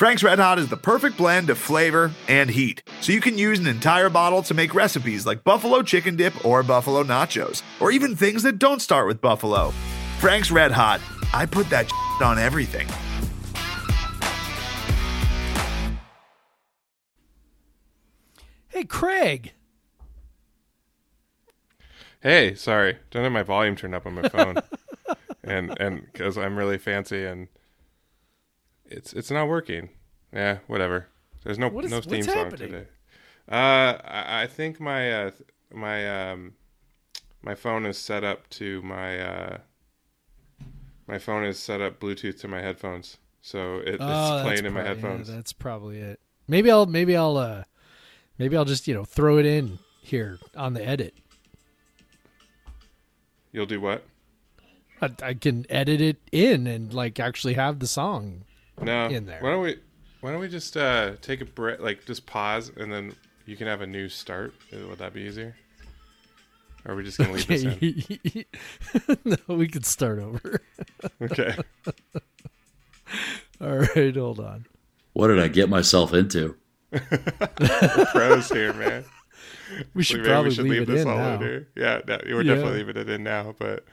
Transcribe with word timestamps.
Frank's 0.00 0.22
Red 0.22 0.38
Hot 0.38 0.58
is 0.58 0.68
the 0.68 0.78
perfect 0.78 1.18
blend 1.18 1.50
of 1.50 1.58
flavor 1.58 2.10
and 2.26 2.48
heat, 2.48 2.82
so 3.02 3.12
you 3.12 3.20
can 3.20 3.36
use 3.36 3.58
an 3.58 3.66
entire 3.66 4.08
bottle 4.08 4.42
to 4.44 4.54
make 4.54 4.74
recipes 4.74 5.26
like 5.26 5.44
buffalo 5.44 5.82
chicken 5.82 6.16
dip 6.16 6.42
or 6.42 6.62
buffalo 6.62 7.04
nachos, 7.04 7.60
or 7.80 7.90
even 7.90 8.16
things 8.16 8.42
that 8.44 8.58
don't 8.58 8.80
start 8.80 9.06
with 9.06 9.20
buffalo. 9.20 9.74
Frank's 10.18 10.50
Red 10.50 10.72
Hot, 10.72 11.02
I 11.34 11.44
put 11.44 11.68
that 11.68 11.92
on 12.22 12.38
everything. 12.38 12.88
Hey, 18.68 18.84
Craig. 18.84 19.52
Hey, 22.22 22.54
sorry, 22.54 22.96
don't 23.10 23.24
have 23.24 23.32
my 23.32 23.42
volume 23.42 23.76
turned 23.76 23.94
up 23.94 24.06
on 24.06 24.14
my 24.14 24.30
phone, 24.30 24.56
and 25.44 25.78
and 25.78 26.10
because 26.10 26.38
I'm 26.38 26.56
really 26.56 26.78
fancy 26.78 27.26
and 27.26 27.48
it's 28.90 29.12
it's 29.12 29.30
not 29.30 29.48
working. 29.48 29.88
Yeah, 30.32 30.58
whatever. 30.66 31.06
There's 31.44 31.58
no 31.58 31.68
is- 31.80 31.90
no 31.90 32.00
theme 32.00 32.22
song 32.22 32.34
happening? 32.34 32.68
today. 32.72 32.86
Uh, 33.50 33.98
I, 34.04 34.42
I 34.42 34.46
think 34.46 34.78
my 34.80 35.10
uh 35.12 35.30
my 35.72 36.30
um 36.30 36.52
my 37.42 37.54
phone 37.54 37.86
is 37.86 37.96
set 37.98 38.22
up 38.24 38.48
to 38.50 38.82
my 38.82 39.18
uh 39.20 39.58
my 41.06 41.18
phone 41.18 41.44
is 41.44 41.58
set 41.58 41.80
up 41.80 41.98
Bluetooth 41.98 42.38
to 42.40 42.48
my 42.48 42.60
headphones, 42.60 43.16
so 43.40 43.78
it, 43.78 43.94
it's 43.94 43.96
Oh, 44.00 44.06
that's 44.06 44.42
playing 44.44 44.66
in 44.66 44.72
my 44.72 44.82
prob- 44.82 44.96
yeah, 44.98 45.02
headphones. 45.02 45.28
that's 45.32 45.52
probably 45.52 45.98
it. 45.98 46.20
Maybe 46.46 46.70
I'll 46.70 46.86
maybe 46.86 47.16
I'll 47.16 47.36
uh 47.36 47.64
maybe 48.38 48.56
I'll 48.56 48.64
just 48.64 48.86
you 48.86 48.94
know 48.94 49.04
throw 49.04 49.38
it 49.38 49.46
in 49.46 49.78
here 50.02 50.38
on 50.56 50.74
the 50.74 50.86
edit. 50.86 51.14
You'll 53.52 53.66
do 53.66 53.80
what? 53.80 54.04
I, 55.02 55.10
I 55.22 55.34
can 55.34 55.66
edit 55.70 56.00
it 56.00 56.18
in 56.30 56.66
and 56.66 56.92
like 56.92 57.18
actually 57.18 57.54
have 57.54 57.78
the 57.80 57.86
song. 57.86 58.44
No. 58.82 59.06
in 59.08 59.26
there. 59.26 59.40
Why 59.40 59.50
don't 59.50 59.62
we 59.62 59.76
why 60.20 60.32
don't 60.32 60.40
we 60.40 60.48
just 60.48 60.76
uh 60.76 61.12
take 61.22 61.40
a 61.40 61.44
break 61.44 61.80
like 61.80 62.04
just 62.06 62.26
pause 62.26 62.70
and 62.76 62.92
then 62.92 63.14
you 63.46 63.56
can 63.56 63.66
have 63.66 63.80
a 63.80 63.86
new 63.86 64.08
start? 64.08 64.54
Would 64.72 64.98
that 64.98 65.12
be 65.14 65.22
easier? 65.22 65.56
Or 66.84 66.92
are 66.92 66.96
we 66.96 67.02
just 67.04 67.18
gonna 67.18 67.32
leave 67.32 67.46
this 67.46 67.64
in? 67.64 68.44
no, 69.24 69.54
we 69.54 69.68
could 69.68 69.84
start 69.86 70.18
over. 70.18 70.60
Okay. 71.22 71.54
All 73.60 73.76
right, 73.78 74.16
hold 74.16 74.40
on. 74.40 74.64
What 75.12 75.28
did 75.28 75.38
I 75.40 75.48
get 75.48 75.68
myself 75.68 76.14
into? 76.14 76.56
Pros 78.12 78.48
here, 78.50 78.72
man. 78.72 79.04
We 79.94 80.02
should 80.02 80.18
Maybe 80.18 80.28
probably 80.28 80.48
we 80.48 80.54
should 80.56 80.64
leave, 80.64 80.72
leave, 80.80 80.82
it 80.82 80.92
this 80.92 81.02
in 81.02 81.08
all 81.08 81.16
now. 81.16 81.34
in 81.34 81.40
here. 81.42 81.68
Yeah, 81.76 82.00
no, 82.08 82.18
we're 82.26 82.42
Yeah. 82.42 82.54
definitely 82.54 82.78
leaving 82.78 82.96
it 82.96 83.08
in 83.08 83.22
now, 83.22 83.54
but 83.56 83.84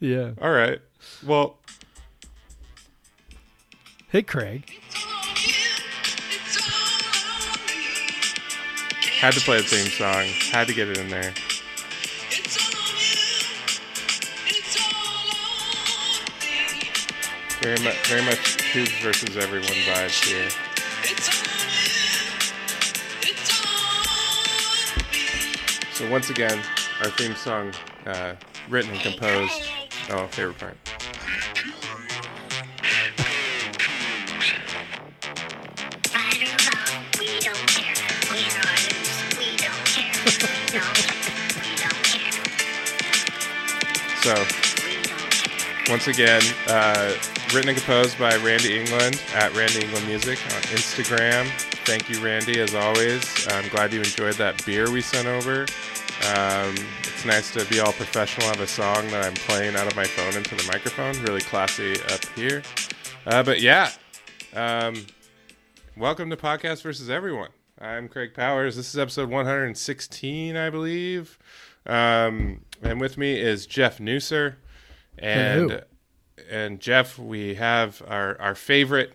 Yeah. 0.00 0.32
all 0.40 0.50
right. 0.50 0.80
Well, 1.24 1.58
Hey, 4.12 4.20
Craig. 4.20 4.62
had 9.20 9.32
to 9.32 9.40
play 9.40 9.56
the 9.56 9.62
theme 9.62 9.86
song. 9.86 10.26
Had 10.52 10.66
to 10.66 10.74
get 10.74 10.90
it 10.90 10.98
in 10.98 11.08
there. 11.08 11.32
Very 17.62 17.82
much 17.82 18.06
very 18.06 18.22
much 18.22 18.58
Cougs 18.58 19.02
versus 19.02 19.38
everyone 19.38 19.66
vibes 19.68 20.22
here. 20.22 20.50
So 25.94 26.10
once 26.10 26.28
again, 26.28 26.60
our 27.00 27.08
theme 27.12 27.34
song, 27.34 27.72
uh, 28.04 28.34
written 28.68 28.90
and 28.90 29.00
composed. 29.00 29.70
Oh, 30.10 30.26
favorite 30.26 30.58
part. 30.58 30.81
So 44.22 44.34
once 45.90 46.06
again, 46.06 46.42
uh, 46.68 47.12
written 47.52 47.70
and 47.70 47.76
composed 47.76 48.16
by 48.20 48.36
Randy 48.36 48.78
England 48.78 49.20
at 49.34 49.52
Randy 49.56 49.82
England 49.84 50.06
Music 50.06 50.38
on 50.46 50.62
Instagram. 50.70 51.48
Thank 51.84 52.08
you, 52.08 52.24
Randy, 52.24 52.60
as 52.60 52.72
always. 52.72 53.48
I'm 53.50 53.68
glad 53.70 53.92
you 53.92 53.98
enjoyed 53.98 54.34
that 54.34 54.64
beer 54.64 54.88
we 54.92 55.00
sent 55.00 55.26
over. 55.26 55.62
Um, 56.36 56.76
it's 57.00 57.24
nice 57.24 57.50
to 57.54 57.64
be 57.64 57.80
all 57.80 57.92
professional, 57.94 58.46
have 58.46 58.60
a 58.60 58.66
song 58.68 59.08
that 59.08 59.24
I'm 59.24 59.34
playing 59.34 59.74
out 59.74 59.88
of 59.88 59.96
my 59.96 60.04
phone 60.04 60.36
into 60.36 60.54
the 60.54 60.68
microphone. 60.72 61.20
Really 61.24 61.40
classy 61.40 61.94
up 62.12 62.24
here. 62.36 62.62
Uh, 63.26 63.42
but 63.42 63.60
yeah, 63.60 63.90
um, 64.54 65.04
welcome 65.96 66.30
to 66.30 66.36
Podcast 66.36 66.82
versus 66.84 67.10
Everyone. 67.10 67.50
I'm 67.80 68.08
Craig 68.08 68.34
Powers. 68.34 68.76
This 68.76 68.88
is 68.88 68.98
episode 69.00 69.30
116, 69.30 70.56
I 70.56 70.70
believe. 70.70 71.40
Um, 71.86 72.60
and 72.82 73.00
with 73.00 73.16
me 73.16 73.40
is 73.40 73.66
Jeff 73.66 73.98
Newser. 73.98 74.56
And 75.18 75.70
Hello. 75.70 75.80
and 76.50 76.80
Jeff, 76.80 77.18
we 77.18 77.54
have 77.54 78.02
our, 78.06 78.40
our 78.40 78.54
favorite 78.54 79.14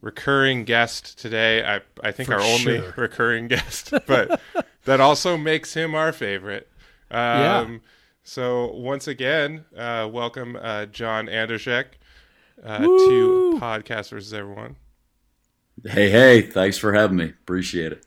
recurring 0.00 0.64
guest 0.64 1.18
today. 1.18 1.64
I 1.64 1.80
I 2.02 2.12
think 2.12 2.28
For 2.28 2.34
our 2.36 2.40
only 2.40 2.82
recurring 2.96 3.48
guest, 3.48 3.92
but 4.06 4.40
that 4.84 5.00
also 5.00 5.36
makes 5.36 5.74
him 5.74 5.94
our 5.94 6.12
favorite. 6.12 6.68
Um, 7.10 7.18
Yeah. 7.18 7.78
So 8.24 8.72
once 8.72 9.08
again, 9.08 9.64
uh, 9.76 10.08
welcome 10.12 10.58
uh, 10.60 10.84
John 10.86 11.26
Andrzejek 11.28 11.86
uh, 12.62 12.78
to 12.80 13.58
Podcast 13.58 14.10
versus 14.10 14.34
Everyone. 14.34 14.76
Hey, 15.82 16.10
hey, 16.10 16.42
thanks 16.42 16.76
for 16.76 16.92
having 16.92 17.16
me. 17.16 17.26
Appreciate 17.26 17.92
it. 17.92 18.04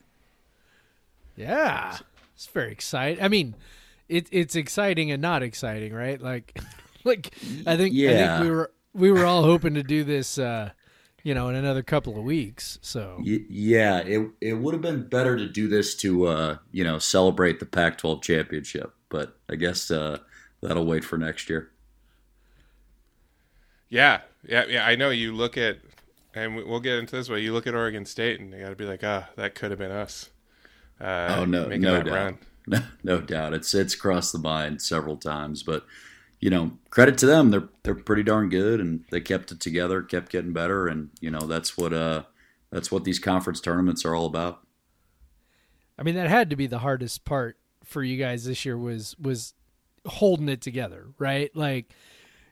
Yeah, 1.35 1.97
it's 2.35 2.45
very 2.47 2.71
exciting. 2.71 3.23
I 3.23 3.29
mean, 3.29 3.55
it, 4.11 4.27
it's 4.31 4.55
exciting 4.55 5.11
and 5.11 5.21
not 5.21 5.41
exciting, 5.43 5.93
right? 5.93 6.21
Like, 6.21 6.59
like 7.03 7.33
I 7.65 7.77
think 7.77 7.95
I 7.95 8.13
think 8.37 8.43
we 8.43 8.51
were 8.51 8.71
we 8.93 9.11
were 9.11 9.25
all 9.25 9.43
hoping 9.43 9.73
to 9.75 9.83
do 9.83 10.03
this, 10.03 10.37
uh, 10.37 10.71
you 11.23 11.33
know, 11.33 11.49
in 11.49 11.55
another 11.55 11.81
couple 11.83 12.17
of 12.17 12.23
weeks. 12.23 12.77
So 12.81 13.17
Y- 13.19 13.45
yeah, 13.49 13.99
it 13.99 14.29
it 14.41 14.53
would 14.53 14.73
have 14.73 14.81
been 14.81 15.07
better 15.07 15.37
to 15.37 15.47
do 15.47 15.67
this 15.67 15.95
to 15.97 16.27
uh, 16.27 16.57
you 16.71 16.83
know 16.83 16.99
celebrate 16.99 17.59
the 17.59 17.65
Pac-12 17.65 18.21
championship, 18.21 18.93
but 19.09 19.37
I 19.49 19.55
guess 19.55 19.89
uh, 19.89 20.19
that'll 20.61 20.85
wait 20.85 21.03
for 21.03 21.17
next 21.17 21.49
year. 21.49 21.71
Yeah, 23.89 24.21
yeah, 24.47 24.65
yeah. 24.67 24.85
I 24.85 24.95
know 24.95 25.09
you 25.09 25.33
look 25.33 25.57
at, 25.57 25.79
and 26.33 26.55
we- 26.55 26.63
we'll 26.63 26.79
get 26.79 26.97
into 26.97 27.15
this, 27.15 27.27
but 27.27 27.35
you 27.35 27.53
look 27.53 27.67
at 27.67 27.75
Oregon 27.75 28.05
State, 28.05 28.39
and 28.39 28.53
you 28.53 28.59
got 28.59 28.69
to 28.69 28.75
be 28.75 28.85
like, 28.85 29.03
ah, 29.03 29.29
that 29.35 29.55
could 29.55 29.71
have 29.71 29.79
been 29.79 29.91
us. 29.91 30.29
Uh, 30.99 31.35
oh 31.39 31.45
no, 31.45 31.65
no 31.67 31.93
that 31.95 32.05
doubt, 32.05 32.13
run. 32.13 32.37
no, 32.79 32.81
no 33.03 33.19
doubt. 33.19 33.53
It's 33.53 33.73
it's 33.73 33.95
crossed 33.95 34.31
the 34.31 34.39
mind 34.39 34.81
several 34.81 35.17
times, 35.17 35.61
but 35.61 35.85
you 36.39 36.49
know, 36.49 36.71
credit 36.89 37.17
to 37.17 37.25
them. 37.25 37.51
They're 37.51 37.67
they're 37.83 37.95
pretty 37.95 38.23
darn 38.23 38.47
good, 38.47 38.79
and 38.79 39.03
they 39.11 39.19
kept 39.19 39.51
it 39.51 39.59
together, 39.59 40.01
kept 40.01 40.31
getting 40.31 40.53
better, 40.53 40.87
and 40.87 41.09
you 41.19 41.29
know 41.29 41.41
that's 41.41 41.77
what 41.77 41.91
uh 41.93 42.23
that's 42.71 42.89
what 42.89 43.03
these 43.03 43.19
conference 43.19 43.59
tournaments 43.59 44.05
are 44.05 44.15
all 44.15 44.25
about. 44.25 44.65
I 45.99 46.03
mean, 46.03 46.15
that 46.15 46.29
had 46.29 46.49
to 46.49 46.55
be 46.55 46.65
the 46.65 46.79
hardest 46.79 47.25
part 47.25 47.57
for 47.83 48.01
you 48.03 48.17
guys 48.17 48.45
this 48.45 48.63
year 48.63 48.77
was 48.77 49.17
was 49.19 49.53
holding 50.05 50.47
it 50.47 50.61
together, 50.61 51.07
right? 51.19 51.53
Like, 51.53 51.93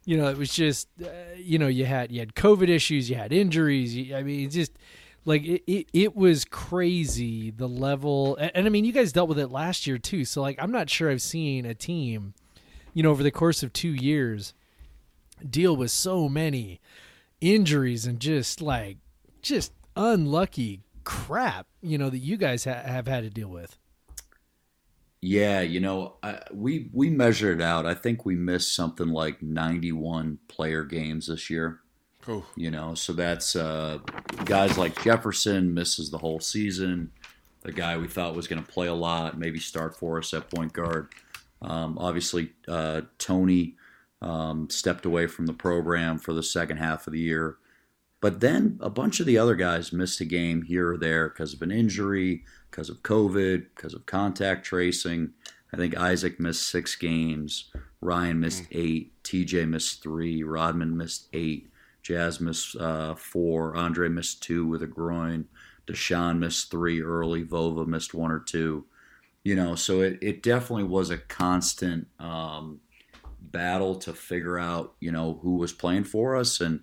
you 0.04 0.18
know, 0.18 0.28
it 0.28 0.38
was 0.38 0.54
just, 0.54 0.90
uh, 1.02 1.08
you 1.38 1.58
know, 1.58 1.68
you 1.68 1.86
had 1.86 2.12
you 2.12 2.20
had 2.20 2.36
COVID 2.36 2.68
issues, 2.68 3.10
you 3.10 3.16
had 3.16 3.32
injuries. 3.32 3.96
You, 3.96 4.18
I 4.18 4.24
mean, 4.24 4.50
just 4.50 4.74
like 5.26 5.44
it, 5.44 5.64
it 5.68 5.88
it 5.94 6.16
was 6.16 6.46
crazy 6.46 7.52
the 7.52 7.68
level, 7.68 8.36
and, 8.38 8.52
and 8.56 8.66
I 8.66 8.70
mean, 8.70 8.86
you 8.86 8.92
guys 8.92 9.12
dealt 9.12 9.30
with 9.30 9.40
it 9.40 9.50
last 9.50 9.88
year 9.88 9.98
too. 9.98 10.26
So 10.26 10.42
like, 10.42 10.58
I'm 10.62 10.72
not 10.72 10.90
sure 10.90 11.10
I've 11.10 11.22
seen 11.22 11.66
a 11.66 11.74
team, 11.74 12.34
you 12.94 13.04
know, 13.04 13.12
over 13.12 13.24
the 13.24 13.32
course 13.32 13.64
of 13.64 13.74
two 13.74 13.94
years, 13.94 14.54
deal 15.48 15.76
with 15.76 15.92
so 15.92 16.30
many 16.30 16.80
injuries 17.42 18.06
and 18.06 18.20
just 18.20 18.62
like 18.62 18.98
just 19.42 19.72
unlucky 19.96 20.82
crap, 21.04 21.68
you 21.82 21.98
know, 21.98 22.10
that 22.10 22.20
you 22.20 22.38
guys 22.38 22.66
ha- 22.66 22.84
have 22.86 23.08
had 23.08 23.24
to 23.24 23.30
deal 23.30 23.50
with. 23.50 23.78
Yeah, 25.22 25.62
you 25.62 25.82
know, 25.82 26.16
I, 26.24 26.40
we 26.54 26.90
we 26.94 27.10
measured 27.10 27.62
out. 27.62 27.86
I 27.86 27.94
think 27.94 28.26
we 28.26 28.36
missed 28.36 28.74
something 28.74 29.10
like 29.10 29.42
91 29.42 30.40
player 30.48 30.84
games 30.84 31.28
this 31.28 31.50
year. 31.50 31.82
Oh, 32.28 32.46
You 32.56 32.70
know, 32.70 32.94
so 32.96 33.14
that's 33.14 33.56
uh, 33.56 34.00
guys 34.46 34.78
like 34.78 35.02
Jefferson 35.04 35.74
misses 35.74 36.10
the 36.10 36.18
whole 36.18 36.40
season. 36.40 37.12
The 37.62 37.72
guy 37.72 37.98
we 37.98 38.08
thought 38.08 38.36
was 38.36 38.48
going 38.48 38.64
to 38.64 38.72
play 38.72 38.88
a 38.88 38.94
lot, 38.94 39.38
maybe 39.38 39.60
start 39.60 39.98
for 39.98 40.18
us 40.18 40.34
at 40.34 40.50
point 40.50 40.74
guard. 40.74 41.10
Um, 41.62 41.98
obviously, 41.98 42.52
uh, 42.68 43.02
Tony 43.18 43.76
um, 44.22 44.70
stepped 44.70 45.06
away 45.06 45.28
from 45.28 45.46
the 45.46 45.54
program 45.54 46.20
for 46.20 46.34
the 46.34 46.44
second 46.44 46.78
half 46.78 47.08
of 47.08 47.14
the 47.14 47.20
year. 47.20 47.58
But 48.22 48.42
then 48.42 48.78
a 48.82 48.90
bunch 48.90 49.20
of 49.20 49.26
the 49.26 49.38
other 49.38 49.56
guys 49.56 49.94
missed 49.94 50.20
a 50.20 50.26
game 50.26 50.64
here 50.64 50.94
or 50.94 50.98
there 50.98 51.30
because 51.30 51.54
of 51.54 51.62
an 51.62 51.72
injury, 51.72 52.44
because 52.70 52.90
of 52.90 53.02
COVID, 53.02 53.68
because 53.76 53.94
of 53.94 54.06
contact 54.06 54.66
tracing. 54.66 55.32
I 55.74 55.78
think 55.78 55.96
Isaac 55.96 56.40
missed 56.40 56.68
six 56.68 56.96
games. 56.96 57.72
Ryan 58.02 58.40
missed 58.40 58.64
eight. 58.72 59.14
TJ 59.24 59.70
missed 59.70 60.04
three. 60.04 60.44
Rodman 60.44 60.98
missed 60.98 61.28
eight. 61.32 61.69
Jazz 62.02 62.40
missed 62.40 62.76
uh, 62.76 63.16
four. 63.16 63.76
Andre 63.76 64.10
missed 64.10 64.42
two 64.44 64.66
with 64.66 64.82
a 64.84 64.88
groin. 64.88 65.48
Dishon 65.88 66.40
missed 66.40 66.72
three 66.72 67.02
early. 67.02 67.44
Vova 67.44 67.86
missed 67.86 68.14
one 68.14 68.32
or 68.32 68.40
two. 68.40 68.86
You 69.44 69.56
know, 69.56 69.76
so 69.76 70.02
it, 70.02 70.20
it 70.22 70.44
definitely 70.44 70.84
was 70.84 71.10
a 71.10 71.18
constant 71.18 72.08
um, 72.20 72.82
battle 73.40 73.96
to 73.96 74.14
figure 74.14 74.60
out, 74.60 74.96
you 75.00 75.12
know, 75.12 75.40
who 75.42 75.56
was 75.56 75.74
playing 75.74 76.04
for 76.04 76.36
us 76.36 76.62
and 76.62 76.82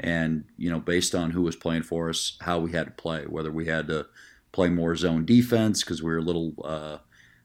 and 0.00 0.44
you 0.56 0.70
know, 0.70 0.78
based 0.78 1.14
on 1.14 1.32
who 1.32 1.42
was 1.42 1.56
playing 1.56 1.82
for 1.82 2.08
us, 2.08 2.36
how 2.40 2.58
we 2.58 2.72
had 2.72 2.86
to 2.86 2.92
play, 2.92 3.24
whether 3.24 3.50
we 3.50 3.66
had 3.66 3.88
to 3.88 4.06
play 4.52 4.68
more 4.68 4.94
zone 4.96 5.24
defense 5.24 5.82
because 5.82 6.02
we 6.02 6.10
were 6.10 6.18
a 6.18 6.22
little 6.22 6.54
uh, 6.64 6.98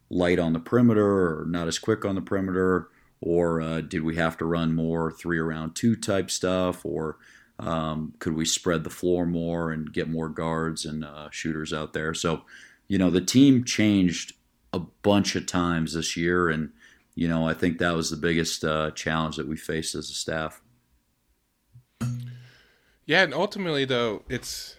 light 0.09 0.39
on 0.39 0.53
the 0.53 0.59
perimeter 0.59 1.39
or 1.39 1.45
not 1.47 1.67
as 1.67 1.79
quick 1.79 2.05
on 2.05 2.15
the 2.15 2.21
perimeter, 2.21 2.89
or 3.23 3.61
uh, 3.61 3.79
did 3.79 4.03
we 4.03 4.17
have 4.17 4.37
to 4.37 4.45
run 4.45 4.75
more 4.75 5.09
three 5.09 5.39
around 5.39 5.75
two 5.75 5.95
type 5.95 6.29
stuff, 6.29 6.85
or 6.85 7.17
um, 7.57 8.13
could 8.19 8.33
we 8.35 8.45
spread 8.45 8.83
the 8.83 8.89
floor 8.89 9.25
more 9.25 9.71
and 9.71 9.93
get 9.93 10.09
more 10.09 10.27
guards 10.27 10.85
and 10.85 11.05
uh, 11.05 11.29
shooters 11.31 11.71
out 11.71 11.93
there? 11.93 12.13
So, 12.13 12.41
you 12.89 12.97
know, 12.97 13.09
the 13.09 13.21
team 13.21 13.63
changed 13.63 14.33
a 14.73 14.79
bunch 14.79 15.37
of 15.37 15.45
times 15.45 15.93
this 15.93 16.17
year, 16.17 16.49
and 16.49 16.71
you 17.15 17.29
know, 17.29 17.47
I 17.47 17.53
think 17.53 17.77
that 17.77 17.95
was 17.95 18.09
the 18.09 18.17
biggest 18.17 18.65
uh, 18.65 18.91
challenge 18.91 19.37
that 19.37 19.47
we 19.47 19.55
faced 19.55 19.95
as 19.95 20.09
a 20.09 20.13
staff. 20.13 20.61
Yeah, 23.05 23.23
and 23.23 23.33
ultimately 23.33 23.85
though, 23.85 24.23
it's 24.27 24.75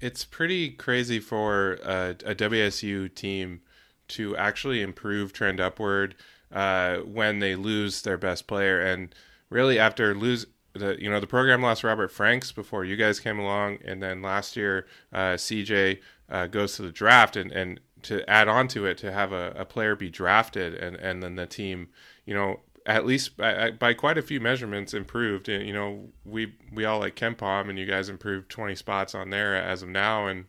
it's 0.00 0.24
pretty 0.24 0.70
crazy 0.70 1.20
for 1.20 1.74
a, 1.84 2.10
a 2.24 2.34
WSU 2.34 3.14
team 3.14 3.60
to 4.08 4.36
actually 4.36 4.82
improve 4.82 5.32
trend 5.32 5.60
upward 5.60 6.16
uh, 6.52 6.98
when 6.98 7.38
they 7.38 7.54
lose 7.54 8.02
their 8.02 8.16
best 8.16 8.46
player, 8.46 8.80
and 8.80 9.14
really 9.48 9.78
after 9.78 10.14
lose 10.14 10.46
the 10.72 10.96
you 11.00 11.10
know 11.10 11.20
the 11.20 11.26
program 11.26 11.62
lost 11.62 11.84
Robert 11.84 12.10
Franks 12.10 12.52
before 12.52 12.84
you 12.84 12.96
guys 12.96 13.20
came 13.20 13.38
along, 13.38 13.78
and 13.84 14.02
then 14.02 14.22
last 14.22 14.56
year 14.56 14.86
uh, 15.12 15.34
CJ 15.34 16.00
uh, 16.28 16.46
goes 16.46 16.76
to 16.76 16.82
the 16.82 16.92
draft, 16.92 17.36
and 17.36 17.50
and 17.52 17.80
to 18.02 18.28
add 18.28 18.48
on 18.48 18.66
to 18.68 18.86
it 18.86 18.96
to 18.98 19.12
have 19.12 19.32
a, 19.32 19.52
a 19.56 19.64
player 19.64 19.94
be 19.94 20.10
drafted, 20.10 20.74
and 20.74 20.96
and 20.96 21.22
then 21.22 21.36
the 21.36 21.46
team 21.46 21.88
you 22.24 22.34
know 22.34 22.60
at 22.86 23.04
least 23.04 23.36
by, 23.36 23.70
by, 23.70 23.94
quite 23.94 24.18
a 24.18 24.22
few 24.22 24.40
measurements 24.40 24.94
improved. 24.94 25.48
And, 25.48 25.66
you 25.66 25.72
know, 25.72 26.08
we 26.24 26.54
we 26.72 26.84
all 26.84 26.98
like 26.98 27.14
KenPom, 27.14 27.68
and 27.68 27.78
you 27.78 27.86
guys 27.86 28.08
improved 28.08 28.48
20 28.48 28.74
spots 28.74 29.14
on 29.14 29.30
there 29.30 29.54
as 29.54 29.82
of 29.82 29.88
now. 29.88 30.26
And 30.26 30.46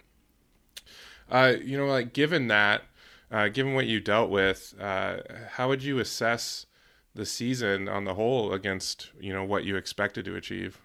uh, 1.29 1.53
you 1.61 1.77
know, 1.77 1.85
like 1.85 2.13
given 2.13 2.47
that, 2.47 2.83
uh, 3.31 3.47
given 3.47 3.73
what 3.73 3.85
you 3.85 3.99
dealt 3.99 4.29
with, 4.29 4.73
uh, 4.79 5.17
how 5.51 5.69
would 5.69 5.83
you 5.83 5.99
assess 5.99 6.65
the 7.13 7.25
season 7.25 7.87
on 7.87 8.05
the 8.05 8.13
whole 8.13 8.53
against 8.53 9.11
you 9.19 9.33
know 9.33 9.43
what 9.43 9.63
you 9.63 9.75
expected 9.75 10.25
to 10.25 10.35
achieve? 10.35 10.79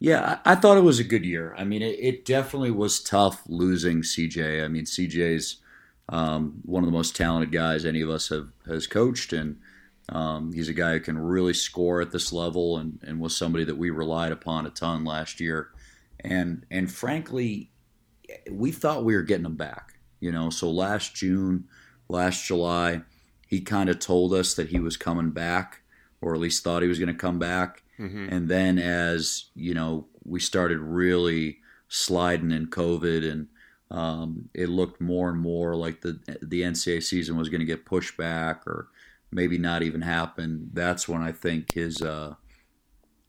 Yeah, 0.00 0.38
I, 0.44 0.54
thought 0.54 0.76
it 0.78 0.84
was 0.84 1.00
a 1.00 1.04
good 1.04 1.24
year. 1.24 1.56
I 1.58 1.64
mean, 1.64 1.82
it, 1.82 1.98
it 1.98 2.24
definitely 2.24 2.70
was 2.70 3.00
tough 3.00 3.42
losing 3.48 4.02
CJ. 4.02 4.64
I 4.64 4.68
mean, 4.68 4.84
CJ's 4.84 5.56
um, 6.08 6.60
one 6.64 6.84
of 6.84 6.86
the 6.86 6.96
most 6.96 7.16
talented 7.16 7.50
guys 7.50 7.84
any 7.84 8.00
of 8.00 8.08
us 8.08 8.28
have 8.28 8.48
has 8.66 8.86
coached, 8.86 9.32
and 9.32 9.58
um, 10.10 10.52
he's 10.52 10.68
a 10.68 10.74
guy 10.74 10.92
who 10.92 11.00
can 11.00 11.18
really 11.18 11.52
score 11.52 12.00
at 12.00 12.12
this 12.12 12.32
level, 12.32 12.78
and, 12.78 13.00
and 13.04 13.20
was 13.20 13.36
somebody 13.36 13.64
that 13.64 13.76
we 13.76 13.90
relied 13.90 14.30
upon 14.30 14.66
a 14.66 14.70
ton 14.70 15.04
last 15.04 15.40
year. 15.40 15.70
And 16.20 16.64
and 16.70 16.90
frankly, 16.90 17.72
we 18.50 18.70
thought 18.70 19.04
we 19.04 19.16
were 19.16 19.22
getting 19.22 19.46
him 19.46 19.56
back. 19.56 19.97
You 20.20 20.32
know, 20.32 20.50
so 20.50 20.70
last 20.70 21.14
June, 21.14 21.68
last 22.08 22.44
July, 22.44 23.02
he 23.46 23.60
kind 23.60 23.88
of 23.88 23.98
told 23.98 24.34
us 24.34 24.54
that 24.54 24.68
he 24.68 24.78
was 24.78 24.96
coming 24.96 25.30
back, 25.30 25.82
or 26.20 26.34
at 26.34 26.40
least 26.40 26.64
thought 26.64 26.82
he 26.82 26.88
was 26.88 26.98
going 26.98 27.08
to 27.08 27.14
come 27.14 27.38
back. 27.38 27.82
Mm-hmm. 27.98 28.28
And 28.30 28.48
then 28.48 28.78
as 28.78 29.46
you 29.54 29.74
know, 29.74 30.06
we 30.24 30.40
started 30.40 30.78
really 30.78 31.58
sliding 31.88 32.50
in 32.50 32.66
COVID 32.66 33.30
and 33.30 33.48
um, 33.90 34.50
it 34.52 34.68
looked 34.68 35.00
more 35.00 35.30
and 35.30 35.40
more 35.40 35.74
like 35.74 36.02
the 36.02 36.20
the 36.42 36.62
NCAA 36.62 37.02
season 37.02 37.36
was 37.36 37.48
going 37.48 37.60
to 37.60 37.66
get 37.66 37.86
pushed 37.86 38.16
back 38.16 38.66
or 38.66 38.88
maybe 39.30 39.58
not 39.58 39.82
even 39.82 40.02
happen. 40.02 40.70
That's 40.72 41.08
when 41.08 41.22
I 41.22 41.32
think 41.32 41.72
his 41.72 42.02
uh, 42.02 42.34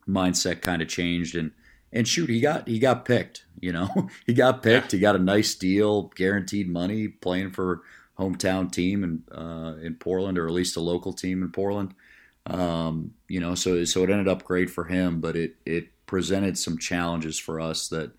mindset 0.07 0.61
kind 0.61 0.81
of 0.81 0.89
changed 0.89 1.35
and 1.35 1.51
and 1.91 2.07
shoot, 2.07 2.29
he 2.29 2.39
got 2.39 2.67
he 2.67 2.79
got 2.79 3.05
picked. 3.05 3.45
You 3.59 3.73
know, 3.73 4.09
he 4.25 4.33
got 4.33 4.63
picked. 4.63 4.91
He 4.91 4.99
got 4.99 5.15
a 5.15 5.19
nice 5.19 5.55
deal, 5.55 6.03
guaranteed 6.15 6.69
money, 6.69 7.07
playing 7.07 7.51
for 7.51 7.81
hometown 8.17 8.71
team 8.71 9.03
in 9.03 9.23
uh, 9.35 9.75
in 9.81 9.95
Portland 9.95 10.37
or 10.37 10.47
at 10.47 10.53
least 10.53 10.77
a 10.77 10.81
local 10.81 11.13
team 11.13 11.41
in 11.41 11.51
Portland. 11.51 11.93
Um, 12.45 13.13
you 13.27 13.39
know, 13.39 13.55
so 13.55 13.83
so 13.85 14.03
it 14.03 14.09
ended 14.09 14.27
up 14.27 14.43
great 14.43 14.69
for 14.69 14.85
him, 14.85 15.21
but 15.21 15.35
it 15.35 15.55
it 15.65 15.89
presented 16.05 16.57
some 16.57 16.77
challenges 16.77 17.37
for 17.37 17.59
us 17.61 17.87
that 17.89 18.11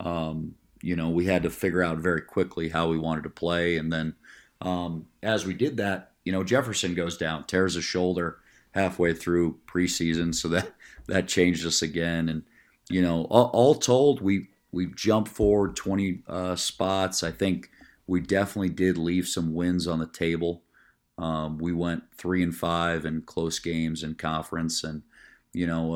um, 0.00 0.54
you 0.82 0.96
know, 0.96 1.08
we 1.08 1.24
had 1.26 1.42
to 1.42 1.50
figure 1.50 1.82
out 1.82 1.98
very 1.98 2.22
quickly 2.22 2.68
how 2.68 2.88
we 2.88 2.98
wanted 2.98 3.24
to 3.24 3.30
play. 3.30 3.76
And 3.76 3.92
then 3.92 4.14
um, 4.60 5.06
as 5.22 5.46
we 5.46 5.54
did 5.54 5.78
that, 5.78 6.12
you 6.24 6.32
know, 6.32 6.44
Jefferson 6.44 6.94
goes 6.94 7.16
down, 7.16 7.44
tears 7.44 7.74
his 7.74 7.84
shoulder 7.84 8.38
halfway 8.72 9.14
through 9.14 9.58
preseason, 9.66 10.34
so 10.34 10.48
that 10.48 10.72
that 11.06 11.28
changed 11.28 11.66
us 11.66 11.82
again. 11.82 12.28
And 12.28 12.42
you 12.88 13.02
know, 13.02 13.24
all, 13.30 13.50
all 13.52 13.74
told, 13.74 14.20
we 14.20 14.48
we 14.72 14.86
jumped 14.86 15.30
forward 15.30 15.74
20 15.74 16.22
uh, 16.28 16.56
spots. 16.56 17.22
I 17.22 17.30
think 17.30 17.70
we 18.06 18.20
definitely 18.20 18.68
did 18.68 18.98
leave 18.98 19.26
some 19.26 19.54
wins 19.54 19.86
on 19.86 19.98
the 19.98 20.06
table. 20.06 20.62
Um, 21.18 21.58
we 21.58 21.72
went 21.72 22.04
three 22.14 22.42
and 22.42 22.54
five 22.54 23.06
in 23.06 23.22
close 23.22 23.58
games 23.58 24.02
in 24.02 24.14
conference, 24.14 24.84
and 24.84 25.02
you 25.52 25.66
know, 25.66 25.94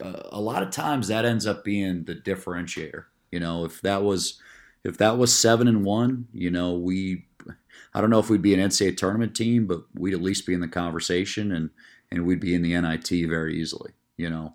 uh, 0.00 0.22
a 0.30 0.40
lot 0.40 0.62
of 0.62 0.70
times 0.70 1.08
that 1.08 1.24
ends 1.24 1.46
up 1.46 1.64
being 1.64 2.04
the 2.04 2.14
differentiator. 2.14 3.04
You 3.32 3.40
know, 3.40 3.64
if 3.64 3.80
that 3.80 4.02
was 4.02 4.40
if 4.84 4.98
that 4.98 5.18
was 5.18 5.36
seven 5.36 5.68
and 5.68 5.84
one, 5.84 6.28
you 6.32 6.50
know, 6.50 6.74
we 6.74 7.26
I 7.94 8.00
don't 8.00 8.10
know 8.10 8.18
if 8.18 8.30
we'd 8.30 8.42
be 8.42 8.54
an 8.54 8.60
NCAA 8.60 8.96
tournament 8.96 9.34
team, 9.34 9.66
but 9.66 9.82
we'd 9.94 10.14
at 10.14 10.22
least 10.22 10.46
be 10.46 10.54
in 10.54 10.60
the 10.60 10.68
conversation 10.68 11.52
and 11.52 11.70
and 12.10 12.26
we'd 12.26 12.40
be 12.40 12.54
in 12.54 12.62
the 12.62 12.78
NIT 12.78 13.08
very 13.28 13.58
easily. 13.58 13.92
You 14.16 14.30
know, 14.30 14.54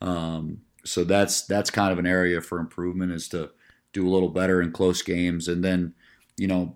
um, 0.00 0.62
so 0.84 1.04
that's 1.04 1.42
that's 1.42 1.70
kind 1.70 1.92
of 1.92 1.98
an 1.98 2.06
area 2.06 2.40
for 2.40 2.58
improvement 2.58 3.12
is 3.12 3.28
to 3.28 3.50
do 3.92 4.06
a 4.06 4.10
little 4.10 4.28
better 4.28 4.60
in 4.60 4.72
close 4.72 5.02
games, 5.02 5.48
and 5.48 5.64
then 5.64 5.94
you 6.36 6.46
know 6.46 6.74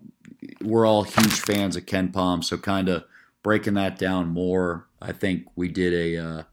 we're 0.61 0.85
all 0.85 1.03
huge 1.03 1.39
fans 1.41 1.75
of 1.75 1.85
KenPom, 1.85 2.43
so 2.43 2.57
kind 2.57 2.89
of 2.89 3.05
breaking 3.43 3.75
that 3.75 3.97
down 3.97 4.29
more. 4.29 4.87
I 5.01 5.11
think 5.11 5.45
we 5.55 5.67
did 5.67 5.93
a 5.93 6.17
uh, 6.17 6.43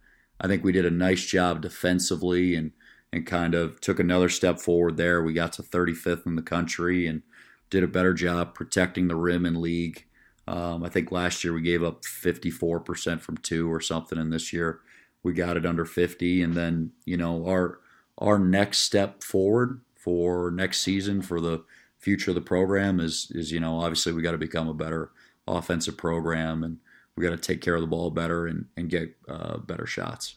I 0.41 0.47
think 0.47 0.65
we 0.65 0.73
did 0.73 0.87
a 0.87 0.91
nice 0.91 1.25
job 1.25 1.63
defensively 1.63 2.55
and 2.55 2.73
and 3.13 3.27
kind 3.27 3.55
of 3.55 3.81
took 3.81 3.99
another 3.99 4.29
step 4.29 4.59
forward 4.59 4.97
there. 4.97 5.23
We 5.23 5.33
got 5.33 5.53
to 5.55 5.63
35th 5.63 6.27
in 6.27 6.37
the 6.37 6.43
country 6.43 7.07
and 7.07 7.23
did 7.71 7.83
a 7.83 7.89
better 7.89 8.13
job 8.13 8.55
protecting 8.55 9.09
the 9.09 9.17
rim 9.17 9.47
in 9.47 9.61
league. 9.61 10.05
Um, 10.49 10.85
I 10.85 10.89
think 10.89 11.11
last 11.11 11.43
year 11.43 11.53
we 11.53 11.63
gave 11.63 11.83
up 11.83 12.03
54% 12.03 13.21
from 13.21 13.37
two 13.39 13.73
or 13.73 13.81
something, 13.81 14.19
and 14.19 14.33
this 14.33 14.53
year 14.53 14.81
we 15.27 15.33
got 15.33 15.57
it 15.57 15.67
under 15.67 15.85
50. 15.85 16.41
And 16.41 16.55
then 16.55 16.93
you 17.05 17.17
know 17.17 17.47
our 17.49 17.81
our 18.17 18.39
next 18.39 18.79
step 18.79 19.25
forward 19.25 19.81
for 19.97 20.53
next 20.53 20.83
season 20.83 21.21
for 21.21 21.41
the 21.41 21.65
future 21.99 22.31
of 22.31 22.37
the 22.37 22.41
program 22.41 23.01
is 23.01 23.33
is 23.35 23.51
you 23.51 23.59
know 23.59 23.81
obviously 23.81 24.13
we 24.13 24.23
got 24.23 24.31
to 24.31 24.39
become 24.39 24.69
a 24.69 24.75
better 24.75 25.11
offensive 25.49 25.97
program 25.97 26.63
and 26.63 26.79
we 27.17 27.25
got 27.25 27.31
to 27.31 27.37
take 27.37 27.61
care 27.61 27.75
of 27.75 27.81
the 27.81 27.89
ball 27.89 28.11
better 28.11 28.47
and 28.47 28.67
and 28.77 28.89
get 28.89 29.17
uh, 29.29 29.59
better 29.59 29.85
shots. 29.85 30.37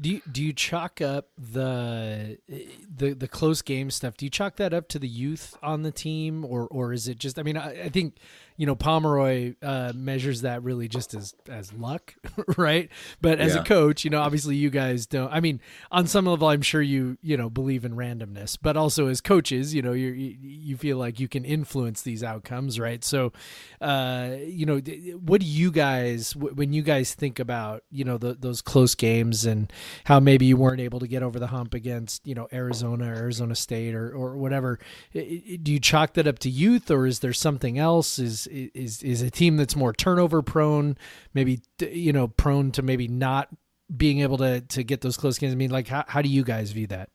Do 0.00 0.08
you, 0.08 0.22
do 0.32 0.42
you 0.42 0.54
chalk 0.54 1.02
up 1.02 1.28
the 1.36 2.38
the 2.48 3.12
the 3.12 3.28
close 3.28 3.60
game 3.60 3.90
stuff? 3.90 4.16
Do 4.16 4.24
you 4.24 4.30
chalk 4.30 4.56
that 4.56 4.72
up 4.72 4.88
to 4.88 4.98
the 4.98 5.06
youth 5.06 5.58
on 5.62 5.82
the 5.82 5.92
team, 5.92 6.44
or 6.44 6.66
or 6.68 6.94
is 6.94 7.06
it 7.06 7.18
just? 7.18 7.38
I 7.38 7.42
mean, 7.42 7.58
I, 7.58 7.84
I 7.84 7.88
think 7.90 8.16
you 8.60 8.66
know 8.66 8.76
Pomeroy 8.76 9.54
uh, 9.62 9.94
measures 9.94 10.42
that 10.42 10.62
really 10.62 10.86
just 10.86 11.14
as 11.14 11.34
as 11.48 11.72
luck, 11.72 12.14
right? 12.58 12.90
But 13.22 13.40
as 13.40 13.54
yeah. 13.54 13.62
a 13.62 13.64
coach, 13.64 14.04
you 14.04 14.10
know, 14.10 14.20
obviously 14.20 14.54
you 14.54 14.68
guys 14.68 15.06
don't. 15.06 15.32
I 15.32 15.40
mean, 15.40 15.62
on 15.90 16.06
some 16.06 16.26
level, 16.26 16.46
I'm 16.46 16.60
sure 16.60 16.82
you 16.82 17.16
you 17.22 17.38
know 17.38 17.48
believe 17.48 17.86
in 17.86 17.94
randomness, 17.94 18.58
but 18.60 18.76
also 18.76 19.06
as 19.06 19.22
coaches, 19.22 19.74
you 19.74 19.80
know, 19.80 19.94
you 19.94 20.10
you 20.10 20.76
feel 20.76 20.98
like 20.98 21.18
you 21.18 21.26
can 21.26 21.46
influence 21.46 22.02
these 22.02 22.22
outcomes, 22.22 22.78
right? 22.78 23.02
So, 23.02 23.32
uh, 23.80 24.32
you 24.44 24.66
know, 24.66 24.76
what 25.24 25.40
do 25.40 25.46
you 25.46 25.70
guys 25.70 26.36
when 26.36 26.74
you 26.74 26.82
guys 26.82 27.14
think 27.14 27.38
about 27.38 27.82
you 27.90 28.04
know 28.04 28.18
the, 28.18 28.34
those 28.34 28.60
close 28.60 28.94
games 28.94 29.46
and 29.46 29.72
how 30.04 30.20
maybe 30.20 30.44
you 30.44 30.58
weren't 30.58 30.82
able 30.82 31.00
to 31.00 31.08
get 31.08 31.22
over 31.22 31.38
the 31.38 31.46
hump 31.46 31.72
against 31.72 32.26
you 32.26 32.34
know 32.34 32.46
Arizona, 32.52 33.10
or 33.10 33.14
Arizona 33.14 33.54
State, 33.54 33.94
or 33.94 34.12
or 34.12 34.36
whatever? 34.36 34.78
Do 35.14 35.72
you 35.72 35.80
chalk 35.80 36.12
that 36.12 36.26
up 36.26 36.38
to 36.40 36.50
youth, 36.50 36.90
or 36.90 37.06
is 37.06 37.20
there 37.20 37.32
something 37.32 37.78
else? 37.78 38.18
Is 38.18 38.49
is 38.50 39.02
is 39.02 39.22
a 39.22 39.30
team 39.30 39.56
that's 39.56 39.76
more 39.76 39.92
turnover 39.92 40.42
prone, 40.42 40.96
maybe 41.34 41.60
you 41.80 42.12
know 42.12 42.28
prone 42.28 42.72
to 42.72 42.82
maybe 42.82 43.08
not 43.08 43.48
being 43.96 44.20
able 44.20 44.38
to 44.38 44.60
to 44.60 44.82
get 44.82 45.00
those 45.00 45.16
close 45.16 45.38
games. 45.38 45.52
I 45.52 45.56
mean, 45.56 45.70
like 45.70 45.88
how 45.88 46.04
how 46.08 46.22
do 46.22 46.28
you 46.28 46.44
guys 46.44 46.72
view 46.72 46.86
that? 46.88 47.08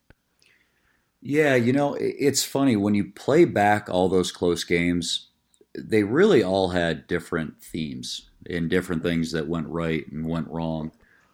Yeah, 1.22 1.56
you 1.56 1.74
know, 1.74 1.96
it's 2.00 2.44
funny 2.44 2.76
when 2.76 2.94
you 2.94 3.12
play 3.12 3.46
back 3.46 3.90
all 3.90 4.10
those 4.10 4.32
close 4.32 4.64
games, 4.64 5.30
they 5.76 6.04
really 6.04 6.44
all 6.44 6.70
had 6.70 7.08
different 7.08 7.62
themes 7.64 8.30
and 8.48 8.70
different 8.70 9.02
things 9.02 9.32
that 9.32 9.48
went 9.48 9.68
right 9.68 10.06
and 10.12 10.28
went 10.28 10.48
wrong. 10.50 10.92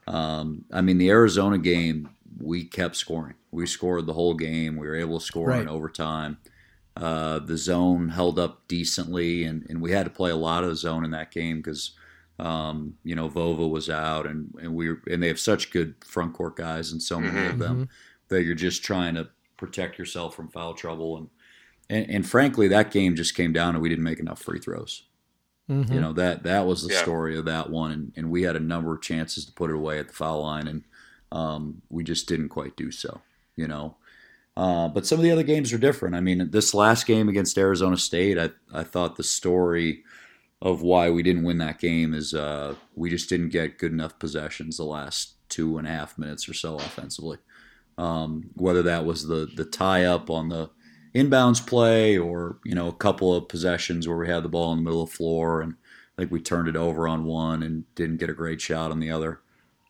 Um, 0.07 0.63
I 0.71 0.79
mean, 0.79 0.97
the 0.97 1.09
Arizona 1.09 1.57
game, 1.57 2.09
we 2.39 2.63
kept 2.63 2.95
scoring. 2.95 3.35
We 3.51 3.65
scored 3.67 4.05
the 4.05 4.13
whole 4.13 4.33
game. 4.33 4.77
We 4.77 4.87
were 4.87 4.95
able 4.95 5.19
to 5.19 5.25
score 5.25 5.49
Right. 5.49 5.61
in 5.61 5.67
overtime. 5.67 6.37
Uh, 6.97 7.39
the 7.39 7.57
zone 7.57 8.09
held 8.09 8.37
up 8.37 8.67
decently, 8.67 9.43
and, 9.45 9.65
and 9.69 9.81
we 9.81 9.91
had 9.91 10.03
to 10.05 10.09
play 10.11 10.29
a 10.29 10.35
lot 10.35 10.63
of 10.63 10.77
zone 10.77 11.05
in 11.05 11.11
that 11.11 11.31
game 11.31 11.57
because 11.57 11.91
um, 12.39 12.97
you 13.03 13.15
know 13.15 13.29
Vova 13.29 13.69
was 13.69 13.89
out, 13.89 14.25
and 14.27 14.53
and 14.61 14.75
we 14.75 14.89
were, 14.89 15.01
and 15.09 15.23
they 15.23 15.27
have 15.29 15.39
such 15.39 15.71
good 15.71 15.95
front 16.05 16.33
court 16.33 16.55
guys, 16.55 16.91
and 16.91 17.01
so 17.01 17.19
many 17.19 17.45
of 17.45 17.57
them 17.59 17.87
that 18.27 18.43
you're 18.43 18.55
just 18.55 18.83
trying 18.83 19.15
to 19.15 19.29
protect 19.57 19.97
yourself 19.97 20.35
from 20.35 20.49
foul 20.49 20.73
trouble, 20.73 21.17
and 21.17 21.29
and, 21.89 22.09
and 22.09 22.29
frankly, 22.29 22.67
that 22.67 22.91
game 22.91 23.15
just 23.15 23.35
came 23.35 23.53
down, 23.53 23.75
and 23.75 23.81
we 23.81 23.89
didn't 23.89 24.03
make 24.03 24.19
enough 24.19 24.41
free 24.41 24.59
throws. 24.59 25.03
Mhm. 25.69 25.93
You 25.93 26.01
know 26.01 26.13
that 26.13 26.43
that 26.43 26.65
was 26.65 26.83
the 26.83 26.93
Yeah. 26.93 27.01
story 27.01 27.37
of 27.37 27.45
that 27.45 27.69
one, 27.69 27.91
and, 27.91 28.13
and 28.17 28.29
we 28.31 28.41
had 28.43 28.55
a 28.55 28.59
number 28.59 28.93
of 28.93 29.01
chances 29.01 29.45
to 29.45 29.53
put 29.53 29.69
it 29.69 29.75
away 29.75 29.99
at 29.99 30.07
the 30.09 30.13
foul 30.13 30.41
line, 30.41 30.67
and 30.67 30.83
um, 31.31 31.81
we 31.89 32.03
just 32.03 32.27
didn't 32.27 32.49
quite 32.49 32.75
do 32.75 32.91
so. 32.91 33.21
You 33.55 33.67
know, 33.67 33.97
uh, 34.57 34.87
but 34.89 35.05
some 35.05 35.17
of 35.17 35.23
the 35.23 35.31
other 35.31 35.43
games 35.43 35.71
are 35.71 35.77
different. 35.77 36.15
I 36.15 36.21
mean, 36.21 36.49
this 36.51 36.73
last 36.73 37.05
game 37.05 37.29
against 37.29 37.57
Arizona 37.57 37.97
State, 37.97 38.37
I 38.37 38.49
I 38.73 38.83
thought 38.83 39.15
the 39.15 39.23
story 39.23 40.03
of 40.61 40.81
why 40.81 41.09
we 41.09 41.23
didn't 41.23 41.43
win 41.43 41.57
that 41.57 41.79
game 41.79 42.13
is 42.13 42.33
uh, 42.33 42.75
we 42.95 43.09
just 43.09 43.29
didn't 43.29 43.49
get 43.49 43.79
good 43.79 43.91
enough 43.91 44.19
possessions 44.19 44.77
the 44.77 44.83
last 44.83 45.33
two 45.49 45.77
and 45.77 45.87
a 45.87 45.91
half 45.91 46.17
minutes 46.17 46.47
or 46.47 46.53
so 46.53 46.75
offensively. 46.75 47.37
Um, 47.97 48.49
whether 48.55 48.83
that 48.83 49.05
was 49.05 49.27
the 49.27 49.49
the 49.55 49.65
tie 49.65 50.05
up 50.05 50.29
on 50.29 50.49
the 50.49 50.69
inbounds 51.13 51.65
play 51.65 52.17
or 52.17 52.57
you 52.63 52.75
know 52.75 52.87
a 52.87 52.93
couple 52.93 53.35
of 53.35 53.49
possessions 53.49 54.07
where 54.07 54.17
we 54.17 54.27
had 54.27 54.43
the 54.43 54.49
ball 54.49 54.71
in 54.71 54.79
the 54.79 54.83
middle 54.83 55.03
of 55.03 55.09
the 55.09 55.15
floor 55.15 55.61
and 55.61 55.75
I 56.17 56.21
think 56.21 56.31
we 56.31 56.41
turned 56.41 56.67
it 56.67 56.75
over 56.75 57.07
on 57.07 57.25
one 57.25 57.63
and 57.63 57.83
didn't 57.95 58.17
get 58.17 58.29
a 58.29 58.33
great 58.33 58.61
shot 58.61 58.91
on 58.91 58.99
the 58.99 59.11
other. 59.11 59.41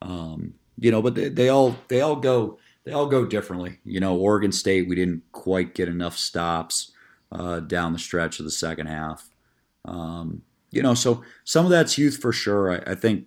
Um, 0.01 0.55
you 0.77 0.91
know, 0.91 1.01
but 1.01 1.15
they, 1.15 1.29
they 1.29 1.49
all 1.49 1.75
they 1.89 2.01
all 2.01 2.15
go 2.15 2.57
they 2.83 2.91
all 2.91 3.07
go 3.07 3.25
differently. 3.25 3.79
You 3.83 3.99
know, 3.99 4.15
Oregon 4.15 4.51
State 4.51 4.87
we 4.87 4.95
didn't 4.95 5.23
quite 5.31 5.75
get 5.75 5.87
enough 5.87 6.17
stops 6.17 6.91
uh, 7.31 7.59
down 7.61 7.93
the 7.93 7.99
stretch 7.99 8.39
of 8.39 8.45
the 8.45 8.51
second 8.51 8.87
half. 8.87 9.29
Um, 9.85 10.43
you 10.71 10.81
know, 10.81 10.93
so 10.93 11.23
some 11.43 11.65
of 11.65 11.71
that's 11.71 11.97
youth 11.97 12.17
for 12.17 12.31
sure. 12.31 12.71
I, 12.71 12.91
I 12.91 12.95
think 12.95 13.25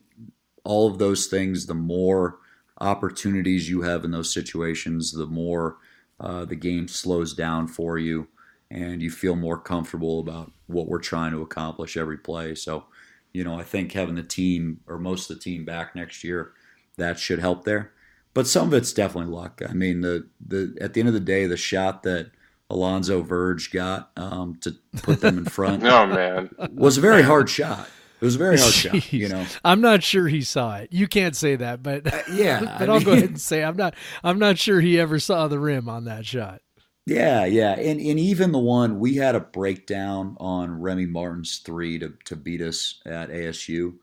all 0.64 0.88
of 0.90 0.98
those 0.98 1.26
things, 1.26 1.66
the 1.66 1.74
more 1.74 2.38
opportunities 2.80 3.68
you 3.68 3.82
have 3.82 4.04
in 4.04 4.10
those 4.10 4.32
situations, 4.32 5.12
the 5.12 5.26
more 5.26 5.76
uh, 6.20 6.44
the 6.44 6.56
game 6.56 6.88
slows 6.88 7.34
down 7.34 7.66
for 7.68 7.98
you 7.98 8.28
and 8.70 9.02
you 9.02 9.10
feel 9.10 9.36
more 9.36 9.58
comfortable 9.58 10.20
about 10.20 10.50
what 10.66 10.88
we're 10.88 10.98
trying 10.98 11.32
to 11.32 11.42
accomplish 11.42 11.96
every 11.96 12.18
play. 12.18 12.54
So, 12.54 12.84
you 13.32 13.44
know, 13.44 13.58
I 13.58 13.62
think 13.62 13.92
having 13.92 14.14
the 14.14 14.22
team 14.22 14.80
or 14.86 14.98
most 14.98 15.30
of 15.30 15.36
the 15.36 15.42
team 15.42 15.64
back 15.64 15.94
next 15.94 16.24
year, 16.24 16.52
that 16.96 17.18
should 17.18 17.38
help 17.38 17.64
there. 17.64 17.92
But 18.34 18.48
some 18.48 18.68
of 18.68 18.74
it's 18.74 18.92
definitely 18.92 19.32
luck. 19.32 19.62
I 19.66 19.72
mean, 19.72 20.00
the 20.00 20.28
the 20.44 20.76
at 20.80 20.92
the 20.92 21.00
end 21.00 21.08
of 21.08 21.14
the 21.14 21.20
day, 21.20 21.46
the 21.46 21.56
shot 21.56 22.02
that 22.02 22.32
Alonzo 22.68 23.22
Verge 23.22 23.70
got 23.70 24.10
um, 24.16 24.56
to 24.62 24.74
put 25.02 25.20
them 25.20 25.38
in 25.38 25.44
front 25.44 25.84
Oh 25.86 26.06
man, 26.06 26.50
was 26.72 26.98
a 26.98 27.00
very 27.00 27.22
hard 27.22 27.48
shot. 27.48 27.88
It 28.20 28.24
was 28.24 28.34
a 28.34 28.38
very 28.38 28.58
hard 28.58 28.72
shot. 28.72 29.12
You 29.12 29.28
know, 29.28 29.46
I'm 29.64 29.80
not 29.80 30.02
sure 30.02 30.26
he 30.26 30.42
saw 30.42 30.76
it. 30.78 30.88
You 30.92 31.06
can't 31.06 31.36
say 31.36 31.56
that, 31.56 31.82
but 31.82 32.04
yeah. 32.32 32.60
but 32.78 32.90
I 32.90 32.92
I'll 32.92 33.00
go 33.00 33.12
ahead 33.12 33.28
and 33.30 33.40
say 33.40 33.62
I'm 33.62 33.76
not 33.76 33.94
I'm 34.24 34.38
not 34.38 34.58
sure 34.58 34.80
he 34.80 34.98
ever 34.98 35.20
saw 35.20 35.46
the 35.46 35.60
rim 35.60 35.88
on 35.88 36.04
that 36.06 36.26
shot. 36.26 36.60
Yeah, 37.06 37.44
yeah, 37.44 37.72
and 37.72 38.00
and 38.00 38.18
even 38.18 38.50
the 38.50 38.58
one 38.58 38.98
we 38.98 39.16
had 39.16 39.34
a 39.34 39.40
breakdown 39.40 40.36
on 40.40 40.80
Remy 40.80 41.06
Martin's 41.06 41.58
three 41.58 41.98
to 41.98 42.14
to 42.24 42.34
beat 42.34 42.62
us 42.62 43.00
at 43.04 43.28
ASU, 43.28 43.96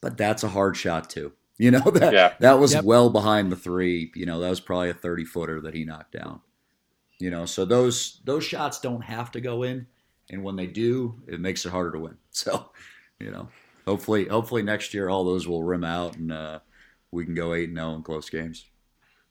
but 0.00 0.16
that's 0.16 0.44
a 0.44 0.48
hard 0.48 0.76
shot 0.76 1.10
too. 1.10 1.32
You 1.64 1.70
know 1.70 1.90
that 1.90 2.14
Yeah. 2.14 2.34
that 2.40 2.58
was 2.58 2.72
Yep. 2.72 2.84
well 2.84 3.10
behind 3.10 3.52
the 3.52 3.56
three. 3.56 4.10
You 4.14 4.24
know 4.26 4.40
that 4.40 4.48
was 4.48 4.60
probably 4.60 4.90
a 4.90 4.94
thirty 4.94 5.24
footer 5.26 5.60
that 5.60 5.74
he 5.74 5.84
knocked 5.84 6.12
down. 6.12 6.40
You 7.18 7.30
know, 7.30 7.44
so 7.46 7.64
those 7.66 8.20
those 8.24 8.44
shots 8.44 8.80
don't 8.80 9.02
have 9.02 9.30
to 9.32 9.40
go 9.42 9.62
in, 9.62 9.86
and 10.30 10.42
when 10.42 10.56
they 10.56 10.66
do, 10.66 11.20
it 11.28 11.38
makes 11.40 11.66
it 11.66 11.70
harder 11.70 11.92
to 11.92 11.98
win. 11.98 12.16
So, 12.30 12.70
you 13.18 13.30
know, 13.30 13.48
hopefully 13.86 14.26
hopefully 14.28 14.62
next 14.62 14.94
year 14.94 15.10
all 15.10 15.24
those 15.24 15.46
will 15.46 15.62
rim 15.62 15.84
out 15.84 16.16
and 16.16 16.32
uh, 16.32 16.60
we 17.10 17.24
can 17.26 17.34
go 17.34 17.52
eight 17.52 17.68
and 17.68 17.76
zero 17.78 17.94
in 17.94 18.02
close 18.02 18.30
games. 18.30 18.64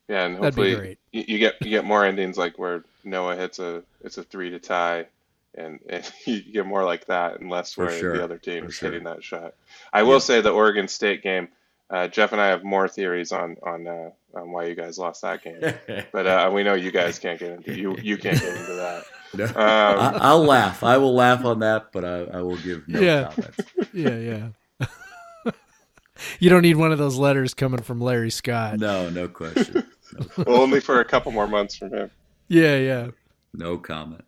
yeah, 0.07 0.25
and 0.25 0.35
That'd 0.39 0.55
be 0.55 0.71
hopefully 0.71 0.75
great. 0.75 0.99
you, 1.11 1.23
you 1.27 1.39
get 1.39 1.55
you 1.61 1.71
get 1.71 1.85
more 1.85 2.05
endings 2.05 2.37
like 2.37 2.59
where 2.59 2.83
Noah 3.03 3.35
hits 3.37 3.57
a 3.59 3.83
it's 4.03 4.19
a 4.19 4.23
three 4.23 4.51
to 4.51 4.59
tie, 4.59 5.07
and, 5.55 5.79
and 5.89 6.11
you 6.25 6.41
get 6.43 6.67
more 6.67 6.83
like 6.85 7.05
that, 7.05 7.39
and 7.39 7.49
less 7.49 7.75
where 7.75 7.89
sure, 7.89 8.13
the 8.17 8.23
other 8.23 8.37
team 8.37 8.63
for 8.63 8.69
is 8.69 8.75
sure. 8.75 8.91
hitting 8.91 9.05
that 9.05 9.23
shot. 9.23 9.55
I 9.93 10.03
will 10.03 10.13
Yeah. 10.13 10.19
say 10.19 10.41
the 10.41 10.51
Oregon 10.51 10.87
State 10.87 11.23
game. 11.23 11.47
Uh, 11.89 12.07
Jeff 12.07 12.31
and 12.33 12.39
I 12.41 12.47
have 12.47 12.63
more 12.63 12.87
theories 12.87 13.31
on 13.31 13.57
on 13.63 13.87
uh, 13.87 14.09
on 14.35 14.51
why 14.51 14.65
you 14.65 14.75
guys 14.75 14.97
lost 14.99 15.23
that 15.23 15.43
game, 15.43 15.59
but 16.11 16.27
uh, 16.27 16.51
we 16.53 16.63
know 16.63 16.75
you 16.75 16.91
guys 16.91 17.17
can't 17.17 17.39
get 17.39 17.51
into 17.51 17.75
you 17.75 17.97
you 18.01 18.17
can't 18.17 18.39
get 18.39 18.55
into 18.55 18.73
that. 18.75 19.03
No. 19.31 19.45
Um, 19.45 19.53
I, 19.55 20.17
I'll 20.21 20.43
laugh. 20.43 20.83
I 20.83 20.97
will 20.97 21.13
laugh 21.13 21.45
on 21.45 21.59
that, 21.59 21.91
but 21.91 22.03
I, 22.03 22.21
I 22.39 22.41
will 22.41 22.57
give 22.57 22.87
no 22.87 22.99
Yeah. 22.99 23.25
comments. 23.31 23.57
Yeah, 23.93 24.17
yeah. 25.45 25.51
you 26.39 26.49
don't 26.49 26.63
need 26.63 26.77
one 26.77 26.91
of 26.91 26.97
those 26.97 27.15
letters 27.15 27.53
coming 27.53 27.83
from 27.83 28.01
Larry 28.01 28.31
Scott. 28.31 28.79
No, 28.79 29.07
no 29.11 29.27
question. 29.27 29.85
No, 30.17 30.25
well, 30.47 30.61
only 30.63 30.79
for 30.79 30.99
a 30.99 31.05
couple 31.05 31.31
more 31.31 31.47
months 31.47 31.75
from 31.75 31.93
him. 31.93 32.09
Yeah, 32.47 32.77
yeah. 32.77 33.07
no 33.53 33.77
comment. 33.77 34.25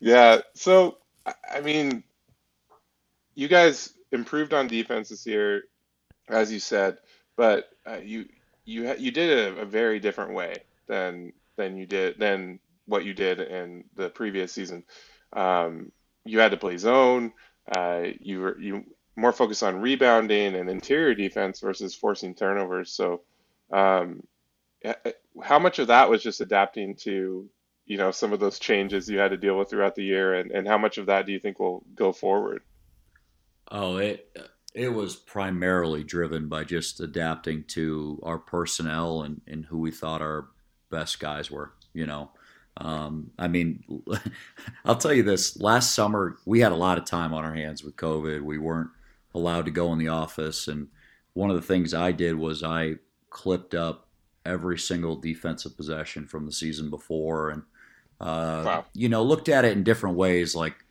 Yeah. 0.00 0.40
So, 0.54 0.98
I- 1.26 1.34
I 1.54 1.60
mean, 1.60 2.02
you 3.34 3.48
guys 3.48 3.94
improved 4.12 4.52
on 4.52 4.66
defense 4.66 5.08
this 5.08 5.26
year, 5.26 5.64
as 6.28 6.52
you 6.52 6.58
said, 6.60 6.98
but 7.36 7.70
uh, 7.86 7.98
you 8.02 8.26
you 8.64 8.94
you 8.98 9.10
did 9.10 9.30
it 9.30 9.58
a, 9.58 9.64
very 9.64 9.98
different 10.00 10.34
way 10.34 10.56
than 10.86 11.32
than 11.56 11.76
you 11.76 11.86
did 11.86 12.18
than 12.18 12.60
what 12.86 13.04
you 13.04 13.14
did 13.14 13.40
in 13.40 13.84
the 13.96 14.08
previous 14.08 14.52
season. 14.52 14.84
Um, 15.32 15.92
you 16.24 16.38
had 16.38 16.50
to 16.50 16.56
play 16.56 16.76
zone. 16.76 17.32
Uh, 17.70 18.08
you 18.20 18.40
were 18.40 18.58
you 18.58 18.84
more 19.16 19.32
focused 19.32 19.62
on 19.62 19.80
rebounding 19.80 20.54
and 20.54 20.70
interior 20.70 21.14
defense 21.14 21.60
versus 21.60 21.94
forcing 21.94 22.34
turnovers. 22.34 22.90
So, 22.90 23.22
um, 23.70 24.22
how 25.42 25.58
much 25.58 25.78
of 25.78 25.88
that 25.88 26.08
was 26.08 26.22
just 26.22 26.40
adapting 26.40 26.96
to 26.96 27.48
you 27.86 27.96
know 27.96 28.10
some 28.10 28.32
of 28.32 28.40
those 28.40 28.58
changes 28.58 29.08
you 29.08 29.18
had 29.18 29.30
to 29.30 29.36
deal 29.36 29.58
with 29.58 29.70
throughout 29.70 29.94
the 29.94 30.04
year 30.04 30.34
and, 30.34 30.50
and 30.50 30.66
how 30.66 30.78
much 30.78 30.98
of 30.98 31.06
that 31.06 31.26
do 31.26 31.32
you 31.32 31.40
think 31.40 31.58
will 31.58 31.84
go 31.94 32.12
forward 32.12 32.62
Oh, 33.70 33.96
it 33.96 34.36
it 34.74 34.88
was 34.88 35.16
primarily 35.16 36.04
driven 36.04 36.48
by 36.48 36.64
just 36.64 37.00
adapting 37.00 37.64
to 37.64 38.20
our 38.22 38.38
personnel 38.38 39.22
and, 39.22 39.40
and 39.46 39.64
who 39.64 39.78
we 39.78 39.90
thought 39.90 40.22
our 40.22 40.48
best 40.90 41.20
guys 41.20 41.50
were. 41.50 41.72
You 41.92 42.06
know, 42.06 42.30
um, 42.76 43.30
I 43.38 43.48
mean, 43.48 43.84
I'll 44.84 44.96
tell 44.96 45.12
you 45.12 45.22
this: 45.22 45.60
last 45.60 45.94
summer 45.94 46.38
we 46.46 46.60
had 46.60 46.72
a 46.72 46.76
lot 46.76 46.98
of 46.98 47.04
time 47.04 47.32
on 47.34 47.44
our 47.44 47.54
hands 47.54 47.82
with 47.84 47.96
COVID. 47.96 48.42
We 48.42 48.58
weren't 48.58 48.90
allowed 49.34 49.66
to 49.66 49.70
go 49.70 49.92
in 49.92 49.98
the 49.98 50.08
office, 50.08 50.68
and 50.68 50.88
one 51.34 51.50
of 51.50 51.56
the 51.56 51.62
things 51.62 51.94
I 51.94 52.12
did 52.12 52.36
was 52.36 52.62
I 52.62 52.96
clipped 53.30 53.74
up 53.74 54.08
every 54.44 54.78
single 54.78 55.16
defensive 55.16 55.76
possession 55.76 56.26
from 56.26 56.46
the 56.46 56.52
season 56.52 56.90
before, 56.90 57.50
and 57.50 57.62
uh, 58.20 58.64
Wow. 58.64 58.84
you 58.94 59.08
know, 59.08 59.22
looked 59.22 59.48
at 59.48 59.64
it 59.64 59.72
in 59.76 59.84
different 59.84 60.16
ways, 60.16 60.54
like 60.54 60.84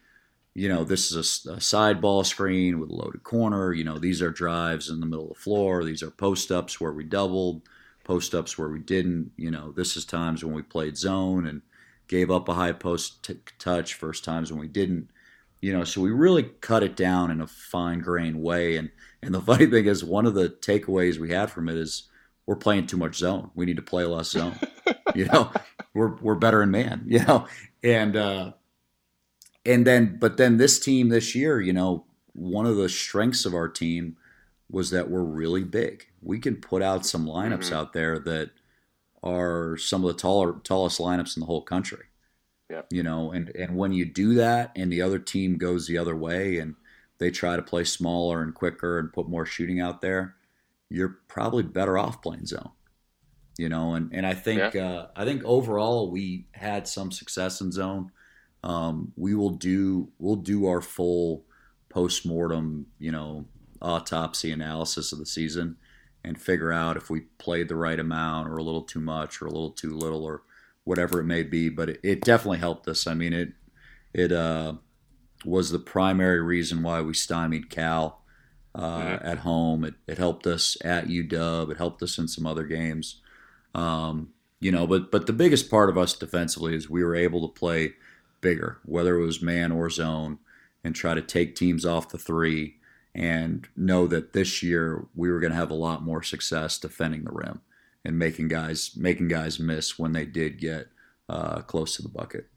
you 0.60 0.68
know, 0.68 0.84
this 0.84 1.10
is 1.10 1.46
a 1.46 1.62
side 1.62 2.02
ball 2.02 2.22
screen 2.26 2.82
with 2.82 2.90
a 2.90 2.94
loaded 2.94 3.24
corner. 3.24 3.72
You 3.72 3.86
know, 3.86 3.98
these 3.98 4.22
are 4.22 4.30
drives 4.30 4.90
in 4.90 5.00
the 5.00 5.06
middle 5.06 5.30
of 5.32 5.38
the 5.38 5.42
floor. 5.42 5.86
These 5.86 6.04
are 6.04 6.12
post 6.12 6.52
ups 6.52 6.82
where 6.82 6.92
we 6.92 7.06
doubled, 7.06 7.62
post 8.04 8.36
ups 8.36 8.58
where 8.58 8.68
we 8.68 8.80
didn't. 8.80 9.32
You 9.38 9.52
know, 9.52 9.72
this 9.72 9.96
is 9.96 10.04
times 10.04 10.44
when 10.44 10.54
we 10.54 10.62
played 10.62 10.98
zone 10.98 11.46
and 11.46 11.62
gave 12.10 12.30
up 12.30 12.50
a 12.50 12.54
high 12.54 12.74
post 12.74 13.24
t- 13.24 13.40
touch. 13.58 13.94
First 13.94 14.26
times 14.26 14.52
when 14.52 14.60
we 14.60 14.68
didn't. 14.68 15.08
You 15.62 15.72
know, 15.72 15.86
so 15.86 16.02
we 16.02 16.12
really 16.12 16.44
cut 16.44 16.84
it 16.84 16.98
down 16.98 17.32
in 17.32 17.40
a 17.40 17.48
fine 17.48 18.00
grained 18.00 18.42
way. 18.44 18.76
And 18.76 18.90
and 19.24 19.34
the 19.34 19.40
funny 19.50 19.66
thing 19.66 19.86
is, 19.86 20.04
one 20.04 20.26
of 20.26 20.34
the 20.34 20.50
takeaways 20.50 21.20
we 21.20 21.32
had 21.32 21.50
from 21.50 21.70
it 21.70 21.78
is 21.78 22.10
we're 22.46 22.58
playing 22.58 22.88
too 22.88 22.98
much 22.98 23.16
zone. 23.16 23.50
We 23.56 23.66
need 23.66 23.78
to 23.78 23.82
play 23.82 24.04
less 24.04 24.32
zone. 24.32 24.60
you 25.16 25.24
know, 25.24 25.54
we're 25.94 26.18
we're 26.18 26.36
better 26.36 26.62
in 26.62 26.72
man. 26.72 27.04
You 27.08 27.20
know, 27.20 27.48
and. 27.82 28.18
uh 28.18 28.52
and 29.66 29.86
then 29.86 30.18
but 30.20 30.38
then 30.38 30.58
this 30.58 30.80
team 30.80 31.10
this 31.10 31.36
year 31.36 31.60
you 31.62 31.74
know 31.74 32.06
one 32.34 32.66
of 32.66 32.76
the 32.78 32.90
strengths 32.90 33.46
of 33.46 33.54
our 33.54 33.68
team 33.68 34.16
was 34.72 34.92
that 34.92 35.10
we're 35.10 35.24
really 35.24 35.64
big. 35.64 36.06
We 36.22 36.38
can 36.40 36.58
put 36.58 36.84
out 36.84 37.04
some 37.06 37.26
lineups 37.26 37.70
Mhm. 37.70 37.74
out 37.74 37.94
there 37.94 38.20
that 38.20 38.52
are 39.24 39.76
some 39.78 40.04
of 40.04 40.08
the 40.10 40.14
taller 40.22 40.60
tallest 40.64 41.00
lineups 41.00 41.36
in 41.36 41.42
the 41.42 41.48
whole 41.48 41.64
country. 41.64 42.06
Yep. 42.70 42.88
you 42.92 43.02
know 43.02 43.32
and 43.32 43.50
and 43.56 43.76
when 43.76 43.94
you 43.94 44.06
do 44.06 44.36
that 44.36 44.72
and 44.76 44.92
the 44.92 45.02
other 45.02 45.18
team 45.18 45.58
goes 45.58 45.88
the 45.88 45.98
other 45.98 46.16
way 46.16 46.60
and 46.60 46.76
they 47.18 47.32
try 47.32 47.56
to 47.56 47.64
play 47.64 47.84
smaller 47.84 48.44
and 48.44 48.54
quicker 48.54 49.00
and 49.00 49.12
put 49.12 49.28
more 49.28 49.44
shooting 49.46 49.80
out 49.82 50.02
there 50.02 50.36
you're 50.88 51.18
probably 51.28 51.64
better 51.64 51.98
off 51.98 52.22
playing 52.22 52.46
zone. 52.46 52.70
You 53.58 53.70
know 53.70 53.96
and 53.96 54.14
and 54.14 54.24
i 54.24 54.36
think 54.36 54.76
uh, 54.76 55.08
i 55.16 55.26
think 55.26 55.44
overall 55.46 56.12
we 56.12 56.46
had 56.52 56.88
some 56.88 57.12
success 57.12 57.60
in 57.60 57.72
zone 57.72 58.12
um, 58.64 59.14
we 59.16 59.36
will 59.36 59.52
do 59.52 60.10
we'll 60.20 60.36
do 60.36 60.68
our 60.68 60.82
full 60.82 61.46
post 61.90 62.26
mortem, 62.26 62.88
you 63.00 63.12
know, 63.12 63.46
autopsy 63.82 64.52
analysis 64.52 65.12
of 65.12 65.20
the 65.20 65.26
season 65.26 65.78
and 66.24 66.40
figure 66.40 66.72
out 66.72 66.98
if 66.98 67.10
we 67.10 67.22
played 67.38 67.70
the 67.70 67.76
right 67.76 68.00
amount 68.00 68.50
or 68.50 68.58
a 68.58 68.64
little 68.64 68.84
too 68.84 69.00
much 69.00 69.42
or 69.42 69.46
a 69.46 69.52
little 69.52 69.72
too 69.72 69.96
little 69.96 70.24
or 70.24 70.44
whatever 70.84 71.20
it 71.20 71.26
may 71.26 71.44
be. 71.44 71.70
But 71.70 71.90
it, 71.90 72.00
it 72.04 72.22
definitely 72.22 72.60
helped 72.60 72.88
us. 72.88 73.08
I 73.08 73.14
mean, 73.14 73.34
it 73.34 73.54
it 74.14 74.32
uh, 74.32 74.74
was 75.46 75.72
the 75.72 75.80
primary 75.80 76.42
reason 76.42 76.84
why 76.84 77.02
we 77.02 77.14
stymied 77.14 77.70
Cal 77.70 78.22
uh, 78.76 79.00
mm-hmm. 79.00 79.26
at 79.26 79.40
home. 79.40 79.86
It, 79.86 79.96
it 80.08 80.18
helped 80.18 80.46
us 80.46 80.78
at 80.84 81.08
UW. 81.08 81.72
It 81.72 81.78
helped 81.78 82.04
us 82.04 82.18
in 82.18 82.28
some 82.28 82.46
other 82.46 82.64
games. 82.64 83.22
Um, 83.74 84.30
you 84.60 84.72
know, 84.72 84.86
but 84.86 85.12
but 85.12 85.26
the 85.26 85.34
biggest 85.34 85.72
part 85.72 85.90
of 85.90 85.98
us 85.98 86.14
defensively 86.14 86.76
is 86.76 86.90
we 86.90 87.04
were 87.04 87.16
able 87.16 87.48
to 87.48 87.60
play 87.60 87.94
bigger, 88.42 88.80
whether 88.86 89.18
it 89.18 89.26
was 89.26 89.42
man 89.42 89.72
or 89.72 89.90
zone, 89.90 90.40
and 90.84 90.96
try 90.96 91.14
to 91.14 91.22
take 91.22 91.56
teams 91.56 91.86
off 91.86 92.10
the 92.10 92.18
three 92.18 92.78
and 93.16 93.68
know 93.76 94.08
that 94.08 94.34
this 94.34 94.62
year 94.64 95.06
we 95.16 95.30
were 95.30 95.40
going 95.40 95.52
to 95.52 95.58
have 95.58 95.72
a 95.72 95.76
lot 95.76 96.04
more 96.04 96.24
success 96.24 96.78
defending 96.78 97.24
the 97.24 97.32
rim 97.32 97.62
and 98.06 98.18
making 98.18 98.48
guys 98.48 98.92
making 98.96 99.28
guys 99.28 99.60
miss 99.60 100.00
when 100.00 100.14
they 100.14 100.26
did 100.26 100.60
get 100.60 100.88
uh, 101.28 101.62
close 101.62 101.96
to 101.96 102.02
the 102.02 102.10
bucket. 102.10 102.48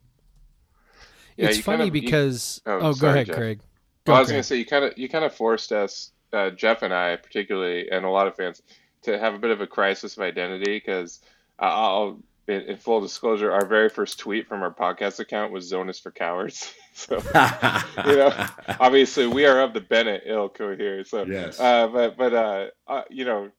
Yeah, 1.37 1.49
it's 1.49 1.59
funny 1.59 1.79
kind 1.79 1.89
of, 1.89 1.93
because 1.93 2.61
you, 2.67 2.73
oh, 2.73 2.79
oh 2.81 2.93
sorry, 2.93 3.01
go 3.01 3.09
ahead, 3.09 3.27
Jeff. 3.27 3.37
Craig. 3.37 3.59
Go 4.05 4.13
well, 4.13 4.17
I 4.17 4.21
was 4.21 4.31
going 4.31 4.41
to 4.41 4.47
say 4.47 4.57
you 4.57 4.67
kind 4.67 4.85
of 4.85 4.97
you 4.97 5.09
kind 5.09 5.25
of 5.25 5.35
forced 5.35 5.73
us, 5.73 6.13
uh, 6.33 6.51
Jeff 6.51 6.83
and 6.83 6.93
I 6.93 7.17
particularly, 7.17 7.91
and 7.91 8.05
a 8.05 8.11
lot 8.11 8.27
of 8.27 8.37
fans, 8.37 8.63
to 9.03 9.19
have 9.19 9.35
a 9.35 9.39
bit 9.39 9.51
of 9.51 9.61
a 9.61 9.67
crisis 9.67 10.17
of 10.17 10.23
identity 10.23 10.77
because 10.77 11.21
I'll 11.59 12.21
in, 12.49 12.63
in, 12.63 12.77
full 12.77 13.01
disclosure, 13.01 13.53
our 13.53 13.65
very 13.67 13.89
first 13.89 14.19
tweet 14.19 14.49
from 14.49 14.63
our 14.63 14.73
podcast 14.73 15.21
account 15.21 15.53
was 15.53 15.67
"Zone 15.67 15.89
is 15.89 15.99
for 15.99 16.11
cowards." 16.11 16.75
so, 16.95 17.17
you 18.07 18.17
know, 18.17 18.47
obviously 18.81 19.27
we 19.27 19.47
are 19.47 19.61
of 19.61 19.75
the 19.75 19.81
Bennett 19.81 20.25
ilk 20.27 20.61
over 20.61 20.77
here. 20.77 21.05
So, 21.05 21.25
yes. 21.25 21.61
Uh, 21.61 21.89
but 21.89 22.17
but 22.17 22.35
uh, 22.35 22.67
uh, 22.87 23.03
you 23.11 23.25
know, 23.25 23.51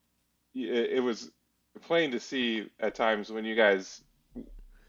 it, 0.54 0.92
it, 0.96 1.00
was 1.00 1.30
plain 1.82 2.10
to 2.12 2.20
see 2.20 2.68
at 2.78 2.94
times 2.94 3.30
when 3.30 3.44
you 3.44 3.54
guys 3.54 4.02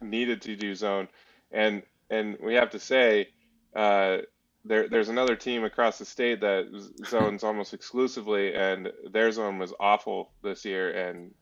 needed 0.01 0.41
to 0.43 0.55
do 0.55 0.75
zone, 0.75 1.07
and 1.51 1.81
and 2.09 2.37
we 2.41 2.55
have 2.55 2.71
to 2.71 2.79
say, 2.79 3.29
uh, 3.75 4.17
there 4.65 4.89
there's 4.89 5.09
another 5.09 5.35
team 5.35 5.63
across 5.63 5.97
the 5.97 6.05
state 6.05 6.41
that 6.41 6.65
zones 7.07 7.43
almost 7.45 7.73
exclusively, 7.73 8.53
and 8.53 8.91
their 9.09 9.31
zone 9.31 9.57
was 9.57 9.73
awful 9.79 10.31
this 10.43 10.65
year, 10.65 10.91
and 10.91 11.33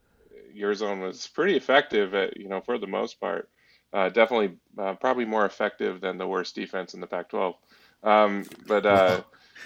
your 0.54 0.74
zone 0.74 1.02
was 1.02 1.28
pretty 1.28 1.56
effective 1.56 2.14
at 2.14 2.38
you 2.38 2.48
know 2.48 2.62
for 2.62 2.78
the 2.78 2.88
most 2.88 3.20
part. 3.20 3.50
Uh, 3.92 4.10
definitely, 4.10 4.58
uh, 4.78 4.96
probably 4.96 5.26
more 5.26 5.46
effective 5.46 6.02
than 6.02 6.18
the 6.18 6.28
worst 6.28 6.56
defense 6.56 6.96
in 6.96 7.00
the 7.00 7.06
Pac-12. 7.06 7.54
Um, 8.02 8.44
but 8.66 8.86
uh, 8.86 9.22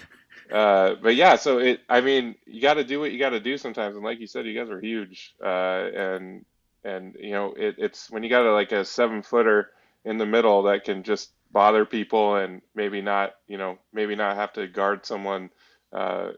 uh, 0.52 0.96
but 1.02 1.14
yeah, 1.14 1.36
so 1.36 1.58
it. 1.58 1.80
I 1.88 2.00
mean, 2.00 2.34
you 2.46 2.60
got 2.60 2.74
to 2.74 2.84
do 2.84 3.00
what 3.00 3.12
you 3.12 3.18
got 3.18 3.30
to 3.30 3.40
do 3.40 3.56
sometimes. 3.56 3.96
And 3.96 4.04
like 4.04 4.20
you 4.20 4.26
said, 4.26 4.46
you 4.46 4.58
guys 4.58 4.70
are 4.70 4.80
huge, 4.80 5.34
uh, 5.42 5.88
and 5.94 6.44
and 6.84 7.16
you 7.18 7.32
know 7.32 7.54
it, 7.56 7.76
it's 7.78 8.10
when 8.10 8.22
you 8.22 8.28
got 8.28 8.46
a, 8.46 8.52
like 8.52 8.72
a 8.72 8.84
seven 8.84 9.22
footer 9.22 9.70
in 10.04 10.18
the 10.18 10.26
middle 10.26 10.64
that 10.64 10.84
can 10.84 11.02
just 11.02 11.30
bother 11.50 11.84
people 11.84 12.36
and 12.36 12.60
maybe 12.74 13.00
not 13.00 13.34
you 13.46 13.56
know 13.56 13.78
maybe 13.92 14.14
not 14.14 14.36
have 14.36 14.52
to 14.52 14.66
guard 14.66 15.06
someone 15.06 15.50
uh, 15.92 16.30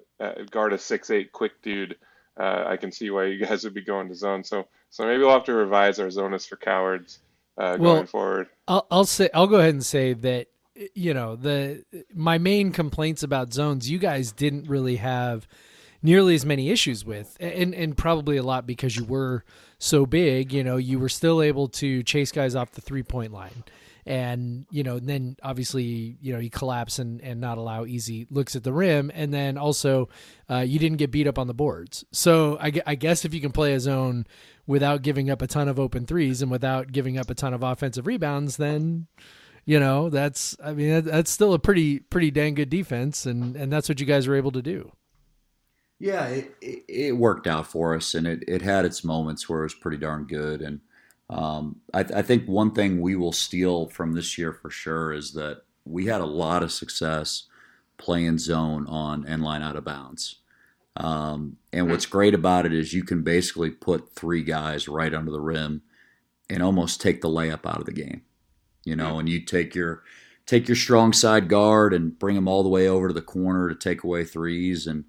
guard 0.50 0.72
a 0.72 0.78
six 0.78 1.10
eight 1.10 1.32
quick 1.32 1.60
dude 1.62 1.96
uh, 2.40 2.64
I 2.66 2.76
can 2.76 2.90
see 2.90 3.10
why 3.10 3.26
you 3.26 3.44
guys 3.44 3.64
would 3.64 3.74
be 3.74 3.82
going 3.82 4.08
to 4.08 4.14
zone. 4.14 4.42
So 4.42 4.66
so 4.88 5.04
maybe 5.04 5.22
we'll 5.22 5.30
have 5.30 5.44
to 5.44 5.54
revise 5.54 6.00
our 6.00 6.08
zonas 6.08 6.48
for 6.48 6.56
cowards 6.56 7.20
uh, 7.58 7.76
well, 7.78 7.94
going 7.94 8.06
forward. 8.06 8.48
I'll, 8.66 8.86
I'll 8.90 9.04
say 9.04 9.28
I'll 9.34 9.46
go 9.46 9.56
ahead 9.56 9.74
and 9.74 9.84
say 9.84 10.14
that 10.14 10.48
you 10.94 11.12
know 11.12 11.36
the 11.36 11.84
my 12.14 12.38
main 12.38 12.72
complaints 12.72 13.22
about 13.22 13.52
zones 13.52 13.90
you 13.90 13.98
guys 13.98 14.32
didn't 14.32 14.66
really 14.68 14.96
have 14.96 15.46
nearly 16.02 16.34
as 16.34 16.46
many 16.46 16.70
issues 16.70 17.04
with 17.04 17.36
and 17.38 17.74
and 17.74 17.98
probably 17.98 18.38
a 18.38 18.42
lot 18.42 18.66
because 18.66 18.96
you 18.96 19.04
were 19.04 19.44
so 19.78 20.06
big 20.06 20.52
you 20.52 20.64
know 20.64 20.78
you 20.78 20.98
were 20.98 21.08
still 21.08 21.42
able 21.42 21.68
to 21.68 22.02
chase 22.04 22.32
guys 22.32 22.54
off 22.54 22.70
the 22.70 22.80
three 22.80 23.02
point 23.02 23.30
line 23.30 23.64
and 24.06 24.66
you 24.70 24.82
know 24.82 24.98
then 24.98 25.36
obviously 25.42 26.16
you 26.20 26.32
know 26.32 26.38
you 26.38 26.50
collapse 26.50 26.98
and 26.98 27.20
and 27.20 27.40
not 27.40 27.58
allow 27.58 27.84
easy 27.84 28.26
looks 28.30 28.56
at 28.56 28.64
the 28.64 28.72
rim. 28.72 29.10
And 29.14 29.32
then 29.32 29.58
also 29.58 30.08
uh, 30.48 30.58
you 30.58 30.78
didn't 30.78 30.98
get 30.98 31.10
beat 31.10 31.26
up 31.26 31.38
on 31.38 31.46
the 31.46 31.54
boards. 31.54 32.04
So 32.12 32.58
I, 32.60 32.72
I 32.86 32.94
guess 32.94 33.24
if 33.24 33.34
you 33.34 33.40
can 33.40 33.52
play 33.52 33.74
a 33.74 33.80
zone 33.80 34.26
without 34.66 35.02
giving 35.02 35.30
up 35.30 35.42
a 35.42 35.46
ton 35.46 35.68
of 35.68 35.80
open 35.80 36.06
threes 36.06 36.42
and 36.42 36.50
without 36.50 36.92
giving 36.92 37.18
up 37.18 37.30
a 37.30 37.34
ton 37.34 37.52
of 37.52 37.62
offensive 37.62 38.06
rebounds 38.06 38.56
then 38.56 39.08
you 39.64 39.80
know 39.80 40.08
that's 40.08 40.56
i 40.62 40.72
mean 40.72 41.04
that's 41.04 41.30
still 41.30 41.52
a 41.52 41.58
pretty 41.58 41.98
pretty 41.98 42.30
dang 42.30 42.54
good 42.54 42.70
defense. 42.70 43.26
And 43.26 43.56
and 43.56 43.72
that's 43.72 43.88
what 43.88 44.00
you 44.00 44.06
guys 44.06 44.26
were 44.26 44.36
able 44.36 44.52
to 44.52 44.62
do. 44.62 44.92
Yeah 45.98 46.26
it, 46.28 46.54
it, 46.62 46.84
it 46.88 47.12
worked 47.12 47.46
out 47.46 47.66
for 47.66 47.94
us. 47.94 48.14
And 48.14 48.26
it, 48.26 48.44
it 48.48 48.62
had 48.62 48.84
its 48.84 49.04
moments 49.04 49.48
where 49.48 49.60
it 49.60 49.64
was 49.64 49.74
pretty 49.74 49.98
darn 49.98 50.24
good. 50.24 50.62
And 50.62 50.80
um, 51.30 51.76
I, 51.94 52.00
I, 52.00 52.22
think 52.22 52.46
one 52.46 52.72
thing 52.72 53.00
we 53.00 53.14
will 53.14 53.32
steal 53.32 53.86
from 53.86 54.14
this 54.14 54.36
year 54.36 54.52
for 54.52 54.68
sure 54.68 55.12
is 55.12 55.32
that 55.34 55.62
we 55.84 56.06
had 56.06 56.20
a 56.20 56.26
lot 56.26 56.64
of 56.64 56.72
success 56.72 57.44
playing 57.98 58.38
zone 58.38 58.86
on 58.88 59.26
end 59.28 59.42
line 59.42 59.62
out 59.62 59.76
of 59.76 59.84
bounds. 59.84 60.40
Um, 60.96 61.58
and 61.72 61.88
what's 61.88 62.06
great 62.06 62.34
about 62.34 62.66
it 62.66 62.72
is 62.72 62.92
you 62.92 63.04
can 63.04 63.22
basically 63.22 63.70
put 63.70 64.12
three 64.12 64.42
guys 64.42 64.88
right 64.88 65.14
under 65.14 65.30
the 65.30 65.40
rim 65.40 65.82
and 66.48 66.64
almost 66.64 67.00
take 67.00 67.20
the 67.20 67.28
layup 67.28 67.64
out 67.64 67.78
of 67.78 67.86
the 67.86 67.92
game. 67.92 68.22
You 68.84 68.96
know, 68.96 69.20
and 69.20 69.28
you 69.28 69.40
take 69.40 69.74
your 69.74 70.02
take 70.46 70.66
your 70.66 70.76
strong 70.76 71.12
side 71.12 71.48
guard 71.48 71.94
and 71.94 72.18
bring 72.18 72.34
them 72.34 72.48
all 72.48 72.64
the 72.64 72.68
way 72.68 72.88
over 72.88 73.06
to 73.06 73.14
the 73.14 73.22
corner 73.22 73.68
to 73.68 73.74
take 73.74 74.02
away 74.02 74.24
threes 74.24 74.86
and 74.86 75.04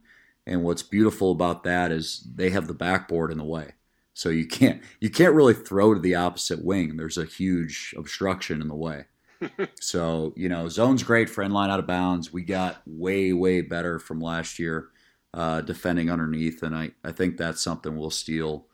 and 0.46 0.64
what's 0.64 0.84
beautiful 0.84 1.32
about 1.32 1.64
that 1.64 1.92
is 1.92 2.28
they 2.36 2.50
have 2.52 2.68
the 2.68 2.74
backboard 2.74 3.32
in 3.32 3.38
the 3.38 3.44
way. 3.44 3.74
So 4.14 4.30
you 4.30 4.46
can't 4.46 4.82
you 5.00 5.10
can't 5.10 5.34
really 5.34 5.54
throw 5.54 5.94
to 5.94 6.00
the 6.00 6.16
opposite 6.16 6.64
wing. 6.64 6.98
There's 6.98 7.18
a 7.18 7.26
huge 7.26 7.94
obstruction 7.98 8.62
in 8.62 8.68
the 8.68 8.76
way. 8.76 9.06
so 9.80 10.34
you 10.36 10.50
know, 10.50 10.68
zone's 10.70 11.04
great 11.04 11.30
for 11.30 11.44
end 11.44 11.54
line 11.54 11.70
out 11.70 11.80
of 11.80 11.88
bounds. 11.88 12.34
We 12.34 12.44
got 12.44 12.82
way 12.86 13.34
way 13.34 13.62
better 13.62 14.00
from 14.00 14.20
last 14.20 14.60
year 14.60 14.90
uh, 15.34 15.62
defending 15.62 16.10
underneath, 16.10 16.64
and 16.64 16.76
I 16.76 16.92
I 17.04 17.12
think 17.12 17.38
that's 17.38 17.64
something 17.64 17.98
we'll 17.98 18.10
steal 18.10 18.68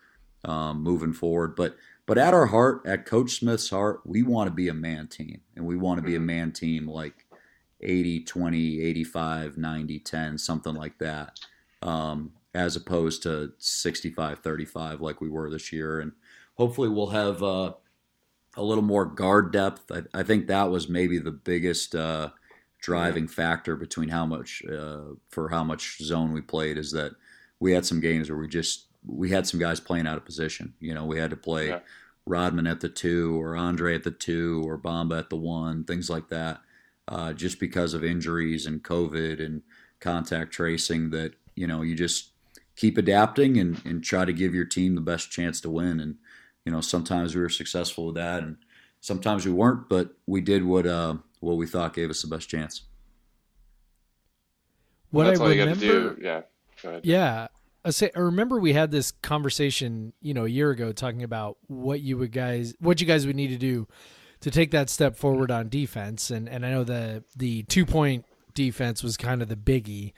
um, 0.43 0.81
moving 0.81 1.13
forward. 1.13 1.55
But 1.55 1.75
but 2.05 2.17
at 2.17 2.33
our 2.33 2.47
heart, 2.47 2.81
at 2.85 3.05
Coach 3.05 3.31
Smith's 3.39 3.69
heart, 3.69 4.01
we 4.05 4.23
want 4.23 4.47
to 4.47 4.53
be 4.53 4.69
a 4.69 4.73
man 4.73 5.07
team, 5.07 5.41
and 5.55 5.65
we 5.65 5.77
want 5.77 5.99
to 5.99 6.05
be 6.05 6.15
a 6.15 6.17
mm-hmm. 6.17 6.25
man 6.25 6.51
team 6.51 6.87
like 6.87 7.25
80 7.81 8.23
20 8.23 8.81
85 8.81 9.57
90 9.57 9.99
10 9.99 10.37
something 10.39 10.73
like 10.73 10.97
that 10.97 11.39
um, 11.83 12.31
as 12.57 12.75
opposed 12.75 13.21
to 13.21 13.53
65 13.59 14.39
35 14.39 14.99
like 14.99 15.21
we 15.21 15.29
were 15.29 15.47
this 15.47 15.71
year. 15.71 15.99
And 15.99 16.13
hopefully 16.55 16.89
we'll 16.89 17.11
have 17.11 17.43
uh, 17.43 17.73
a 18.55 18.63
little 18.63 18.83
more 18.83 19.05
guard 19.05 19.53
depth. 19.53 19.91
I, 19.91 20.01
I, 20.11 20.23
think 20.23 20.47
that 20.47 20.71
was 20.71 20.89
maybe 20.89 21.19
the 21.19 21.31
biggest 21.31 21.93
uh, 21.93 22.31
driving 22.81 23.27
factor 23.27 23.75
between 23.75 24.09
how 24.09 24.25
much 24.25 24.63
uh, 24.65 25.13
for 25.29 25.49
how 25.49 25.63
much 25.63 25.99
zone 25.99 26.33
we 26.33 26.41
played 26.41 26.79
is 26.79 26.91
that 26.93 27.11
we 27.59 27.73
had 27.73 27.85
some 27.85 27.99
games 27.99 28.27
where 28.27 28.39
we 28.39 28.47
just 28.47 28.87
we 29.05 29.29
had 29.29 29.45
some 29.45 29.59
guys 29.59 29.79
playing 29.79 30.07
out 30.07 30.17
of 30.17 30.25
position. 30.25 30.73
You 30.79 30.95
know, 30.95 31.05
we 31.05 31.19
had 31.19 31.29
to 31.29 31.37
play 31.37 31.67
yeah. 31.67 31.79
Rodman 32.25 32.65
at 32.65 32.79
the 32.79 32.89
two 32.89 33.39
or 33.39 33.55
Andre 33.55 33.93
at 33.93 34.03
the 34.03 34.09
two 34.09 34.67
or 34.67 34.79
Bamba 34.79 35.19
at 35.19 35.29
the 35.29 35.35
one, 35.35 35.83
things 35.83 36.09
like 36.09 36.29
that. 36.29 36.61
Uh, 37.07 37.33
just 37.33 37.59
because 37.59 37.93
of 37.93 38.03
injuries 38.03 38.65
and 38.65 38.83
COVID 38.83 39.45
and 39.45 39.61
contact 39.99 40.51
tracing 40.51 41.11
that 41.11 41.35
you 41.55 41.67
know 41.67 41.83
you 41.83 41.93
just 41.93 42.31
keep 42.77 42.97
adapting 42.97 43.57
and, 43.57 43.81
and 43.83 44.03
try 44.03 44.23
to 44.23 44.31
give 44.31 44.55
your 44.55 44.63
team 44.63 44.95
the 44.95 45.01
best 45.01 45.29
chance 45.29 45.59
to 45.61 45.69
win. 45.69 45.99
And 45.99 46.15
you 46.63 46.71
know, 46.71 46.79
sometimes 46.79 47.35
we 47.35 47.41
were 47.41 47.49
successful 47.49 48.07
with 48.07 48.15
that, 48.15 48.43
and 48.43 48.57
sometimes 49.01 49.45
we 49.45 49.51
weren't, 49.51 49.89
but 49.89 50.11
we 50.25 50.39
did 50.39 50.63
what 50.63 50.87
uh, 50.87 51.15
what 51.41 51.57
we 51.57 51.67
thought 51.67 51.93
gave 51.93 52.09
us 52.09 52.21
the 52.21 52.27
best 52.27 52.47
chance. 52.47 52.83
What 55.09 55.25
That's 55.25 55.39
I 55.39 55.43
all 55.43 55.49
remember, 55.49 55.85
you 55.85 55.91
got 55.95 56.03
to 56.03 56.15
do. 56.15 56.21
Yeah. 56.21 56.99
Yeah. 57.03 57.47
I 57.85 57.89
say 57.91 58.11
I 58.13 58.19
remember 58.19 58.59
we 58.59 58.73
had 58.73 58.91
this 58.91 59.11
conversation, 59.11 60.11
you 60.21 60.33
know, 60.33 60.43
a 60.43 60.49
year 60.49 60.71
ago 60.71 60.91
talking 60.91 61.23
about 61.23 61.57
what 61.67 62.01
you 62.01 62.17
would 62.17 62.33
guys 62.33 62.75
what 62.79 62.99
you 62.99 63.07
guys 63.07 63.25
would 63.25 63.37
need 63.37 63.47
to 63.47 63.57
do 63.57 63.87
to 64.41 64.51
take 64.51 64.71
that 64.71 64.89
step 64.89 65.15
forward 65.15 65.49
on 65.51 65.69
defense 65.69 66.29
and 66.29 66.49
and 66.49 66.65
I 66.65 66.71
know 66.71 66.83
the 66.83 67.23
the 67.37 67.63
two 67.63 67.85
point 67.85 68.25
defense 68.57 69.03
was 69.03 69.15
kind 69.17 69.43
of 69.43 69.47
the 69.47 69.55
biggie. 69.55 70.13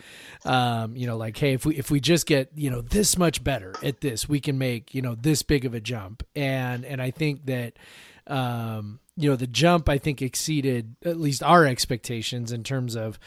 Um, 0.45 0.95
you 0.95 1.06
know, 1.06 1.17
like 1.17 1.38
hey, 1.38 1.54
if 1.54 1.65
we 1.65 1.75
if 1.75 1.91
we 1.91 1.99
just 1.99 2.25
get 2.25 2.49
you 2.56 2.71
know 2.71 2.82
this 2.82 3.17
much 3.17 3.43
better 3.43 3.75
at 3.84 3.99
this, 4.02 4.28
we 4.30 4.39
can 4.39 4.58
make 4.58 4.95
you 4.95 5.02
know 5.02 5.13
this 5.13 5.43
big 5.43 5.65
of 5.65 5.73
a 5.73 5.82
jump. 5.82 6.23
And 6.36 6.86
and 6.86 7.02
I 7.02 7.12
think 7.12 7.45
that 7.45 7.73
um, 8.25 8.99
you 9.17 9.30
know 9.30 9.36
the 9.36 9.45
jump 9.45 9.89
I 9.89 9.97
think 9.97 10.21
exceeded 10.21 10.95
at 11.04 11.19
least 11.19 11.43
our 11.43 11.65
expectations 11.65 12.52
in 12.54 12.63
terms 12.63 12.95
of 12.95 13.19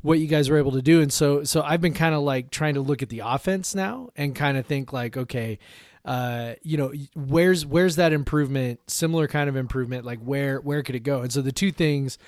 what 0.00 0.18
you 0.18 0.26
guys 0.26 0.48
were 0.48 0.58
able 0.58 0.72
to 0.72 0.82
do. 0.82 1.02
And 1.02 1.12
so 1.12 1.44
so 1.44 1.62
I've 1.62 1.82
been 1.82 1.94
kind 1.94 2.14
of 2.14 2.22
like 2.22 2.50
trying 2.50 2.74
to 2.74 2.80
look 2.80 3.02
at 3.02 3.10
the 3.10 3.20
offense 3.20 3.74
now 3.74 4.08
and 4.16 4.34
kind 4.34 4.56
of 4.56 4.66
think 4.66 4.92
like 4.92 5.16
okay. 5.16 5.58
Uh, 6.06 6.52
you 6.62 6.76
know, 6.76 6.92
where's 7.14 7.64
where's 7.64 7.96
that 7.96 8.12
improvement? 8.12 8.78
Similar 8.88 9.26
kind 9.26 9.48
of 9.48 9.56
improvement. 9.56 10.04
Like 10.04 10.18
where 10.18 10.60
where 10.60 10.82
could 10.82 10.94
it 10.94 11.00
go? 11.00 11.22
And 11.22 11.32
so 11.32 11.40
the 11.40 11.50
two 11.50 11.72
things 11.72 12.18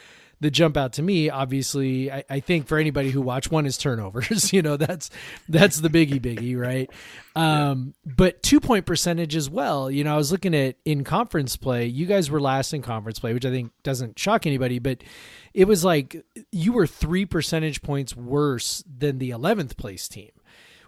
that 0.41 0.51
jump 0.51 0.77
out 0.77 0.93
to 0.95 1.03
me. 1.03 1.31
Obviously, 1.31 2.11
I, 2.13 2.25
I 2.29 2.41
think 2.41 2.67
for 2.67 2.79
anybody 2.79 3.11
who 3.11 3.23
watched 3.23 3.51
one 3.51 3.67
is 3.67 3.79
turnovers. 3.79 4.53
you 4.53 4.63
know, 4.63 4.77
that's 4.77 5.11
that's 5.49 5.81
the 5.81 5.89
biggie 5.89 6.21
biggie, 6.21 6.59
right? 6.59 6.91
Um, 7.37 7.93
but 8.07 8.43
two 8.43 8.61
point 8.61 8.87
percentage 8.87 9.37
as 9.37 9.51
well. 9.51 9.91
You 9.91 10.05
know, 10.05 10.15
I 10.15 10.17
was 10.17 10.33
looking 10.33 10.55
at 10.55 10.77
in 10.87 11.05
conference 11.05 11.55
play. 11.55 11.85
You 11.85 12.07
guys 12.07 12.31
were 12.31 12.41
last 12.41 12.73
in 12.73 12.81
conference 12.81 13.19
play, 13.19 13.35
which 13.35 13.45
I 13.45 13.51
think 13.51 13.73
doesn't 13.83 14.19
shock 14.19 14.47
anybody, 14.47 14.79
but 14.79 15.05
it 15.53 15.69
was 15.69 15.85
like 15.85 16.25
you 16.51 16.73
were 16.73 16.87
three 16.87 17.27
percentage 17.27 17.83
points 17.83 18.17
worse 18.17 18.83
than 18.89 19.19
the 19.19 19.33
eleventh 19.33 19.77
place 19.77 20.09
team 20.09 20.31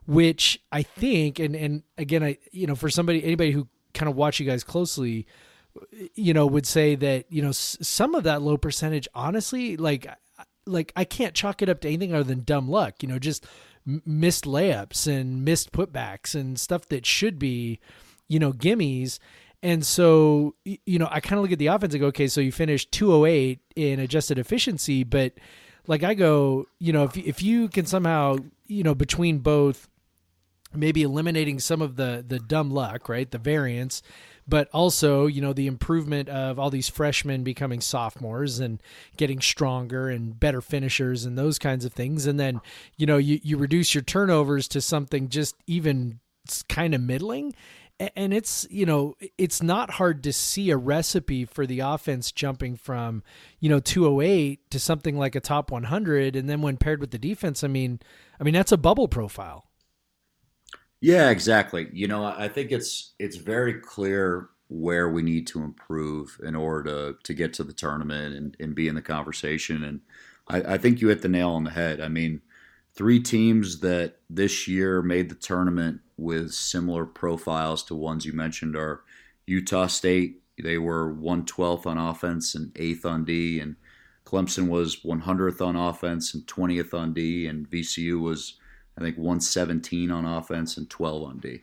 which 0.08 0.58
I 0.72 0.82
think, 0.84 1.38
and 1.38 1.54
and 1.54 1.82
again, 1.98 2.24
I 2.24 2.38
you 2.50 2.66
know, 2.66 2.74
for 2.74 2.88
somebody 2.88 3.22
anybody 3.22 3.50
who 3.50 3.68
kind 3.92 4.08
of 4.08 4.16
watch 4.16 4.40
you 4.40 4.46
guys 4.46 4.64
closely, 4.64 5.26
you 6.14 6.34
know, 6.34 6.46
would 6.46 6.66
say 6.66 6.94
that 6.94 7.26
you 7.30 7.42
know 7.42 7.50
s- 7.50 7.78
some 7.80 8.14
of 8.14 8.24
that 8.24 8.42
low 8.42 8.56
percentage, 8.56 9.08
honestly, 9.14 9.76
like 9.76 10.06
like 10.66 10.92
I 10.96 11.04
can't 11.04 11.34
chalk 11.34 11.62
it 11.62 11.68
up 11.68 11.80
to 11.80 11.88
anything 11.88 12.12
other 12.12 12.24
than 12.24 12.44
dumb 12.44 12.68
luck. 12.68 13.02
You 13.02 13.08
know, 13.08 13.18
just 13.18 13.46
m- 13.86 14.02
missed 14.04 14.44
layups 14.44 15.06
and 15.06 15.44
missed 15.44 15.72
putbacks 15.72 16.34
and 16.34 16.58
stuff 16.58 16.86
that 16.88 17.06
should 17.06 17.38
be, 17.38 17.80
you 18.28 18.38
know, 18.38 18.52
gimmies. 18.52 19.18
And 19.62 19.84
so, 19.84 20.54
you 20.64 21.00
know, 21.00 21.08
I 21.10 21.18
kind 21.18 21.38
of 21.38 21.42
look 21.42 21.50
at 21.50 21.58
the 21.58 21.66
offense 21.66 21.92
and 21.92 22.00
go, 22.00 22.06
okay, 22.08 22.28
so 22.28 22.40
you 22.40 22.52
finished 22.52 22.92
208 22.92 23.58
in 23.74 23.98
adjusted 23.98 24.38
efficiency, 24.38 25.02
but 25.02 25.32
like 25.88 26.04
I 26.04 26.14
go, 26.14 26.66
you 26.78 26.92
know, 26.92 27.04
if 27.04 27.16
if 27.16 27.42
you 27.42 27.68
can 27.68 27.86
somehow, 27.86 28.36
you 28.66 28.84
know, 28.84 28.94
between 28.94 29.38
both 29.38 29.88
maybe 30.74 31.02
eliminating 31.02 31.58
some 31.58 31.82
of 31.82 31.96
the 31.96 32.24
the 32.26 32.38
dumb 32.38 32.70
luck, 32.70 33.08
right? 33.08 33.30
The 33.30 33.38
variance, 33.38 34.02
but 34.48 34.68
also, 34.72 35.26
you 35.26 35.42
know, 35.42 35.52
the 35.52 35.66
improvement 35.66 36.28
of 36.30 36.58
all 36.58 36.70
these 36.70 36.88
freshmen 36.88 37.44
becoming 37.44 37.80
sophomores 37.80 38.58
and 38.58 38.82
getting 39.16 39.40
stronger 39.40 40.08
and 40.08 40.40
better 40.40 40.62
finishers 40.62 41.26
and 41.26 41.36
those 41.36 41.58
kinds 41.58 41.84
of 41.84 41.92
things. 41.92 42.26
And 42.26 42.40
then, 42.40 42.60
you 42.96 43.06
know, 43.06 43.18
you 43.18 43.38
you 43.42 43.58
reduce 43.58 43.94
your 43.94 44.02
turnovers 44.02 44.66
to 44.68 44.80
something 44.80 45.28
just 45.28 45.54
even 45.66 46.20
kind 46.68 46.94
of 46.94 47.02
middling. 47.02 47.54
And 48.16 48.32
it's 48.32 48.64
you 48.70 48.86
know 48.86 49.16
it's 49.36 49.60
not 49.60 49.90
hard 49.90 50.22
to 50.22 50.32
see 50.32 50.70
a 50.70 50.76
recipe 50.76 51.44
for 51.44 51.66
the 51.66 51.80
offense 51.80 52.30
jumping 52.30 52.76
from 52.76 53.24
you 53.58 53.68
know 53.68 53.80
208 53.80 54.70
to 54.70 54.78
something 54.78 55.18
like 55.18 55.34
a 55.34 55.40
top 55.40 55.72
100 55.72 56.36
and 56.36 56.48
then 56.48 56.62
when 56.62 56.76
paired 56.76 57.00
with 57.00 57.10
the 57.10 57.18
defense 57.18 57.64
i 57.64 57.66
mean 57.66 57.98
i 58.38 58.44
mean 58.44 58.54
that's 58.54 58.70
a 58.70 58.76
bubble 58.76 59.08
profile 59.08 59.67
yeah, 61.00 61.30
exactly. 61.30 61.88
You 61.92 62.08
know, 62.08 62.24
I 62.24 62.48
think 62.48 62.72
it's 62.72 63.12
it's 63.18 63.36
very 63.36 63.74
clear 63.74 64.50
where 64.68 65.08
we 65.08 65.22
need 65.22 65.46
to 65.46 65.62
improve 65.62 66.38
in 66.42 66.54
order 66.54 67.12
to, 67.12 67.18
to 67.22 67.34
get 67.34 67.54
to 67.54 67.64
the 67.64 67.72
tournament 67.72 68.34
and, 68.34 68.56
and 68.60 68.74
be 68.74 68.86
in 68.86 68.94
the 68.94 69.02
conversation. 69.02 69.82
And 69.82 70.00
I, 70.46 70.74
I 70.74 70.78
think 70.78 71.00
you 71.00 71.08
hit 71.08 71.22
the 71.22 71.28
nail 71.28 71.50
on 71.50 71.64
the 71.64 71.70
head. 71.70 72.00
I 72.00 72.08
mean, 72.08 72.42
three 72.94 73.20
teams 73.20 73.80
that 73.80 74.16
this 74.28 74.68
year 74.68 75.00
made 75.00 75.30
the 75.30 75.34
tournament 75.34 76.00
with 76.18 76.52
similar 76.52 77.06
profiles 77.06 77.82
to 77.84 77.94
ones 77.94 78.26
you 78.26 78.32
mentioned 78.32 78.76
are 78.76 79.02
Utah 79.46 79.86
State. 79.86 80.42
They 80.62 80.78
were 80.78 81.14
112th 81.14 81.86
on 81.86 81.96
offense 81.96 82.54
and 82.54 82.74
8th 82.74 83.04
on 83.06 83.24
D, 83.24 83.60
and 83.60 83.76
Clemson 84.26 84.68
was 84.68 84.96
100th 85.04 85.64
on 85.64 85.76
offense 85.76 86.34
and 86.34 86.44
20th 86.46 86.92
on 86.92 87.14
D, 87.14 87.46
and 87.46 87.70
VCU 87.70 88.20
was 88.20 88.57
I 88.98 89.00
think 89.00 89.16
117 89.16 90.10
on 90.10 90.24
offense 90.24 90.76
and 90.76 90.90
12 90.90 91.22
on 91.22 91.38
D. 91.38 91.62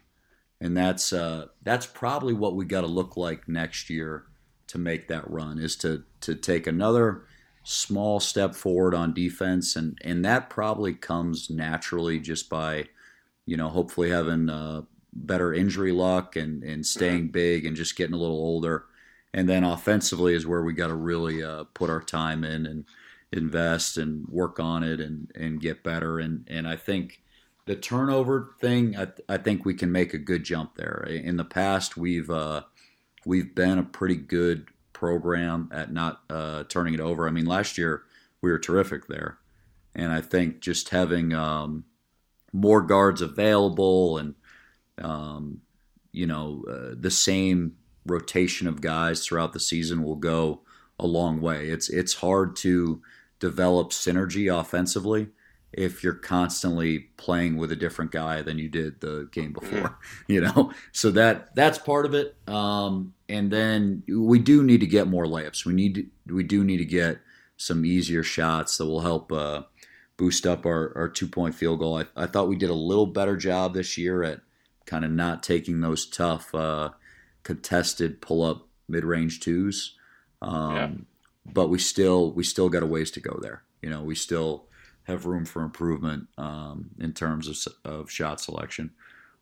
And 0.62 0.76
that's 0.76 1.12
uh, 1.12 1.48
that's 1.64 1.86
probably 1.86 2.34
what 2.34 2.56
we 2.56 2.64
got 2.64 2.82
to 2.82 2.88
look 2.88 3.18
like 3.18 3.50
next 3.50 3.90
year 3.90 4.24
to 4.68 4.78
make 4.78 5.10
that 5.10 5.30
run 5.30 5.60
is 5.60 5.76
to 5.78 6.04
to 6.22 6.34
take 6.34 6.66
another 6.66 7.24
small 7.64 8.22
step 8.22 8.56
forward 8.56 8.96
on 8.96 9.14
defense. 9.14 9.76
And 9.76 9.98
and 10.02 10.24
that 10.24 10.50
probably 10.50 10.94
comes 10.94 11.50
naturally 11.50 12.20
just 12.20 12.50
by 12.50 12.86
you 13.46 13.58
know 13.58 13.68
hopefully 13.68 14.12
having 14.12 14.50
uh, 14.50 14.84
better 15.12 15.54
injury 15.54 15.92
luck 15.92 16.38
and 16.38 16.64
and 16.64 16.86
staying 16.86 17.30
big 17.30 17.66
and 17.66 17.76
just 17.76 17.98
getting 17.98 18.16
a 18.16 18.20
little 18.20 18.38
older. 18.38 18.86
And 19.34 19.50
then 19.50 19.66
offensively 19.66 20.34
is 20.34 20.48
where 20.48 20.64
we 20.64 20.72
got 20.72 20.88
to 20.88 20.96
really 20.96 21.44
uh, 21.44 21.66
put 21.74 21.90
our 21.90 22.02
time 22.02 22.46
in 22.46 22.66
and 22.66 22.86
invest 23.34 23.98
and 23.98 24.26
work 24.30 24.58
on 24.58 24.84
it 24.84 25.02
and 25.02 25.30
and 25.36 25.60
get 25.60 25.84
better. 25.84 26.18
And 26.18 26.48
and 26.50 26.66
I 26.66 26.78
think 26.78 27.22
the 27.66 27.76
turnover 27.76 28.54
thing, 28.60 28.96
I, 28.96 29.08
I, 29.28 29.38
think 29.38 29.66
we 29.66 29.74
can 29.74 29.92
make 29.92 30.14
a 30.14 30.20
good 30.20 30.44
jump 30.44 30.76
there. 30.76 31.04
In 31.08 31.38
the 31.38 31.44
past, 31.44 31.98
we've 31.98 32.30
uh, 32.30 32.62
we've 33.26 33.56
been 33.56 33.80
a 33.80 33.84
pretty 33.84 34.16
good 34.16 34.68
program 34.94 35.70
at 35.74 35.92
not 35.92 36.22
uh, 36.30 36.64
turning 36.66 36.94
it 36.94 37.00
over. 37.00 37.28
I 37.28 37.32
mean, 37.32 37.46
last 37.46 37.78
year 37.78 38.04
we 38.42 38.52
were 38.52 38.60
terrific 38.60 39.08
there, 39.08 39.40
and 39.96 40.12
I 40.12 40.22
think 40.22 40.60
just 40.60 40.90
having 40.90 41.34
um, 41.34 41.86
more 42.54 42.82
guards 42.82 43.22
available 43.22 44.18
and 44.20 44.36
um, 45.00 45.62
you 46.12 46.28
know 46.28 46.64
uh, 46.70 46.96
the 46.98 47.12
same 47.12 47.78
rotation 48.06 48.68
of 48.68 48.80
guys 48.80 49.26
throughout 49.26 49.54
the 49.54 49.60
season 49.60 50.04
will 50.04 50.16
go 50.16 50.62
a 51.00 51.08
long 51.08 51.42
way. 51.42 51.70
It's 51.70 51.90
it's 51.90 52.14
hard 52.14 52.56
to 52.58 53.02
develop 53.40 53.90
synergy 53.90 54.56
offensively 54.56 55.30
if 55.78 56.04
you're 56.04 56.14
constantly 56.14 57.00
playing 57.18 57.58
with 57.58 57.70
a 57.70 57.76
different 57.76 58.12
guy 58.12 58.42
than 58.42 58.58
you 58.58 58.70
did 58.70 59.02
the 59.02 59.28
game 59.32 59.54
mm-hmm. 59.54 59.76
before, 59.76 60.00
you 60.28 60.42
know. 60.42 60.72
So 60.92 61.12
that 61.12 61.54
that's 61.56 61.78
part 61.78 62.06
of 62.06 62.14
it. 62.14 62.36
Um, 62.48 63.14
and 63.28 63.52
then 63.52 64.04
we 64.08 64.40
do 64.40 64.64
need 64.64 64.80
to 64.80 64.88
get 64.88 65.08
more 65.08 65.26
layups. 65.26 65.66
We 65.66 65.74
need 65.74 66.10
we 66.28 66.44
do 66.44 66.64
need 66.64 66.78
to 66.78 66.86
get 66.86 67.20
some 67.58 67.86
easier 67.86 68.24
shots 68.24 68.78
that 68.78 68.86
will 68.86 69.02
help 69.02 69.32
uh, 69.32 69.64
boost 70.18 70.48
up 70.48 70.66
our, 70.66 70.94
our 70.96 71.10
two 71.10 71.28
point 71.28 71.56
field 71.56 71.80
goal. 71.80 72.00
I, 72.00 72.06
I 72.16 72.26
thought 72.26 72.48
we 72.48 72.56
did 72.56 72.70
a 72.70 72.74
little 72.74 73.08
better 73.08 73.36
job 73.36 73.74
this 73.74 73.98
year 73.98 74.24
at 74.24 74.42
kind 74.86 75.04
of 75.04 75.12
not 75.12 75.44
taking 75.44 75.82
those 75.82 76.06
tough 76.06 76.56
uh, 76.56 76.92
contested 77.44 78.22
pull 78.22 78.44
up 78.44 78.68
mid 78.88 79.04
range 79.04 79.42
twos. 79.42 79.96
Um, 80.42 80.76
yeah. 80.76 80.92
But 81.54 81.68
we 81.68 81.80
still 81.80 82.32
we 82.32 82.44
still 82.44 82.70
got 82.70 82.82
a 82.82 82.88
ways 82.88 83.12
to 83.12 83.20
go 83.20 83.38
there. 83.42 83.64
You 83.82 83.90
know, 83.90 84.02
we 84.02 84.16
still 84.16 84.68
have 85.06 85.26
room 85.26 85.46
for 85.46 85.62
improvement 85.62 86.28
um, 86.38 86.90
in 87.00 87.14
terms 87.14 87.48
of, 87.48 87.74
of 87.84 88.12
shot 88.12 88.42
selection. 88.42 88.92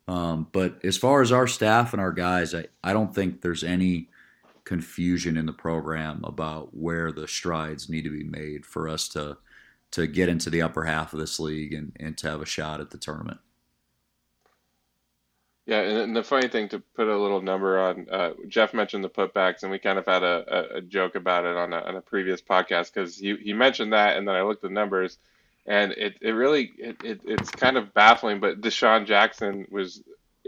Um, 0.08 0.48
but 0.52 0.84
as 0.84 0.98
far 0.98 1.22
as 1.22 1.32
our 1.32 1.48
staff 1.48 1.94
and 1.94 2.02
our 2.02 2.12
guys, 2.12 2.54
I, 2.54 2.66
I 2.84 2.94
don't 2.94 3.16
think 3.16 3.42
there's 3.42 3.64
any 3.64 4.10
confusion 4.66 5.38
in 5.38 5.46
the 5.46 5.54
program 5.54 6.24
about 6.24 6.76
where 6.76 7.12
the 7.12 7.28
strides 7.28 7.90
need 7.90 8.04
to 8.04 8.10
be 8.10 8.24
made 8.24 8.66
for 8.66 8.88
us 8.88 9.08
to 9.10 9.38
to 9.92 10.08
get 10.08 10.28
into 10.28 10.50
the 10.50 10.62
upper 10.62 10.86
half 10.86 11.14
of 11.14 11.20
this 11.20 11.40
league 11.40 11.72
and, 11.72 11.96
and 12.00 12.18
to 12.18 12.28
have 12.28 12.42
a 12.42 12.48
shot 12.48 12.82
at 12.82 12.90
the 12.90 12.98
tournament. 12.98 13.40
Yeah, 15.68 15.82
and 15.82 16.16
the 16.16 16.24
funny 16.24 16.48
thing 16.48 16.68
to 16.70 16.80
put 16.80 17.08
a 17.08 17.16
little 17.16 17.42
number 17.44 17.80
on, 17.80 18.08
uh, 18.12 18.32
Jeff 18.48 18.74
mentioned 18.74 19.04
the 19.04 19.10
putbacks, 19.10 19.62
and 19.62 19.72
we 19.72 19.78
kind 19.78 20.00
of 20.00 20.06
had 20.06 20.24
a, 20.24 20.78
a, 20.78 20.82
joke 20.82 21.14
about 21.14 21.46
it 21.46 21.56
on 21.56 21.72
a, 21.74 21.78
on 21.78 21.96
a 21.96 22.02
previous 22.02 22.42
podcast 22.42 22.92
because 22.92 23.18
he, 23.18 23.36
he 23.38 23.54
mentioned 23.54 23.94
that, 23.94 24.18
and 24.18 24.28
then 24.28 24.36
I 24.36 24.42
looked 24.42 24.64
at 24.64 24.70
the 24.70 24.74
numbers, 24.74 25.20
and 25.66 25.94
it, 25.94 26.18
it 26.22 26.32
really 26.32 26.72
it, 26.78 26.98
it, 27.04 27.22
it's 27.24 27.50
kind 27.50 27.78
of 27.78 27.94
baffling. 27.94 28.40
But 28.40 28.62
Dishon 28.62 29.06
Jackson 29.06 29.68
was, 29.72 30.04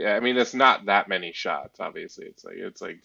I 0.06 0.20
mean, 0.20 0.38
it's 0.38 0.54
not 0.54 0.86
that 0.86 1.08
many 1.08 1.32
shots. 1.34 1.80
Obviously, 1.80 2.26
it's 2.26 2.44
like 2.44 2.56
it's 2.58 2.82
like 2.82 3.00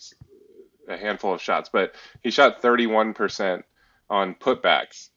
a 0.89 0.97
handful 0.97 1.35
of 1.35 1.41
shots, 1.41 1.71
but 1.73 1.95
he 2.23 2.31
shot 2.31 2.63
31 2.63 3.15
percent 3.15 3.65
on 4.09 4.35
putbacks. 4.35 5.11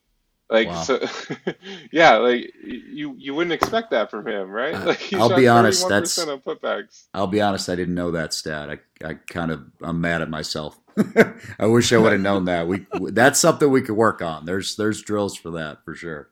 Like 0.49 0.67
wow. 0.67 0.83
so, 0.83 0.99
yeah, 1.91 2.17
like 2.17 2.53
you 2.63 3.15
you 3.17 3.33
wouldn't 3.33 3.53
expect 3.53 3.89
that 3.91 4.11
from 4.11 4.27
him, 4.27 4.51
right? 4.51 4.75
Uh, 4.75 4.85
like 4.85 5.13
I'll 5.13 5.35
be 5.35 5.47
honest, 5.47 5.87
that's 5.89 6.19
on 6.19 6.39
putbacks. 6.41 7.05
I'll 7.13 7.27
be 7.27 7.41
honest, 7.41 7.69
I 7.69 7.75
didn't 7.75 7.95
know 7.95 8.11
that 8.11 8.33
stat. 8.33 8.69
I 8.69 9.07
I 9.07 9.15
kind 9.15 9.51
of 9.51 9.63
I'm 9.81 9.99
mad 9.99 10.21
at 10.21 10.29
myself. 10.29 10.79
I 11.57 11.65
wish 11.65 11.91
I 11.91 11.97
would 11.97 12.11
have 12.11 12.21
known 12.21 12.45
that. 12.45 12.67
We 12.67 12.85
that's 13.09 13.39
something 13.39 13.71
we 13.71 13.81
could 13.81 13.95
work 13.95 14.21
on. 14.21 14.45
There's 14.45 14.75
there's 14.75 15.01
drills 15.01 15.35
for 15.35 15.49
that 15.51 15.83
for 15.83 15.95
sure 15.95 16.29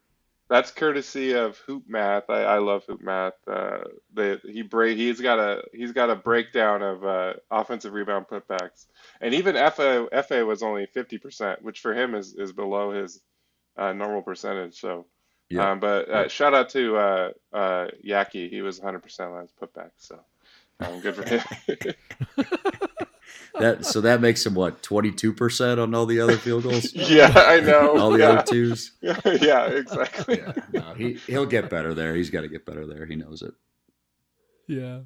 that's 0.51 0.69
courtesy 0.69 1.31
of 1.31 1.57
Hoop 1.59 1.85
Math. 1.87 2.29
I, 2.29 2.43
I 2.43 2.57
love 2.57 2.83
Hoop 2.83 3.01
Math. 3.01 3.35
Uh, 3.47 3.85
they, 4.13 4.35
he 4.43 4.63
break 4.63 4.97
he's 4.97 5.21
got 5.21 5.39
a 5.39 5.63
he's 5.73 5.93
got 5.93 6.09
a 6.09 6.15
breakdown 6.15 6.81
of 6.81 7.05
uh, 7.05 7.33
offensive 7.49 7.93
rebound 7.93 8.25
putbacks, 8.27 8.85
and 9.21 9.33
even 9.33 9.55
FA 9.55 10.09
FA 10.27 10.45
was 10.45 10.61
only 10.61 10.87
fifty 10.87 11.17
percent, 11.17 11.61
which 11.63 11.79
for 11.79 11.93
him 11.93 12.15
is 12.15 12.35
is 12.35 12.51
below 12.51 12.91
his 12.91 13.21
uh, 13.77 13.93
normal 13.93 14.23
percentage. 14.23 14.77
So, 14.77 15.05
yeah. 15.49 15.71
Um, 15.71 15.79
but 15.79 16.09
uh, 16.09 16.27
shout 16.27 16.53
out 16.53 16.67
to 16.71 16.97
uh, 16.97 17.31
uh, 17.53 17.87
Yaki. 18.05 18.49
He 18.49 18.61
was 18.61 18.77
one 18.77 18.87
hundred 18.87 19.03
percent 19.03 19.31
on 19.31 19.43
his 19.43 19.53
putbacks. 19.53 19.91
So, 19.99 20.19
um, 20.81 20.99
good 20.99 21.15
for 21.15 21.23
him. 21.23 21.95
that 23.59 23.85
so 23.85 24.01
that 24.01 24.21
makes 24.21 24.45
him 24.45 24.53
what 24.53 24.81
twenty 24.81 25.11
two 25.11 25.33
percent 25.33 25.79
on 25.79 25.93
all 25.93 26.05
the 26.05 26.19
other 26.19 26.37
field 26.37 26.63
goals. 26.63 26.93
yeah, 26.93 27.33
I 27.35 27.59
know. 27.59 27.97
All 27.97 28.11
the 28.11 28.19
yeah. 28.19 28.29
other 28.29 28.43
twos. 28.43 28.91
yeah, 29.01 29.65
exactly. 29.67 30.39
Yeah, 30.39 30.53
no, 30.73 30.93
he 30.93 31.13
he'll 31.27 31.45
get 31.45 31.69
better 31.69 31.93
there. 31.93 32.15
He's 32.15 32.29
got 32.29 32.41
to 32.41 32.47
get 32.47 32.65
better 32.65 32.85
there. 32.85 33.05
He 33.05 33.15
knows 33.15 33.41
it. 33.41 33.53
Yeah. 34.67 34.99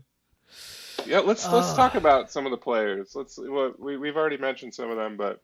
Yeah, 1.06 1.20
let's 1.20 1.48
let's 1.52 1.72
uh, 1.72 1.76
talk 1.76 1.96
about 1.96 2.32
some 2.32 2.46
of 2.46 2.52
the 2.52 2.58
players. 2.58 3.16
Let's 3.16 3.38
well, 3.38 3.74
we 3.78 3.98
we've 3.98 4.16
already 4.16 4.38
mentioned 4.38 4.74
some 4.74 4.90
of 4.90 4.98
them, 4.98 5.18
but 5.18 5.42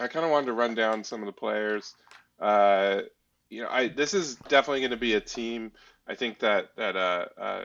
I 0.00 0.08
kind 0.08 0.24
of 0.24 0.30
wanted 0.30 0.46
to 0.46 0.52
run 0.52 0.74
down 0.74 1.02
some 1.04 1.20
of 1.20 1.26
the 1.26 1.32
players. 1.32 1.94
Uh, 2.38 3.02
you 3.48 3.62
know, 3.62 3.68
I 3.70 3.88
this 3.88 4.14
is 4.14 4.36
definitely 4.48 4.80
going 4.80 4.90
to 4.90 4.96
be 4.96 5.14
a 5.14 5.20
team. 5.20 5.72
I 6.06 6.14
think 6.14 6.40
that 6.40 6.70
that 6.76 6.96
uh, 6.96 7.26
uh, 7.38 7.62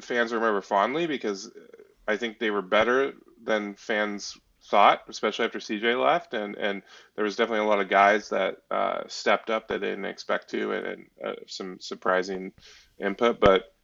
fans 0.00 0.32
remember 0.32 0.60
fondly 0.60 1.06
because 1.06 1.50
I 2.06 2.16
think 2.16 2.38
they 2.38 2.50
were 2.50 2.62
better 2.62 3.14
than 3.44 3.74
fans 3.74 4.38
thought, 4.64 5.02
especially 5.08 5.44
after 5.44 5.58
CJ 5.58 6.02
left, 6.02 6.34
and 6.34 6.56
and 6.56 6.82
there 7.14 7.24
was 7.24 7.36
definitely 7.36 7.66
a 7.66 7.68
lot 7.68 7.80
of 7.80 7.88
guys 7.88 8.28
that 8.28 8.58
uh, 8.70 9.02
stepped 9.08 9.50
up 9.50 9.68
that 9.68 9.80
they 9.80 9.88
didn't 9.88 10.04
expect 10.04 10.50
to, 10.50 10.72
and, 10.72 10.86
and 10.86 11.06
uh, 11.24 11.34
some 11.46 11.78
surprising 11.80 12.52
input. 12.98 13.40
But 13.40 13.74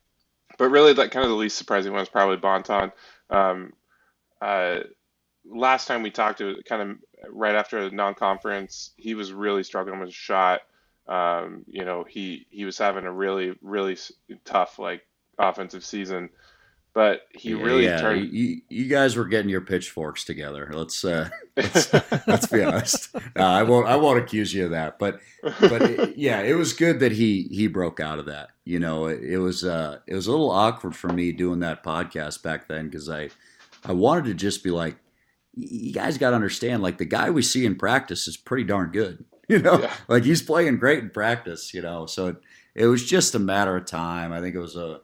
but 0.56 0.70
really, 0.70 0.92
that 0.94 1.10
kind 1.10 1.24
of 1.24 1.30
the 1.30 1.36
least 1.36 1.58
surprising 1.58 1.92
one 1.92 2.02
is 2.02 2.08
probably 2.08 2.36
Bonton. 2.36 2.92
Um, 3.30 3.72
uh, 4.40 4.80
last 5.44 5.86
time 5.86 6.02
we 6.02 6.10
talked, 6.10 6.40
it 6.40 6.44
was 6.44 6.56
kind 6.68 6.82
of 6.82 6.96
right 7.30 7.54
after 7.54 7.88
the 7.88 7.94
non-conference. 7.94 8.92
He 8.96 9.14
was 9.14 9.32
really 9.32 9.64
struggling 9.64 10.00
with 10.00 10.10
a 10.10 10.12
shot. 10.12 10.60
Um, 11.08 11.64
you 11.66 11.84
know, 11.84 12.04
he 12.04 12.46
he 12.50 12.64
was 12.64 12.78
having 12.78 13.04
a 13.04 13.12
really 13.12 13.56
really 13.62 13.96
tough 14.44 14.78
like 14.78 15.02
offensive 15.38 15.84
season 15.84 16.30
but 16.98 17.28
he 17.30 17.50
yeah, 17.50 17.62
really 17.62 17.84
yeah. 17.84 18.00
turned. 18.00 18.32
You, 18.32 18.60
you, 18.68 18.86
guys 18.86 19.14
were 19.14 19.26
getting 19.26 19.48
your 19.48 19.60
pitchforks 19.60 20.24
together. 20.24 20.68
Let's 20.72 21.04
uh, 21.04 21.28
let's, 21.56 21.92
let's 22.26 22.46
be 22.48 22.64
honest. 22.64 23.14
No, 23.36 23.44
I 23.44 23.62
won't. 23.62 23.86
I 23.86 23.94
won't 23.94 24.18
accuse 24.18 24.52
you 24.52 24.64
of 24.64 24.72
that. 24.72 24.98
But 24.98 25.20
but 25.44 25.80
it, 25.82 26.18
yeah, 26.18 26.40
it 26.40 26.54
was 26.54 26.72
good 26.72 26.98
that 26.98 27.12
he 27.12 27.42
he 27.52 27.68
broke 27.68 28.00
out 28.00 28.18
of 28.18 28.26
that. 28.26 28.48
You 28.64 28.80
know, 28.80 29.06
it, 29.06 29.22
it 29.22 29.38
was 29.38 29.62
uh, 29.64 30.00
it 30.08 30.14
was 30.16 30.26
a 30.26 30.32
little 30.32 30.50
awkward 30.50 30.96
for 30.96 31.06
me 31.06 31.30
doing 31.30 31.60
that 31.60 31.84
podcast 31.84 32.42
back 32.42 32.66
then 32.66 32.86
because 32.88 33.08
I 33.08 33.30
I 33.84 33.92
wanted 33.92 34.24
to 34.24 34.34
just 34.34 34.64
be 34.64 34.70
like, 34.70 34.96
you 35.54 35.92
guys 35.92 36.18
got 36.18 36.30
to 36.30 36.34
understand, 36.34 36.82
like 36.82 36.98
the 36.98 37.04
guy 37.04 37.30
we 37.30 37.42
see 37.42 37.64
in 37.64 37.76
practice 37.76 38.26
is 38.26 38.36
pretty 38.36 38.64
darn 38.64 38.90
good. 38.90 39.24
You 39.48 39.60
know, 39.60 39.80
yeah. 39.80 39.94
like 40.08 40.24
he's 40.24 40.42
playing 40.42 40.76
great 40.76 40.98
in 40.98 41.08
practice. 41.08 41.72
You 41.72 41.80
know, 41.80 42.04
so 42.04 42.26
it, 42.26 42.36
it 42.74 42.86
was 42.86 43.02
just 43.02 43.34
a 43.34 43.38
matter 43.38 43.78
of 43.78 43.86
time. 43.86 44.30
I 44.30 44.42
think 44.42 44.54
it 44.54 44.60
was 44.60 44.76
a 44.76 45.00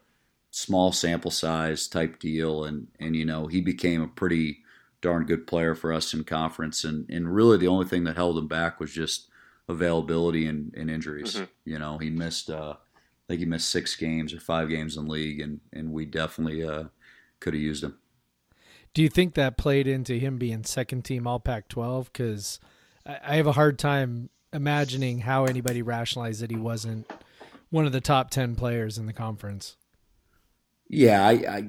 small 0.55 0.93
sample 0.93 1.33
size 1.33 1.89
type 1.89 2.21
deal, 2.21 2.65
and 2.65 2.87
and 3.01 3.17
you 3.17 3.25
know 3.25 3.49
he 3.49 3.61
became 3.61 4.01
a 4.01 4.09
pretty 4.09 4.59
darn 5.01 5.27
good 5.27 5.47
player 5.47 5.75
for 5.75 5.93
us 5.93 6.15
in 6.15 6.23
conference, 6.23 6.85
and 6.85 7.11
and 7.11 7.35
really 7.35 7.59
the 7.59 7.69
only 7.69 7.87
thing 7.87 8.05
that 8.05 8.17
held 8.17 8.39
him 8.39 8.47
back 8.47 8.79
was 8.79 8.93
just 8.93 9.29
availability 9.69 10.47
and, 10.47 10.73
and 10.75 10.91
injuries. 10.91 11.35
Mm-hmm. 11.35 11.45
You 11.65 11.79
know 11.79 11.99
he 11.99 12.09
missed 12.09 12.51
uh, 12.51 12.75
I 12.79 13.25
think 13.29 13.41
he 13.41 13.47
missed 13.47 13.69
six 13.69 13.97
games 13.97 14.33
or 14.33 14.39
five 14.39 14.69
games 14.69 14.97
in 14.97 15.09
league, 15.09 15.41
and 15.41 15.61
and 15.73 15.93
we 15.93 16.05
definitely 16.05 16.63
uh, 16.63 16.85
could 17.41 17.55
have 17.55 17.63
used 17.63 17.83
him. 17.83 17.99
Do 18.95 19.03
you 19.03 19.09
think 19.09 19.35
that 19.35 19.59
played 19.59 19.89
into 19.89 20.21
him 20.21 20.39
being 20.39 20.63
second 20.63 21.05
team 21.05 21.27
All 21.27 21.41
Pac-12? 21.41 22.05
Because 22.05 22.61
I 23.05 23.35
have 23.35 23.49
a 23.49 23.53
hard 23.53 23.77
time 23.77 24.31
imagining 24.53 25.19
how 25.19 25.47
anybody 25.47 25.83
rationalized 25.83 26.41
that 26.43 26.53
he 26.53 26.57
wasn't 26.57 27.11
one 27.71 27.87
of 27.87 27.93
the 27.93 28.01
top 28.01 28.31
ten 28.31 28.55
players 28.55 28.99
in 28.99 29.07
the 29.07 29.13
conference. 29.13 29.77
Yeah, 30.89 31.27
I, 31.27 31.33
I, 31.33 31.69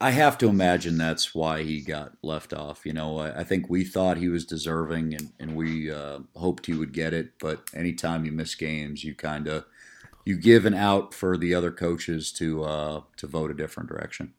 I 0.00 0.10
have 0.10 0.36
to 0.38 0.48
imagine 0.48 0.98
that's 0.98 1.34
why 1.34 1.62
he 1.62 1.80
got 1.80 2.12
left 2.22 2.52
off. 2.52 2.84
You 2.84 2.92
know, 2.92 3.18
I, 3.18 3.40
I 3.40 3.44
think 3.44 3.70
we 3.70 3.84
thought 3.84 4.18
he 4.18 4.28
was 4.28 4.44
deserving, 4.44 5.14
and 5.14 5.32
and 5.38 5.56
we 5.56 5.90
uh, 5.90 6.20
hoped 6.34 6.66
he 6.66 6.74
would 6.74 6.92
get 6.92 7.14
it. 7.14 7.38
But 7.38 7.62
anytime 7.74 8.24
you 8.24 8.32
miss 8.32 8.54
games, 8.54 9.04
you 9.04 9.14
kind 9.14 9.46
of 9.46 9.64
you 10.26 10.36
give 10.36 10.66
an 10.66 10.74
out 10.74 11.14
for 11.14 11.38
the 11.38 11.54
other 11.54 11.70
coaches 11.70 12.32
to 12.32 12.64
uh, 12.64 13.00
to 13.16 13.26
vote 13.26 13.50
a 13.50 13.54
different 13.54 13.88
direction. 13.88 14.34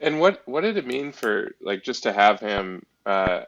And 0.00 0.20
what 0.20 0.42
what 0.46 0.62
did 0.62 0.76
it 0.76 0.86
mean 0.86 1.12
for 1.12 1.52
like 1.62 1.82
just 1.84 2.02
to 2.02 2.12
have 2.12 2.40
him? 2.40 2.84
Uh, 3.06 3.42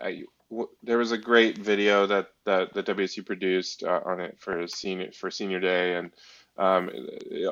there 0.82 0.98
was 0.98 1.12
a 1.12 1.18
great 1.18 1.58
video 1.58 2.06
that 2.06 2.28
that 2.44 2.72
the 2.72 2.82
WSU 2.82 3.26
produced 3.26 3.82
uh, 3.82 4.00
on 4.04 4.20
it 4.20 4.38
for 4.38 4.66
senior 4.68 5.10
for 5.12 5.30
senior 5.30 5.60
day, 5.60 5.96
and 5.96 6.12
um, 6.56 6.90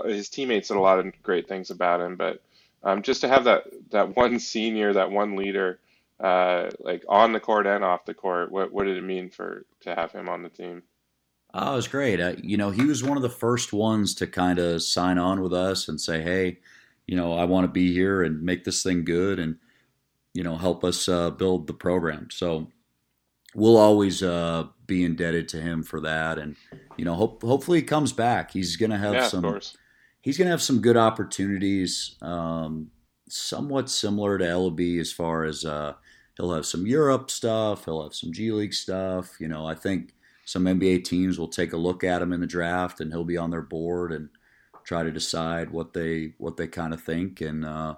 his 0.04 0.28
teammates 0.28 0.68
said 0.68 0.76
a 0.76 0.80
lot 0.80 0.98
of 0.98 1.12
great 1.22 1.48
things 1.48 1.70
about 1.70 2.00
him, 2.00 2.16
but 2.16 2.42
um, 2.84 3.02
just 3.02 3.20
to 3.22 3.28
have 3.28 3.44
that 3.44 3.64
that 3.90 4.16
one 4.16 4.38
senior, 4.38 4.92
that 4.92 5.10
one 5.10 5.36
leader, 5.36 5.78
uh, 6.20 6.70
like 6.80 7.04
on 7.08 7.32
the 7.32 7.40
court 7.40 7.66
and 7.66 7.84
off 7.84 8.04
the 8.04 8.14
court, 8.14 8.50
what 8.50 8.72
what 8.72 8.84
did 8.84 8.96
it 8.96 9.04
mean 9.04 9.30
for 9.30 9.64
to 9.80 9.94
have 9.94 10.12
him 10.12 10.28
on 10.28 10.42
the 10.42 10.48
team? 10.48 10.82
Oh, 11.54 11.72
it 11.72 11.76
was 11.76 11.88
great. 11.88 12.20
Uh, 12.20 12.34
you 12.42 12.56
know, 12.56 12.70
he 12.70 12.84
was 12.84 13.04
one 13.04 13.16
of 13.16 13.22
the 13.22 13.28
first 13.28 13.72
ones 13.72 14.14
to 14.14 14.26
kind 14.26 14.58
of 14.58 14.82
sign 14.82 15.18
on 15.18 15.42
with 15.42 15.52
us 15.52 15.88
and 15.88 16.00
say, 16.00 16.22
"Hey, 16.22 16.58
you 17.06 17.16
know, 17.16 17.34
I 17.34 17.44
want 17.44 17.64
to 17.64 17.72
be 17.72 17.92
here 17.92 18.22
and 18.22 18.42
make 18.42 18.64
this 18.64 18.82
thing 18.82 19.04
good, 19.04 19.38
and 19.38 19.58
you 20.32 20.42
know, 20.42 20.56
help 20.56 20.84
us 20.84 21.08
uh, 21.08 21.30
build 21.30 21.66
the 21.66 21.74
program." 21.74 22.28
So 22.30 22.70
we'll 23.54 23.76
always 23.76 24.22
uh, 24.22 24.66
be 24.86 25.04
indebted 25.04 25.48
to 25.50 25.60
him 25.60 25.82
for 25.82 26.00
that. 26.00 26.38
And 26.38 26.56
you 26.96 27.04
know, 27.04 27.14
hope, 27.14 27.42
hopefully 27.42 27.78
he 27.78 27.84
comes 27.84 28.12
back. 28.12 28.50
He's 28.50 28.76
going 28.76 28.90
to 28.90 28.98
have 28.98 29.14
yeah, 29.14 29.28
some. 29.28 29.60
He's 30.20 30.38
going 30.38 30.46
to 30.46 30.52
have 30.52 30.62
some 30.62 30.80
good 30.80 30.96
opportunities. 30.96 32.16
Um, 32.22 32.90
somewhat 33.28 33.90
similar 33.90 34.38
to 34.38 34.44
Elleby 34.44 35.00
as 35.00 35.10
far 35.10 35.44
as 35.44 35.64
uh, 35.64 35.94
he'll 36.36 36.52
have 36.52 36.66
some 36.66 36.86
Europe 36.86 37.30
stuff. 37.30 37.84
He'll 37.84 38.02
have 38.02 38.14
some 38.14 38.32
G 38.32 38.52
League 38.52 38.74
stuff. 38.74 39.40
You 39.40 39.48
know, 39.48 39.66
I 39.66 39.74
think 39.74 40.14
some 40.44 40.64
NBA 40.64 41.04
teams 41.04 41.38
will 41.38 41.48
take 41.48 41.72
a 41.72 41.78
look 41.78 42.04
at 42.04 42.22
him 42.22 42.32
in 42.32 42.40
the 42.40 42.46
draft, 42.46 43.00
and 43.00 43.12
he'll 43.12 43.24
be 43.24 43.36
on 43.36 43.50
their 43.50 43.62
board 43.62 44.12
and 44.12 44.28
try 44.84 45.02
to 45.02 45.10
decide 45.10 45.70
what 45.70 45.92
they 45.92 46.34
what 46.38 46.56
they 46.56 46.66
kind 46.66 46.92
of 46.92 47.02
think. 47.02 47.40
And 47.40 47.64
uh, 47.64 47.96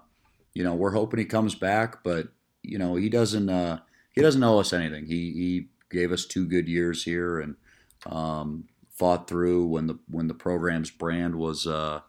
you 0.55 0.65
know, 0.65 0.75
we're 0.75 0.93
hoping 0.93 1.19
he 1.19 1.27
comes 1.27 1.55
back, 1.55 2.03
but 2.05 2.29
you 2.63 2.79
know, 2.79 2.95
he 2.97 3.09
doesn't. 3.09 3.51
He 4.15 4.23
doesn't 4.23 4.43
owe 4.43 4.61
us 4.61 4.73
anything. 4.73 5.07
He 5.07 5.33
he 5.33 5.69
gave 5.91 6.13
us 6.13 6.25
two 6.25 6.47
good 6.47 6.69
years 6.69 7.05
here 7.05 7.41
and 7.41 7.57
um, 8.07 8.65
fought 8.91 9.29
through 9.29 9.67
when 9.67 9.87
the 9.87 9.99
when 10.09 10.29
the 10.29 10.35
program's 10.35 10.91
brand 10.91 11.37
was 11.37 11.67
uh, 11.67 12.01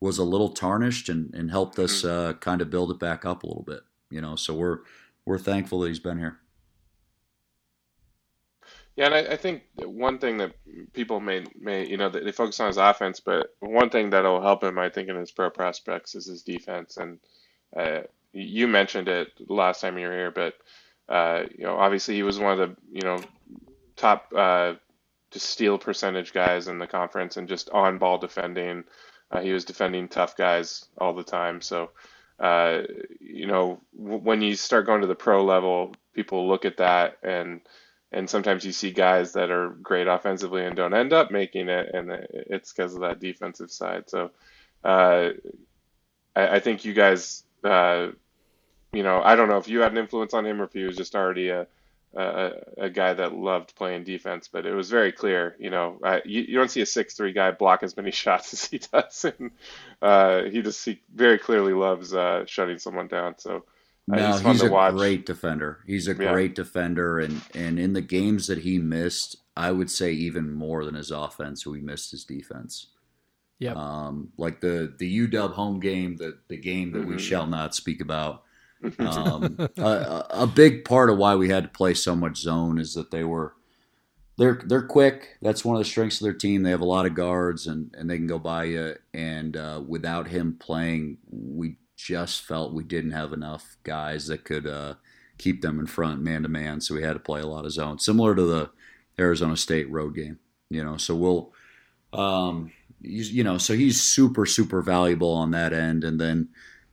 was 0.00 0.18
a 0.18 0.24
little 0.24 0.48
tarnished 0.48 1.08
and, 1.08 1.32
and 1.34 1.50
helped 1.50 1.78
us 1.78 2.02
mm-hmm. 2.02 2.30
uh, 2.30 2.32
kind 2.34 2.60
of 2.60 2.70
build 2.70 2.90
it 2.90 2.98
back 2.98 3.24
up 3.24 3.42
a 3.42 3.46
little 3.46 3.62
bit. 3.62 3.80
You 4.10 4.20
know, 4.20 4.36
so 4.36 4.54
we're 4.54 4.78
we're 5.24 5.38
thankful 5.38 5.80
that 5.80 5.88
he's 5.88 6.00
been 6.00 6.18
here. 6.18 6.38
Yeah, 8.96 9.06
and 9.06 9.14
I, 9.14 9.18
I 9.32 9.36
think 9.36 9.62
one 9.78 10.18
thing 10.18 10.38
that 10.38 10.52
people 10.92 11.20
may 11.20 11.44
may 11.58 11.86
you 11.86 11.96
know 11.96 12.10
they 12.10 12.32
focus 12.32 12.60
on 12.60 12.66
his 12.66 12.76
offense, 12.76 13.20
but 13.20 13.54
one 13.60 13.90
thing 13.90 14.10
that'll 14.10 14.42
help 14.42 14.62
him, 14.64 14.78
I 14.78 14.90
think, 14.90 15.08
in 15.08 15.16
his 15.16 15.30
pro 15.30 15.50
prospects 15.50 16.14
is 16.14 16.26
his 16.26 16.42
defense. 16.42 16.98
And 16.98 17.18
uh, 17.76 18.00
you 18.32 18.68
mentioned 18.68 19.08
it 19.08 19.28
last 19.48 19.80
time 19.80 19.98
you 19.98 20.06
were 20.06 20.12
here, 20.12 20.30
but 20.30 20.54
uh, 21.08 21.44
you 21.56 21.64
know, 21.64 21.76
obviously 21.76 22.14
he 22.14 22.22
was 22.22 22.38
one 22.38 22.58
of 22.58 22.68
the 22.68 22.76
you 22.90 23.02
know 23.02 23.18
top 23.96 24.32
uh, 24.36 24.74
just 25.30 25.50
steal 25.50 25.78
percentage 25.78 26.32
guys 26.32 26.68
in 26.68 26.78
the 26.78 26.86
conference 26.86 27.36
and 27.36 27.48
just 27.48 27.70
on 27.70 27.98
ball 27.98 28.18
defending. 28.18 28.84
Uh, 29.30 29.40
he 29.40 29.52
was 29.52 29.64
defending 29.64 30.08
tough 30.08 30.36
guys 30.36 30.84
all 30.98 31.14
the 31.14 31.24
time. 31.24 31.62
So, 31.62 31.90
uh, 32.38 32.82
you 33.18 33.46
know, 33.46 33.80
w- 33.96 34.18
when 34.18 34.42
you 34.42 34.54
start 34.54 34.86
going 34.86 35.00
to 35.00 35.06
the 35.06 35.14
pro 35.14 35.42
level, 35.42 35.94
people 36.12 36.46
look 36.46 36.64
at 36.64 36.76
that 36.76 37.18
and 37.22 37.62
and 38.14 38.28
sometimes 38.28 38.62
you 38.62 38.72
see 38.72 38.90
guys 38.90 39.32
that 39.32 39.50
are 39.50 39.70
great 39.70 40.06
offensively 40.06 40.66
and 40.66 40.76
don't 40.76 40.92
end 40.92 41.14
up 41.14 41.30
making 41.30 41.70
it, 41.70 41.94
and 41.94 42.10
it's 42.30 42.70
because 42.70 42.94
of 42.94 43.00
that 43.00 43.20
defensive 43.20 43.70
side. 43.70 44.10
So, 44.10 44.32
uh, 44.84 45.30
I, 46.36 46.56
I, 46.56 46.60
think 46.60 46.84
you 46.84 46.92
guys 46.92 47.44
uh, 47.64 48.08
you 48.92 49.02
know, 49.02 49.22
I 49.22 49.36
don't 49.36 49.48
know 49.48 49.58
if 49.58 49.68
you 49.68 49.80
had 49.80 49.92
an 49.92 49.98
influence 49.98 50.34
on 50.34 50.46
him 50.46 50.60
or 50.60 50.64
if 50.64 50.72
he 50.72 50.84
was 50.84 50.96
just 50.96 51.14
already 51.14 51.48
a 51.48 51.66
a, 52.14 52.50
a 52.76 52.90
guy 52.90 53.14
that 53.14 53.34
loved 53.34 53.74
playing 53.74 54.04
defense, 54.04 54.48
but 54.48 54.66
it 54.66 54.74
was 54.74 54.90
very 54.90 55.12
clear. 55.12 55.56
You 55.58 55.70
know, 55.70 55.98
I, 56.02 56.20
you, 56.24 56.42
you 56.42 56.58
don't 56.58 56.70
see 56.70 56.82
a 56.82 56.86
six 56.86 57.14
three 57.14 57.32
guy 57.32 57.50
block 57.52 57.82
as 57.82 57.96
many 57.96 58.10
shots 58.22 58.52
as 58.52 58.66
he 58.66 58.78
does, 58.78 59.24
and 59.24 59.50
uh, 60.00 60.42
he 60.44 60.62
just 60.62 60.84
he 60.84 61.00
very 61.14 61.38
clearly 61.38 61.72
loves 61.72 62.14
uh, 62.14 62.44
shutting 62.46 62.78
someone 62.78 63.08
down. 63.08 63.38
So. 63.38 63.64
Uh, 64.12 64.16
no, 64.16 64.32
he's, 64.32 64.40
he's 64.40 64.62
a 64.64 64.70
watch. 64.70 64.96
great 64.96 65.24
defender. 65.24 65.78
He's 65.86 66.08
a 66.08 66.10
yeah. 66.10 66.32
great 66.32 66.56
defender, 66.56 67.20
and 67.20 67.40
and 67.54 67.78
in 67.78 67.92
the 67.92 68.00
games 68.00 68.48
that 68.48 68.58
he 68.58 68.76
missed, 68.76 69.36
I 69.56 69.70
would 69.70 69.90
say 69.90 70.10
even 70.10 70.52
more 70.52 70.84
than 70.84 70.96
his 70.96 71.12
offense, 71.12 71.64
we 71.64 71.80
missed 71.80 72.10
his 72.10 72.24
defense. 72.24 72.88
Yeah. 73.60 73.74
Um, 73.76 74.32
like 74.36 74.60
the 74.60 74.92
the 74.98 75.28
UW 75.28 75.52
home 75.52 75.78
game, 75.78 76.16
the 76.16 76.36
the 76.48 76.56
game 76.56 76.90
that 76.92 77.02
mm-hmm. 77.02 77.10
we 77.10 77.18
shall 77.20 77.46
not 77.46 77.76
speak 77.76 78.00
about 78.00 78.42
um, 78.98 79.56
a, 79.76 80.26
a, 80.30 80.46
big 80.46 80.84
part 80.84 81.10
of 81.10 81.18
why 81.18 81.34
we 81.34 81.48
had 81.48 81.64
to 81.64 81.68
play 81.68 81.94
so 81.94 82.14
much 82.16 82.38
zone 82.38 82.78
is 82.78 82.94
that 82.94 83.10
they 83.10 83.24
were 83.24 83.54
they're 84.38 84.60
they're 84.64 84.82
quick. 84.82 85.36
That's 85.42 85.64
one 85.64 85.76
of 85.76 85.80
the 85.80 85.88
strengths 85.88 86.20
of 86.20 86.24
their 86.24 86.32
team. 86.32 86.62
They 86.62 86.70
have 86.70 86.80
a 86.80 86.86
lot 86.86 87.06
of 87.06 87.14
guards 87.14 87.66
and 87.66 87.94
and 87.96 88.08
they 88.08 88.16
can 88.16 88.26
go 88.26 88.38
by 88.38 88.64
you. 88.64 88.96
And 89.12 89.56
uh, 89.56 89.82
without 89.86 90.28
him 90.28 90.56
playing, 90.58 91.18
we 91.30 91.76
just 91.96 92.42
felt 92.42 92.72
we 92.72 92.84
didn't 92.84 93.12
have 93.12 93.32
enough 93.32 93.76
guys 93.84 94.26
that 94.26 94.44
could 94.44 94.66
uh, 94.66 94.94
keep 95.38 95.62
them 95.62 95.78
in 95.78 95.86
front 95.86 96.22
man 96.22 96.42
to 96.42 96.48
man. 96.48 96.80
So 96.80 96.94
we 96.94 97.02
had 97.02 97.12
to 97.14 97.20
play 97.20 97.40
a 97.40 97.46
lot 97.46 97.64
of 97.64 97.72
zone, 97.72 97.98
similar 97.98 98.34
to 98.34 98.42
the 98.42 98.70
Arizona 99.18 99.56
State 99.56 99.90
road 99.90 100.14
game. 100.14 100.38
You 100.70 100.84
know, 100.84 100.96
so 100.96 101.14
we'll. 101.14 101.52
Um, 102.12 102.72
you 103.04 103.42
know, 103.42 103.58
so 103.58 103.74
he's 103.74 104.00
super, 104.00 104.46
super 104.46 104.80
valuable 104.80 105.32
on 105.32 105.50
that 105.50 105.72
end. 105.72 106.04
And 106.04 106.20
then, 106.20 106.48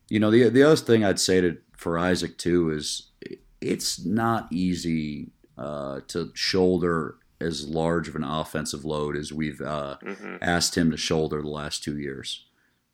you 0.09 0.19
know, 0.19 0.31
the 0.31 0.49
the 0.49 0.63
other 0.63 0.75
thing 0.75 1.03
I'd 1.03 1.19
say 1.19 1.39
to 1.41 1.57
for 1.79 1.97
Isaac 1.97 2.37
too 2.37 2.71
is 2.71 3.07
it's 3.61 4.03
not 4.03 4.51
easy 4.51 5.31
uh, 5.57 6.01
to 6.09 6.31
shoulder 6.33 7.15
as 7.39 7.69
large 7.69 8.09
of 8.09 8.15
an 8.15 8.23
offensive 8.25 8.83
load 8.83 9.15
as 9.15 9.31
we've 9.31 9.61
uh, 9.61 9.95
mm-hmm. 10.03 10.35
asked 10.41 10.77
him 10.77 10.91
to 10.91 10.97
shoulder 10.97 11.41
the 11.41 11.47
last 11.47 11.81
two 11.81 11.97
years. 11.97 12.45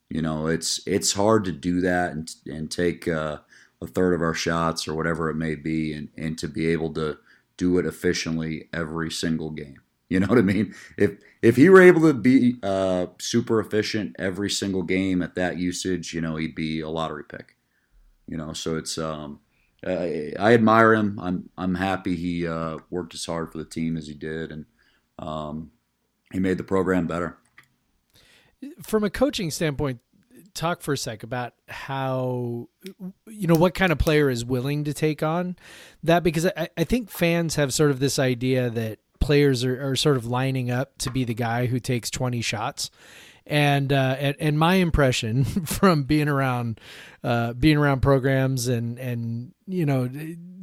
You 0.08 0.22
know, 0.22 0.46
it's 0.46 0.86
it's 0.86 1.14
hard 1.14 1.46
to 1.46 1.52
do 1.52 1.82
that 1.82 2.12
and 2.12 2.32
and 2.46 2.70
take 2.70 3.08
uh, 3.08 3.40
a 3.82 3.88
third 3.88 4.14
of 4.14 4.22
our 4.22 4.36
shots 4.36 4.88
or 4.88 4.94
whatever 4.94 5.32
it 5.32 5.36
may 5.36 5.56
be, 5.56 5.92
and 5.92 6.10
and 6.16 6.38
to 6.38 6.48
be 6.48 6.68
able 6.68 6.94
to 6.94 7.18
do 7.58 7.80
it 7.80 7.88
efficiently 7.88 8.70
every 8.72 9.10
single 9.10 9.50
game. 9.50 9.82
You 10.10 10.20
know 10.20 10.28
what 10.28 10.38
I 10.38 10.44
mean? 10.44 10.76
If 10.96 11.18
if 11.42 11.56
he 11.56 11.70
were 11.70 11.82
able 11.82 12.02
to 12.02 12.14
be 12.14 12.58
uh, 12.62 13.08
super 13.18 13.60
efficient 13.60 14.16
every 14.20 14.52
single 14.52 14.84
game 14.84 15.24
at 15.24 15.34
that 15.34 15.58
usage, 15.58 16.14
you 16.14 16.22
know, 16.22 16.36
he'd 16.36 16.54
be 16.54 16.82
a 16.82 16.90
lottery 16.90 17.24
pick. 17.24 17.55
You 18.28 18.38
know, 18.38 18.54
so 18.54 18.76
it's 18.76 18.98
um, 18.98 19.40
I, 19.86 20.34
I 20.40 20.54
admire 20.54 20.94
him. 20.94 21.20
I'm 21.22 21.50
I'm 21.58 21.76
happy 21.76 22.16
he 22.16 22.48
uh, 22.48 22.78
worked 22.90 23.14
as 23.14 23.26
hard 23.26 23.52
for 23.52 23.58
the 23.58 23.66
team 23.66 23.98
as 23.98 24.08
he 24.08 24.14
did, 24.14 24.52
and 24.52 24.66
um, 25.20 25.72
he 26.32 26.40
made 26.40 26.58
the 26.58 26.64
program 26.64 27.08
better. 27.08 27.38
From 28.82 29.04
a 29.04 29.10
coaching 29.10 29.52
standpoint, 29.52 30.00
talk 30.56 30.82
for 30.82 30.94
a 30.94 30.98
sec 30.98 31.22
about 31.22 31.54
how 31.68 32.68
you 33.28 33.48
know 33.48 33.56
what 33.56 33.76
kind 33.76 33.92
of 33.92 34.00
player 34.00 34.30
is 34.30 34.44
willing 34.44 34.86
to 34.86 34.94
take 34.94 35.22
on 35.22 35.56
that 36.02 36.24
because 36.24 36.48
I, 36.48 36.70
I 36.78 36.84
think 36.84 37.12
fans 37.12 37.56
have 37.56 37.74
sort 37.74 37.92
of 37.92 38.00
this 38.00 38.18
idea 38.18 38.70
that 38.72 39.00
players 39.20 39.64
are, 39.64 39.92
are 39.92 39.96
sort 39.96 40.18
of 40.18 40.26
lining 40.26 40.72
up 40.72 40.98
to 41.00 41.12
be 41.12 41.24
the 41.24 41.34
guy 41.34 41.66
who 41.68 41.80
takes 41.80 42.10
20 42.10 42.42
shots 42.42 42.90
and 43.48 43.94
uh, 43.94 44.34
and, 44.40 44.58
my 44.58 44.76
impression 44.76 45.44
from 45.66 46.04
being 46.04 46.28
around 46.28 46.80
uh, 47.24 47.54
being 47.54 47.78
around 47.78 48.02
programs 48.02 48.68
and 48.68 48.98
and 48.98 49.54
you 49.68 49.86
know 49.86 50.10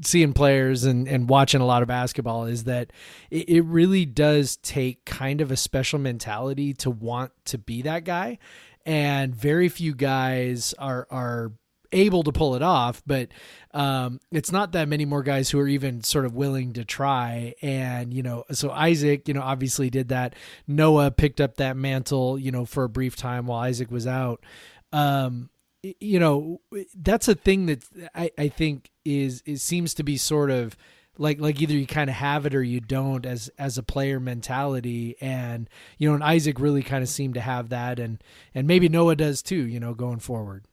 seeing 0.04 0.32
players 0.32 0.84
and 0.84 1.06
and 1.06 1.28
watching 1.28 1.60
a 1.60 1.66
lot 1.66 1.82
of 1.82 1.88
basketball 1.88 2.44
is 2.46 2.64
that 2.64 2.92
it, 3.30 3.48
it 3.48 3.60
really 3.62 4.04
does 4.04 4.56
take 4.56 5.04
kind 5.04 5.40
of 5.40 5.50
a 5.50 5.56
special 5.56 5.98
mentality 5.98 6.74
to 6.74 6.90
want 6.90 7.32
to 7.44 7.58
be 7.58 7.82
that 7.82 8.04
guy. 8.04 8.38
And 8.84 9.34
very 9.34 9.68
few 9.68 9.94
guys 9.94 10.74
are 10.76 11.06
are 11.10 11.52
able 11.92 12.22
to 12.24 12.32
pull 12.32 12.54
it 12.54 12.62
off, 12.62 13.02
but 13.06 13.28
um, 13.72 14.20
it's 14.30 14.52
not 14.52 14.72
that 14.72 14.88
many 14.88 15.04
more 15.04 15.22
guys 15.22 15.50
who 15.50 15.58
are 15.58 15.68
even 15.68 16.02
sort 16.02 16.24
of 16.24 16.34
willing 16.34 16.72
to 16.74 16.84
try. 16.84 17.54
And, 17.62 18.12
you 18.12 18.22
know, 18.22 18.44
so 18.52 18.70
Isaac, 18.70 19.28
you 19.28 19.34
know, 19.34 19.42
obviously 19.42 19.90
did 19.90 20.08
that. 20.08 20.34
Noah 20.66 21.10
picked 21.10 21.40
up 21.40 21.56
that 21.56 21.76
mantle, 21.76 22.38
you 22.38 22.50
know, 22.50 22.64
for 22.64 22.84
a 22.84 22.88
brief 22.88 23.16
time 23.16 23.46
while 23.46 23.60
Isaac 23.60 23.90
was 23.90 24.06
out. 24.06 24.44
Um, 24.92 25.50
you 25.82 26.20
know, 26.20 26.60
that's 26.94 27.28
a 27.28 27.34
thing 27.34 27.66
that 27.66 27.84
I, 28.14 28.30
I 28.38 28.48
think 28.48 28.90
is, 29.04 29.42
it 29.46 29.58
seems 29.58 29.94
to 29.94 30.02
be 30.02 30.16
sort 30.16 30.50
of, 30.50 30.76
like 31.18 31.40
like 31.40 31.60
either 31.60 31.74
you 31.74 31.86
kind 31.86 32.08
of 32.08 32.16
have 32.16 32.46
it 32.46 32.54
or 32.54 32.62
you 32.62 32.80
don't 32.80 33.26
as 33.26 33.50
as 33.58 33.76
a 33.76 33.82
player 33.82 34.18
mentality 34.18 35.16
and 35.20 35.68
you 35.98 36.08
know 36.08 36.14
and 36.14 36.24
Isaac 36.24 36.58
really 36.58 36.82
kind 36.82 37.02
of 37.02 37.08
seemed 37.08 37.34
to 37.34 37.40
have 37.40 37.68
that 37.68 37.98
and 37.98 38.22
and 38.54 38.66
maybe 38.66 38.88
Noah 38.88 39.16
does 39.16 39.42
too 39.42 39.66
you 39.66 39.78
know 39.78 39.94
going 39.94 40.20
forward 40.20 40.64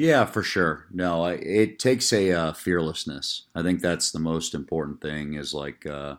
yeah, 0.00 0.24
for 0.24 0.42
sure. 0.42 0.86
No, 0.90 1.26
it 1.26 1.78
takes 1.78 2.10
a 2.10 2.32
uh, 2.32 2.52
fearlessness. 2.54 3.42
I 3.54 3.62
think 3.62 3.82
that's 3.82 4.10
the 4.10 4.18
most 4.18 4.54
important 4.54 5.02
thing. 5.02 5.34
Is 5.34 5.52
like 5.52 5.84
uh, 5.84 6.16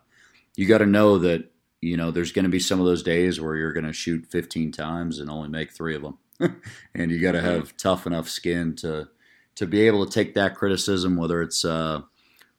you 0.56 0.68
got 0.68 0.78
to 0.80 0.86
know 0.86 1.18
that 1.18 1.52
you 1.82 1.98
know 1.98 2.12
there's 2.12 2.32
going 2.32 2.46
to 2.46 2.50
be 2.50 2.60
some 2.60 2.80
of 2.80 2.86
those 2.86 3.02
days 3.02 3.42
where 3.42 3.56
you're 3.56 3.74
going 3.74 3.88
to 3.88 3.92
shoot 3.92 4.28
15 4.30 4.72
times 4.72 5.18
and 5.18 5.32
only 5.32 5.50
make 5.50 5.72
three 5.72 5.96
of 5.96 6.04
them, 6.04 6.20
and 6.94 7.10
you 7.10 7.20
got 7.20 7.32
to 7.32 7.42
have 7.42 7.76
tough 7.76 8.06
enough 8.06 8.30
skin 8.30 8.76
to 8.76 9.10
to 9.56 9.66
be 9.66 9.88
able 9.88 10.06
to 10.06 10.12
take 10.12 10.36
that 10.36 10.54
criticism, 10.54 11.18
whether 11.18 11.42
it's 11.42 11.66
uh, 11.66 12.02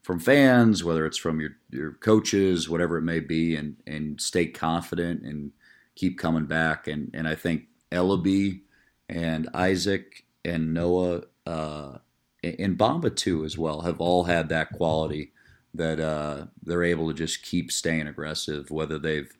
from 0.03 0.19
fans, 0.19 0.83
whether 0.83 1.07
it's 1.07 1.19
from 1.19 1.41
your 1.41 1.53
your 1.71 1.93
coaches, 1.93 2.69
whatever 2.69 2.99
it 2.99 3.03
may 3.03 3.21
be, 3.21 3.55
and 3.55 3.77
and 3.87 4.21
stay 4.21 4.47
confident 4.47 5.23
and 5.23 5.53
keep 5.95 6.19
coming 6.19 6.47
back. 6.47 6.89
And 6.89 7.13
and 7.15 7.29
I 7.29 7.37
think 7.37 7.67
Elleby 7.93 8.63
and 9.09 9.49
Isaac 9.55 10.25
and 10.45 10.75
Noah 10.75 11.23
uh, 11.47 11.99
and 12.43 12.79
Bamba 12.79 13.15
too 13.15 13.45
as 13.45 13.57
well 13.57 13.83
have 13.83 14.01
all 14.01 14.25
had 14.25 14.49
that 14.49 14.73
quality 14.73 15.33
that 15.75 16.01
uh, 16.01 16.47
they're 16.63 16.85
able 16.85 17.09
to 17.09 17.15
just 17.15 17.43
keep 17.43 17.73
staying 17.73 18.07
aggressive, 18.07 18.71
whether 18.71 18.99
they've 18.99 19.33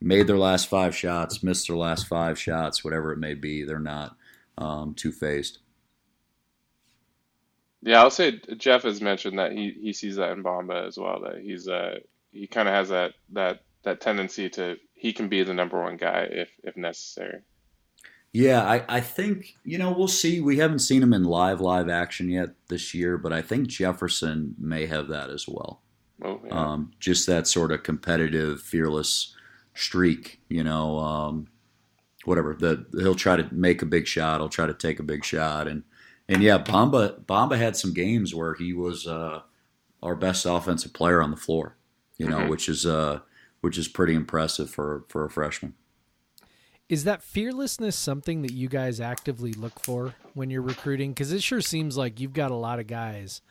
made 0.00 0.26
their 0.26 0.38
last 0.38 0.68
five 0.68 0.94
shots, 0.94 1.42
missed 1.42 1.66
their 1.66 1.76
last 1.76 2.06
five 2.06 2.38
shots, 2.38 2.84
whatever 2.84 3.12
it 3.12 3.18
may 3.18 3.34
be. 3.34 3.64
They're 3.64 3.78
not 3.78 4.16
um, 4.56 4.94
two 4.94 5.12
faced. 5.12 5.58
Yeah, 7.82 8.00
I'll 8.00 8.10
say 8.10 8.40
Jeff 8.56 8.82
has 8.82 9.00
mentioned 9.00 9.38
that 9.38 9.52
he, 9.52 9.74
he 9.80 9.92
sees 9.92 10.16
that 10.16 10.32
in 10.32 10.42
Bamba 10.42 10.86
as 10.86 10.98
well. 10.98 11.20
That 11.20 11.40
he's 11.40 11.66
uh 11.66 12.00
he 12.30 12.46
kind 12.46 12.68
of 12.68 12.74
has 12.74 12.90
that 12.90 13.14
that 13.32 13.62
that 13.84 14.00
tendency 14.00 14.50
to 14.50 14.76
he 14.94 15.12
can 15.14 15.28
be 15.28 15.42
the 15.42 15.54
number 15.54 15.82
one 15.82 15.96
guy 15.96 16.28
if 16.30 16.50
if 16.62 16.76
necessary. 16.76 17.40
Yeah, 18.32 18.62
I, 18.62 18.84
I 18.88 19.00
think, 19.00 19.56
you 19.64 19.76
know, 19.76 19.90
we'll 19.90 20.06
see. 20.06 20.40
We 20.40 20.58
haven't 20.58 20.78
seen 20.78 21.02
him 21.02 21.12
in 21.12 21.24
live, 21.24 21.60
live 21.60 21.88
action 21.88 22.28
yet 22.28 22.50
this 22.68 22.94
year, 22.94 23.18
but 23.18 23.32
I 23.32 23.42
think 23.42 23.66
Jefferson 23.66 24.54
may 24.56 24.86
have 24.86 25.08
that 25.08 25.30
as 25.30 25.48
well. 25.48 25.82
Oh, 26.22 26.40
yeah. 26.46 26.52
um, 26.52 26.92
just 27.00 27.26
that 27.26 27.48
sort 27.48 27.72
of 27.72 27.82
competitive, 27.82 28.60
fearless 28.60 29.34
streak, 29.74 30.40
you 30.48 30.62
know, 30.62 30.98
um, 31.00 31.48
whatever. 32.24 32.54
The, 32.54 32.86
he'll 33.00 33.16
try 33.16 33.34
to 33.34 33.48
make 33.52 33.82
a 33.82 33.86
big 33.86 34.06
shot. 34.06 34.40
He'll 34.40 34.48
try 34.48 34.66
to 34.66 34.74
take 34.74 35.00
a 35.00 35.04
big 35.04 35.24
shot. 35.24 35.66
And, 35.66 35.82
and 36.28 36.40
yeah, 36.40 36.58
Bamba, 36.58 37.24
Bamba 37.24 37.58
had 37.58 37.76
some 37.76 37.92
games 37.92 38.32
where 38.32 38.54
he 38.54 38.72
was 38.72 39.08
uh, 39.08 39.40
our 40.04 40.14
best 40.14 40.46
offensive 40.46 40.92
player 40.92 41.20
on 41.20 41.32
the 41.32 41.36
floor, 41.36 41.76
you 42.16 42.28
know, 42.28 42.40
mm-hmm. 42.40 42.50
which 42.50 42.68
is, 42.68 42.86
uh, 42.86 43.20
which 43.60 43.76
is 43.76 43.88
pretty 43.88 44.14
impressive 44.14 44.70
for, 44.70 45.04
for 45.08 45.24
a 45.24 45.30
freshman. 45.30 45.74
Is 46.90 47.04
that 47.04 47.22
fearlessness 47.22 47.94
something 47.94 48.42
that 48.42 48.52
you 48.52 48.68
guys 48.68 49.00
actively 49.00 49.52
look 49.52 49.78
for 49.78 50.16
when 50.34 50.50
you're 50.50 50.60
recruiting? 50.60 51.12
Because 51.12 51.32
it 51.32 51.40
sure 51.40 51.60
seems 51.60 51.96
like 51.96 52.18
you've 52.18 52.32
got 52.32 52.50
a 52.50 52.56
lot 52.56 52.80
of 52.80 52.88
guys 52.88 53.42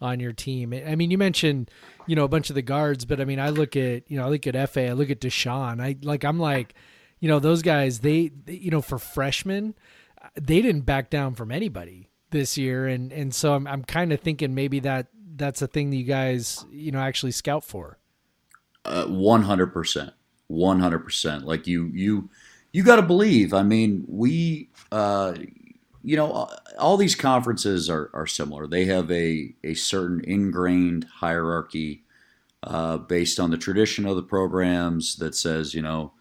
on 0.00 0.18
your 0.18 0.32
team. 0.32 0.72
I 0.72 0.94
mean, 0.96 1.10
you 1.10 1.18
mentioned, 1.18 1.70
you 2.06 2.16
know, 2.16 2.24
a 2.24 2.28
bunch 2.28 2.48
of 2.48 2.54
the 2.54 2.62
guards, 2.62 3.04
but 3.04 3.20
I 3.20 3.26
mean, 3.26 3.38
I 3.38 3.50
look 3.50 3.76
at, 3.76 4.10
you 4.10 4.16
know, 4.16 4.24
I 4.24 4.30
look 4.30 4.46
at 4.46 4.70
FA, 4.70 4.88
I 4.88 4.92
look 4.92 5.10
at 5.10 5.20
Dishon. 5.20 5.78
I 5.78 5.96
like, 6.00 6.24
I'm 6.24 6.40
like, 6.40 6.74
you 7.20 7.28
know, 7.28 7.38
those 7.38 7.60
guys, 7.60 8.00
they, 8.00 8.28
they 8.28 8.54
you 8.54 8.70
know, 8.70 8.80
for 8.80 8.98
freshmen, 8.98 9.74
they 10.34 10.62
didn't 10.62 10.86
back 10.86 11.10
down 11.10 11.34
from 11.34 11.52
anybody 11.52 12.08
this 12.30 12.58
year, 12.58 12.86
and 12.86 13.12
and 13.12 13.34
so 13.34 13.54
I'm 13.54 13.66
I'm 13.66 13.84
kind 13.84 14.12
of 14.12 14.20
thinking 14.20 14.54
maybe 14.54 14.80
that 14.80 15.08
that's 15.36 15.62
a 15.62 15.66
thing 15.66 15.90
that 15.90 15.96
you 15.96 16.04
guys, 16.04 16.64
you 16.70 16.92
know, 16.92 16.98
actually 16.98 17.32
scout 17.32 17.64
for. 17.64 17.98
Uh, 18.84 19.04
one 19.06 19.42
hundred 19.42 19.72
percent, 19.72 20.12
one 20.46 20.80
hundred 20.80 21.00
percent. 21.00 21.44
Like 21.44 21.66
you, 21.66 21.90
you 21.92 22.30
you 22.76 22.82
got 22.82 22.96
to 22.96 23.02
believe. 23.02 23.54
I 23.54 23.62
mean, 23.62 24.04
we, 24.06 24.68
uh, 24.92 25.32
you 26.02 26.14
know, 26.14 26.50
all 26.78 26.98
these 26.98 27.14
conferences 27.14 27.88
are, 27.88 28.10
are 28.12 28.26
similar. 28.26 28.66
They 28.66 28.84
have 28.84 29.10
a, 29.10 29.54
a 29.64 29.72
certain 29.72 30.20
ingrained 30.24 31.04
hierarchy 31.04 32.04
uh, 32.62 32.98
based 32.98 33.40
on 33.40 33.50
the 33.50 33.56
tradition 33.56 34.04
of 34.04 34.14
the 34.14 34.22
programs 34.22 35.16
that 35.16 35.34
says, 35.34 35.72
you 35.72 35.80
know, 35.80 36.12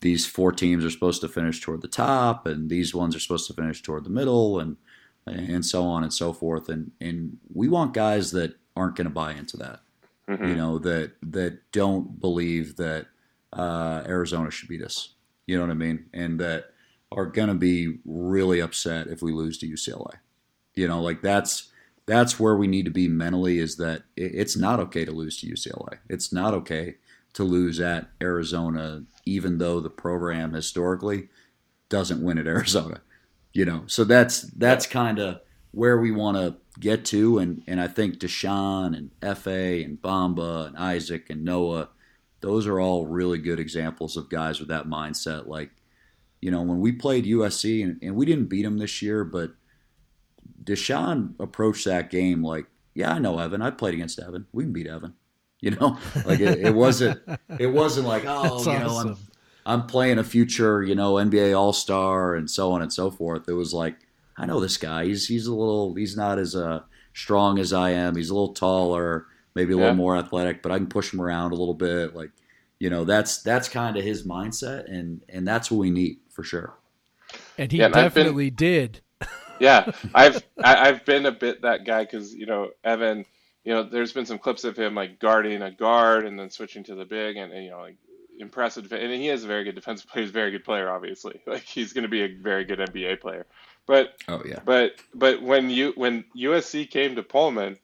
these 0.00 0.24
four 0.24 0.50
teams 0.50 0.82
are 0.82 0.90
supposed 0.90 1.20
to 1.20 1.28
finish 1.28 1.60
toward 1.60 1.82
the 1.82 1.88
top, 1.88 2.46
and 2.46 2.70
these 2.70 2.94
ones 2.94 3.14
are 3.14 3.20
supposed 3.20 3.46
to 3.48 3.52
finish 3.52 3.82
toward 3.82 4.04
the 4.04 4.10
middle, 4.10 4.58
and 4.60 4.78
and 5.26 5.66
so 5.66 5.82
on 5.82 6.04
and 6.04 6.14
so 6.14 6.32
forth. 6.32 6.70
And 6.70 6.92
and 7.02 7.36
we 7.52 7.68
want 7.68 7.92
guys 7.92 8.30
that 8.30 8.54
aren't 8.74 8.96
going 8.96 9.08
to 9.08 9.10
buy 9.10 9.32
into 9.32 9.58
that. 9.58 9.80
Mm-hmm. 10.26 10.44
You 10.46 10.56
know, 10.56 10.78
that 10.78 11.12
that 11.20 11.70
don't 11.70 12.18
believe 12.18 12.76
that 12.76 13.08
uh, 13.52 14.04
Arizona 14.06 14.50
should 14.50 14.70
beat 14.70 14.82
us. 14.82 15.10
You 15.48 15.56
know 15.56 15.62
what 15.62 15.70
I 15.70 15.74
mean? 15.74 16.04
And 16.12 16.38
that 16.40 16.66
are 17.10 17.26
going 17.26 17.48
to 17.48 17.54
be 17.54 17.98
really 18.04 18.60
upset 18.60 19.08
if 19.08 19.22
we 19.22 19.32
lose 19.32 19.56
to 19.58 19.66
UCLA. 19.66 20.16
You 20.74 20.86
know, 20.86 21.00
like 21.00 21.22
that's 21.22 21.70
that's 22.06 22.38
where 22.38 22.54
we 22.54 22.66
need 22.66 22.84
to 22.84 22.90
be 22.90 23.08
mentally 23.08 23.58
is 23.58 23.76
that 23.76 24.02
it's 24.16 24.56
not 24.56 24.78
okay 24.78 25.04
to 25.04 25.10
lose 25.10 25.40
to 25.40 25.46
UCLA. 25.46 25.98
It's 26.08 26.32
not 26.32 26.54
okay 26.54 26.96
to 27.32 27.44
lose 27.44 27.80
at 27.80 28.10
Arizona 28.22 29.02
even 29.24 29.58
though 29.58 29.80
the 29.80 29.90
program 29.90 30.52
historically 30.52 31.28
doesn't 31.88 32.22
win 32.22 32.38
at 32.38 32.46
Arizona. 32.56 33.00
You 33.54 33.64
know, 33.64 33.84
so 33.86 34.04
that's 34.04 34.42
that's 34.42 34.86
kind 34.86 35.18
of 35.18 35.40
where 35.70 35.98
we 35.98 36.10
want 36.10 36.36
to 36.36 36.56
get 36.78 37.06
to 37.06 37.38
and 37.38 37.62
and 37.66 37.80
I 37.80 37.88
think 37.88 38.18
Dishon 38.18 38.96
and 38.96 39.36
FA 39.38 39.82
and 39.82 40.00
Bamba 40.00 40.66
and 40.66 40.76
Isaac 40.76 41.30
and 41.30 41.42
Noah 41.42 41.88
those 42.40 42.66
are 42.66 42.80
all 42.80 43.06
really 43.06 43.38
good 43.38 43.58
examples 43.58 44.16
of 44.16 44.30
guys 44.30 44.60
with 44.60 44.68
that 44.68 44.86
mindset. 44.86 45.46
Like, 45.46 45.70
you 46.40 46.50
know, 46.50 46.62
when 46.62 46.80
we 46.80 46.92
played 46.92 47.24
USC 47.24 47.82
and, 47.82 47.98
and 48.02 48.14
we 48.14 48.26
didn't 48.26 48.46
beat 48.46 48.62
them 48.62 48.78
this 48.78 49.02
year, 49.02 49.24
but 49.24 49.52
Dishon 50.62 51.34
approached 51.40 51.84
that 51.84 52.10
game 52.10 52.42
like, 52.42 52.66
yeah, 52.94 53.12
I 53.12 53.18
know 53.18 53.38
Evan. 53.38 53.62
I 53.62 53.70
played 53.70 53.94
against 53.94 54.18
Evan. 54.18 54.46
We 54.52 54.64
can 54.64 54.72
beat 54.72 54.86
Evan. 54.86 55.14
You 55.60 55.72
know, 55.72 55.98
like 56.24 56.38
it, 56.38 56.60
it 56.60 56.72
wasn't. 56.72 57.20
It 57.58 57.66
wasn't 57.66 58.06
like, 58.06 58.22
oh, 58.24 58.62
That's 58.62 58.66
you 58.66 58.78
know, 58.78 58.96
I'm 58.96 59.16
I'm 59.66 59.86
playing 59.86 60.18
a 60.18 60.24
future, 60.24 60.84
you 60.84 60.94
know, 60.94 61.14
NBA 61.14 61.58
All 61.58 61.72
Star 61.72 62.34
and 62.34 62.50
so 62.50 62.72
on 62.72 62.80
and 62.80 62.92
so 62.92 63.10
forth. 63.10 63.48
It 63.48 63.54
was 63.54 63.74
like, 63.74 63.96
I 64.36 64.46
know 64.46 64.60
this 64.60 64.76
guy. 64.76 65.04
He's 65.04 65.26
he's 65.26 65.46
a 65.46 65.54
little. 65.54 65.94
He's 65.94 66.16
not 66.16 66.38
as 66.38 66.54
uh, 66.54 66.82
strong 67.12 67.58
as 67.58 67.72
I 67.72 67.90
am. 67.90 68.14
He's 68.14 68.30
a 68.30 68.34
little 68.34 68.54
taller, 68.54 69.26
maybe 69.58 69.72
a 69.72 69.76
Yeah. 69.76 69.82
little 69.82 69.96
more 69.96 70.16
athletic, 70.16 70.62
but 70.62 70.70
I 70.72 70.78
can 70.78 70.86
push 70.86 71.12
him 71.12 71.20
around 71.20 71.50
a 71.52 71.56
little 71.56 71.74
bit. 71.74 72.14
Like, 72.14 72.30
you 72.78 72.90
know, 72.90 73.04
that's 73.04 73.42
that's 73.42 73.68
kind 73.68 73.96
of 73.96 74.04
his 74.04 74.26
mindset, 74.26 74.84
and 74.90 75.20
and 75.28 75.46
that's 75.46 75.70
what 75.70 75.78
we 75.78 75.90
need 75.90 76.18
for 76.30 76.44
sure. 76.44 76.74
And 77.58 77.70
he 77.72 77.78
Yeah, 77.78 77.86
and 77.86 77.96
I've 77.96 78.14
been- 78.14 78.24
definitely 78.24 78.50
did. 78.50 79.00
yeah, 79.60 79.90
I've 80.14 80.42
I, 80.62 80.88
I've 80.88 81.04
been 81.04 81.26
a 81.26 81.32
bit 81.32 81.62
that 81.62 81.84
guy 81.84 82.04
because 82.04 82.34
you 82.34 82.46
know 82.46 82.70
Evan, 82.84 83.24
you 83.64 83.72
know, 83.72 83.82
there's 83.82 84.12
been 84.12 84.26
some 84.26 84.38
clips 84.38 84.62
of 84.64 84.76
him 84.78 84.94
like 84.94 85.18
guarding 85.18 85.60
a 85.62 85.70
guard 85.72 86.24
and 86.24 86.38
then 86.38 86.50
switching 86.50 86.84
to 86.84 86.94
the 86.94 87.04
big 87.04 87.36
and, 87.36 87.52
and 87.52 87.64
you 87.64 87.70
know 87.70 87.80
like 87.80 87.96
impressive 88.38 88.92
and 88.92 89.12
he 89.12 89.28
is 89.28 89.42
a 89.42 89.48
very 89.48 89.64
good 89.64 89.74
defensive 89.74 90.08
player. 90.08 90.22
He's 90.22 90.30
a 90.30 90.32
very 90.32 90.52
good 90.52 90.64
player, 90.64 90.88
obviously. 90.88 91.40
Like 91.46 91.64
he's 91.64 91.92
going 91.92 92.04
to 92.04 92.08
be 92.08 92.22
a 92.22 92.28
very 92.28 92.64
good 92.64 92.78
NBA 92.78 93.20
player. 93.20 93.46
But 93.86 94.14
Oh 94.28 94.42
yeah, 94.46 94.60
but 94.64 94.92
but 95.14 95.42
when 95.42 95.70
you 95.70 95.92
when 95.96 96.24
USC 96.36 96.88
came 96.88 97.16
to 97.16 97.22
Pullman, 97.24 97.78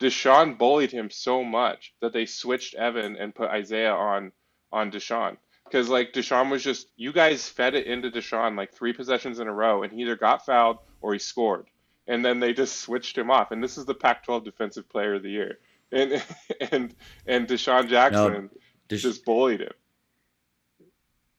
Dishon 0.00 0.56
bullied 0.56 0.90
him 0.90 1.10
so 1.10 1.44
much 1.44 1.94
that 2.00 2.12
they 2.12 2.24
switched 2.24 2.74
Evan 2.74 3.16
and 3.16 3.34
put 3.34 3.50
Isaiah 3.50 3.92
on 3.92 4.32
on 4.72 4.90
Dishon. 4.90 5.36
Because 5.64 5.88
like 5.88 6.12
Dishon 6.12 6.50
was 6.50 6.64
just 6.64 6.88
you 6.96 7.12
guys 7.12 7.48
fed 7.48 7.74
it 7.74 7.86
into 7.86 8.10
Dishon 8.10 8.56
like 8.56 8.72
three 8.72 8.92
possessions 8.92 9.38
in 9.38 9.46
a 9.46 9.52
row, 9.52 9.82
and 9.82 9.92
he 9.92 10.02
either 10.02 10.16
got 10.16 10.44
fouled 10.44 10.78
or 11.00 11.12
he 11.12 11.18
scored, 11.18 11.66
and 12.08 12.24
then 12.24 12.40
they 12.40 12.52
just 12.52 12.78
switched 12.78 13.16
him 13.16 13.30
off. 13.30 13.52
And 13.52 13.62
this 13.62 13.78
is 13.78 13.84
the 13.84 13.94
Pac-12 13.94 14.44
Defensive 14.44 14.88
Player 14.88 15.14
of 15.14 15.22
the 15.22 15.30
Year, 15.30 15.58
and 15.92 16.24
and 16.72 16.94
and 17.26 17.46
Dishon 17.46 17.88
Jackson 17.88 18.50
Des- 18.88 18.96
just 18.96 19.24
bullied 19.24 19.60
him. 19.60 19.72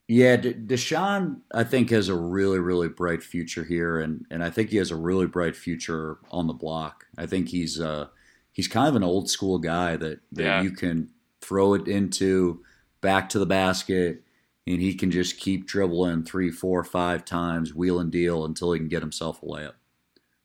Yeah, 0.07 0.36
De- 0.36 0.53
Dishon, 0.53 1.41
I 1.53 1.64
think, 1.64 1.89
has 1.89 2.09
a 2.09 2.16
really, 2.16 2.59
really 2.59 2.89
bright 2.89 3.24
future 3.24 3.64
here, 3.64 3.97
and, 3.97 4.26
and 4.30 4.43
I 4.43 4.49
think 4.49 4.70
he 4.70 4.76
has 4.76 4.91
a 4.91 4.95
really 4.97 5.26
bright 5.26 5.55
future 5.55 6.18
on 6.32 6.47
the 6.47 6.53
block. 6.53 7.05
I 7.18 7.26
think 7.26 7.47
he's 7.47 7.80
uh, 7.80 8.07
he's 8.52 8.68
kind 8.68 8.88
of 8.88 8.95
an 8.95 9.04
old 9.04 9.30
school 9.30 9.58
guy 9.60 9.95
that, 9.97 10.20
that 10.34 10.43
Yeah. 10.43 10.62
you 10.62 10.72
can 10.72 11.10
throw 11.41 11.74
it 11.74 11.88
into 11.88 12.64
back 13.02 13.30
to 13.30 13.39
the 13.39 13.45
basket, 13.45 14.24
and 14.68 14.80
he 14.82 14.93
can 14.93 15.10
just 15.12 15.38
keep 15.39 15.66
dribbling 15.66 16.24
three, 16.24 16.52
four, 16.52 16.84
five 16.84 17.26
times, 17.26 17.74
wheel 17.74 17.99
and 17.99 18.12
deal 18.12 18.45
until 18.45 18.72
he 18.74 18.80
can 18.80 18.88
get 18.89 19.02
himself 19.02 19.41
a 19.41 19.45
layup. 19.45 19.74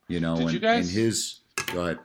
You 0.09 0.21
know, 0.21 0.37
Did 0.37 0.45
and, 0.45 0.53
you 0.53 0.59
guys- 0.61 0.89
and 0.89 0.97
his 1.05 1.41
go 1.73 1.83
ahead. 1.83 1.99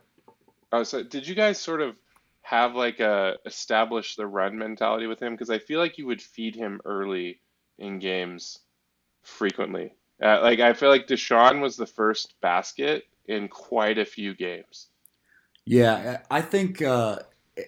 Oh, 0.74 0.84
so 0.84 1.04
did 1.04 1.28
you 1.28 1.36
guys 1.36 1.60
sort 1.60 1.82
of 1.82 1.95
have 2.43 2.76
like 2.76 2.99
a 2.99 3.38
establish 3.45 4.16
the 4.16 4.26
run 4.26 4.58
mentality 4.58 5.06
with 5.08 5.22
him? 5.22 5.34
Because 5.34 5.49
I 5.49 5.60
feel 5.60 5.80
like 5.80 5.97
you 5.97 6.06
would 6.08 6.22
feed 6.22 6.56
him 6.56 6.82
early 6.86 7.39
in 7.78 7.99
games 7.99 8.60
frequently. 9.24 9.93
Uh, 10.22 10.39
like 10.41 10.60
I 10.60 10.74
feel 10.74 10.89
like 10.89 11.08
Dishon 11.08 11.62
was 11.62 11.76
the 11.78 11.86
first 11.86 12.36
basket 12.41 13.06
in 13.28 13.47
quite 13.47 13.97
a 13.97 14.06
few 14.06 14.34
games. 14.36 14.88
Yeah, 15.66 16.22
I 16.30 16.41
think 16.41 16.82
uh, 16.82 17.20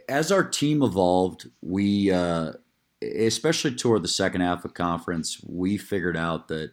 as 0.10 0.32
our 0.32 0.44
team 0.44 0.82
evolved, 0.82 1.50
we, 1.62 2.12
uh, 2.12 2.54
especially 3.02 3.76
toward 3.76 4.04
the 4.04 4.08
second 4.08 4.42
half 4.42 4.66
of 4.66 4.74
conference, 4.74 5.42
we 5.46 5.78
figured 5.78 6.18
out 6.18 6.48
that 6.48 6.72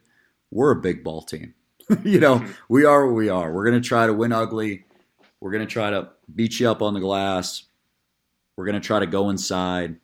we're 0.50 0.72
a 0.72 0.80
big 0.80 1.04
ball 1.04 1.22
team. 1.22 1.54
you 2.04 2.20
know, 2.20 2.44
we 2.68 2.84
are 2.84 3.06
what 3.06 3.14
we 3.16 3.28
are. 3.28 3.52
We're 3.52 3.68
going 3.68 3.80
to 3.80 3.86
try 3.86 4.06
to 4.06 4.14
win 4.14 4.32
ugly. 4.32 4.84
We're 5.40 5.50
going 5.50 5.66
to 5.66 5.72
try 5.72 5.90
to 5.90 6.10
beat 6.34 6.60
you 6.60 6.68
up 6.70 6.82
on 6.82 6.94
the 6.94 7.00
glass. 7.00 7.64
We're 8.56 8.66
going 8.66 8.80
to 8.80 8.86
try 8.86 9.00
to 9.00 9.06
go 9.06 9.30
inside. 9.30 9.96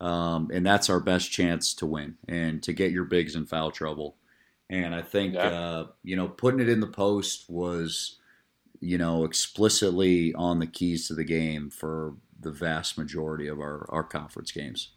Um, 0.00 0.50
and 0.52 0.66
that's 0.66 0.90
our 0.90 1.00
best 1.00 1.30
chance 1.30 1.74
to 1.74 1.86
win 1.86 2.16
and 2.28 2.62
to 2.64 2.72
get 2.72 2.90
your 2.92 3.04
bigs 3.04 3.36
in 3.36 3.46
foul 3.46 3.70
trouble. 3.70 4.16
And 4.68 4.94
I 4.94 5.02
think, 5.02 5.34
Yeah. 5.34 5.48
uh, 5.48 5.86
you 6.02 6.16
know, 6.16 6.28
putting 6.28 6.60
it 6.60 6.68
in 6.68 6.80
the 6.80 6.86
post 6.88 7.48
was 7.48 8.18
you 8.82 8.98
know, 8.98 9.24
explicitly 9.24 10.34
on 10.34 10.60
the 10.60 10.68
keys 10.68 11.08
to 11.08 11.14
the 11.14 11.24
game 11.24 11.70
for 11.70 12.16
the 12.40 12.52
vast 12.52 12.98
majority 12.98 13.48
of 13.48 13.60
our, 13.60 13.86
our 13.90 14.04
conference 14.04 14.52
games. 14.52 14.92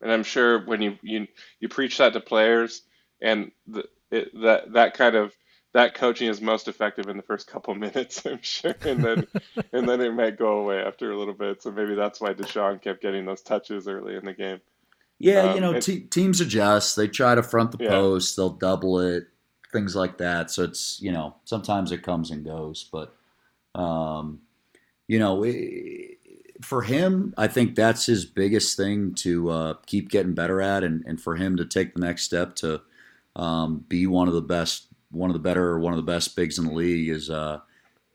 And 0.00 0.10
I'm 0.12 0.22
sure 0.22 0.64
when 0.64 0.80
you 0.82 0.98
you, 1.02 1.26
you 1.60 1.68
preach 1.68 1.98
that 1.98 2.12
to 2.14 2.20
players, 2.20 2.82
and 3.20 3.52
the, 3.66 3.84
it, 4.10 4.30
that 4.42 4.72
that 4.72 4.94
kind 4.94 5.14
of 5.14 5.34
that 5.72 5.94
coaching 5.94 6.28
is 6.28 6.40
most 6.40 6.68
effective 6.68 7.08
in 7.08 7.16
the 7.16 7.22
first 7.22 7.46
couple 7.46 7.74
minutes, 7.86 8.24
I'm 8.26 8.42
sure, 8.42 8.76
and 8.84 9.04
then 9.04 9.26
and 9.72 9.88
then 9.88 10.00
it 10.00 10.12
might 10.14 10.38
go 10.38 10.58
away 10.60 10.82
after 10.82 11.10
a 11.12 11.18
little 11.18 11.34
bit. 11.34 11.62
So 11.62 11.70
maybe 11.70 11.94
that's 11.94 12.20
why 12.20 12.34
Dishon 12.34 12.80
kept 12.82 13.02
getting 13.02 13.26
those 13.26 13.42
touches 13.42 13.88
early 13.88 14.16
in 14.16 14.24
the 14.24 14.34
game. 14.34 14.60
Yeah, 15.18 15.42
Um, 15.42 15.54
you 15.54 15.60
know, 15.60 15.74
te- 15.74 16.06
teams 16.06 16.40
adjust. 16.40 16.96
They 16.96 17.06
try 17.08 17.34
to 17.34 17.42
front 17.42 17.72
the 17.72 17.78
Yeah. 17.78 17.88
post. 17.88 18.36
They'll 18.36 18.50
double 18.50 18.98
it, 19.00 19.24
things 19.72 19.96
like 19.96 20.18
that. 20.18 20.50
So 20.50 20.64
it's 20.64 21.00
you 21.00 21.12
know 21.12 21.36
sometimes 21.44 21.92
it 21.92 22.02
comes 22.02 22.30
and 22.30 22.44
goes, 22.44 22.88
but 22.90 23.14
um, 23.74 24.40
you 25.08 25.18
know, 25.18 25.44
i 25.44 26.16
for 26.62 26.82
him, 26.82 27.32
I 27.38 27.46
think 27.46 27.74
that's 27.74 28.06
his 28.06 28.24
biggest 28.26 28.76
thing 28.76 29.14
to 29.14 29.50
uh, 29.50 29.74
keep 29.86 30.10
getting 30.10 30.34
better 30.34 30.60
at, 30.60 30.84
and, 30.84 31.02
and 31.06 31.20
for 31.20 31.36
him 31.36 31.56
to 31.56 31.64
take 31.64 31.94
the 31.94 32.00
next 32.00 32.24
step 32.24 32.54
to 32.56 32.82
um, 33.34 33.84
be 33.88 34.06
one 34.06 34.28
of 34.28 34.34
the 34.34 34.42
best, 34.42 34.88
one 35.10 35.30
of 35.30 35.34
the 35.34 35.40
better, 35.40 35.78
one 35.78 35.92
of 35.92 35.96
the 35.96 36.02
best 36.02 36.36
bigs 36.36 36.58
in 36.58 36.66
the 36.66 36.72
league 36.72 37.08
is 37.08 37.30
uh, 37.30 37.60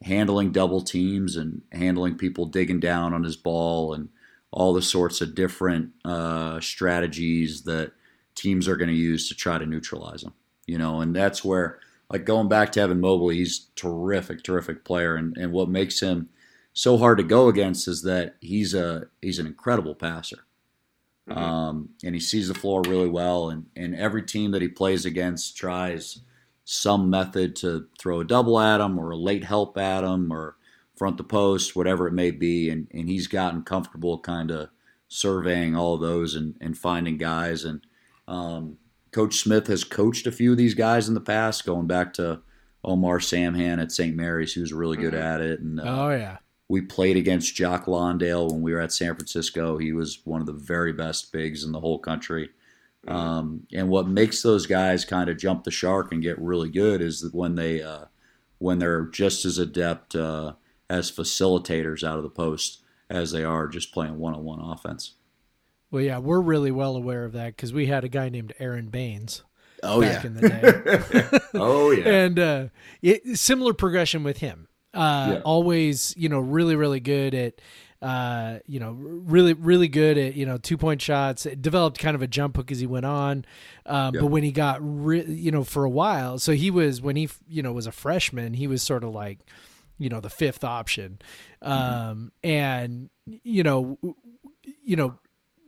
handling 0.03 0.51
double 0.51 0.81
teams 0.81 1.35
and 1.35 1.63
handling 1.71 2.17
people 2.17 2.45
digging 2.45 2.79
down 2.79 3.13
on 3.13 3.23
his 3.23 3.35
ball 3.35 3.93
and 3.93 4.09
all 4.51 4.73
the 4.73 4.81
sorts 4.81 5.21
of 5.21 5.35
different 5.35 5.89
uh, 6.05 6.59
strategies 6.59 7.63
that 7.63 7.93
teams 8.35 8.67
are 8.67 8.77
going 8.77 8.89
to 8.89 8.95
use 8.95 9.27
to 9.27 9.35
try 9.35 9.57
to 9.57 9.65
neutralize 9.65 10.23
him. 10.23 10.33
You 10.67 10.77
know, 10.77 11.01
and 11.01 11.15
that's 11.15 11.43
where, 11.43 11.79
like 12.09 12.25
going 12.25 12.47
back 12.49 12.71
to 12.73 12.81
Evan 12.81 12.99
Mobley, 13.01 13.35
he's 13.37 13.67
terrific, 13.75 14.43
terrific 14.43 14.83
player, 14.85 15.15
and, 15.15 15.37
and 15.37 15.51
what 15.51 15.69
makes 15.69 15.99
him 15.99 16.29
so 16.73 16.97
hard 16.97 17.17
to 17.19 17.23
go 17.23 17.47
against 17.49 17.87
is 17.87 18.01
that 18.03 18.35
he's 18.41 18.73
a 18.73 19.07
he's 19.21 19.39
an 19.39 19.47
incredible 19.47 19.95
passer, 19.95 20.45
Mhm. 21.29 21.37
um, 21.37 21.89
and 22.03 22.13
he 22.15 22.21
sees 22.21 22.47
the 22.47 22.53
floor 22.53 22.81
really 22.87 23.09
well, 23.09 23.49
and 23.49 23.65
and 23.75 23.95
every 23.95 24.23
team 24.23 24.51
that 24.51 24.61
he 24.61 24.67
plays 24.67 25.05
against 25.05 25.57
tries 25.57 26.21
some 26.65 27.09
method 27.09 27.55
to 27.57 27.87
throw 27.99 28.19
a 28.21 28.25
double 28.25 28.59
at 28.59 28.81
him 28.81 28.97
or 28.99 29.11
a 29.11 29.17
late 29.17 29.43
help 29.43 29.77
at 29.77 30.03
him 30.03 30.31
or 30.31 30.55
front 30.95 31.17
the 31.17 31.23
post, 31.23 31.75
whatever 31.75 32.07
it 32.07 32.13
may 32.13 32.31
be, 32.31 32.69
and 32.69 32.87
and 32.91 33.09
he's 33.09 33.27
gotten 33.27 33.63
comfortable 33.63 34.19
kind 34.19 34.51
of 34.51 34.69
surveying 35.07 35.75
all 35.75 35.97
those 35.97 36.35
and 36.35 36.55
and 36.61 36.77
finding 36.77 37.17
guys 37.17 37.65
and. 37.65 37.85
Um, 38.27 38.77
Coach 39.15 39.37
Smith 39.37 39.67
has 39.67 39.85
coached 39.85 40.27
a 40.27 40.31
few 40.31 40.51
of 40.51 40.57
these 40.57 40.73
guys 40.73 41.07
in 41.07 41.13
the 41.13 41.21
past, 41.21 41.65
going 41.65 41.87
back 41.87 42.11
to 42.15 42.41
Omar 42.83 43.19
Samhan 43.19 43.81
at 43.81 43.93
St. 43.93 44.13
Mary's, 44.13 44.51
who 44.53 44.59
was 44.59 44.73
really 44.73 44.97
good 44.97 45.13
Mhm. 45.13 45.21
at 45.23 45.39
it. 45.39 45.61
And 45.61 45.79
uh, 45.79 45.83
Oh 45.85 46.09
yeah. 46.09 46.37
we 46.67 46.81
played 46.81 47.15
against 47.15 47.55
Jock 47.55 47.87
Landale 47.87 48.49
when 48.49 48.61
we 48.61 48.73
were 48.73 48.81
at 48.81 48.91
San 48.91 49.15
Francisco. 49.15 49.77
He 49.77 49.93
was 49.93 50.19
one 50.25 50.41
of 50.41 50.47
the 50.47 50.51
very 50.53 50.91
best 50.91 51.31
bigs 51.31 51.63
in 51.63 51.71
the 51.71 51.79
whole 51.79 51.97
country. 51.97 52.49
Um, 53.07 53.67
and 53.71 53.87
what 53.87 54.07
makes 54.09 54.41
those 54.41 54.65
guys 54.65 55.05
kind 55.05 55.29
of 55.29 55.37
jump 55.37 55.63
the 55.63 55.71
shark 55.71 56.11
and 56.11 56.21
get 56.21 56.37
really 56.41 56.69
good 56.69 57.01
is 57.01 57.21
that 57.21 57.33
when 57.33 57.55
they 57.55 57.81
uh, 57.81 58.05
when 58.57 58.79
they're 58.79 59.05
just 59.05 59.45
as 59.45 59.57
adept 59.57 60.13
uh, 60.15 60.53
as 60.89 61.09
facilitators 61.11 62.03
out 62.03 62.17
of 62.17 62.23
the 62.23 62.29
post 62.29 62.79
as 63.09 63.31
they 63.31 63.43
are 63.43 63.67
just 63.67 63.91
playing 63.93 64.17
one-on-one 64.17 64.59
offense. 64.59 65.14
Well, 65.91 66.01
yeah, 66.01 66.17
we're 66.17 66.41
really 66.41 66.71
well 66.71 66.95
aware 66.95 67.23
of 67.25 67.33
that 67.33 67.55
because 67.55 67.73
we 67.73 67.85
had 67.87 68.03
a 68.03 68.09
guy 68.09 68.29
named 68.29 68.53
Aron 68.59 68.87
Baynes 68.89 69.43
Oh 69.83 70.01
back 70.01 70.25
in 70.25 70.33
the 70.33 70.49
day. 70.49 71.39
oh 71.53 71.91
yeah. 71.91 72.03
and 72.07 72.39
uh, 72.39 72.67
it, 73.01 73.37
similar 73.37 73.73
progression 73.73 74.23
with 74.23 74.37
him. 74.37 74.67
Uh, 74.93 75.33
Yeah. 75.35 75.41
Always, 75.45 76.13
you 76.17 76.29
know, 76.29 76.39
really, 76.39 76.75
really 76.75 76.99
good 77.01 77.33
at, 77.33 77.61
uh, 78.01 78.59
you 78.65 78.79
know, 78.79 78.91
really, 78.91 79.53
really 79.53 79.87
good 79.87 80.17
at, 80.17 80.35
you 80.35 80.45
know, 80.45 80.57
two 80.57 80.77
point 80.77 81.01
shots. 81.01 81.45
It 81.45 81.61
developed 81.61 81.99
kind 81.99 82.15
of 82.15 82.21
a 82.21 82.27
jump 82.27 82.55
hook 82.55 82.71
as 82.71 82.79
he 82.79 82.87
went 82.87 83.05
on. 83.05 83.45
Um, 83.85 84.15
Yeah. 84.15 84.21
But 84.21 84.27
when 84.27 84.43
he 84.43 84.51
got, 84.51 84.79
re- 84.81 85.25
you 85.25 85.51
know, 85.51 85.63
for 85.63 85.83
a 85.83 85.89
while, 85.89 86.39
so 86.39 86.53
he 86.53 86.71
was, 86.71 87.01
when 87.01 87.15
he, 87.15 87.29
you 87.47 87.61
know, 87.61 87.73
was 87.73 87.87
a 87.87 87.91
freshman, 87.91 88.53
he 88.53 88.67
was 88.67 88.81
sort 88.81 89.03
of 89.03 89.13
like, 89.13 89.39
you 89.97 90.09
know, 90.09 90.19
the 90.19 90.29
fifth 90.29 90.63
option. 90.63 91.19
Um, 91.61 92.31
and, 92.43 93.09
you 93.25 93.63
know, 93.63 93.97
you 94.83 94.95
know, 94.95 95.17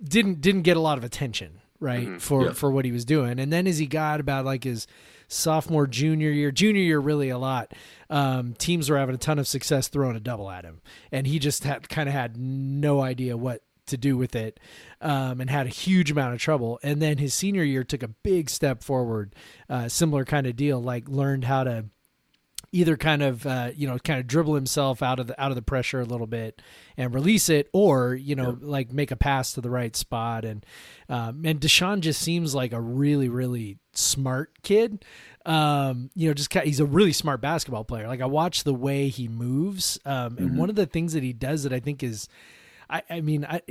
didn't 0.03 0.41
didn't 0.41 0.61
get 0.63 0.77
a 0.77 0.81
lot 0.81 0.97
of 0.97 1.03
attention 1.03 1.59
right 1.79 2.07
Mhm. 2.07 2.21
for 2.21 2.45
Yeah. 2.45 2.53
for 2.53 2.71
what 2.71 2.85
he 2.85 2.91
was 2.91 3.05
doing 3.05 3.39
and 3.39 3.51
then 3.53 3.67
as 3.67 3.77
he 3.77 3.85
got 3.87 4.19
about 4.19 4.45
like 4.45 4.63
his 4.63 4.87
sophomore 5.27 5.85
junior 5.87 6.29
year 6.31 6.51
junior 6.51 6.81
year 6.81 6.99
really 6.99 7.29
a 7.29 7.37
lot 7.37 7.73
um, 8.09 8.53
teams 8.53 8.89
were 8.89 8.97
having 8.97 9.13
a 9.15 9.17
ton 9.17 9.37
of 9.39 9.47
success 9.47 9.87
throwing 9.87 10.15
a 10.15 10.19
double 10.19 10.49
at 10.49 10.63
him 10.65 10.81
and 11.11 11.27
he 11.27 11.37
just 11.39 11.63
had 11.65 11.87
kind 11.89 12.07
of 12.09 12.13
had 12.13 12.37
no 12.37 13.01
idea 13.01 13.35
what 13.37 13.61
to 13.85 13.97
do 13.97 14.17
with 14.17 14.35
it 14.35 14.59
um, 15.01 15.39
and 15.41 15.49
had 15.49 15.65
a 15.65 15.69
huge 15.69 16.09
amount 16.11 16.33
of 16.33 16.39
trouble 16.39 16.79
and 16.83 17.01
then 17.01 17.17
his 17.17 17.33
senior 17.33 17.63
year 17.63 17.83
took 17.83 18.03
a 18.03 18.07
big 18.07 18.49
step 18.49 18.83
forward 18.83 19.35
uh, 19.69 19.87
similar 19.87 20.23
kind 20.25 20.47
of 20.47 20.55
deal 20.55 20.81
like 20.81 21.07
learned 21.09 21.43
how 21.43 21.63
to 21.63 21.85
either 22.71 22.97
kind 22.97 23.23
of 23.23 23.45
uh, 23.45 23.71
you 23.75 23.87
know 23.87 23.97
kind 23.99 24.19
of 24.19 24.27
dribble 24.27 24.55
himself 24.55 25.01
out 25.01 25.19
of 25.19 25.27
the 25.27 25.41
out 25.41 25.51
of 25.51 25.55
the 25.55 25.61
pressure 25.61 26.01
a 26.01 26.05
little 26.05 26.27
bit 26.27 26.61
and 26.95 27.13
release 27.13 27.49
it, 27.49 27.69
or 27.73 28.13
you 28.13 28.35
know 28.35 28.57
yeah. 28.59 28.67
like 28.67 28.91
make 28.91 29.11
a 29.11 29.15
pass 29.15 29.53
to 29.53 29.61
the 29.61 29.69
right 29.69 29.95
spot. 29.95 30.45
And 30.45 30.65
um, 31.09 31.43
and 31.45 31.59
Dishon 31.59 32.01
just 32.01 32.21
seems 32.21 32.53
like 32.53 32.73
a 32.73 32.81
really 32.81 33.29
really 33.29 33.77
smart 33.93 34.61
kid. 34.63 35.05
Um, 35.45 36.09
you 36.13 36.27
know, 36.27 36.33
just 36.33 36.53
he's 36.53 36.79
a 36.79 36.85
really 36.85 37.13
smart 37.13 37.41
basketball 37.41 37.85
player. 37.85 38.07
Like 38.07 38.21
I 38.21 38.25
watch 38.25 38.63
the 38.63 38.73
way 38.73 39.07
he 39.07 39.27
moves, 39.27 39.99
um, 40.05 40.37
and 40.37 40.49
mm-hmm. 40.49 40.57
one 40.57 40.69
of 40.69 40.75
the 40.75 40.85
things 40.85 41.13
that 41.13 41.23
he 41.23 41.33
does 41.33 41.63
that 41.63 41.71
I 41.71 41.79
think 41.79 42.03
is, 42.03 42.27
I, 42.89 43.01
I 43.09 43.21
mean, 43.21 43.45
I 43.45 43.61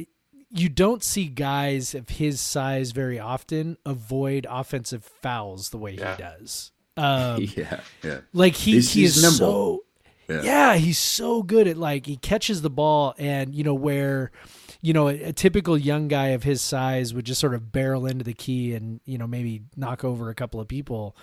you 0.51 0.69
don't 0.69 1.03
see 1.03 1.27
guys 1.27 1.95
of 1.95 2.09
his 2.09 2.41
size 2.41 2.93
very 2.93 3.19
often 3.19 3.77
avoid 3.85 4.47
offensive 4.49 5.05
fouls 5.05 5.71
the 5.71 5.79
way 5.79 5.93
yeah. 5.93 6.17
he 6.17 6.23
does. 6.23 6.73
Um, 6.97 7.43
yeah, 7.57 7.81
yeah. 8.03 8.21
Like 8.33 8.55
he 8.55 8.73
he's, 8.73 8.93
he 8.93 9.05
is 9.05 9.23
nimble. 9.23 9.37
so 9.37 9.85
yeah. 10.29 10.43
yeah. 10.43 10.75
he's 10.77 10.99
so 10.99 11.43
good 11.43 11.69
at 11.69 11.77
like 11.77 12.07
he 12.07 12.17
catches 12.17 12.63
the 12.63 12.71
ball 12.71 13.15
and 13.19 13.55
you 13.55 13.65
know 13.65 13.75
where 13.75 14.33
you 14.81 14.93
know 14.93 15.09
a, 15.09 15.25
a, 15.25 15.33
typical 15.33 15.77
young 15.77 16.09
guy 16.09 16.29
of 16.29 16.43
his 16.43 16.61
size 16.61 17.15
would 17.15 17.25
just 17.25 17.41
sort 17.41 17.55
of 17.55 17.73
barrel 17.73 18.07
into 18.07 18.25
the 18.25 18.35
key 18.35 18.75
and 18.75 19.01
you 19.05 19.19
know 19.19 19.27
maybe 19.27 19.63
knock 19.77 20.05
over 20.05 20.31
a 20.31 20.35
couple 20.35 20.61
of 20.61 20.69
people. 20.69 21.17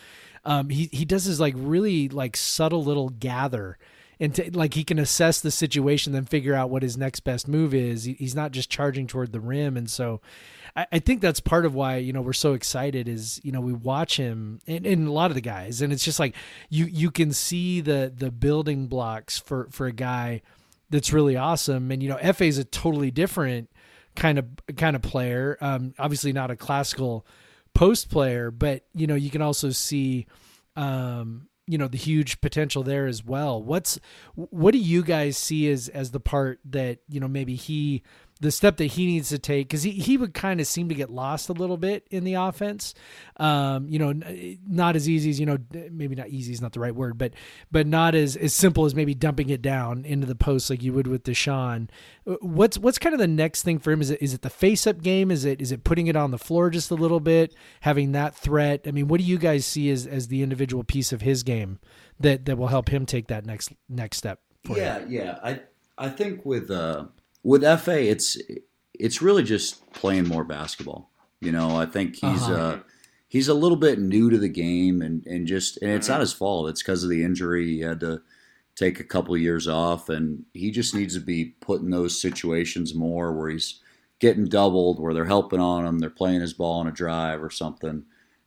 Um, 0.45 0.69
he 0.69 0.89
he 0.91 1.05
does 1.05 1.26
his 1.26 1.39
like 1.39 1.53
really 1.57 2.09
like 2.09 2.38
subtle 2.38 2.84
little 2.84 3.09
gather 3.09 3.78
and 4.19 4.55
like 4.55 4.74
he 4.74 4.84
can 4.84 4.99
assess 4.99 5.41
the 5.41 5.51
situation, 5.51 6.13
then 6.13 6.26
figure 6.26 6.53
out 6.53 6.69
what 6.69 6.84
his 6.84 6.97
next 6.97 7.21
best 7.21 7.47
move 7.47 7.74
is. 7.74 8.05
He, 8.05 8.13
he's 8.13 8.36
not 8.36 8.51
just 8.51 8.69
charging 8.69 9.07
toward 9.07 9.32
the 9.32 9.39
rim, 9.39 9.76
and 9.76 9.89
so 9.89 10.21
I, 10.76 10.88
I, 10.93 10.99
think 10.99 11.21
that's 11.21 11.39
part 11.39 11.65
of 11.65 11.76
why 11.76 11.97
you 11.97 12.13
know 12.13 12.21
we're 12.21 12.34
so 12.34 12.53
excited. 12.53 13.07
Is 13.07 13.39
you 13.43 13.51
know 13.51 13.61
we 13.61 13.74
watch 13.74 14.17
him 14.17 14.59
and, 14.67 14.86
and 14.86 15.07
a 15.07 15.11
lot 15.11 15.32
of 15.32 15.36
the 15.36 15.41
guys, 15.41 15.82
and 15.82 15.93
it's 15.93 16.03
just 16.03 16.19
like 16.19 16.36
you 16.69 16.86
you 16.86 17.11
can 17.11 17.32
see 17.32 17.82
the 17.82 18.11
the 18.15 18.32
building 18.32 18.88
blocks 18.88 19.38
for 19.39 19.67
for 19.71 19.88
a 19.88 19.91
guy 19.91 20.41
that's 20.89 21.13
really 21.13 21.36
awesome. 21.36 21.91
And 21.91 22.01
you 22.01 22.09
know 22.09 22.17
Fa 22.17 22.45
is 22.45 22.57
a 22.57 22.63
totally 22.63 23.11
different 23.11 23.69
kind 24.15 24.39
of 24.39 24.45
kind 24.78 24.95
of 24.95 25.01
player. 25.01 25.57
Um, 25.61 25.93
obviously 25.99 26.34
not 26.34 26.51
a 26.51 26.55
classical 26.55 27.26
post 27.74 28.09
player, 28.09 28.51
but 28.51 28.84
you 28.93 29.07
know 29.07 29.15
you 29.15 29.30
can 29.30 29.41
also 29.41 29.71
see 29.71 30.28
um, 30.76 31.47
you 31.67 31.78
know 31.78 31.88
the 31.88 31.97
huge 31.97 32.41
potential 32.41 32.84
there 32.84 33.07
as 33.07 33.24
well. 33.24 33.61
What's 33.61 33.99
what 34.36 34.71
do 34.71 34.80
you 34.80 35.03
guys 35.03 35.38
see 35.38 35.69
as 35.69 35.89
as 35.89 36.11
the 36.11 36.19
part 36.19 36.59
that 36.65 36.99
you 37.07 37.19
know 37.19 37.28
maybe 37.28 37.55
he 37.55 38.03
the 38.43 38.51
step 38.51 38.75
that 38.77 38.87
he 38.87 39.05
needs 39.05 39.29
to 39.29 39.39
take 39.39 39.69
because 39.69 39.83
he, 39.83 39.91
he 39.91 40.17
would 40.17 40.33
kind 40.33 40.59
of 40.59 40.67
seem 40.67 40.89
to 40.89 40.95
get 40.95 41.09
lost 41.09 41.47
a 41.47 41.53
little 41.53 41.77
bit 41.77 42.05
in 42.11 42.25
the 42.25 42.33
offense. 42.33 42.93
Um, 43.37 43.87
you 43.87 43.97
know, 43.97 44.13
not 44.67 44.97
as 44.97 45.07
easy 45.07 45.29
as 45.29 45.39
you 45.39 45.45
know, 45.45 45.57
maybe 45.91 46.13
not 46.13 46.27
easy 46.27 46.51
is 46.51 46.61
not 46.61 46.73
the 46.73 46.81
right 46.81 46.93
word, 46.93 47.17
but 47.17 47.33
but 47.71 47.87
not 47.87 48.15
as 48.15 48.35
as 48.35 48.53
simple 48.53 48.83
as 48.83 48.93
maybe 48.93 49.15
dumping 49.15 49.49
it 49.49 49.61
down 49.61 50.03
into 50.03 50.27
the 50.27 50.35
post 50.35 50.69
like 50.69 50.83
you 50.83 50.91
would 50.91 51.07
with 51.07 51.23
Dishon. 51.23 51.89
What's 52.25 52.77
what's 52.77 52.99
kind 52.99 53.13
of 53.13 53.19
the 53.19 53.27
next 53.27 53.63
thing 53.63 53.79
for 53.79 53.91
him? 53.91 54.01
Is 54.01 54.11
it 54.11 54.21
is 54.21 54.33
it 54.33 54.41
the 54.41 54.49
face 54.49 54.85
up 54.85 55.01
game? 55.01 55.31
Is 55.31 55.45
it 55.45 55.61
is 55.61 55.71
it 55.71 55.85
putting 55.85 56.07
it 56.07 56.17
on 56.17 56.31
the 56.31 56.37
floor 56.37 56.69
just 56.69 56.91
a 56.91 56.95
little 56.95 57.21
bit, 57.21 57.55
having 57.79 58.11
that 58.11 58.35
threat? 58.35 58.81
I 58.85 58.91
mean, 58.91 59.07
what 59.07 59.21
do 59.21 59.25
you 59.25 59.37
guys 59.37 59.65
see 59.65 59.89
as 59.89 60.05
as 60.05 60.27
the 60.27 60.43
individual 60.43 60.83
piece 60.83 61.13
of 61.13 61.21
his 61.21 61.43
game 61.43 61.79
that 62.19 62.43
that 62.45 62.57
will 62.57 62.67
help 62.67 62.89
him 62.89 63.05
take 63.05 63.27
that 63.27 63.45
next 63.45 63.71
next 63.87 64.17
step? 64.17 64.41
yeah, 64.69 64.99
yeah. 65.07 65.39
I 65.41 65.61
I 65.97 66.09
think 66.09 66.45
with 66.45 66.69
uh 66.69 67.05
with 67.43 67.63
FA, 67.79 68.09
it's 68.09 68.37
it's 68.93 69.21
really 69.21 69.43
just 69.43 69.91
playing 69.93 70.27
more 70.27 70.43
basketball. 70.43 71.11
You 71.39 71.51
know, 71.51 71.75
I 71.75 71.85
think 71.85 72.15
he's 72.15 72.43
uh-huh. 72.43 72.53
uh, 72.53 72.79
he's 73.27 73.49
a 73.49 73.53
little 73.53 73.77
bit 73.77 73.99
new 73.99 74.29
to 74.29 74.37
the 74.37 74.49
game, 74.49 75.01
and 75.01 75.25
and 75.27 75.45
just 75.45 75.77
and 75.81 75.91
it's 75.91 76.07
not 76.07 76.21
his 76.21 76.33
fault. 76.33 76.69
It's 76.69 76.81
because 76.81 77.03
of 77.03 77.09
the 77.09 77.23
injury. 77.23 77.67
He 77.67 77.79
had 77.81 77.99
to 77.99 78.21
take 78.75 78.99
a 78.99 79.03
couple 79.03 79.35
of 79.35 79.41
years 79.41 79.67
off, 79.67 80.09
and 80.09 80.45
he 80.53 80.71
just 80.71 80.95
needs 80.95 81.13
to 81.15 81.19
be 81.19 81.55
put 81.59 81.81
in 81.81 81.89
those 81.89 82.19
situations 82.19 82.95
more 82.95 83.33
where 83.33 83.49
he's 83.49 83.81
getting 84.19 84.45
doubled, 84.45 84.99
where 84.99 85.13
they're 85.13 85.25
helping 85.25 85.59
on 85.59 85.85
him, 85.85 85.99
they're 85.99 86.09
playing 86.09 86.39
his 86.39 86.53
ball 86.53 86.79
on 86.79 86.87
a 86.87 86.91
drive 86.91 87.43
or 87.43 87.49
something, 87.49 88.05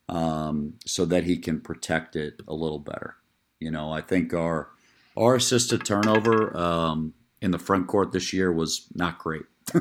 um, 0.08 0.72
so 0.86 1.04
that 1.04 1.24
he 1.24 1.36
can 1.36 1.60
protect 1.60 2.16
it 2.16 2.40
a 2.48 2.54
little 2.54 2.78
better. 2.78 3.16
You 3.60 3.70
know, 3.70 3.92
I 3.92 4.00
think 4.00 4.32
our 4.32 4.70
our 5.16 5.34
assisted 5.34 5.84
turnover. 5.84 6.56
Um, 6.56 7.12
in 7.40 7.50
the 7.50 7.58
front 7.58 7.86
court 7.86 8.12
this 8.12 8.32
year 8.32 8.52
was 8.52 8.86
not 8.94 9.18
great. 9.18 9.44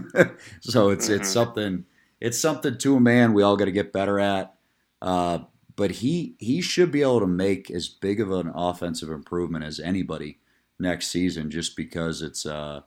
so 0.61 0.89
it's 0.89 1.05
mm-hmm. 1.05 1.13
it's 1.13 1.29
something 1.29 1.85
it's 2.19 2.39
something 2.39 2.77
to 2.77 2.95
a 2.95 2.99
man 2.99 3.33
we 3.33 3.43
all 3.43 3.57
got 3.57 3.65
to 3.65 3.71
get 3.71 3.93
better 3.93 4.19
at. 4.19 4.55
Uh, 5.01 5.39
but 5.75 5.91
he 5.91 6.35
he 6.39 6.61
should 6.61 6.91
be 6.91 7.01
able 7.01 7.19
to 7.19 7.27
make 7.27 7.69
as 7.69 7.87
big 7.87 8.19
of 8.19 8.31
an 8.31 8.51
offensive 8.55 9.09
improvement 9.09 9.63
as 9.63 9.79
anybody 9.79 10.39
next 10.79 11.07
season, 11.07 11.51
just 11.51 11.75
because 11.75 12.21
it's 12.21 12.45
uh, 12.45 12.81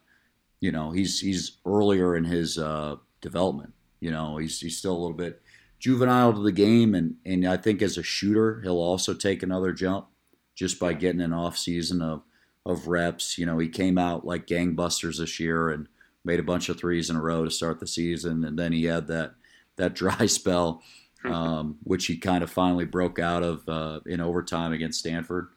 you 0.61 0.73
know 0.73 0.91
he's 0.91 1.21
he's 1.21 1.59
earlier 1.67 2.17
in 2.17 2.25
his 2.25 2.59
uh, 2.59 2.97
development. 3.21 3.75
You 4.01 4.11
know 4.11 4.39
he's 4.39 4.61
he's 4.61 4.79
still 4.79 4.97
a 4.97 4.99
little 4.99 5.17
bit 5.17 5.43
juvenile 5.79 6.33
to 6.33 6.41
the 6.41 6.53
game, 6.53 6.95
and 6.95 7.17
and 7.25 7.47
I 7.47 7.57
think 7.59 7.83
as 7.83 7.99
a 7.99 8.03
shooter 8.03 8.61
he'll 8.63 8.81
also 8.81 9.15
take 9.15 9.43
another 9.43 9.73
jump 9.73 10.09
just 10.55 10.81
by 10.81 10.93
getting 10.93 11.21
an 11.21 11.33
off 11.33 11.57
season 11.57 12.03
of 12.03 12.23
of 12.67 12.89
reps. 12.89 13.39
You 13.39 13.47
know, 13.47 13.59
he 13.59 13.69
came 13.69 13.99
out 13.99 14.27
like 14.27 14.47
gangbusters 14.47 15.19
this 15.19 15.41
year 15.41 15.71
and 15.71 15.89
made 16.25 16.41
a 16.41 16.45
bunch 16.45 16.69
of 16.69 16.79
threes 16.79 17.11
in 17.11 17.17
a 17.17 17.23
row 17.23 17.45
to 17.45 17.51
start 17.51 17.81
the 17.81 17.87
season, 17.87 18.45
and 18.45 18.59
then 18.59 18.73
he 18.73 18.85
had 18.85 19.07
that 19.09 19.35
that 19.77 19.95
dry 19.95 20.27
spell, 20.27 20.83
um, 21.25 21.79
which 21.83 22.07
he 22.07 22.17
kind 22.17 22.43
of 22.43 22.51
finally 22.51 22.85
broke 22.85 23.19
out 23.19 23.43
of 23.43 23.69
uh, 23.69 24.01
in 24.07 24.21
overtime 24.21 24.73
against 24.73 25.01
Stanford. 25.01 25.49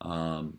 Um, 0.00 0.58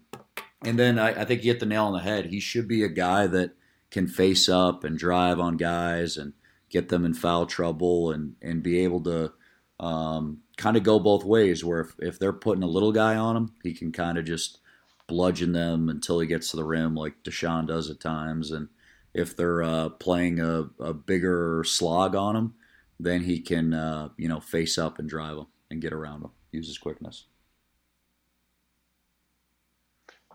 and 0.63 0.79
then 0.79 0.97
I, 0.97 1.21
I 1.21 1.25
think 1.25 1.43
you 1.43 1.51
hit 1.51 1.59
the 1.59 1.65
nail 1.65 1.85
on 1.85 1.93
the 1.93 1.99
head. 1.99 2.27
He 2.27 2.39
should 2.39 2.67
be 2.67 2.83
a 2.83 2.89
guy 2.89 3.27
that 3.27 3.51
can 3.91 4.07
face 4.07 4.49
up 4.49 4.83
and 4.83 4.97
drive 4.97 5.39
on 5.39 5.57
guys 5.57 6.17
and 6.17 6.33
get 6.69 6.89
them 6.89 7.05
in 7.05 7.13
foul 7.13 7.45
trouble 7.45 8.11
and 8.11 8.35
and 8.41 8.63
be 8.63 8.79
able 8.79 9.01
to 9.01 9.31
um, 9.79 10.39
kind 10.57 10.75
of 10.75 10.83
go 10.83 10.99
both 10.99 11.23
ways. 11.23 11.63
Where 11.63 11.81
if, 11.81 11.95
if 11.99 12.19
they're 12.19 12.33
putting 12.33 12.63
a 12.63 12.67
little 12.67 12.91
guy 12.91 13.15
on 13.15 13.37
him, 13.37 13.53
he 13.63 13.73
can 13.73 13.91
kind 13.91 14.17
of 14.17 14.25
just 14.25 14.59
bludgeon 15.07 15.51
them 15.51 15.89
until 15.89 16.19
he 16.19 16.27
gets 16.27 16.49
to 16.51 16.57
the 16.57 16.63
rim, 16.63 16.95
like 16.95 17.23
Dishon 17.23 17.67
does 17.67 17.89
at 17.89 17.99
times. 17.99 18.51
And 18.51 18.69
if 19.13 19.35
they're 19.35 19.63
uh, 19.63 19.89
playing 19.89 20.39
a, 20.39 20.69
a, 20.79 20.93
bigger 20.93 21.63
slog 21.65 22.15
on 22.15 22.35
him, 22.35 22.53
then 22.99 23.21
he 23.21 23.39
can 23.39 23.73
uh, 23.73 24.09
you 24.17 24.27
know 24.27 24.39
face 24.39 24.77
up 24.77 24.99
and 24.99 25.09
drive 25.09 25.35
them 25.35 25.47
and 25.69 25.81
get 25.81 25.93
around 25.93 26.21
them, 26.21 26.31
use 26.51 26.67
his 26.67 26.77
quickness. 26.77 27.25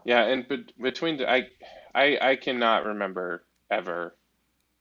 Yeah, 0.05 0.23
and 0.25 0.49
be- 0.49 0.67
between 0.81 1.19
the, 1.19 1.31
I, 1.31 1.49
I, 1.95 2.19
I 2.21 2.37
cannot 2.37 2.87
remember 2.87 3.45
ever. 3.71 4.15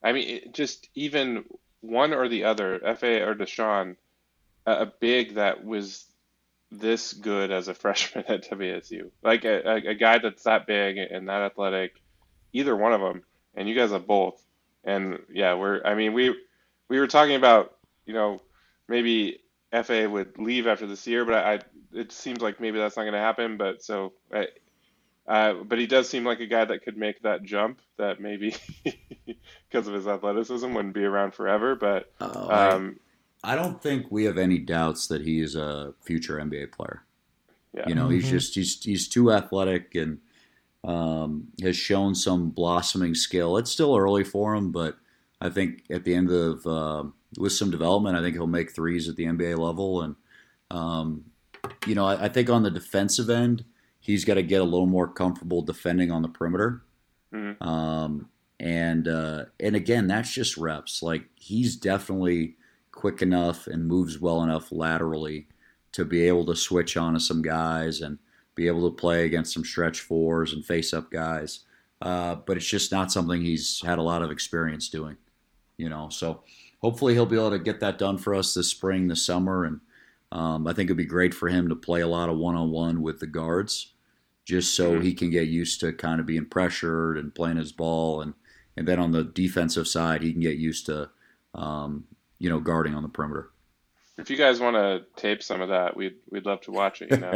I 0.02 0.14
mean, 0.14 0.52
just 0.54 0.88
even 0.96 1.44
one 1.82 2.14
or 2.14 2.30
the 2.30 2.46
other, 2.46 2.80
Fa 2.96 3.28
or 3.28 3.36
Dishon, 3.36 3.98
a, 4.66 4.84
a 4.84 4.86
big 4.86 5.36
that 5.36 5.64
was 5.64 6.06
this 6.72 7.14
good 7.14 7.52
as 7.52 7.68
a 7.68 7.74
freshman 7.76 8.26
at 8.28 8.50
WSU. 8.50 9.12
Like 9.24 9.46
a, 9.46 9.68
a, 9.68 9.76
a, 9.90 9.94
guy 9.96 10.20
that's 10.20 10.44
that 10.44 10.68
big 10.68 10.98
and 10.98 11.30
that 11.30 11.42
athletic, 11.42 12.02
either 12.54 12.76
one 12.76 12.94
of 12.94 13.02
them, 13.02 13.24
and 13.56 13.68
you 13.68 13.76
guys 13.76 13.92
have 13.92 14.08
both. 14.08 14.42
And 14.84 15.20
yeah, 15.34 15.56
we're. 15.56 15.82
I 15.84 15.96
mean, 15.96 16.14
we 16.14 16.36
we 16.88 17.00
were 17.00 17.08
talking 17.08 17.36
about 17.36 17.76
you 18.06 18.14
know 18.14 18.42
maybe 18.88 19.40
FA 19.84 20.10
would 20.10 20.38
leave 20.38 20.68
after 20.68 20.88
this 20.88 21.06
year, 21.06 21.26
but 21.26 21.36
I, 21.36 21.54
I 21.54 21.60
it 21.94 22.12
seems 22.12 22.42
like 22.42 22.62
maybe 22.62 22.78
that's 22.78 22.96
not 22.96 23.04
going 23.04 23.14
to 23.14 23.20
happen. 23.20 23.58
But 23.58 23.84
so. 23.84 24.14
I, 24.34 24.48
uh, 25.28 25.54
but 25.64 25.78
he 25.78 25.86
does 25.86 26.10
seem 26.10 26.24
like 26.24 26.40
a 26.40 26.48
guy 26.48 26.66
that 26.66 26.82
could 26.82 26.98
make 26.98 27.22
that 27.22 27.44
jump 27.44 27.80
that 27.98 28.20
maybe 28.20 28.56
because 29.70 29.88
of 29.88 29.94
his 29.94 30.08
athleticism 30.08 30.74
wouldn't 30.74 30.96
be 30.96 31.04
around 31.04 31.36
forever. 31.36 31.76
But 31.76 32.12
oh, 32.20 32.50
um, 32.50 33.00
I 33.44 33.56
don't 33.56 33.82
think 33.82 34.08
we 34.10 34.26
have 34.26 34.38
any 34.38 34.58
doubts 34.58 35.08
that 35.08 35.22
he 35.22 35.40
is 35.40 35.56
a 35.56 35.94
future 36.02 36.38
NBA 36.38 36.72
player. 36.72 37.04
Yeah. 37.74 37.88
You 37.88 37.96
know, 37.96 38.06
mm-hmm. 38.06 38.16
he's 38.16 38.30
just 38.30 38.56
he's 38.56 38.84
he's 38.84 39.08
too 39.08 39.32
athletic 39.32 39.96
and 39.96 40.20
um, 40.84 41.48
has 41.62 41.78
shown 41.78 42.16
some 42.16 42.50
blossoming 42.50 43.16
skill. 43.16 43.58
It's 43.58 43.72
still 43.72 43.96
early 43.96 44.24
for 44.24 44.56
him, 44.56 44.72
but 44.72 44.98
I 45.42 45.50
think 45.50 45.84
at 45.90 46.04
the 46.04 46.16
end 46.16 46.32
of 46.32 46.66
uh, 46.66 47.04
with 47.38 47.54
some 47.54 47.72
development, 47.72 48.18
I 48.18 48.22
think 48.22 48.36
he'll 48.36 48.48
make 48.48 48.72
threes 48.72 49.08
at 49.08 49.16
the 49.16 49.26
NBA 49.26 49.58
level. 49.58 50.02
And 50.02 50.16
um, 50.72 51.26
you 51.86 51.96
know, 51.96 52.06
I, 52.06 52.26
I, 52.26 52.30
think 52.30 52.50
on 52.50 52.64
the 52.64 52.72
defensive 52.72 53.30
end, 53.30 53.66
he's 54.00 54.26
got 54.26 54.36
to 54.36 54.44
get 54.44 54.62
a 54.62 54.66
little 54.66 54.86
more 54.86 55.08
comfortable 55.08 55.62
defending 55.62 56.12
on 56.12 56.22
the 56.22 56.30
perimeter. 56.30 56.84
Mm-hmm. 57.34 57.68
Um, 57.68 58.30
and 58.60 59.08
uh, 59.08 59.46
and 59.60 59.76
again, 59.76 60.08
that's 60.08 60.32
just 60.32 60.58
reps. 60.58 61.02
Like 61.02 61.26
he's 61.36 61.76
definitely 61.76 62.56
quick 63.00 63.22
enough 63.22 63.66
and 63.66 63.88
moves 63.88 64.20
well 64.20 64.44
enough 64.44 64.74
laterally 64.74 65.48
to 65.94 66.04
be 66.04 66.28
able 66.28 66.46
to 66.46 66.56
switch 66.56 66.98
on 66.98 67.14
to 67.14 67.20
some 67.20 67.42
guys 67.42 68.02
and 68.02 68.20
be 68.56 68.68
able 68.68 68.90
to 68.90 68.96
play 68.96 69.26
against 69.26 69.54
some 69.54 69.64
stretch 69.64 70.02
fours 70.02 70.52
and 70.52 70.66
face 70.66 70.94
up 70.94 71.10
guys. 71.10 71.62
Uh, 72.02 72.36
but 72.36 72.58
it's 72.58 72.68
just 72.68 72.92
not 72.92 73.10
something 73.10 73.42
he's 73.42 73.82
had 73.86 74.00
a 74.00 74.02
lot 74.04 74.22
of 74.22 74.32
experience 74.32 74.90
doing, 74.90 75.16
you 75.78 75.88
know. 75.88 76.10
So 76.10 76.44
hopefully 76.82 77.14
he'll 77.14 77.26
be 77.26 77.38
able 77.38 77.52
to 77.52 77.60
get 77.60 77.80
that 77.80 77.98
done 77.98 78.18
for 78.18 78.36
us 78.36 78.54
this 78.54 78.68
spring, 78.68 79.08
this 79.08 79.26
summer, 79.26 79.64
and 79.64 79.80
um, 80.34 80.68
I 80.68 80.74
think 80.74 80.88
it'd 80.88 80.98
be 80.98 81.06
great 81.06 81.34
for 81.34 81.48
him 81.48 81.70
to 81.70 81.76
play 81.76 82.02
a 82.02 82.08
lot 82.08 82.30
of 82.30 82.38
one 82.38 82.56
on 82.56 82.70
one 82.70 83.02
with 83.02 83.20
the 83.20 83.28
guards, 83.28 83.94
just 84.46 84.76
so 84.76 85.00
he 85.00 85.14
can 85.14 85.30
get 85.30 85.48
used 85.48 85.80
to 85.80 85.94
kind 85.94 86.20
of 86.20 86.26
being 86.26 86.46
pressured 86.46 87.18
and 87.18 87.34
playing 87.34 87.58
his 87.58 87.72
ball, 87.72 88.22
and 88.22 88.34
and 88.78 88.88
then 88.88 89.00
on 89.00 89.12
the 89.12 89.24
defensive 89.24 89.88
side, 89.88 90.22
he 90.22 90.32
can 90.32 90.42
get 90.42 90.58
used 90.58 90.86
to, 90.86 91.10
um, 91.56 92.06
you 92.40 92.50
know, 92.50 92.60
guarding 92.60 92.96
on 92.96 93.04
the 93.04 93.10
perimeter. 93.10 93.50
If 94.18 94.30
you 94.30 94.36
guys 94.36 94.60
want 94.60 94.76
to 94.76 95.06
tape 95.16 95.42
some 95.42 95.62
of 95.62 95.70
that, 95.70 95.96
we'd 95.96 96.16
we'd 96.30 96.46
love 96.46 96.60
to 96.62 96.72
watch 96.72 97.02
it. 97.02 97.12
You 97.12 97.18
know. 97.18 97.32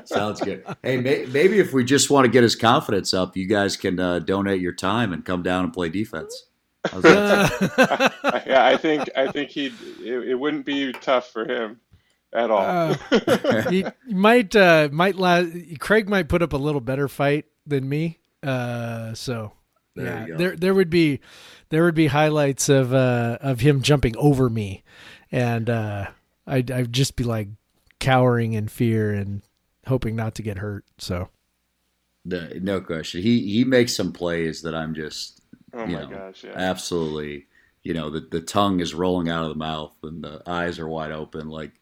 Sounds 0.04 0.40
good. 0.40 0.64
Hey, 0.82 0.96
may, 0.96 1.26
maybe 1.26 1.60
if 1.60 1.72
we 1.72 1.84
just 1.84 2.10
want 2.10 2.24
to 2.24 2.30
get 2.30 2.42
his 2.42 2.56
confidence 2.56 3.14
up, 3.14 3.36
you 3.36 3.46
guys 3.46 3.76
can 3.76 4.00
uh, 4.00 4.18
donate 4.18 4.60
your 4.60 4.72
time 4.72 5.12
and 5.12 5.24
come 5.24 5.44
down 5.44 5.62
and 5.62 5.72
play 5.72 5.90
defense. 5.90 6.46
How's 6.90 7.02
that? 7.02 8.44
yeah, 8.46 8.66
I 8.66 8.76
think 8.76 9.08
I 9.16 9.30
think 9.30 9.50
he'd 9.50 9.74
it, 10.00 10.30
it 10.30 10.34
wouldn't 10.34 10.66
be 10.66 10.92
tough 10.92 11.30
for 11.30 11.44
him 11.44 11.78
at 12.32 12.50
all. 12.50 12.62
Uh, 13.12 13.62
he 13.70 13.84
might 14.08 14.56
uh, 14.56 14.88
might 14.90 15.14
la- 15.14 15.44
Craig 15.78 16.08
might 16.08 16.28
put 16.28 16.42
up 16.42 16.52
a 16.52 16.56
little 16.56 16.80
better 16.80 17.08
fight 17.08 17.44
than 17.66 17.88
me. 17.88 18.18
Uh, 18.42 19.14
so 19.14 19.52
There 19.94 20.06
yeah, 20.06 20.20
you 20.22 20.32
go. 20.32 20.36
there 20.38 20.56
there 20.56 20.74
would 20.74 20.90
be 20.90 21.20
there 21.68 21.84
would 21.84 21.94
be 21.94 22.06
highlights 22.08 22.68
of 22.68 22.94
uh, 22.94 23.38
of 23.40 23.60
him 23.60 23.82
jumping 23.82 24.16
over 24.16 24.48
me, 24.48 24.82
and 25.30 25.68
uh, 25.68 26.06
I'd 26.46 26.70
I'd 26.70 26.92
just 26.92 27.16
be 27.16 27.24
like 27.24 27.48
cowering 27.98 28.52
in 28.54 28.68
fear 28.68 29.12
and 29.12 29.42
hoping 29.86 30.16
not 30.16 30.34
to 30.36 30.42
get 30.42 30.58
hurt. 30.58 30.84
So 30.98 31.28
The- 32.24 32.58
no 32.62 32.80
question. 32.80 33.22
He 33.22 33.40
he 33.52 33.64
makes 33.64 33.94
some 33.94 34.12
plays 34.12 34.62
that 34.62 34.74
I'm 34.74 34.94
just 34.94 35.40
oh 35.74 35.84
you 35.84 35.96
my 35.96 36.02
know, 36.02 36.08
gosh, 36.08 36.44
yeah. 36.44 36.52
absolutely. 36.54 37.46
You 37.82 37.94
know, 37.94 38.10
the 38.10 38.20
the 38.20 38.40
tongue 38.40 38.80
is 38.80 38.94
rolling 38.94 39.28
out 39.28 39.42
of 39.42 39.48
the 39.50 39.56
mouth 39.56 39.94
and 40.02 40.22
the 40.22 40.40
eyes 40.46 40.78
are 40.78 40.88
wide 40.88 41.12
open. 41.12 41.48
Like, 41.48 41.72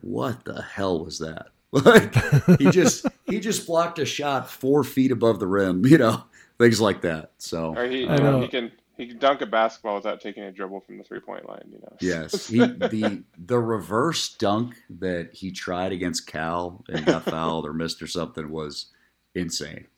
what 0.00 0.44
the 0.44 0.62
hell 0.62 1.04
was 1.04 1.18
that? 1.18 1.46
Like 1.70 2.14
he 2.58 2.70
just 2.70 3.04
he 3.26 3.40
just 3.40 3.66
blocked 3.66 3.98
a 3.98 4.06
shot 4.06 4.50
four 4.50 4.82
feet 4.84 5.12
above 5.12 5.38
the 5.38 5.46
rim. 5.46 5.84
You 5.84 5.98
know, 5.98 6.24
things 6.58 6.80
like 6.80 7.00
that. 7.02 7.32
So 7.38 7.74
Or 7.76 7.86
he, 7.86 8.00
you 8.02 8.08
I 8.08 8.16
know, 8.16 8.32
know. 8.32 8.40
he 8.40 8.48
can 8.48 8.72
he 8.96 9.06
can 9.06 9.18
dunk 9.18 9.40
a 9.42 9.46
basketball 9.46 9.94
without 9.94 10.20
taking 10.20 10.42
a 10.42 10.50
dribble 10.50 10.80
from 10.80 10.98
the 10.98 11.04
three 11.04 11.20
point 11.20 11.48
line. 11.48 11.68
You 11.70 11.78
know. 11.78 11.96
Yes, 12.00 12.46
he 12.48 12.58
the 12.58 13.22
the 13.38 13.58
reverse 13.58 14.34
dunk 14.34 14.74
that 15.00 15.30
he 15.32 15.50
tried 15.52 15.92
against 15.92 16.26
Cal 16.26 16.84
and 16.88 17.06
got 17.06 17.22
fouled 17.30 17.64
or 17.66 17.72
missed 17.72 18.02
or 18.02 18.06
something 18.06 18.50
was 18.50 18.86
insane. 19.34 19.86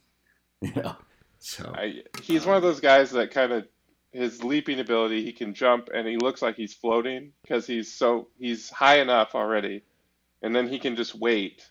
Yeah. 0.62 0.92
So 1.38 1.72
I, 1.74 2.02
he's 2.22 2.44
one 2.44 2.56
of 2.58 2.62
those 2.62 2.80
guys 2.80 3.10
that 3.12 3.30
kind 3.30 3.50
of 3.50 3.66
his 4.12 4.44
leaping 4.44 4.78
ability. 4.78 5.24
He 5.24 5.32
can 5.32 5.54
jump 5.54 5.88
and 5.94 6.06
he 6.06 6.18
looks 6.18 6.42
like 6.42 6.54
he's 6.54 6.74
floating 6.74 7.32
because 7.40 7.66
he's 7.66 7.90
so 7.90 8.28
he's 8.38 8.68
high 8.68 9.00
enough 9.00 9.34
already, 9.34 9.82
and 10.42 10.54
then 10.54 10.68
he 10.68 10.78
can 10.78 10.96
just 10.96 11.14
wait 11.14 11.66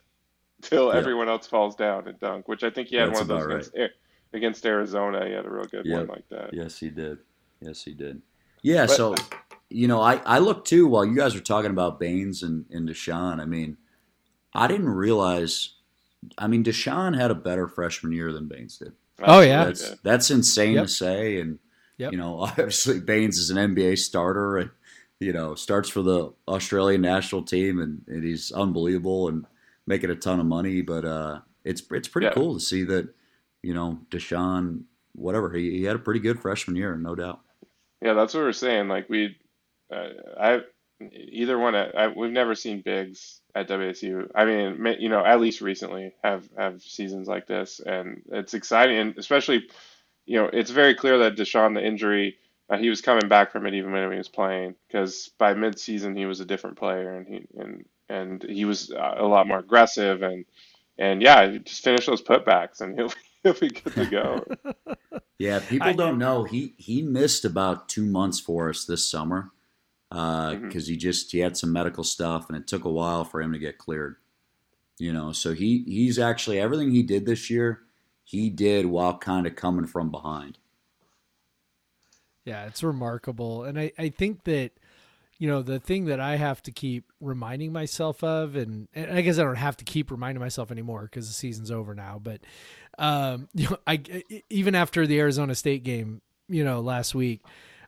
till 0.63 0.91
Yeah. 0.91 0.97
everyone 0.97 1.29
else 1.29 1.45
falls 1.45 1.75
down 1.75 2.07
and 2.07 2.19
dunk. 2.19 2.47
Which 2.47 2.63
I 2.63 2.71
think 2.71 2.87
he 2.87 2.95
had 2.95 3.09
That's 3.09 3.19
one 3.19 3.21
of 3.21 3.27
those 3.27 3.45
about 3.45 3.51
against, 3.51 3.77
Ar- 3.77 3.89
against 4.33 4.65
Arizona. 4.65 5.25
He 5.27 5.33
had 5.33 5.45
a 5.45 5.49
real 5.49 5.65
good 5.65 5.85
Yep. 5.85 5.97
one 5.99 6.07
like 6.07 6.29
that. 6.29 6.53
yes, 6.53 6.79
he 6.79 6.89
did. 6.89 7.19
Yes, 7.61 7.83
he 7.83 7.93
did. 7.93 8.21
Yeah. 8.61 8.85
But- 8.85 8.95
so 8.95 9.15
you 9.69 9.87
know, 9.87 10.01
I 10.01 10.15
I 10.25 10.39
look 10.39 10.65
too 10.65 10.87
while 10.87 11.05
you 11.05 11.15
guys 11.15 11.35
were 11.35 11.41
talking 11.41 11.71
about 11.71 11.99
Baynes 11.99 12.41
and 12.43 12.65
and 12.71 12.87
Dishon. 12.89 13.39
I 13.39 13.45
mean, 13.45 13.77
I 14.53 14.67
didn't 14.67 14.89
realize. 14.89 15.75
I 16.37 16.47
mean, 16.47 16.63
Dishon 16.63 17.15
had 17.17 17.31
a 17.31 17.35
better 17.35 17.67
freshman 17.67 18.11
year 18.11 18.33
than 18.33 18.47
Baynes 18.47 18.77
did. 18.77 18.93
Oh, 19.21 19.39
yeah. 19.41 19.65
That's 19.65 19.91
that's 20.01 20.31
insane 20.31 20.73
Yep. 20.75 20.83
to 20.85 20.89
say, 20.89 21.39
and 21.39 21.59
Yep. 21.97 22.11
you 22.13 22.17
know, 22.17 22.39
obviously 22.41 22.99
Baynes 22.99 23.37
is 23.37 23.49
an 23.51 23.57
NBA 23.57 23.97
starter, 23.97 24.57
and 24.57 24.69
you 25.19 25.33
know 25.33 25.53
starts 25.55 25.87
for 25.89 26.01
the 26.01 26.33
Australian 26.47 27.01
national 27.01 27.43
team, 27.43 27.79
and, 27.79 28.01
and 28.07 28.23
he's 28.23 28.51
unbelievable 28.51 29.27
and 29.27 29.45
making 29.85 30.09
a 30.09 30.15
ton 30.15 30.39
of 30.39 30.45
money. 30.45 30.81
But 30.81 31.05
uh, 31.05 31.41
it's 31.63 31.83
it's 31.91 32.07
pretty 32.07 32.25
Yeah. 32.27 32.33
cool 32.33 32.53
to 32.55 32.59
see 32.59 32.83
that 32.85 33.13
you 33.63 33.73
know 33.73 33.99
Dishon, 34.09 34.83
whatever 35.13 35.51
he, 35.51 35.77
he 35.77 35.83
had 35.83 35.95
a 35.95 35.99
pretty 35.99 36.19
good 36.19 36.39
freshman 36.39 36.75
year, 36.75 36.95
no 36.95 37.15
doubt. 37.15 37.41
Yeah, 38.01 38.13
that's 38.13 38.33
what 38.33 38.43
we're 38.43 38.53
saying. 38.53 38.87
Like 38.87 39.09
we, 39.09 39.35
uh, 39.93 40.09
I, 40.39 40.59
either 41.01 41.57
one. 41.57 41.75
I, 41.75 42.07
we've 42.07 42.31
never 42.31 42.55
seen 42.55 42.81
bigs 42.81 43.41
at 43.55 43.67
WSU. 43.67 44.29
I 44.33 44.45
mean, 44.45 44.95
you 44.99 45.09
know, 45.09 45.25
at 45.25 45.39
least 45.41 45.61
recently 45.61 46.13
have 46.23 46.47
have 46.57 46.81
seasons 46.81 47.27
like 47.27 47.47
this, 47.47 47.79
and 47.85 48.21
it's 48.31 48.53
exciting, 48.53 48.97
and 48.97 49.17
especially, 49.17 49.63
you 50.25 50.37
know, 50.37 50.49
it's 50.51 50.71
very 50.71 50.95
clear 50.95 51.17
that 51.19 51.35
Dishon, 51.35 51.73
the 51.73 51.85
injury, 51.85 52.37
uh, 52.69 52.77
he 52.77 52.89
was 52.89 53.01
coming 53.01 53.27
back 53.27 53.51
from 53.51 53.65
it 53.65 53.73
even 53.73 53.91
when 53.91 54.11
he 54.11 54.17
was 54.17 54.29
playing, 54.29 54.75
because 54.87 55.29
by 55.37 55.53
mid-season 55.53 56.15
he 56.15 56.25
was 56.25 56.39
a 56.39 56.45
different 56.45 56.77
player, 56.77 57.15
and 57.15 57.27
he 57.27 57.47
and 57.57 57.85
and 58.07 58.43
he 58.43 58.65
was 58.65 58.91
uh, 58.91 59.15
a 59.17 59.25
lot 59.25 59.47
more 59.47 59.59
aggressive, 59.59 60.21
and 60.21 60.45
and 60.97 61.21
yeah, 61.21 61.57
just 61.57 61.83
finish 61.83 62.05
those 62.05 62.21
putbacks, 62.21 62.81
and 62.81 62.95
he'll 62.95 63.11
he'll 63.43 63.53
be 63.53 63.69
good 63.69 63.93
to 63.93 64.05
go. 64.05 64.45
Yeah, 65.37 65.59
people 65.59 65.87
I- 65.87 65.93
don't 65.93 66.17
know 66.19 66.43
he 66.43 66.73
he 66.77 67.01
missed 67.01 67.45
about 67.45 67.87
two 67.87 68.05
months 68.05 68.41
for 68.41 68.69
us 68.69 68.83
this 68.83 69.07
summer 69.07 69.51
because 70.09 70.85
Mhm. 70.85 70.87
he 70.89 70.97
just 70.97 71.31
he 71.31 71.39
had 71.39 71.55
some 71.55 71.71
medical 71.71 72.03
stuff 72.03 72.49
and 72.49 72.57
it 72.57 72.67
took 72.67 72.83
a 72.83 72.89
while 72.91 73.23
for 73.23 73.41
him 73.41 73.53
to 73.53 73.59
get 73.59 73.77
cleared. 73.77 74.17
You 74.97 75.13
know, 75.13 75.31
so 75.31 75.53
he 75.53 75.83
he's 75.87 76.19
actually 76.19 76.59
everything 76.59 76.91
he 76.91 77.03
did 77.03 77.25
this 77.25 77.49
year, 77.49 77.83
he 78.25 78.49
did 78.49 78.87
while 78.87 79.17
kind 79.17 79.47
of 79.47 79.55
coming 79.55 79.87
from 79.87 80.11
behind. 80.11 80.57
Yeah, 82.45 82.65
it's 82.65 82.83
remarkable. 82.83 83.63
And 83.63 83.79
I, 83.79 83.91
I 83.97 84.09
think 84.09 84.43
that, 84.45 84.71
you 85.39 85.47
know, 85.47 85.61
the 85.61 85.79
thing 85.79 86.05
that 86.05 86.19
I 86.19 86.35
have 86.35 86.61
to 86.63 86.71
keep 86.71 87.05
reminding 87.21 87.71
myself 87.71 88.23
of, 88.23 88.55
and, 88.55 88.89
and 88.93 89.11
I 89.11 89.21
guess 89.21 89.39
I 89.39 89.43
don't 89.43 89.55
have 89.55 89.77
to 89.77 89.85
keep 89.85 90.11
reminding 90.11 90.41
myself 90.41 90.69
anymore 90.69 91.03
because 91.03 91.27
the 91.27 91.33
season's 91.33 91.71
over 91.71 91.95
now, 91.95 92.19
but, 92.21 92.41
um, 92.97 93.47
you 93.53 93.69
know, 93.69 93.77
I, 93.87 94.23
even 94.49 94.75
after 94.75 95.07
the 95.07 95.17
Arizona 95.19 95.55
State 95.55 95.83
game, 95.83 96.21
you 96.49 96.63
know, 96.63 96.81
last 96.81 97.15
week, 97.15 97.41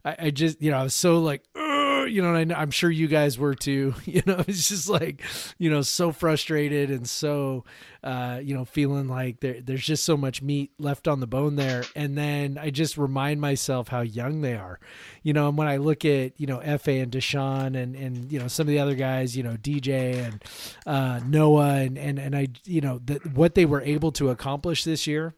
I, 0.06 0.16
I 0.18 0.30
just, 0.32 0.62
you 0.62 0.72
know, 0.72 0.78
I 0.78 0.84
was 0.84 0.94
so 0.94 1.20
like, 1.20 1.44
"Ugh," 1.56 1.71
you 2.12 2.22
know, 2.22 2.36
I, 2.36 2.46
I'm 2.56 2.72
sure 2.72 2.92
you 2.92 3.08
guys 3.08 3.38
were 3.38 3.56
too, 3.56 3.96
you 4.06 4.22
know, 4.26 4.44
it's 4.48 4.70
just 4.70 4.90
like, 4.90 5.22
you 5.58 5.70
know, 5.70 5.82
so 5.82 6.12
frustrated 6.12 6.92
and 6.92 7.08
so, 7.08 7.64
uh, 8.04 8.40
you 8.44 8.54
know, 8.54 8.66
feeling 8.66 9.08
like 9.08 9.40
there, 9.40 9.62
there's 9.62 9.86
just 9.86 10.04
so 10.04 10.18
much 10.18 10.42
meat 10.42 10.72
left 10.78 11.08
on 11.08 11.20
the 11.20 11.28
bone 11.28 11.56
there. 11.56 11.84
And 11.96 12.18
then 12.18 12.58
I 12.58 12.70
just 12.70 12.98
remind 12.98 13.42
myself 13.42 13.88
how 13.88 14.02
young 14.02 14.42
they 14.42 14.54
are, 14.54 14.80
you 15.24 15.34
know, 15.34 15.48
and 15.48 15.58
when 15.58 15.68
I 15.68 15.78
look 15.78 16.06
at, 16.06 16.40
you 16.40 16.48
know, 16.48 16.60
FA 16.78 16.94
and 16.94 17.12
Dishon 17.12 17.76
and, 17.82 17.96
and, 17.96 18.32
you 18.32 18.40
know, 18.40 18.48
some 18.48 18.64
of 18.64 18.68
the 18.68 18.80
other 18.80 18.96
guys, 18.96 19.36
you 19.38 19.44
know, 19.44 19.56
DJ 19.56 20.16
and, 20.26 20.44
uh, 20.86 21.20
Noah 21.26 21.76
and, 21.76 21.98
and, 21.98 22.20
and 22.20 22.36
I, 22.36 22.48
you 22.66 22.82
know, 22.82 23.00
that 23.06 23.26
what 23.34 23.56
they 23.56 23.66
were 23.66 23.82
able 23.82 24.12
to 24.14 24.30
accomplish 24.30 24.84
this 24.84 25.08
year. 25.08 25.36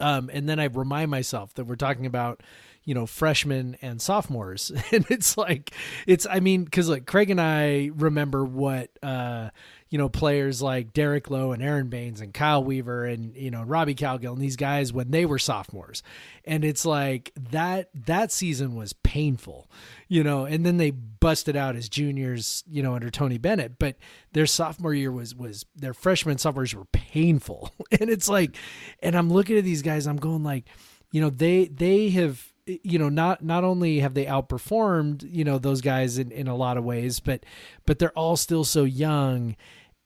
Um, 0.00 0.30
and 0.32 0.48
then 0.48 0.60
I 0.60 0.64
remind 0.64 1.10
myself 1.10 1.54
that 1.54 1.64
we're 1.64 1.76
talking 1.76 2.06
about, 2.06 2.42
you 2.88 2.94
know, 2.94 3.04
freshmen 3.04 3.76
and 3.82 4.00
sophomores. 4.00 4.72
And 4.90 5.04
it's 5.10 5.36
like, 5.36 5.72
it's, 6.06 6.26
I 6.28 6.40
mean, 6.40 6.66
cause 6.66 6.88
like 6.88 7.04
Craig 7.04 7.28
and 7.28 7.38
I 7.38 7.90
remember 7.94 8.42
what, 8.42 8.88
uh, 9.02 9.50
you 9.90 9.98
know, 9.98 10.08
players 10.08 10.62
like 10.62 10.94
Derrick 10.94 11.28
Low 11.28 11.52
and 11.52 11.62
Aron 11.62 11.88
Baynes 11.88 12.22
and 12.22 12.32
Kyle 12.32 12.64
Weaver 12.64 13.04
and, 13.04 13.36
you 13.36 13.50
know, 13.50 13.62
Robbie 13.62 13.94
Cowgill 13.94 14.32
and 14.32 14.40
these 14.40 14.56
guys 14.56 14.90
when 14.90 15.10
they 15.10 15.26
were 15.26 15.38
sophomores. 15.38 16.02
And 16.46 16.64
it's 16.64 16.86
like 16.86 17.30
that, 17.50 17.90
that 18.06 18.32
season 18.32 18.74
was 18.74 18.94
painful, 18.94 19.70
you 20.08 20.24
know, 20.24 20.46
and 20.46 20.64
then 20.64 20.78
they 20.78 20.90
busted 20.90 21.56
out 21.56 21.76
as 21.76 21.90
juniors, 21.90 22.64
you 22.66 22.82
know, 22.82 22.94
under 22.94 23.10
Tony 23.10 23.36
Bennett, 23.36 23.78
but 23.78 23.96
their 24.32 24.46
sophomore 24.46 24.94
year 24.94 25.12
was, 25.12 25.34
was 25.34 25.66
their 25.76 25.92
freshman 25.92 26.38
sophomores 26.38 26.74
were 26.74 26.86
painful. 26.86 27.70
And 28.00 28.08
it's 28.08 28.30
like, 28.30 28.56
and 29.02 29.14
I'm 29.14 29.30
looking 29.30 29.58
at 29.58 29.64
these 29.64 29.82
guys, 29.82 30.06
I'm 30.06 30.16
going 30.16 30.42
like, 30.42 30.64
you 31.10 31.20
know, 31.20 31.30
they, 31.30 31.66
they 31.66 32.08
have, 32.10 32.42
you 32.82 32.98
know 32.98 33.08
not 33.08 33.42
not 33.42 33.64
only 33.64 34.00
have 34.00 34.14
they 34.14 34.26
outperformed 34.26 35.26
you 35.30 35.44
know 35.44 35.58
those 35.58 35.80
guys 35.80 36.18
in, 36.18 36.30
in 36.30 36.48
a 36.48 36.56
lot 36.56 36.76
of 36.76 36.84
ways 36.84 37.20
but 37.20 37.44
but 37.86 37.98
they're 37.98 38.16
all 38.16 38.36
still 38.36 38.64
so 38.64 38.84
young. 38.84 39.56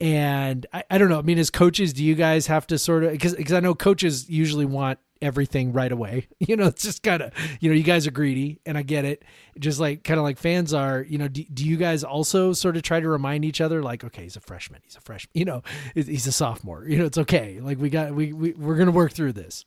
And 0.01 0.67
I, 0.73 0.83
I 0.91 0.99
don't 0.99 1.09
know. 1.09 1.19
I 1.19 1.23
mean 1.23 1.39
as 1.39 1.51
coaches 1.51 1.93
do 1.93 2.05
you 2.05 2.15
guys 2.15 2.49
have 2.49 2.67
to 2.69 2.79
sort 2.79 3.05
of 3.05 3.13
because 3.13 3.35
because 3.35 3.53
i 3.53 3.61
know 3.61 3.75
coaches 3.75 4.29
usually 4.29 4.65
want 4.65 4.99
everything 5.21 5.73
right 5.73 5.93
away. 5.93 6.27
You 6.41 6.57
know 6.57 6.67
it's 6.67 6.83
just 6.83 7.03
kind 7.05 7.23
of 7.23 7.33
you 7.61 7.71
know 7.71 7.77
you 7.77 7.85
guys 7.85 8.07
are 8.07 8.11
greedy 8.11 8.61
and 8.67 8.77
i 8.77 8.83
get 8.83 9.05
it. 9.05 9.25
Just 9.59 9.79
like 9.79 10.03
kind 10.03 10.19
of 10.19 10.25
like 10.25 10.39
fans 10.39 10.75
are 10.75 11.03
you 11.03 11.19
know 11.19 11.29
do, 11.29 11.45
do 11.45 11.65
you 11.65 11.77
guys 11.77 12.03
also 12.05 12.53
sort 12.53 12.77
of 12.77 12.83
try 12.83 12.99
to 13.01 13.09
remind 13.09 13.45
each 13.45 13.61
other 13.61 13.83
like 13.83 14.03
okay 14.05 14.25
he's 14.25 14.37
a 14.37 14.41
freshman 14.41 14.81
he's 14.83 14.97
a 14.97 15.01
freshman 15.01 15.31
you 15.35 15.45
know 15.45 15.63
he's 15.95 16.27
a 16.27 16.33
sophomore 16.33 16.85
you 16.87 16.99
know 16.99 17.05
it's 17.07 17.19
okay. 17.19 17.61
Like 17.61 17.79
we 17.79 17.91
got 17.91 18.13
we, 18.15 18.33
we 18.33 18.53
we're 18.55 18.77
gonna 18.77 18.91
work 18.91 19.13
through 19.13 19.35
this 19.35 19.65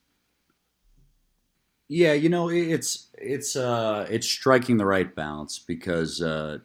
Yeah, 1.87 2.13
you 2.13 2.29
know, 2.29 2.49
it's 2.49 3.07
it's 3.17 3.55
uh 3.55 4.07
it's 4.09 4.27
striking 4.27 4.77
the 4.77 4.85
right 4.85 5.13
balance 5.15 5.59
because 5.59 6.21
uh 6.21 6.59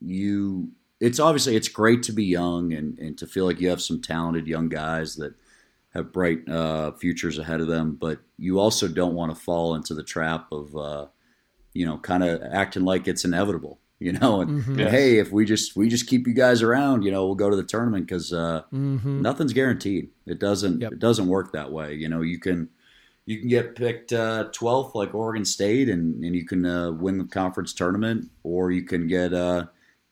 you 0.00 0.70
it's 1.00 1.20
obviously 1.20 1.54
it's 1.56 1.68
great 1.68 2.02
to 2.04 2.12
be 2.12 2.24
young 2.24 2.72
and, 2.72 2.98
and 2.98 3.18
to 3.18 3.26
feel 3.26 3.44
like 3.44 3.60
you 3.60 3.68
have 3.68 3.82
some 3.82 4.00
talented 4.00 4.46
young 4.46 4.68
guys 4.68 5.16
that 5.16 5.34
have 5.92 6.12
bright 6.12 6.48
uh, 6.48 6.90
futures 6.92 7.38
ahead 7.38 7.60
of 7.60 7.66
them, 7.68 7.94
but 8.00 8.18
you 8.38 8.58
also 8.58 8.88
don't 8.88 9.14
want 9.14 9.32
to 9.32 9.40
fall 9.40 9.74
into 9.74 9.94
the 9.94 10.02
trap 10.02 10.50
of 10.50 10.74
uh, 10.76 11.06
you 11.74 11.84
know 11.84 11.98
kind 11.98 12.24
of 12.24 12.42
acting 12.50 12.84
like 12.84 13.06
it's 13.06 13.24
inevitable. 13.24 13.80
you 14.00 14.12
know. 14.12 14.40
And, 14.40 14.50
Mhm. 14.64 14.80
and 14.80 14.90
hey, 14.90 15.18
if 15.18 15.30
we 15.30 15.44
just 15.44 15.76
we 15.76 15.88
just 15.88 16.06
keep 16.06 16.26
you 16.26 16.34
guys 16.34 16.62
around, 16.62 17.02
you 17.02 17.10
know, 17.12 17.26
we'll 17.26 17.34
go 17.36 17.48
to 17.50 17.56
the 17.56 17.62
tournament 17.62 18.06
because 18.06 18.32
uh, 18.32 18.62
Mhm. 18.72 19.20
nothing's 19.20 19.52
guaranteed. 19.52 20.08
It 20.26 20.38
doesn't 20.40 20.80
Yep. 20.80 20.92
it 20.94 20.98
doesn't 20.98 21.26
work 21.28 21.52
that 21.52 21.70
way. 21.70 21.94
You 21.94 22.08
know, 22.08 22.22
you 22.22 22.38
can 22.40 22.70
you 23.26 23.38
can 23.38 23.48
get 23.48 23.74
picked 23.74 24.12
uh, 24.12 24.50
12th 24.52 24.94
like 24.94 25.14
Oregon 25.14 25.44
State 25.44 25.88
and, 25.88 26.22
and 26.22 26.34
you 26.34 26.44
can 26.44 26.64
uh, 26.66 26.92
win 26.92 27.18
the 27.18 27.24
conference 27.24 27.72
tournament 27.72 28.30
or 28.42 28.70
you 28.70 28.82
can 28.82 29.06
get 29.06 29.32
uh, 29.32 29.66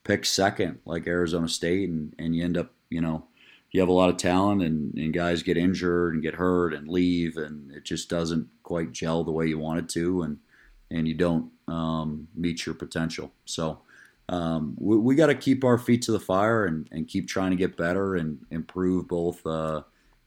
picked 0.04 0.26
second 0.26 0.78
like 0.86 1.06
Arizona 1.06 1.48
State 1.48 1.90
and, 1.90 2.14
and 2.18 2.34
you 2.34 2.44
end 2.44 2.56
up, 2.56 2.72
you 2.88 3.00
know, 3.00 3.24
you 3.70 3.80
have 3.80 3.88
a 3.88 3.92
lot 3.92 4.10
of 4.10 4.16
talent 4.16 4.62
and, 4.62 4.94
and 4.94 5.14
guys 5.14 5.42
get 5.42 5.56
injured 5.56 6.14
and 6.14 6.22
get 6.22 6.34
hurt 6.34 6.74
and 6.74 6.88
leave 6.88 7.36
and 7.36 7.70
it 7.72 7.84
just 7.84 8.08
doesn't 8.08 8.46
quite 8.62 8.92
gel 8.92 9.24
the 9.24 9.32
way 9.32 9.46
you 9.46 9.58
want 9.58 9.78
it 9.78 9.88
to 9.88 10.22
and 10.22 10.38
and 10.90 11.08
you 11.08 11.14
don't 11.14 11.50
um, 11.68 12.28
meet 12.34 12.66
your 12.66 12.74
potential. 12.74 13.32
So 13.46 13.80
um, 14.28 14.74
we, 14.78 14.98
we 14.98 15.14
got 15.14 15.28
to 15.28 15.34
keep 15.34 15.64
our 15.64 15.78
feet 15.78 16.02
to 16.02 16.12
the 16.12 16.20
fire 16.20 16.66
and, 16.66 16.86
and 16.92 17.08
keep 17.08 17.28
trying 17.28 17.50
to 17.50 17.56
get 17.56 17.76
better 17.76 18.16
and 18.16 18.38
improve 18.50 19.08
both 19.08 19.44
uh, 19.46 19.82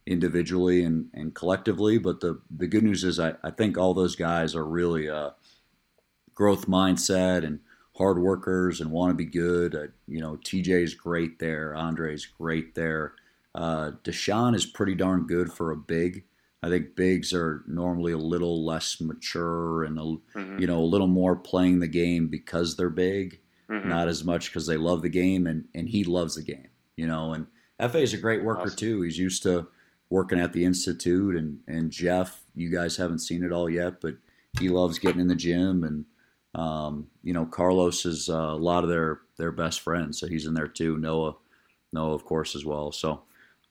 individually 0.06 0.84
and, 0.84 1.10
and 1.14 1.34
collectively. 1.34 1.98
But 1.98 2.20
the, 2.20 2.42
the 2.56 2.68
good 2.68 2.84
news 2.84 3.04
is 3.04 3.20
I, 3.20 3.34
I 3.44 3.52
think 3.52 3.78
all 3.78 3.94
those 3.94 4.16
guys 4.16 4.56
are 4.56 4.66
really 4.66 5.10
uh, 5.10 5.32
growth 6.34 6.68
mindset 6.68 7.44
and 7.46 7.60
hard 7.98 8.20
workers 8.20 8.82
and 8.82 8.92
want 8.92 9.12
to 9.12 9.16
be 9.16 9.26
good. 9.26 9.76
Uh, 9.76 9.88
you 10.08 10.20
know, 10.22 10.38
TJ's 10.38 10.94
great 10.94 11.40
there. 11.40 11.74
Andre's 11.76 12.26
great 12.26 12.76
there. 12.76 13.14
Uh, 13.54 13.92
Dishon 14.04 14.54
is 14.56 14.66
pretty 14.66 14.96
darn 14.96 15.28
good 15.28 15.52
for 15.52 15.72
a 15.72 15.78
big. 15.78 16.26
I 16.62 16.70
think 16.70 16.96
bigs 16.96 17.32
are 17.32 17.64
normally 17.68 18.12
a 18.12 18.18
little 18.18 18.66
less 18.66 19.00
mature 19.00 19.84
and 19.84 20.00
a, 20.00 20.02
Mhm. 20.38 20.60
you 20.60 20.66
know 20.68 20.80
a 20.80 20.84
little 20.92 21.08
more 21.08 21.36
playing 21.36 21.80
the 21.80 21.88
game 21.88 22.28
because 22.28 22.76
they're 22.76 22.90
big 22.90 23.40
Mhm. 23.70 23.86
not 23.86 24.08
as 24.08 24.24
much 24.24 24.50
because 24.50 24.66
they 24.68 24.78
love 24.78 25.02
the 25.04 25.10
game 25.10 25.46
and, 25.48 25.66
and 25.76 25.88
he 25.90 26.04
loves 26.04 26.36
the 26.36 26.42
game, 26.44 26.68
you 26.98 27.06
know. 27.08 27.34
And 27.34 27.46
FA 27.80 28.00
is 28.00 28.14
a 28.14 28.18
great 28.18 28.44
worker 28.44 28.62
Awesome. 28.62 28.78
too. 28.78 29.02
He's 29.04 29.18
used 29.18 29.44
to 29.44 29.68
working 30.10 30.40
at 30.40 30.54
the 30.54 30.66
institute 30.66 31.36
and 31.36 31.60
and 31.68 31.92
Jeff, 31.92 32.44
you 32.56 32.70
guys 32.70 32.98
haven't 32.98 33.20
seen 33.20 33.44
it 33.44 33.52
all 33.52 33.70
yet, 33.70 34.02
but 34.02 34.16
he 34.60 34.70
loves 34.70 35.00
getting 35.00 35.22
in 35.22 35.28
the 35.28 35.36
gym 35.36 35.84
and 35.84 36.06
um, 36.56 37.08
you 37.22 37.34
know 37.34 37.46
Carlos 37.46 38.06
is 38.06 38.30
uh, 38.30 38.34
a 38.34 38.56
lot 38.56 38.84
of 38.84 38.90
their 38.90 39.22
their 39.38 39.52
best 39.52 39.82
friends, 39.82 40.20
so 40.20 40.28
he's 40.28 40.46
in 40.46 40.54
there 40.54 40.68
too. 40.68 40.98
Noah, 40.98 41.36
Noah 41.92 42.14
of 42.14 42.26
course 42.26 42.56
as 42.56 42.66
well. 42.66 42.92
So 42.92 43.24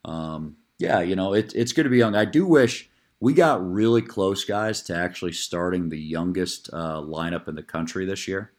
um, 0.05 0.57
yeah, 0.78 1.01
you 1.01 1.16
know 1.16 1.32
it, 1.32 1.55
it's 1.55 1.72
good 1.72 1.85
to 1.85 1.91
be 1.91 1.99
young. 1.99 2.14
I 2.14 2.26
do 2.26 2.47
wish 2.47 2.91
we 3.20 3.32
got 3.32 3.66
really 3.66 4.03
close, 4.03 4.45
guys, 4.45 4.82
to 4.82 4.95
actually 4.95 5.32
starting 5.32 5.89
the 5.89 5.99
youngest 5.99 6.68
uh, 6.74 7.01
lineup 7.01 7.49
in 7.49 7.55
the 7.55 7.62
country 7.62 8.05
this 8.05 8.28
year. 8.28 8.53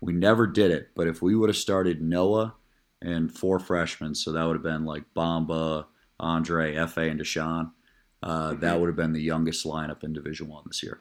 We 0.00 0.14
never 0.14 0.46
did 0.46 0.70
it, 0.70 0.88
but 0.96 1.06
if 1.06 1.20
we 1.20 1.34
would 1.34 1.50
have 1.50 1.56
started 1.56 2.00
Noah 2.00 2.54
and 3.02 3.30
four 3.30 3.58
freshmen, 3.58 4.14
so 4.14 4.32
that 4.32 4.44
would 4.44 4.56
have 4.56 4.62
been 4.62 4.86
like 4.86 5.04
Bamba, 5.14 5.84
Andre, 6.20 6.74
Fa, 6.86 7.00
and 7.00 7.20
Dishon. 7.20 7.72
Uh, 8.22 8.54
that 8.54 8.78
would 8.78 8.86
have 8.86 8.96
been 8.96 9.12
the 9.12 9.22
youngest 9.22 9.66
lineup 9.66 10.04
in 10.04 10.12
Division 10.12 10.48
One 10.48 10.64
this 10.66 10.82
year. 10.82 11.00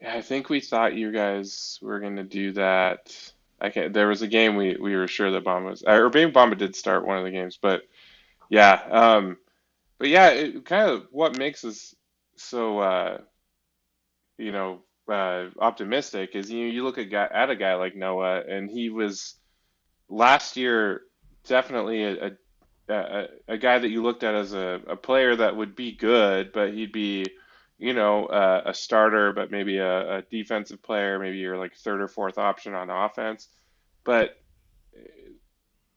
Yeah, 0.00 0.14
I 0.14 0.22
think 0.22 0.48
we 0.48 0.60
thought 0.60 0.94
you 0.94 1.12
guys 1.12 1.78
were 1.82 2.00
going 2.00 2.16
to 2.16 2.24
do 2.24 2.52
that. 2.52 3.32
I 3.60 3.70
can't, 3.70 3.92
there 3.92 4.08
was 4.08 4.22
a 4.22 4.28
game 4.28 4.56
we, 4.56 4.76
we 4.76 4.96
were 4.96 5.08
sure 5.08 5.30
that 5.30 5.44
Bamba 5.44 5.70
was, 5.70 5.82
or 5.84 6.10
maybe 6.10 6.32
Bamba 6.32 6.58
did 6.58 6.74
start 6.74 7.06
one 7.06 7.18
of 7.18 7.24
the 7.24 7.30
games, 7.30 7.58
but 7.60 7.82
yeah, 8.48 8.82
um, 8.90 9.36
but 9.98 10.08
yeah, 10.08 10.30
it 10.30 10.64
kind 10.64 10.90
of 10.90 11.06
what 11.12 11.38
makes 11.38 11.64
us 11.64 11.94
so, 12.36 12.80
uh, 12.80 13.18
you 14.36 14.50
know, 14.50 14.80
uh, 15.08 15.46
optimistic 15.58 16.34
is 16.34 16.50
you 16.50 16.66
you 16.66 16.84
look 16.84 16.98
at 16.98 17.10
guy, 17.10 17.28
at 17.32 17.50
a 17.50 17.56
guy 17.56 17.74
like 17.74 17.94
Noah, 17.94 18.42
and 18.48 18.70
he 18.70 18.90
was 18.90 19.36
last 20.08 20.56
year 20.56 21.02
definitely 21.44 22.02
a, 22.02 22.26
a 22.26 22.30
a, 22.88 23.28
a 23.48 23.58
guy 23.58 23.78
that 23.78 23.90
you 23.90 24.02
looked 24.02 24.24
at 24.24 24.34
as 24.34 24.52
a, 24.52 24.80
a 24.86 24.96
player 24.96 25.36
that 25.36 25.56
would 25.56 25.76
be 25.76 25.92
good, 25.92 26.52
but 26.52 26.72
he'd 26.72 26.92
be 26.92 27.26
you 27.82 27.94
know, 27.94 28.26
uh, 28.26 28.62
a 28.66 28.74
starter, 28.74 29.32
but 29.32 29.50
maybe 29.50 29.78
a, 29.78 30.18
a 30.18 30.22
defensive 30.22 30.80
player, 30.80 31.18
maybe 31.18 31.38
you're 31.38 31.58
like 31.58 31.74
third 31.74 32.00
or 32.00 32.06
fourth 32.06 32.38
option 32.38 32.74
on 32.74 32.90
offense. 32.90 33.48
But 34.04 34.40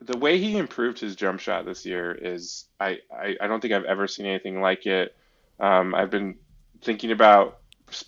the 0.01 0.17
way 0.17 0.39
he 0.39 0.57
improved 0.57 0.99
his 0.99 1.15
jump 1.15 1.39
shot 1.39 1.63
this 1.63 1.85
year 1.85 2.11
is, 2.11 2.65
I, 2.79 2.97
I, 3.15 3.35
I 3.39 3.45
don't 3.45 3.59
think 3.59 3.71
I've 3.71 3.85
ever 3.85 4.07
seen 4.07 4.25
anything 4.25 4.61
like 4.61 4.87
it. 4.87 5.15
Um, 5.59 5.93
I've 5.93 6.09
been 6.09 6.37
thinking 6.81 7.11
about 7.11 7.59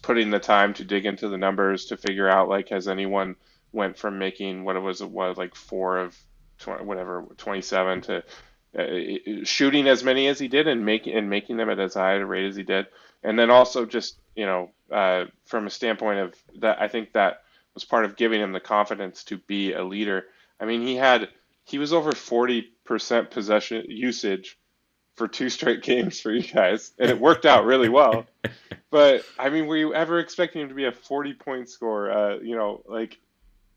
putting 0.02 0.32
the 0.32 0.40
time 0.40 0.74
to 0.74 0.84
dig 0.84 1.06
into 1.06 1.30
the 1.30 1.38
numbers 1.38 1.86
to 1.86 1.98
figure 1.98 2.28
out 2.28 2.50
like 2.50 2.70
has 2.70 2.88
anyone 2.88 3.36
went 3.72 3.96
from 3.96 4.18
making 4.18 4.64
what 4.64 4.76
it 4.76 4.80
was 4.80 5.04
what 5.04 5.38
like 5.38 5.54
four 5.54 6.00
of 6.00 6.18
20, 6.58 6.84
whatever 6.84 7.28
27 7.38 8.02
to 8.02 8.24
uh, 8.78 9.44
shooting 9.44 9.88
as 9.88 10.04
many 10.04 10.28
as 10.28 10.40
he 10.40 10.48
did 10.48 10.68
and 10.68 10.86
making 10.86 11.16
and 11.16 11.30
making 11.30 11.58
them 11.58 11.70
at 11.70 11.80
as 11.80 11.96
high 11.96 12.14
a 12.14 12.26
rate 12.26 12.48
as 12.48 12.56
he 12.56 12.64
did. 12.64 12.88
And 13.24 13.38
then 13.38 13.50
also 13.50 13.86
just 13.86 14.18
you 14.36 14.46
know 14.46 14.72
uh, 14.92 15.26
from 15.46 15.68
a 15.68 15.70
standpoint 15.70 16.20
of 16.20 16.36
that 16.60 16.82
i 16.82 16.88
think 16.88 17.12
that 17.14 17.42
was 17.74 17.84
part 17.84 18.06
of 18.06 18.16
giving 18.16 18.42
him 18.42 18.54
the 18.54 18.60
confidence 18.60 19.24
to 19.26 19.38
be 19.38 19.74
a 19.74 19.84
leader. 19.84 20.26
I 20.60 20.66
mean 20.66 20.82
he 20.82 20.96
had 20.96 21.30
he 21.66 21.78
was 21.78 21.92
over 21.92 22.12
40% 22.12 23.30
possession 23.30 23.86
usage 23.90 24.58
for 25.16 25.28
two 25.28 25.50
straight 25.50 25.84
games 25.92 26.20
for 26.20 26.32
you 26.32 26.44
guys 26.44 26.94
and 26.98 27.10
it 27.10 27.20
worked 27.20 27.46
out 27.46 27.66
really 27.66 27.90
well. 27.90 28.26
But 28.90 29.26
i 29.38 29.50
mean 29.50 29.68
were 29.68 29.76
you 29.76 29.94
ever 29.94 30.20
expecting 30.20 30.62
him 30.62 30.70
to 30.70 30.76
be 30.76 30.86
a 30.86 30.94
40 30.94 31.34
point 31.34 31.70
scorer? 31.70 32.10
Uh, 32.10 32.38
you 32.38 32.56
know 32.56 32.84
like 32.88 33.20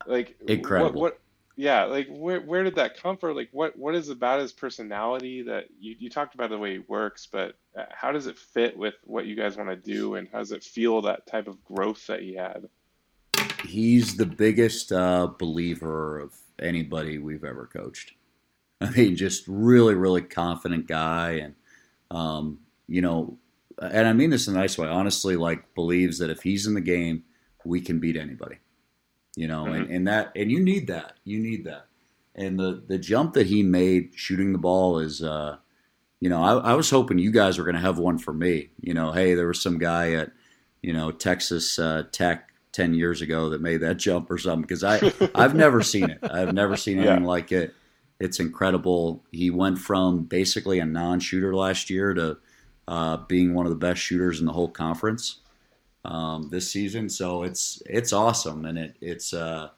like 0.06 0.36
Incredible. 0.46 1.00
what, 1.00 1.14
what 1.14 1.20
yeah 1.60 1.84
like 1.84 2.08
where, 2.10 2.40
where 2.40 2.64
did 2.64 2.74
that 2.74 3.00
come 3.00 3.16
from 3.16 3.36
like 3.36 3.48
what 3.52 3.76
what 3.78 3.94
is 3.94 4.08
about 4.08 4.40
his 4.40 4.52
personality 4.52 5.42
that 5.42 5.66
you, 5.78 5.94
you 5.98 6.10
talked 6.10 6.34
about 6.34 6.50
the 6.50 6.58
way 6.58 6.72
he 6.72 6.78
works 6.80 7.26
but 7.30 7.54
uh, 7.78 7.84
how 7.90 8.10
does 8.10 8.26
it 8.26 8.38
fit 8.38 8.76
with 8.76 8.94
what 9.04 9.26
you 9.26 9.36
guys 9.36 9.56
want 9.56 9.68
to 9.68 9.76
do 9.76 10.14
and 10.14 10.28
how 10.32 10.38
does 10.38 10.52
it 10.52 10.64
feel 10.64 11.00
that 11.02 11.26
type 11.26 11.46
of 11.46 11.62
growth 11.64 12.06
that 12.06 12.20
he 12.20 12.34
had 12.34 12.68
He's 13.64 14.16
the 14.16 14.26
biggest 14.26 14.92
uh, 14.92 15.28
believer 15.38 16.18
of 16.18 16.34
anybody 16.60 17.18
we've 17.18 17.44
ever 17.44 17.66
coached. 17.66 18.14
I 18.80 18.90
mean, 18.90 19.16
just 19.16 19.44
really, 19.46 19.94
really 19.94 20.22
confident 20.22 20.86
guy, 20.86 21.32
and 21.32 21.54
um, 22.10 22.60
you 22.88 23.02
know, 23.02 23.38
and 23.80 24.08
I 24.08 24.12
mean 24.12 24.30
this 24.30 24.48
in 24.48 24.56
a 24.56 24.58
nice 24.58 24.78
way. 24.78 24.88
Honestly, 24.88 25.36
like 25.36 25.74
believes 25.74 26.18
that 26.18 26.30
if 26.30 26.42
he's 26.42 26.66
in 26.66 26.74
the 26.74 26.80
game, 26.80 27.24
we 27.64 27.80
can 27.80 27.98
beat 27.98 28.16
anybody. 28.16 28.56
You 29.36 29.46
know, 29.48 29.66
and, 29.66 29.88
and 29.90 30.08
that 30.08 30.32
and 30.34 30.50
you 30.50 30.60
need 30.60 30.88
that. 30.88 31.14
You 31.24 31.38
need 31.38 31.64
that. 31.64 31.86
And 32.34 32.58
the 32.58 32.82
the 32.86 32.98
jump 32.98 33.34
that 33.34 33.46
he 33.46 33.62
made 33.62 34.10
shooting 34.14 34.52
the 34.52 34.58
ball 34.58 34.98
is, 34.98 35.22
uh, 35.22 35.56
you 36.20 36.28
know, 36.28 36.42
I, 36.42 36.72
I 36.72 36.74
was 36.74 36.90
hoping 36.90 37.18
you 37.18 37.30
guys 37.30 37.56
were 37.58 37.64
going 37.64 37.76
to 37.76 37.80
have 37.80 37.98
one 37.98 38.18
for 38.18 38.32
me. 38.32 38.70
You 38.80 38.94
know, 38.94 39.12
hey, 39.12 39.34
there 39.34 39.46
was 39.46 39.62
some 39.62 39.78
guy 39.78 40.12
at, 40.12 40.32
you 40.82 40.92
know, 40.92 41.10
Texas 41.12 41.78
uh, 41.78 42.04
Tech 42.12 42.50
ten 42.72 42.92
years 42.94 43.22
ago 43.22 43.50
that 43.50 43.60
made 43.60 43.78
that 43.78 43.96
jump 43.98 44.30
or 44.30 44.38
something 44.38 44.62
because 44.62 44.84
I 44.84 45.00
I've 45.34 45.54
never 45.54 45.82
seen 45.82 46.10
it. 46.10 46.18
I've 46.22 46.52
never 46.52 46.76
seen 46.76 46.98
anything 46.98 47.22
Yeah. 47.22 47.26
like 47.28 47.52
it. 47.52 47.74
It's 48.18 48.38
incredible. 48.40 49.24
He 49.30 49.50
went 49.50 49.78
from 49.78 50.24
basically 50.24 50.78
a 50.78 50.84
non-shooter 50.84 51.54
last 51.54 51.88
year 51.88 52.12
to 52.14 52.36
uh, 52.86 53.16
being 53.28 53.54
one 53.54 53.64
of 53.64 53.70
the 53.70 53.76
best 53.78 54.00
shooters 54.00 54.40
in 54.40 54.46
the 54.46 54.52
whole 54.52 54.68
conference 54.68 55.36
um, 56.04 56.48
this 56.50 56.70
season. 56.70 57.08
So 57.08 57.42
it's 57.42 57.82
it's 57.86 58.12
awesome, 58.12 58.64
and 58.64 58.78
it 58.78 58.96
it's 59.00 59.32
uh, 59.32 59.68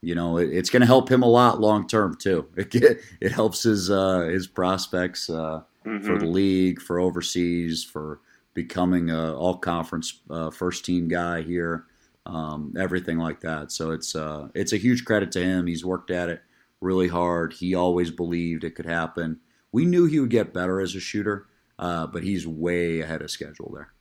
you 0.00 0.14
know 0.14 0.38
it, 0.38 0.50
it's 0.52 0.70
going 0.70 0.80
to 0.80 0.86
help 0.86 1.10
him 1.10 1.22
a 1.22 1.28
lot 1.28 1.60
long 1.60 1.86
term 1.86 2.16
too. 2.16 2.46
It 2.56 2.70
get, 2.70 2.98
it 3.20 3.32
helps 3.32 3.62
his 3.62 3.90
uh, 3.90 4.20
his 4.20 4.46
prospects 4.46 5.28
uh, 5.30 5.62
for 5.82 6.18
the 6.18 6.26
league, 6.26 6.80
for 6.80 6.98
overseas, 6.98 7.84
for 7.84 8.20
becoming 8.54 9.10
a 9.10 9.34
all 9.36 9.58
conference 9.58 10.20
uh, 10.30 10.50
first 10.50 10.84
team 10.84 11.08
guy 11.08 11.42
here, 11.42 11.84
um, 12.24 12.74
everything 12.78 13.18
like 13.18 13.40
that. 13.40 13.70
So 13.70 13.90
it's 13.92 14.16
uh, 14.16 14.48
it's 14.54 14.72
a 14.72 14.78
huge 14.78 15.04
credit 15.04 15.30
to 15.32 15.44
him. 15.44 15.66
He's 15.66 15.84
worked 15.84 16.10
at 16.10 16.28
it 16.28 16.42
really 16.80 17.08
hard. 17.08 17.52
He 17.52 17.74
always 17.74 18.10
believed 18.10 18.64
it 18.64 18.74
could 18.74 18.86
happen. 18.86 19.40
We 19.72 19.84
knew 19.84 20.06
he 20.06 20.20
would 20.20 20.30
get 20.30 20.54
better 20.54 20.80
as 20.80 20.94
a 20.94 21.00
shooter, 21.00 21.46
uh, 21.78 22.06
but 22.06 22.22
he's 22.22 22.46
way 22.46 23.00
ahead 23.00 23.22
of 23.22 23.30
schedule 23.30 23.72
there. 23.74 23.92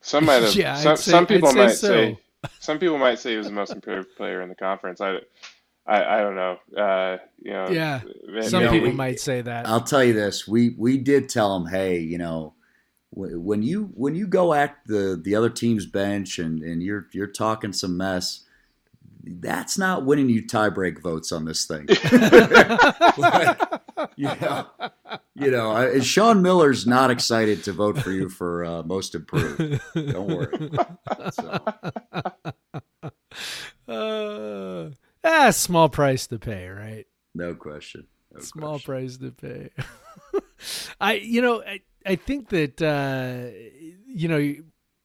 Some 0.00 0.24
might 0.24 0.42
have 0.42 0.54
Yeah, 0.54 0.74
some, 0.76 0.96
say- 0.96 1.10
some 1.10 1.26
people 1.26 1.50
say 1.50 1.56
might 1.58 1.68
so. 1.72 1.88
say 1.88 2.18
some 2.58 2.78
people 2.78 2.98
might 2.98 3.18
say 3.18 3.32
he 3.32 3.36
was 3.36 3.46
the 3.46 3.52
most 3.52 3.70
improved 3.72 4.08
player 4.16 4.40
in 4.42 4.48
the 4.48 4.54
conference 4.54 5.00
i 5.00 5.16
i, 5.86 6.18
I 6.18 6.20
don't 6.22 6.34
know 6.36 6.58
uh, 6.76 7.18
you 7.42 7.52
know 7.52 7.68
Yeah. 7.68 8.00
maybe- 8.26 8.46
Some 8.46 8.62
people 8.68 8.88
we- 8.88 8.92
might 8.94 9.20
say 9.20 9.42
that. 9.42 9.66
I'll 9.66 9.82
tell 9.82 10.02
you 10.04 10.12
this: 10.12 10.46
we 10.48 10.74
we 10.78 10.96
did 10.98 11.28
tell 11.28 11.54
him, 11.56 11.66
hey, 11.66 11.98
you 11.98 12.18
know, 12.18 12.54
when 13.12 13.62
you 13.62 13.90
when 13.94 14.14
you 14.14 14.26
go 14.26 14.54
at 14.54 14.76
the 14.86 15.20
the 15.22 15.34
other 15.34 15.50
team's 15.50 15.84
bench 15.86 16.38
and 16.38 16.62
and 16.62 16.82
you're 16.82 17.06
you're 17.12 17.26
talking 17.26 17.72
some 17.72 17.96
mess, 17.96 18.44
that's 19.24 19.76
not 19.78 20.04
winning 20.06 20.28
you 20.28 20.42
tiebreak 20.46 21.02
votes 21.02 21.32
on 21.32 21.44
this 21.44 21.66
thing. 21.66 21.86
Like, 23.18 23.79
you 24.16 24.28
know, 24.40 24.66
you 25.34 25.50
know, 25.50 25.70
I- 25.72 26.00
Sean 26.00 26.42
Miller's 26.42 26.86
not 26.86 27.10
excited 27.10 27.64
to 27.64 27.72
vote 27.72 27.98
for 27.98 28.10
you 28.10 28.28
for 28.28 28.64
uh, 28.64 28.82
most 28.82 29.14
improved. 29.14 29.80
Don't 29.94 30.26
worry. 30.28 30.70
So, 31.32 31.60
Uh, 33.88 34.90
ah, 35.24 35.50
small 35.50 35.88
price 35.88 36.26
to 36.28 36.38
pay, 36.38 36.68
right? 36.68 37.06
No 37.34 37.54
question. 37.54 38.06
No 38.32 38.40
small 38.40 38.78
question. 38.78 38.86
price 38.92 39.16
to 39.18 39.32
pay. 39.32 39.70
I, 41.00 41.14
you 41.14 41.42
know, 41.42 41.62
I, 41.62 41.80
I 42.06 42.16
think 42.16 42.50
that 42.50 42.80
uh, 42.80 43.50
you 44.06 44.28
know 44.28 44.54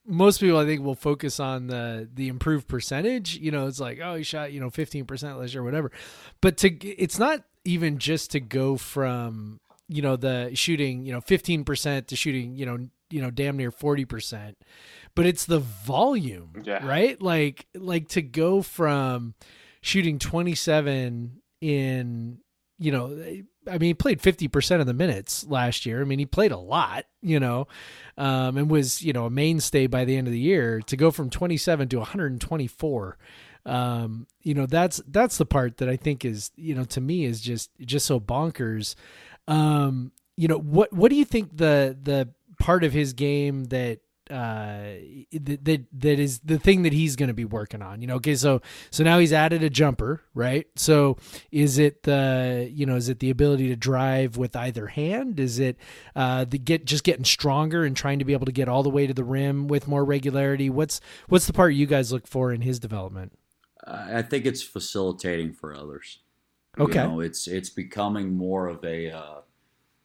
most 0.05 0.39
people 0.39 0.59
I 0.59 0.65
think 0.65 0.81
will 0.83 0.93
focus 0.95 1.39
on 1.39 1.67
the 1.67 2.07
the 2.13 2.27
improved 2.27 2.67
percentage. 2.67 3.37
You 3.37 3.51
know, 3.51 3.65
it's 3.67 3.79
like 3.79 3.99
oh 4.03 4.15
he 4.15 4.23
shot 4.23 4.51
you 4.51 4.59
know 4.59 4.69
fifteen 4.69 5.05
percent 5.05 5.39
last 5.39 5.53
year, 5.53 5.63
whatever. 5.63 5.91
But 6.41 6.57
to 6.57 6.69
it's 6.87 7.17
not 7.17 7.43
even 7.65 7.97
just 7.97 8.31
to 8.31 8.39
go 8.39 8.77
from 8.77 9.59
you 9.87 10.01
know 10.01 10.15
the 10.15 10.51
shooting 10.53 11.05
you 11.05 11.11
know 11.11 11.21
fifteen 11.21 11.63
percent 11.63 12.07
to 12.07 12.15
shooting 12.15 12.55
you 12.55 12.65
know 12.65 12.77
you 13.09 13.21
know 13.21 13.29
damn 13.31 13.57
near 13.57 13.71
forty 13.71 14.05
percent, 14.05 14.57
but 15.15 15.25
it's 15.25 15.45
the 15.45 15.59
volume, 15.59 16.61
Yeah. 16.63 16.85
right? 16.85 17.21
Like 17.21 17.67
like 17.75 18.07
to 18.09 18.21
go 18.21 18.61
from 18.61 19.35
shooting 19.81 20.17
twenty 20.19 20.55
seven 20.55 21.41
in 21.61 22.39
you 22.79 22.91
know 22.91 23.17
I 23.67 23.79
mean, 23.79 23.87
he 23.87 23.93
played 23.95 24.21
50% 24.21 24.79
of 24.79 24.85
the 24.85 24.93
minutes 24.93 25.43
last 25.47 25.87
year. 25.87 25.99
I 25.99 26.03
mean, 26.03 26.19
he 26.19 26.27
played 26.27 26.51
a 26.51 26.57
lot, 26.57 27.05
you 27.23 27.39
know, 27.39 27.67
um, 28.15 28.57
and 28.57 28.69
was, 28.69 29.01
you 29.01 29.11
know, 29.11 29.25
a 29.25 29.29
mainstay 29.31 29.87
by 29.87 30.05
the 30.05 30.15
end 30.15 30.27
of 30.27 30.33
the 30.33 30.39
year 30.39 30.81
to 30.81 30.95
go 30.95 31.09
from 31.09 31.31
27 31.31 31.89
to 31.89 31.97
124. 31.97 33.17
Um, 33.65 34.27
you 34.41 34.53
know, 34.53 34.65
that's, 34.65 35.01
that's 35.07 35.37
the 35.37 35.45
part 35.45 35.77
that 35.77 35.89
I 35.89 35.95
think 35.95 36.23
is, 36.23 36.51
you 36.55 36.75
know, 36.75 36.85
to 36.85 37.01
me 37.01 37.25
is 37.25 37.41
just, 37.41 37.71
just 37.79 38.05
so 38.05 38.19
bonkers. 38.19 38.95
Um, 39.47 40.11
you 40.37 40.47
know, 40.47 40.57
what, 40.59 40.93
what 40.93 41.09
do 41.09 41.15
you 41.15 41.25
think 41.25 41.57
the, 41.57 41.97
the 42.01 42.29
part 42.59 42.83
of 42.83 42.93
his 42.93 43.13
game 43.13 43.65
that, 43.65 43.99
uh 44.31 44.97
that 45.31 45.85
that, 45.93 46.19
is 46.19 46.39
the 46.39 46.57
thing 46.57 46.81
that 46.81 46.93
he's 46.93 47.15
going 47.15 47.27
to 47.27 47.33
be 47.35 47.45
working 47.45 47.83
on? 47.83 48.01
You 48.01 48.07
know 48.07 48.15
okay 48.15 48.33
so 48.33 48.61
so 48.89 49.03
now 49.03 49.19
he's 49.19 49.31
added 49.31 49.61
a 49.61 49.69
jumper 49.69 50.23
right? 50.33 50.65
So 50.75 51.17
is 51.51 51.77
it 51.77 52.01
the 52.01 52.67
you 52.73 52.87
know 52.87 52.95
is 52.95 53.07
it 53.07 53.19
the 53.19 53.29
ability 53.29 53.67
to 53.67 53.75
drive 53.75 54.35
with 54.35 54.55
either 54.55 54.87
hand? 54.87 55.39
Is 55.39 55.59
it 55.59 55.77
uh 56.15 56.43
the 56.45 56.57
get 56.57 56.85
just 56.85 57.03
getting 57.03 57.23
stronger 57.23 57.85
and 57.85 57.95
trying 57.95 58.17
to 58.17 58.25
be 58.25 58.33
able 58.33 58.47
to 58.47 58.51
get 58.51 58.67
all 58.67 58.81
the 58.81 58.89
way 58.89 59.05
to 59.05 59.13
the 59.13 59.23
rim 59.23 59.67
with 59.67 59.87
more 59.87 60.03
regularity? 60.03 60.71
What's 60.71 61.01
what's 61.29 61.45
the 61.45 61.53
part 61.53 61.75
you 61.75 61.85
guys 61.85 62.11
look 62.11 62.25
for 62.25 62.51
in 62.51 62.61
his 62.61 62.79
development 62.79 63.37
I 63.85 64.21
think 64.21 64.45
it's 64.45 64.61
facilitating 64.61 65.53
for 65.53 65.75
others. 65.75 66.19
Okay. 66.79 67.01
You 67.01 67.07
know, 67.07 67.19
it's 67.19 67.47
it's 67.47 67.69
becoming 67.69 68.33
more 68.33 68.67
of 68.67 68.83
a 68.83 69.11
uh, 69.11 69.41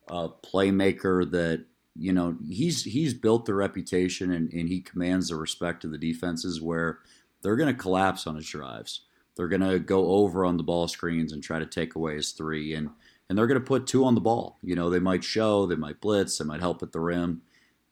a 0.09 0.29
playmaker 0.29 1.29
that 1.31 1.65
you 1.97 2.13
know 2.13 2.37
he's 2.49 2.85
he's 2.85 3.15
built 3.15 3.47
the 3.47 3.55
reputation 3.55 4.33
and, 4.33 4.53
and 4.53 4.69
he 4.69 4.81
commands 4.81 5.29
the 5.29 5.37
respect 5.37 5.85
of 5.85 5.91
the 5.91 5.99
defenses 5.99 6.61
where 6.61 6.99
they're 7.43 7.57
going 7.57 7.75
to 7.75 7.81
collapse 7.81 8.27
on 8.27 8.37
his 8.37 8.47
drives. 8.47 9.03
They're 9.37 9.49
going 9.49 9.63
to 9.63 9.79
go 9.79 10.09
over 10.09 10.45
on 10.45 10.57
the 10.57 10.63
ball 10.63 10.87
screens 10.89 11.33
and 11.33 11.43
try 11.43 11.59
to 11.59 11.67
take 11.67 11.95
away 11.95 12.17
his 12.17 12.33
three 12.33 12.75
and 12.75 12.91
and 13.29 13.39
they're 13.39 13.47
going 13.47 13.61
to 13.61 13.67
put 13.67 13.87
two 13.87 14.05
on 14.05 14.17
the 14.17 14.21
ball. 14.21 14.59
You 14.61 14.75
know, 14.75 14.91
they 14.91 14.99
might 14.99 15.23
show, 15.23 15.65
they 15.65 15.77
might 15.77 16.01
blitz, 16.01 16.39
they 16.39 16.45
might 16.45 16.61
help 16.61 16.83
at 16.83 16.91
the 16.91 16.99
rim. 16.99 17.43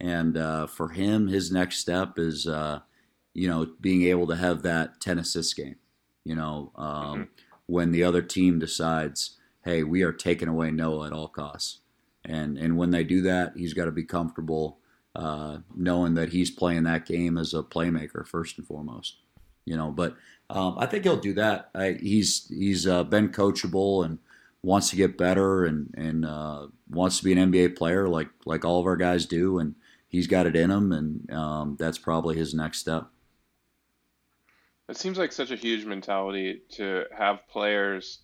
And 0.01 0.36
uh, 0.36 0.66
for 0.66 0.89
him, 0.89 1.28
his 1.28 1.53
next 1.53 1.78
step 1.78 2.18
is 2.18 2.47
uh, 2.47 2.80
you 3.39 3.49
know 3.49 3.68
being 3.80 4.03
able 4.03 4.26
to 4.26 4.36
have 4.36 4.62
that 4.62 5.01
ten 5.01 5.18
assist 5.18 5.57
game. 5.57 5.76
You 6.24 6.34
know, 6.34 6.72
um, 6.76 7.28
when 7.66 7.93
the 7.93 8.03
other 8.03 8.22
team 8.22 8.59
decides, 8.59 9.36
hey, 9.64 9.82
we 9.82 10.03
are 10.03 10.12
taking 10.12 10.49
away 10.49 10.70
Noah 10.70 11.07
at 11.07 11.12
all 11.12 11.28
costs. 11.28 11.80
And, 12.24 12.59
and 12.59 12.76
when 12.76 12.91
they 12.91 13.05
do 13.05 13.22
that, 13.22 13.53
he's 13.57 13.72
got 13.72 13.86
to 13.86 13.93
be 13.93 14.05
comfortable 14.05 14.78
uh, 15.14 15.59
knowing 15.74 16.14
that 16.14 16.30
he's 16.30 16.51
playing 16.51 16.82
that 16.84 17.07
game 17.07 17.39
as 17.39 17.55
a 17.55 17.62
playmaker 17.62 18.26
first 18.26 18.59
and 18.59 18.66
foremost. 18.66 19.16
You 19.64 19.76
know, 19.76 19.91
but 19.91 20.16
um, 20.51 20.76
I 20.78 20.86
think 20.86 21.05
he'll 21.05 21.20
do 21.20 21.34
that. 21.34 21.70
I, 21.74 21.93
he's 21.93 22.49
he's 22.49 22.86
uh, 22.86 23.05
been 23.05 23.28
coachable 23.28 24.05
and 24.05 24.18
wants 24.62 24.91
to 24.91 24.97
get 24.97 25.18
better 25.18 25.64
and 25.64 25.95
and 25.97 26.24
uh, 26.24 26.68
wants 26.89 27.18
to 27.18 27.24
be 27.24 27.32
an 27.32 27.53
NBA 27.53 27.76
player 27.76 28.09
like 28.09 28.28
like 28.47 28.64
all 28.64 28.80
of 28.80 28.86
our 28.86 28.97
guys 28.97 29.26
do, 29.26 29.59
and 29.59 29.74
he's 30.09 30.26
got 30.26 30.47
it 30.47 30.57
in 30.57 30.70
him, 30.70 30.93
and 30.93 31.30
um, 31.30 31.76
that's 31.78 31.99
probably 31.99 32.36
his 32.36 32.55
next 32.55 32.78
step. 32.78 33.09
It 34.89 34.97
seems 34.97 35.18
like 35.18 35.32
such 35.32 35.51
a 35.51 35.57
huge 35.57 35.84
mentality 35.84 36.62
to 36.72 37.05
have 37.16 37.47
players 37.49 38.20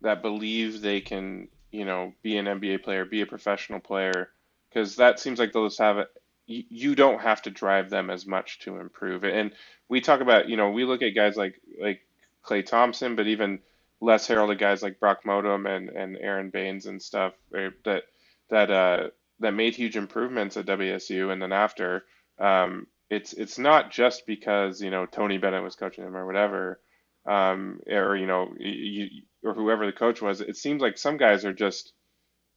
that 0.00 0.22
believe 0.22 0.80
they 0.80 1.00
can, 1.00 1.48
you 1.70 1.84
know, 1.84 2.14
be 2.22 2.38
an 2.38 2.46
NBA 2.46 2.82
player, 2.82 3.04
be 3.04 3.20
a 3.20 3.26
professional 3.26 3.80
player, 3.80 4.30
because 4.68 4.96
that 4.96 5.20
seems 5.20 5.38
like 5.38 5.52
they'll 5.52 5.66
just 5.66 5.78
have 5.78 5.98
it. 5.98 6.08
You, 6.46 6.94
don't 6.94 7.20
have 7.20 7.42
to 7.42 7.50
drive 7.50 7.90
them 7.90 8.08
as 8.08 8.26
much 8.26 8.60
to 8.60 8.78
improve. 8.78 9.22
And 9.22 9.52
we 9.90 10.00
talk 10.00 10.22
about, 10.22 10.48
you 10.48 10.56
know, 10.56 10.70
we 10.70 10.86
look 10.86 11.02
at 11.02 11.14
guys 11.14 11.36
like 11.36 11.60
like 11.78 12.00
Klay 12.42 12.64
Thompson, 12.64 13.16
but 13.16 13.26
even 13.26 13.58
less 14.00 14.26
heralded 14.26 14.58
guys 14.58 14.82
like 14.82 14.98
Brock 14.98 15.24
Motum 15.24 15.68
and, 15.68 15.90
and 15.90 16.16
Aron 16.16 16.48
Baynes 16.48 16.86
and 16.86 17.02
stuff 17.02 17.34
eh, 17.54 17.68
that 17.84 18.04
that 18.48 18.70
uh, 18.70 19.08
that 19.40 19.52
made 19.52 19.74
huge 19.74 19.98
improvements 19.98 20.56
at 20.56 20.64
WSU, 20.64 21.30
and 21.30 21.42
then 21.42 21.52
after. 21.52 22.06
Um, 22.38 22.86
it's 23.10 23.32
it's 23.32 23.58
not 23.58 23.90
just 23.90 24.26
because 24.26 24.80
you 24.80 24.90
know 24.90 25.06
Tony 25.06 25.38
Bennett 25.38 25.62
was 25.62 25.76
coaching 25.76 26.04
him 26.04 26.16
or 26.16 26.26
whatever, 26.26 26.80
um, 27.26 27.80
or 27.90 28.16
you 28.16 28.26
know 28.26 28.52
you, 28.58 29.22
or 29.42 29.54
whoever 29.54 29.86
the 29.86 29.92
coach 29.92 30.20
was. 30.20 30.40
It 30.40 30.56
seems 30.56 30.82
like 30.82 30.98
some 30.98 31.16
guys 31.16 31.44
are 31.44 31.54
just 31.54 31.92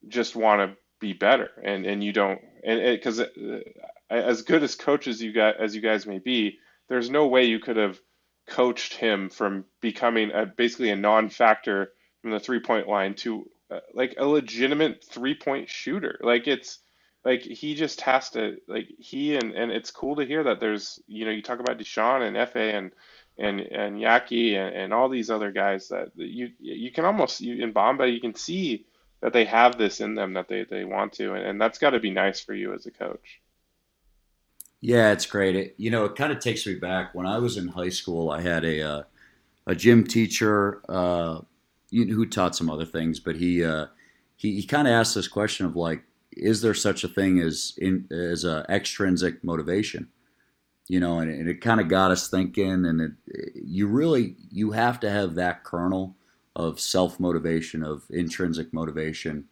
just 0.08 0.36
want 0.36 0.62
to 0.62 0.78
be 1.00 1.14
better, 1.14 1.50
and 1.64 1.86
and 1.86 2.04
you 2.04 2.14
don't, 2.14 2.40
and 2.64 2.80
because 2.82 3.22
as 4.10 4.42
good 4.42 4.64
as 4.64 4.76
coaches 4.76 5.22
you 5.22 5.34
got 5.34 5.58
as 5.58 5.76
you 5.76 5.82
guys 5.82 6.06
may 6.06 6.20
be, 6.20 6.58
there's 6.90 7.10
no 7.10 7.28
way 7.28 7.46
you 7.46 7.60
could 7.60 7.78
have 7.78 8.00
coached 8.48 8.94
him 8.94 9.30
from 9.30 9.66
becoming 9.82 10.32
a, 10.32 10.46
basically 10.46 10.90
a 10.90 10.96
non-factor 10.96 11.92
from 12.22 12.32
the 12.32 12.40
three-point 12.40 12.88
line 12.88 13.14
to 13.14 13.46
uh, 13.70 13.80
like 13.94 14.16
a 14.18 14.26
legitimate 14.26 15.04
three-point 15.10 15.70
shooter. 15.70 16.20
Like 16.22 16.48
it's 16.48 16.80
like 17.24 17.42
he 17.42 17.76
just 17.76 18.02
has 18.02 18.30
to 18.32 18.58
like 18.68 18.88
he 18.98 19.36
and 19.36 19.54
and 19.54 19.72
it's 19.72 19.92
cool 19.92 20.16
to 20.16 20.26
hear 20.26 20.44
that 20.44 20.60
there's 20.60 21.00
you 21.08 21.26
know 21.26 21.32
you 21.32 21.42
talk 21.42 21.60
about 21.60 21.78
Dishon 21.78 22.28
and 22.28 22.50
Fa 22.50 22.60
and 22.60 22.92
and 23.38 23.60
and 23.60 23.98
Yaki 23.98 24.56
and, 24.56 24.76
and 24.76 24.94
all 24.94 25.10
these 25.10 25.30
other 25.30 25.52
guys 25.52 25.90
that 25.90 26.12
you 26.16 26.50
you 26.60 26.92
can 26.92 27.06
almost 27.06 27.42
you, 27.42 27.64
in 27.64 27.74
Bamba 27.74 28.12
you 28.12 28.20
can 28.20 28.36
see 28.36 28.86
that 29.22 29.34
they 29.34 29.46
have 29.46 29.78
this 29.78 30.02
in 30.02 30.16
them 30.16 30.34
that 30.34 30.48
they 30.48 30.64
they 30.64 30.84
want 30.84 31.14
to 31.14 31.34
and, 31.34 31.46
and 31.46 31.62
that's 31.62 31.80
got 31.80 31.92
to 31.92 32.00
be 32.00 32.12
nice 32.12 32.40
for 32.40 32.54
you 32.54 32.74
as 32.74 32.86
a 32.86 32.92
coach. 32.92 33.42
Yeah, 34.84 35.12
it's 35.12 35.28
great. 35.28 35.56
It, 35.56 35.76
you 35.78 35.92
know, 35.92 36.06
it 36.06 36.16
kind 36.16 36.32
of 36.32 36.40
takes 36.40 36.66
me 36.66 36.74
back 36.74 37.14
when 37.14 37.28
I 37.28 37.38
was 37.38 37.56
in 37.56 37.68
high 37.68 37.90
school. 37.90 38.32
I 38.32 38.42
had 38.42 38.66
a 38.66 38.82
uh, 38.82 39.04
a 39.68 39.76
gym 39.76 40.06
teacher 40.06 40.82
uh, 40.90 41.42
who 41.92 42.26
taught 42.26 42.56
some 42.56 42.70
other 42.70 42.86
things, 42.86 43.20
but 43.20 43.36
he 43.36 43.64
uh, 43.64 43.86
he, 44.36 44.56
he 44.56 44.64
kind 44.64 44.88
of 44.88 44.94
asked 44.94 45.14
this 45.14 45.28
question 45.28 45.68
of 45.68 45.76
like 45.76 46.04
is 46.32 46.62
there 46.62 46.74
such 46.74 47.04
a 47.04 47.08
thing 47.08 47.40
as 47.40 47.74
in 47.78 48.08
as 48.12 48.46
a 48.46 48.66
extrinsic 48.70 49.44
motivation? 49.44 50.10
You 50.88 51.00
know 51.00 51.20
and, 51.20 51.32
and 51.32 51.50
it 51.50 51.62
kind 51.62 51.80
of 51.80 51.88
got 51.88 52.12
us 52.12 52.30
thinking 52.30 52.86
and 52.86 53.02
it, 53.02 53.12
you 53.56 53.88
really 53.88 54.36
you 54.50 54.72
have 54.72 55.00
to 55.02 55.10
have 55.10 55.36
that 55.36 55.64
kernel 55.64 56.16
of 56.56 56.80
self 56.80 57.20
motivation 57.20 57.84
of 57.84 58.04
intrinsic 58.10 58.74
motivation 58.74 59.46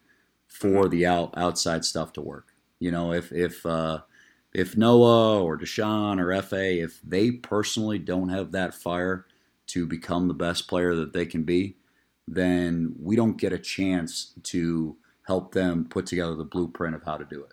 for 0.48 0.90
the 0.90 1.06
out 1.06 1.34
outside 1.38 1.86
stuff 1.86 2.14
to 2.14 2.22
work. 2.22 2.54
You 2.80 2.92
know 2.92 3.14
if 3.14 3.32
if 3.32 3.66
uh, 3.66 4.00
if 4.54 4.76
Noah 4.76 5.42
or 5.42 5.58
Dishon 5.58 6.20
or 6.20 6.42
Fa 6.42 6.82
if 6.82 7.00
they 7.04 7.32
personally 7.32 8.00
don't 8.00 8.30
have 8.30 8.52
that 8.52 8.74
fire 8.74 9.26
to 9.68 9.86
become 9.86 10.28
the 10.28 10.34
best 10.34 10.68
player 10.68 10.96
that 10.96 11.14
they 11.14 11.26
can 11.26 11.44
be 11.44 11.76
then 12.30 12.96
we 13.00 13.16
don't 13.16 13.38
get 13.38 13.54
a 13.54 13.58
chance 13.58 14.34
to 14.44 14.96
help 15.30 15.54
them 15.54 15.86
put 15.86 16.08
together 16.08 16.34
the 16.34 16.44
blueprint 16.44 16.96
of 16.96 17.04
how 17.04 17.16
to 17.16 17.24
do 17.24 17.44
it. 17.44 17.52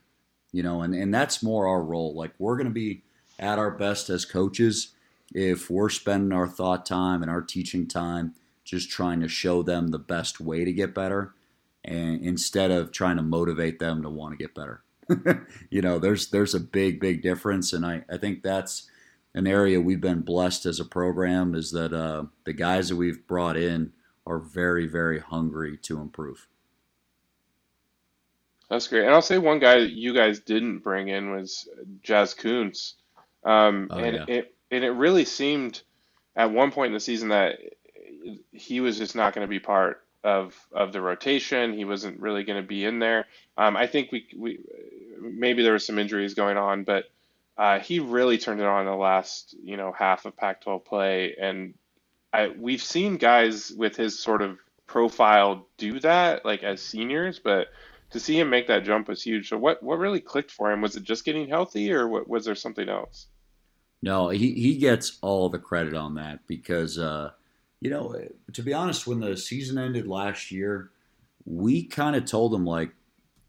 You 0.50 0.62
know, 0.62 0.80
and, 0.80 0.94
and 0.94 1.12
that's 1.12 1.42
more 1.42 1.68
our 1.68 1.82
role. 1.82 2.14
Like 2.14 2.32
we're 2.38 2.56
going 2.56 2.68
to 2.68 2.72
be 2.72 3.02
at 3.38 3.58
our 3.58 3.70
best 3.70 4.08
as 4.08 4.24
coaches 4.24 4.94
if 5.34 5.68
we're 5.68 5.90
spending 5.90 6.32
our 6.32 6.48
thought 6.48 6.86
time 6.86 7.20
and 7.20 7.30
our 7.30 7.42
teaching 7.42 7.86
time 7.86 8.34
just 8.64 8.88
trying 8.88 9.20
to 9.20 9.28
show 9.28 9.62
them 9.62 9.88
the 9.88 9.98
best 9.98 10.40
way 10.40 10.64
to 10.64 10.72
get 10.72 10.94
better 10.94 11.34
and 11.84 12.22
instead 12.22 12.70
of 12.70 12.92
trying 12.92 13.18
to 13.18 13.22
motivate 13.22 13.78
them 13.78 14.02
to 14.02 14.08
want 14.08 14.32
to 14.32 14.42
get 14.42 14.54
better. 14.54 14.82
you 15.70 15.82
know, 15.82 15.98
there's 15.98 16.30
there's 16.30 16.54
a 16.54 16.60
big, 16.60 16.98
big 16.98 17.20
difference 17.20 17.74
and 17.74 17.84
I, 17.84 18.04
I 18.10 18.16
think 18.16 18.42
that's 18.42 18.88
an 19.34 19.46
area 19.46 19.82
we've 19.82 20.00
been 20.00 20.22
blessed 20.22 20.64
as 20.64 20.80
a 20.80 20.84
program 20.86 21.54
is 21.54 21.72
that 21.72 21.92
uh, 21.92 22.24
the 22.44 22.54
guys 22.54 22.88
that 22.88 22.96
we've 22.96 23.26
brought 23.26 23.58
in 23.58 23.92
are 24.26 24.38
very, 24.38 24.86
very 24.86 25.18
hungry 25.20 25.76
to 25.82 26.00
improve. 26.00 26.48
That's 28.68 28.88
great. 28.88 29.04
And 29.04 29.14
I'll 29.14 29.22
say 29.22 29.38
one 29.38 29.58
guy 29.58 29.80
that 29.80 29.92
you 29.92 30.12
guys 30.14 30.40
didn't 30.40 30.78
bring 30.80 31.08
in 31.08 31.30
was 31.30 31.68
Jaz 32.02 32.36
Kunc. 32.36 32.94
Um, 33.44 33.88
Oh, 33.90 33.98
and 33.98 34.16
yeah. 34.16 34.24
it 34.28 34.54
and 34.70 34.84
it 34.84 34.90
really 34.90 35.24
seemed 35.24 35.80
at 36.34 36.50
one 36.50 36.72
point 36.72 36.88
in 36.88 36.94
the 36.94 37.00
season 37.00 37.28
that 37.28 37.58
he 38.52 38.80
was 38.80 38.98
just 38.98 39.14
not 39.14 39.34
going 39.34 39.46
to 39.46 39.50
be 39.50 39.60
part 39.60 40.02
of 40.24 40.54
of 40.72 40.92
the 40.92 41.00
rotation. 41.00 41.72
He 41.74 41.84
wasn't 41.84 42.20
really 42.20 42.42
going 42.44 42.60
to 42.60 42.66
be 42.66 42.84
in 42.84 42.98
there. 42.98 43.26
Um, 43.56 43.76
I 43.76 43.86
think 43.86 44.10
we 44.10 44.26
we 44.36 44.58
maybe 45.20 45.62
there 45.62 45.72
were 45.72 45.78
some 45.78 45.98
injuries 45.98 46.34
going 46.34 46.56
on, 46.56 46.82
but 46.84 47.04
uh, 47.56 47.78
he 47.78 48.00
really 48.00 48.36
turned 48.36 48.60
it 48.60 48.66
on 48.66 48.80
in 48.80 48.86
the 48.86 48.96
last 48.96 49.54
you 49.62 49.76
know 49.76 49.92
half 49.92 50.26
of 50.26 50.36
Pac-12 50.36 50.84
play, 50.84 51.36
and 51.40 51.74
I 52.32 52.48
we've 52.48 52.82
seen 52.82 53.16
guys 53.16 53.70
with 53.70 53.96
his 53.96 54.18
sort 54.18 54.42
of 54.42 54.58
profile 54.88 55.66
do 55.78 56.00
that, 56.00 56.44
like 56.44 56.64
as 56.64 56.82
seniors, 56.82 57.38
but 57.38 57.68
to 58.10 58.20
see 58.20 58.38
him 58.38 58.50
make 58.50 58.66
that 58.68 58.84
jump 58.84 59.08
was 59.08 59.22
huge. 59.22 59.48
So 59.48 59.58
what 59.58 59.82
what 59.82 59.98
really 59.98 60.20
clicked 60.20 60.50
for 60.50 60.70
him? 60.70 60.80
Was 60.80 60.96
it 60.96 61.02
just 61.02 61.24
getting 61.24 61.48
healthy, 61.48 61.92
or 61.92 62.08
what, 62.08 62.28
was 62.28 62.44
there 62.44 62.54
something 62.54 62.88
else? 62.88 63.26
No, 64.02 64.28
he 64.28 64.52
he 64.52 64.76
gets 64.76 65.18
all 65.22 65.48
the 65.48 65.58
credit 65.58 65.94
on 65.94 66.14
that 66.14 66.46
because 66.46 66.98
uh, 66.98 67.30
you 67.80 67.90
know, 67.90 68.14
to 68.52 68.62
be 68.62 68.72
honest, 68.72 69.06
when 69.06 69.20
the 69.20 69.36
season 69.36 69.78
ended 69.78 70.06
last 70.06 70.50
year, 70.50 70.90
we 71.44 71.84
kind 71.84 72.16
of 72.16 72.24
told 72.24 72.54
him 72.54 72.64
like, 72.64 72.90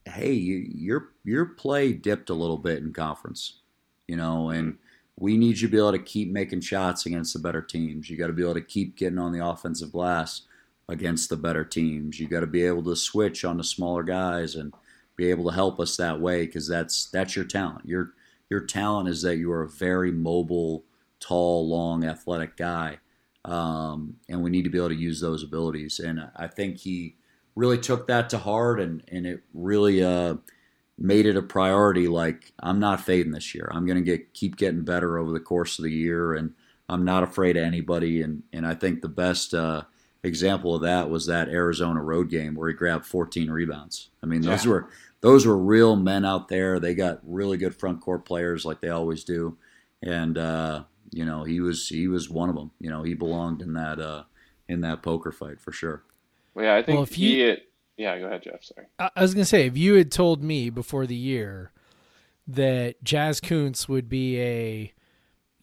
"Hey, 0.06 0.34
your 0.34 1.10
your 1.24 1.46
play 1.46 1.94
dipped 1.94 2.30
a 2.30 2.36
little 2.36 2.58
bit 2.58 2.80
in 2.80 2.94
conference, 2.94 3.60
you 4.08 4.16
know, 4.16 4.50
and." 4.50 4.78
we 5.20 5.36
need 5.36 5.60
you 5.60 5.68
to 5.68 5.72
be 5.72 5.80
able 5.80 5.92
to 5.92 5.98
keep 5.98 6.30
making 6.30 6.62
shots 6.62 7.08
against 7.08 7.34
the 7.34 7.40
better 7.40 7.60
teams. 7.60 8.08
You 8.08 8.18
got 8.18 8.28
to 8.28 8.34
be 8.34 8.44
able 8.44 8.54
to 8.54 8.62
keep 8.62 8.96
getting 8.96 9.18
on 9.18 9.32
the 9.32 9.44
offensive 9.44 9.92
glass 9.92 10.44
against 10.90 11.30
the 11.30 11.38
better 11.38 11.64
teams. 11.64 12.20
You 12.20 12.28
got 12.28 12.42
to 12.42 12.48
be 12.48 12.64
able 12.64 12.84
to 12.84 12.96
switch 12.96 13.44
on 13.44 13.58
the 13.58 13.64
smaller 13.64 14.04
guys 14.04 14.56
and 14.56 14.74
be 15.16 15.30
able 15.30 15.46
to 15.50 15.56
help 15.56 15.80
us 15.80 15.98
that 15.98 16.22
way 16.22 16.46
because 16.46 16.68
that's 16.68 17.06
that's 17.10 17.36
your 17.36 17.46
talent. 17.46 17.86
Your 17.86 18.14
your 18.50 18.62
talent 18.62 19.10
is 19.10 19.22
that 19.24 19.38
you 19.38 19.52
are 19.52 19.64
a 19.64 19.70
very 19.70 20.12
mobile, 20.12 20.86
tall, 21.20 21.68
long, 21.68 22.06
athletic 22.06 22.56
guy, 22.56 23.00
um, 23.44 24.16
and 24.30 24.42
we 24.42 24.50
need 24.50 24.64
to 24.64 24.70
be 24.70 24.78
able 24.78 24.90
to 24.90 24.96
use 24.96 25.20
those 25.20 25.44
abilities. 25.44 26.00
And 26.00 26.30
I 26.36 26.48
think 26.48 26.78
he 26.78 27.16
really 27.56 27.78
took 27.78 28.08
that 28.08 28.30
to 28.30 28.38
heart, 28.38 28.80
and 28.80 29.04
and 29.10 29.26
it 29.26 29.42
really 29.54 30.04
uh, 30.04 30.36
made 30.98 31.26
it 31.26 31.36
a 31.36 31.42
priority. 31.42 32.08
Like 32.08 32.54
I'm 32.60 32.80
not 32.80 33.02
fading 33.02 33.34
this 33.34 33.54
year. 33.54 33.70
I'm 33.74 33.86
going 33.86 33.98
to 33.98 34.04
get 34.04 34.34
keep 34.34 34.56
getting 34.56 34.84
better 34.84 35.18
over 35.18 35.34
the 35.34 35.40
course 35.42 35.80
of 35.80 35.84
the 35.84 35.92
year, 35.92 36.34
and 36.34 36.54
I'm 36.88 37.04
not 37.04 37.24
afraid 37.24 37.58
of 37.58 37.64
anybody. 37.64 38.22
And 38.22 38.44
and 38.54 38.66
I 38.66 38.76
think 38.76 39.02
the 39.02 39.10
best. 39.10 39.54
Uh, 39.54 39.84
example 40.24 40.76
of 40.76 40.82
that 40.82 41.10
was 41.10 41.26
that 41.28 41.50
Arizona 41.50 42.02
road 42.02 42.30
game 42.30 42.56
where 42.56 42.70
he 42.70 42.74
grabbed 42.74 43.06
14 43.06 43.50
rebounds. 43.50 44.10
I 44.22 44.26
mean, 44.26 44.42
those 44.42 44.66
yeah. 44.66 44.72
were 44.72 44.90
those 45.22 45.46
were 45.46 45.58
real 45.58 45.96
men 45.96 46.26
out 46.26 46.48
there. 46.48 46.80
They 46.80 46.94
got 46.94 47.20
really 47.24 47.58
good 47.58 47.76
front 47.76 48.02
court 48.02 48.26
players 48.26 48.66
like 48.66 48.82
they 48.82 48.90
always 48.90 49.24
do, 49.24 49.58
and 50.04 50.38
uh, 50.38 50.84
you 51.12 51.26
know 51.26 51.44
he 51.44 51.60
was 51.60 51.88
he 51.90 52.08
was 52.08 52.30
one 52.30 52.50
of 52.50 52.56
them. 52.56 52.72
You 52.80 52.90
know 52.90 53.04
he 53.04 53.14
belonged 53.14 53.62
in 53.62 53.74
that 53.74 54.00
uh, 54.00 54.24
in 54.68 54.82
that 54.82 55.02
poker 55.02 55.32
fight 55.32 55.60
for 55.60 55.72
sure. 55.72 56.04
Well, 56.54 56.66
yeah, 56.66 56.76
I 56.76 56.84
think 56.84 56.96
well, 56.96 57.04
if 57.04 57.16
he. 57.16 57.40
Had, 57.40 57.62
yeah, 57.98 58.18
go 58.20 58.26
ahead, 58.26 58.44
Jeff. 58.44 58.64
Sorry. 58.64 58.88
I 59.00 59.22
was 59.22 59.34
gonna 59.34 59.46
say 59.46 59.66
if 59.66 59.78
you 59.78 59.96
had 59.96 60.12
told 60.12 60.44
me 60.44 60.70
before 60.70 61.08
the 61.08 61.16
year 61.16 61.72
that 62.48 63.04
Jaz 63.04 63.42
Kunc 63.42 63.90
would 63.90 64.08
be 64.08 64.40
a 64.40 64.94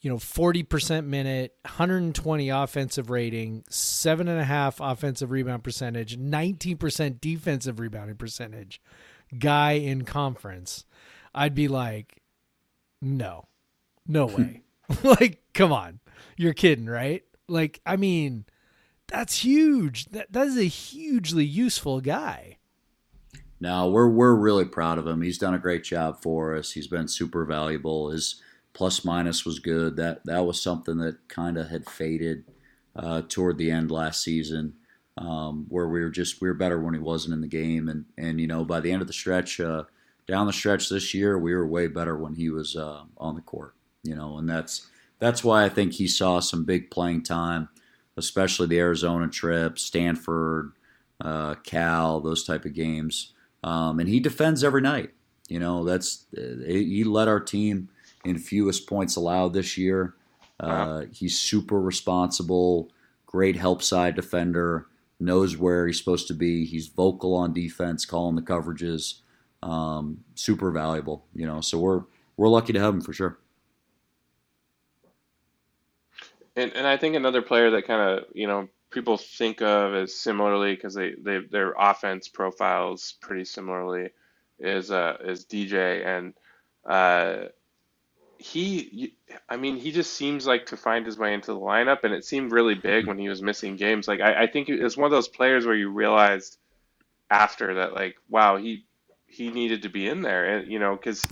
you 0.04 0.10
know, 0.10 0.18
40% 0.18 1.06
minute, 1.06 1.54
120 1.62 2.50
offensive 2.50 3.08
rating, 3.08 3.64
seven 3.70 4.28
and 4.28 4.38
a 4.38 4.44
half 4.44 4.78
offensive 4.78 5.30
rebound 5.30 5.64
percentage, 5.64 6.18
19% 6.18 7.22
defensive 7.22 7.80
rebounding 7.80 8.16
percentage 8.16 8.82
guy 9.38 9.72
in 9.72 10.04
conference, 10.04 10.84
I'd 11.34 11.54
be 11.54 11.68
like, 11.68 12.20
no, 13.00 13.48
no 14.06 14.26
way. 14.26 14.60
like, 15.02 15.42
come 15.54 15.72
on. 15.72 16.00
You're 16.36 16.52
kidding, 16.52 16.84
right? 16.84 17.22
Like, 17.48 17.80
I 17.86 17.96
mean, 17.96 18.44
that's 19.08 19.38
huge. 19.38 20.10
That 20.10 20.30
that 20.32 20.48
is 20.48 20.58
a 20.58 20.64
hugely 20.64 21.46
useful 21.46 22.02
guy. 22.02 22.58
No, 23.58 23.88
we're 23.88 24.08
we're 24.08 24.34
really 24.34 24.66
proud 24.66 24.98
of 24.98 25.06
him. 25.06 25.22
He's 25.22 25.38
done 25.38 25.54
a 25.54 25.58
great 25.58 25.84
job 25.84 26.20
for 26.20 26.54
us. 26.54 26.72
He's 26.72 26.88
been 26.88 27.08
super 27.08 27.46
valuable. 27.46 28.10
His 28.10 28.42
plus 28.74 29.04
minus 29.04 29.46
was 29.46 29.60
good. 29.60 29.96
That 29.96 30.26
that 30.26 30.44
was 30.44 30.60
something 30.60 30.98
that 30.98 31.28
kind 31.28 31.56
of 31.56 31.70
had 31.70 31.88
faded 31.88 32.44
uh, 32.94 33.22
toward 33.28 33.56
the 33.56 33.70
end 33.70 33.90
last 33.90 34.22
season, 34.22 34.74
um, 35.16 35.66
where 35.68 35.88
we 35.88 36.00
were 36.00 36.10
just 36.10 36.42
we 36.42 36.48
were 36.48 36.54
better 36.54 36.80
when 36.80 36.92
he 36.92 37.00
wasn't 37.00 37.34
in 37.34 37.40
the 37.40 37.48
game, 37.48 37.88
and 37.88 38.04
and 38.18 38.40
you 38.40 38.46
know 38.46 38.64
by 38.64 38.80
the 38.80 38.92
end 38.92 39.00
of 39.00 39.06
the 39.08 39.14
stretch, 39.14 39.60
uh, 39.60 39.84
down 40.26 40.46
the 40.46 40.52
stretch 40.52 40.88
this 40.88 41.14
year, 41.14 41.38
we 41.38 41.54
were 41.54 41.66
way 41.66 41.86
better 41.86 42.18
when 42.18 42.34
he 42.34 42.50
was 42.50 42.76
uh, 42.76 43.04
on 43.16 43.34
the 43.34 43.40
court. 43.40 43.74
You 44.02 44.14
know, 44.14 44.36
and 44.36 44.48
that's 44.48 44.86
that's 45.18 45.42
why 45.42 45.64
I 45.64 45.68
think 45.70 45.94
he 45.94 46.06
saw 46.06 46.40
some 46.40 46.64
big 46.64 46.90
playing 46.90 47.22
time, 47.22 47.68
especially 48.16 48.66
the 48.66 48.80
Arizona 48.80 49.28
trip, 49.28 49.78
Stanford, 49.78 50.72
uh, 51.20 51.54
Cal, 51.62 52.20
those 52.20 52.44
type 52.44 52.64
of 52.64 52.74
games, 52.74 53.32
um, 53.62 54.00
and 54.00 54.08
he 54.08 54.20
defends 54.20 54.62
every 54.64 54.82
night. 54.82 55.10
You 55.48 55.60
know, 55.60 55.84
that's 55.84 56.26
uh, 56.36 56.64
he 56.66 57.04
led 57.04 57.28
our 57.28 57.40
team 57.40 57.90
in 58.24 58.38
fewest 58.38 58.86
points 58.86 59.16
allowed 59.16 59.52
this 59.52 59.76
year. 59.76 60.14
Uh, 60.60 61.04
he's 61.12 61.38
super 61.38 61.80
responsible, 61.80 62.90
great 63.26 63.56
help 63.56 63.82
side 63.82 64.14
defender, 64.14 64.86
knows 65.20 65.56
where 65.56 65.86
he's 65.86 65.98
supposed 65.98 66.28
to 66.28 66.34
be. 66.34 66.64
He's 66.64 66.86
vocal 66.86 67.34
on 67.34 67.52
defense, 67.52 68.04
calling 68.04 68.36
the 68.36 68.42
coverages. 68.42 69.20
Um, 69.62 70.24
super 70.34 70.70
valuable, 70.70 71.26
you 71.34 71.46
know. 71.46 71.60
So 71.60 71.78
we're 71.78 72.02
we're 72.36 72.48
lucky 72.48 72.72
to 72.72 72.80
have 72.80 72.94
him 72.94 73.00
for 73.00 73.12
sure. 73.12 73.38
And 76.56 76.72
and 76.74 76.86
I 76.86 76.96
think 76.96 77.16
another 77.16 77.42
player 77.42 77.70
that 77.70 77.86
kind 77.86 78.00
of 78.00 78.24
you 78.34 78.46
know 78.46 78.68
people 78.90 79.16
think 79.16 79.60
of 79.60 79.94
as 79.94 80.14
similarly 80.14 80.74
because 80.74 80.94
they, 80.94 81.14
they 81.18 81.40
their 81.50 81.74
offense 81.78 82.28
profiles 82.28 83.14
pretty 83.20 83.44
similarly 83.44 84.10
is 84.60 84.90
uh 84.90 85.16
is 85.24 85.44
DJ 85.44 86.06
and 86.06 86.34
uh 86.88 87.48
he 88.44 89.14
i 89.48 89.56
mean 89.56 89.76
he 89.76 89.90
just 89.90 90.12
seems 90.12 90.46
like 90.46 90.66
to 90.66 90.76
find 90.76 91.06
his 91.06 91.16
way 91.16 91.32
into 91.32 91.52
the 91.52 91.58
lineup 91.58 92.04
and 92.04 92.12
it 92.12 92.26
seemed 92.26 92.52
really 92.52 92.74
big 92.74 93.06
when 93.06 93.18
he 93.18 93.28
was 93.28 93.40
missing 93.40 93.76
games. 93.76 94.06
Like 94.06 94.20
i, 94.20 94.42
I 94.42 94.46
think 94.46 94.68
it's 94.68 94.98
one 94.98 95.06
of 95.06 95.10
those 95.10 95.28
players 95.28 95.64
where 95.64 95.74
you 95.74 95.88
realized 95.88 96.58
after 97.30 97.76
that 97.76 97.94
like 97.94 98.16
wow 98.28 98.58
he 98.58 98.84
he 99.26 99.50
needed 99.50 99.82
to 99.82 99.88
be 99.88 100.06
in 100.06 100.20
there 100.20 100.58
and 100.58 100.70
you 100.70 100.78
know 100.78 100.94
because 100.94 101.26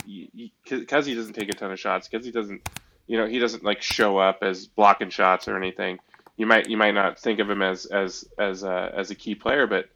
because 0.67 1.05
he, 1.05 1.13
he 1.13 1.17
doesn't 1.17 1.35
take 1.35 1.51
a 1.51 1.55
ton 1.55 1.71
of 1.71 1.79
shots 1.79 2.09
because 2.09 2.25
he 2.25 2.33
doesn't 2.33 2.63
you 3.07 3.19
know 3.19 3.27
he 3.27 3.39
doesn't 3.39 3.63
like 3.63 3.83
show 3.83 4.17
up 4.17 4.39
as 4.41 4.67
blocking 4.67 5.11
shots 5.11 5.49
or 5.49 5.57
anything. 5.57 5.99
You 6.39 6.47
might 6.47 6.71
you 6.71 6.79
might 6.79 6.95
not 6.95 7.19
think 7.19 7.41
of 7.41 7.51
him 7.51 7.61
as 7.61 7.85
as 7.85 8.25
as 8.39 8.63
a, 8.63 8.91
as 8.97 9.11
a 9.11 9.15
key 9.15 9.35
player 9.35 9.67
but 9.67 9.91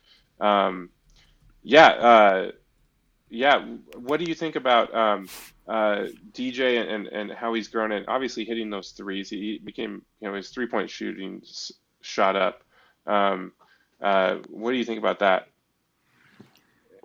um 0.45 0.91
yeah 1.62 1.89
uh 1.89 2.51
yeah 3.29 3.64
what 3.97 4.18
do 4.20 4.27
you 4.27 4.35
think 4.35 4.57
about 4.57 4.95
um 4.95 5.29
uh, 5.68 6.07
DJ 6.33 6.89
and, 6.89 7.09
and 7.09 7.33
how 7.33 7.53
he's 7.53 7.68
grown 7.68 7.93
and 7.93 8.07
obviously 8.07 8.45
hitting 8.45 8.70
those 8.70 8.91
threes. 8.91 9.29
He 9.29 9.61
became, 9.64 10.03
you 10.20 10.29
know, 10.29 10.35
his 10.35 10.51
three 10.51 10.66
point 10.66 10.89
shooting 10.89 11.43
shot 12.01 12.37
up. 12.37 12.62
Um, 13.07 13.53
uh, 14.01 14.37
what 14.49 14.72
do 14.72 14.79
you 14.79 14.85
think 14.85 14.99
about 14.99 15.18
that? 15.20 15.49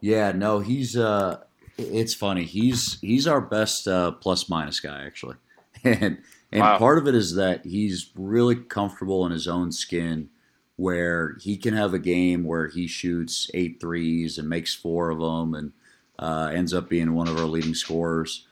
Yeah, 0.01 0.31
no, 0.31 0.59
he's. 0.59 0.97
Uh, 0.97 1.41
it's 1.77 2.13
funny. 2.13 2.43
He's 2.43 2.99
he's 3.01 3.27
our 3.27 3.41
best 3.41 3.87
uh, 3.87 4.11
plus 4.11 4.49
minus 4.49 4.79
guy 4.79 5.05
actually, 5.05 5.37
and 5.83 6.17
and 6.51 6.61
wow. 6.61 6.77
part 6.77 6.97
of 6.97 7.07
it 7.07 7.15
is 7.15 7.35
that 7.35 7.65
he's 7.65 8.11
really 8.15 8.55
comfortable 8.55 9.25
in 9.25 9.31
his 9.31 9.47
own 9.47 9.71
skin, 9.71 10.29
where 10.75 11.37
he 11.41 11.55
can 11.55 11.75
have 11.75 11.93
a 11.93 11.99
game 11.99 12.43
where 12.43 12.67
he 12.67 12.87
shoots 12.87 13.49
eight 13.53 13.79
threes 13.79 14.37
and 14.37 14.49
makes 14.49 14.73
four 14.73 15.11
of 15.11 15.19
them, 15.19 15.53
and 15.53 15.71
uh, 16.21 16.51
ends 16.53 16.73
up 16.73 16.87
being 16.87 17.13
one 17.13 17.27
of 17.27 17.37
our 17.37 17.45
leading 17.45 17.75
scorers. 17.75 18.47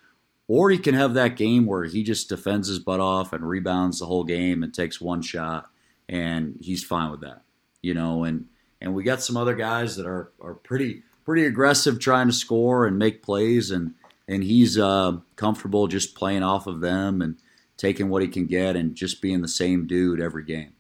Or 0.48 0.72
he 0.72 0.80
can 0.80 0.96
have 0.96 1.14
that 1.14 1.38
game 1.38 1.68
where 1.68 1.84
he 1.84 2.04
just 2.04 2.28
defends 2.28 2.68
his 2.68 2.80
butt 2.80 3.00
off 3.00 3.34
and 3.34 3.48
rebounds 3.48 4.00
the 4.00 4.08
whole 4.08 4.24
game 4.24 4.64
and 4.64 4.74
takes 4.74 5.00
one 5.00 5.22
shot, 5.22 5.70
and 6.10 6.58
he's 6.60 6.84
fine 6.84 7.12
with 7.12 7.22
that, 7.22 7.44
you 7.84 7.94
know. 7.94 8.24
And 8.24 8.48
and 8.82 8.96
we 8.96 9.04
got 9.04 9.22
some 9.22 9.38
other 9.38 9.54
guys 9.54 9.96
that 9.96 10.08
are 10.08 10.32
are 10.42 10.56
pretty 10.56 11.04
pretty 11.24 11.46
aggressive 11.46 12.00
trying 12.00 12.26
to 12.26 12.34
score 12.34 12.88
and 12.88 12.98
make 12.98 13.22
plays, 13.22 13.70
and 13.70 13.94
and 14.28 14.44
he's 14.44 14.78
uh, 14.78 15.18
comfortable 15.36 15.88
just 15.88 16.16
playing 16.16 16.42
off 16.42 16.66
of 16.66 16.82
them 16.82 17.22
and 17.22 17.38
taking 17.78 18.10
what 18.10 18.22
he 18.22 18.28
can 18.28 18.46
get 18.48 18.76
and 18.76 18.96
just 18.96 19.22
being 19.22 19.42
the 19.42 19.48
same 19.48 19.88
dude 19.88 20.20
every 20.20 20.44
game, 20.44 20.74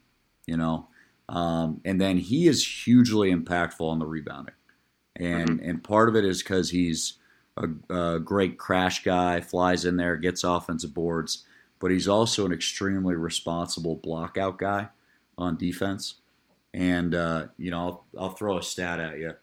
you 0.47 0.57
know. 0.57 0.87
Um, 1.29 1.79
and 1.85 2.01
then 2.01 2.17
he 2.17 2.47
is 2.47 2.65
hugely 2.85 3.31
impactful 3.31 3.87
on 3.87 3.99
the 3.99 4.05
rebounding, 4.07 4.55
and 5.20 5.49
mm-hmm. 5.49 5.70
and 5.70 5.84
part 5.84 6.09
of 6.09 6.15
it 6.15 6.26
is 6.26 6.41
because 6.41 6.72
he's 6.72 7.13
a, 7.57 7.67
a 7.93 8.20
great 8.20 8.57
crash 8.57 9.03
guy, 9.03 9.41
flies 9.41 9.86
in 9.86 9.97
there, 9.97 10.15
gets 10.15 10.43
offensive 10.43 10.93
boards, 10.93 11.45
but 11.80 11.91
he's 11.91 12.07
also 12.07 12.45
an 12.45 12.53
extremely 12.53 13.15
responsible 13.15 13.97
blockout 13.97 14.57
guy 14.57 14.88
on 15.38 15.57
defense. 15.57 16.15
And 16.74 17.13
uh, 17.13 17.47
you 17.57 17.70
know, 17.72 17.80
I'll, 17.80 18.05
I'll, 18.17 18.30
throw 18.30 18.57
a 18.57 18.63
stat 18.63 18.99
at 18.99 19.20
you. 19.20 19.34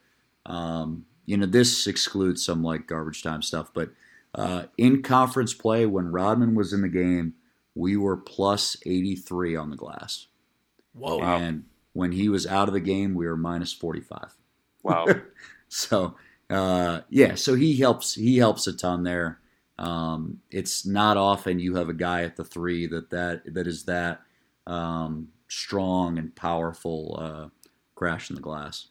Um, 0.47 1.07
you 1.27 1.37
know, 1.37 1.47
this 1.47 1.87
excludes 1.87 2.45
some 2.45 2.63
like 2.63 2.87
garbage 2.87 3.23
time 3.23 3.43
stuff, 3.43 3.71
but 3.75 3.91
uh, 4.35 4.65
in 4.79 5.03
conference 5.03 5.55
play, 5.55 5.87
when 5.87 6.13
Rodman 6.13 6.55
was 6.55 6.73
in 6.73 6.83
the 6.83 6.89
game, 6.89 7.35
we 7.75 7.97
were 7.97 8.17
plus 8.17 8.77
83 8.87 9.57
on 9.57 9.71
the 9.71 9.77
glass. 9.77 10.29
Whoa! 10.93 11.21
And 11.21 11.65
when 11.95 12.13
he 12.13 12.29
was 12.29 12.47
out 12.47 12.69
of 12.69 12.75
the 12.75 12.81
game, 12.81 13.15
we 13.15 13.27
were 13.27 13.37
minus 13.37 13.73
45. 13.73 14.35
Wow! 14.83 15.07
so 15.69 16.17
uh, 16.49 17.01
yeah, 17.09 17.35
so 17.35 17.55
he 17.55 17.77
helps. 17.77 18.15
He 18.15 18.39
helps 18.39 18.67
a 18.67 18.73
ton 18.73 19.03
there. 19.03 19.41
Um, 19.79 20.41
it's 20.51 20.87
not 20.87 21.17
often 21.17 21.59
you 21.59 21.75
have 21.75 21.89
a 21.89 21.95
guy 21.95 22.23
at 22.23 22.37
the 22.37 22.45
three 22.45 22.87
that 22.87 23.11
that 23.11 23.55
that 23.55 23.67
is 23.67 23.85
that 23.85 24.23
um, 24.67 25.29
strong 25.49 26.19
and 26.19 26.35
powerful 26.35 27.17
uh, 27.21 27.49
crash 27.95 28.31
in 28.31 28.37
the 28.37 28.43
glass. 28.43 28.89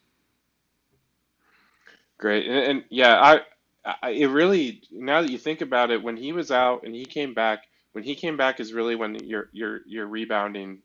Great, 2.18 2.46
and, 2.46 2.56
and 2.56 2.84
yeah, 2.88 3.20
I, 3.84 3.94
I, 4.02 4.10
it 4.10 4.26
really 4.26 4.82
now 4.90 5.22
that 5.22 5.30
you 5.30 5.38
think 5.38 5.60
about 5.60 5.90
it, 5.90 6.02
when 6.02 6.16
he 6.16 6.32
was 6.32 6.50
out 6.50 6.84
and 6.84 6.94
he 6.94 7.04
came 7.04 7.34
back, 7.34 7.64
when 7.92 8.04
he 8.04 8.14
came 8.14 8.36
back 8.36 8.60
is 8.60 8.72
really 8.72 8.96
when 8.96 9.14
your 9.24 9.48
your 9.52 9.80
your 9.86 10.06
rebounding 10.06 10.78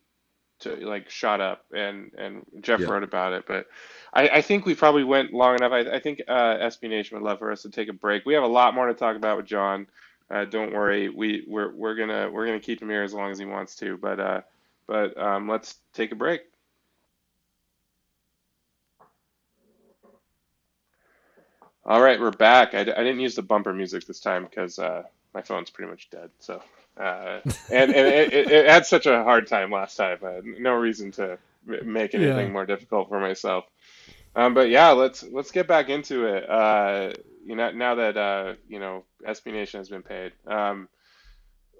to 0.62 0.76
like 0.86 1.10
shot 1.10 1.40
up, 1.40 1.64
and 1.74 2.12
and 2.18 2.44
Jeff 2.62 2.86
Yeah. 2.86 2.88
wrote 2.88 3.04
about 3.04 3.34
it, 3.34 3.44
but 3.48 3.66
I, 4.14 4.28
I 4.28 4.42
think 4.42 4.66
we 4.66 4.74
probably 4.74 5.04
went 5.04 5.32
long 5.34 5.56
enough. 5.56 5.72
I, 5.72 5.80
I 5.96 6.00
think 6.00 6.22
uh, 6.28 6.56
SB 6.60 6.90
Nation 6.90 7.18
would 7.18 7.26
love 7.28 7.40
for 7.40 7.52
us 7.52 7.62
to 7.62 7.70
take 7.70 7.88
a 7.88 7.94
break. 7.94 8.26
We 8.26 8.34
have 8.34 8.44
a 8.44 8.48
lot 8.48 8.74
more 8.74 8.88
to 8.88 8.94
talk 8.94 9.16
about 9.16 9.38
with 9.38 9.46
John. 9.46 9.88
Uh, 10.30 10.46
don't 10.46 10.72
worry, 10.74 11.10
we 11.10 11.44
we're 11.48 11.74
we're 11.74 11.96
gonna 11.96 12.30
we're 12.32 12.46
gonna 12.46 12.60
keep 12.60 12.82
him 12.82 12.90
here 12.90 13.04
as 13.04 13.14
long 13.14 13.30
as 13.30 13.38
he 13.38 13.46
wants 13.46 13.76
to, 13.76 13.98
but 13.98 14.20
uh, 14.20 14.42
but 14.88 15.16
um, 15.18 15.48
let's 15.48 15.76
take 15.94 16.12
a 16.12 16.16
break. 16.16 16.42
All 21.84 22.02
right, 22.02 22.20
we're 22.20 22.30
back. 22.30 22.74
I, 22.74 22.80
I 22.82 22.84
didn't 22.84 23.20
use 23.20 23.34
the 23.36 23.42
bumper 23.42 23.74
music 23.74 24.06
this 24.06 24.20
time 24.20 24.44
because 24.44 24.78
uh, 24.78 25.02
my 25.34 25.42
phone's 25.42 25.70
pretty 25.70 25.90
much 25.90 26.10
dead. 26.10 26.30
So, 26.38 26.62
uh, 26.98 27.40
and 27.70 27.94
and 27.94 28.08
it, 28.08 28.32
it, 28.32 28.50
it 28.50 28.68
had 28.68 28.86
such 28.86 29.06
a 29.06 29.22
hard 29.24 29.46
time 29.46 29.70
last 29.70 29.96
time. 29.96 30.18
Uh, 30.22 30.40
no 30.44 30.74
reason 30.74 31.10
to 31.12 31.38
make 31.66 32.14
anything 32.14 32.46
Yeah. 32.46 32.52
more 32.52 32.66
difficult 32.66 33.08
for 33.08 33.20
myself. 33.20 33.64
Um, 34.34 34.54
but 34.54 34.68
yeah, 34.70 34.90
let's 34.90 35.22
let's 35.22 35.50
get 35.50 35.66
back 35.66 35.88
into 35.88 36.26
it. 36.26 36.48
Uh, 36.48 37.12
you 37.44 37.56
know, 37.56 37.70
now 37.72 37.94
that 37.96 38.16
uh, 38.16 38.54
you 38.68 38.78
know 38.80 39.04
SB 39.26 39.52
Nation 39.52 39.80
has 39.80 39.88
been 39.88 40.02
paid. 40.02 40.32
Um, 40.46 40.88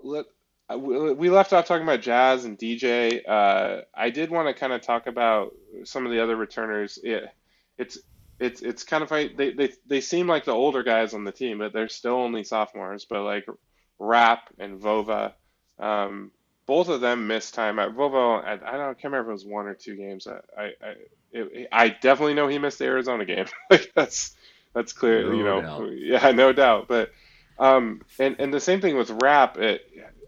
let 0.02 0.26
we 0.76 1.12
we 1.12 1.30
left 1.30 1.52
off 1.52 1.66
talking 1.66 1.82
about 1.82 2.00
Jaz 2.00 2.44
and 2.44 2.58
DJ. 2.58 3.20
Uh, 3.26 3.82
I 3.94 4.10
did 4.10 4.30
want 4.30 4.48
to 4.48 4.54
kind 4.54 4.72
of 4.72 4.80
talk 4.82 5.06
about 5.06 5.54
some 5.84 6.06
of 6.06 6.12
the 6.12 6.22
other 6.22 6.36
returners. 6.36 6.98
It, 7.02 7.24
it's 7.78 7.98
it's 8.38 8.60
it's 8.62 8.82
kind 8.84 9.02
of 9.02 9.08
funny. 9.08 9.32
They, 9.36 9.52
they 9.52 9.72
they 9.86 10.00
seem 10.00 10.26
like 10.26 10.44
the 10.44 10.52
older 10.52 10.82
guys 10.82 11.14
on 11.14 11.24
the 11.24 11.32
team, 11.32 11.58
but 11.58 11.72
they're 11.72 11.88
still 11.88 12.14
only 12.16 12.44
sophomores. 12.44 13.04
But 13.04 13.22
like 13.22 13.46
Rapp 13.98 14.50
and 14.58 14.80
Vova, 14.80 15.32
um, 15.78 16.30
both 16.66 16.88
of 16.88 17.00
them 17.00 17.26
missed 17.26 17.54
time. 17.54 17.78
At 17.78 17.90
Vova, 17.90 18.44
I, 18.44 18.52
I 18.52 18.56
don't 18.56 18.80
I 18.80 18.94
can't 18.94 19.04
remember 19.04 19.30
if 19.30 19.34
it 19.34 19.44
was 19.44 19.46
one 19.46 19.66
or 19.66 19.74
two 19.74 19.96
games. 19.96 20.26
I 20.26 20.40
I 20.56 20.64
I, 20.64 20.94
it, 21.32 21.68
I 21.72 21.88
definitely 21.88 22.34
know 22.34 22.48
he 22.48 22.58
missed 22.58 22.78
the 22.78 22.86
Arizona 22.86 23.24
game. 23.24 23.46
like 23.70 23.92
that's 23.94 24.36
that's 24.74 24.92
clear. 24.92 25.24
No 25.24 25.32
you 25.32 25.44
know, 25.44 25.60
doubt. 25.60 25.92
yeah, 25.96 26.30
no 26.32 26.52
doubt. 26.52 26.88
But 26.88 27.12
um, 27.58 28.02
and 28.18 28.36
and 28.38 28.52
the 28.52 28.60
same 28.60 28.80
thing 28.80 28.96
with 28.96 29.10
Rapp. 29.10 29.58
It 29.58 29.82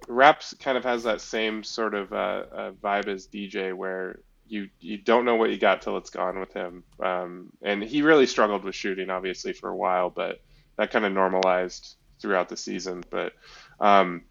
Rapp's 0.09 0.55
kind 0.55 0.77
of 0.77 0.85
has 0.85 1.05
that 1.05 1.21
same 1.21 1.65
sort 1.65 1.95
of 1.95 2.13
uh, 2.13 2.45
uh, 2.53 2.71
vibe 2.73 3.09
as 3.09 3.27
DJ, 3.27 3.75
where 3.75 4.21
you 4.47 4.69
you 4.81 4.99
don't 4.99 5.25
know 5.25 5.37
what 5.37 5.51
you 5.51 5.59
got 5.59 5.83
till 5.83 5.97
it's 5.97 6.11
gone 6.11 6.39
with 6.39 6.53
him. 6.53 6.85
Um, 7.01 7.51
and 7.63 7.83
he 7.83 8.03
really 8.03 8.27
struggled 8.27 8.65
with 8.65 8.75
shooting, 8.75 9.11
obviously, 9.11 9.53
for 9.53 9.69
a 9.69 9.77
while, 9.77 10.11
but 10.11 10.41
that 10.77 10.91
kind 10.91 11.05
of 11.05 11.13
normalized 11.13 11.97
throughout 12.25 12.49
the 12.49 12.57
season. 12.57 13.05
But 13.11 13.35
um, 13.79 14.23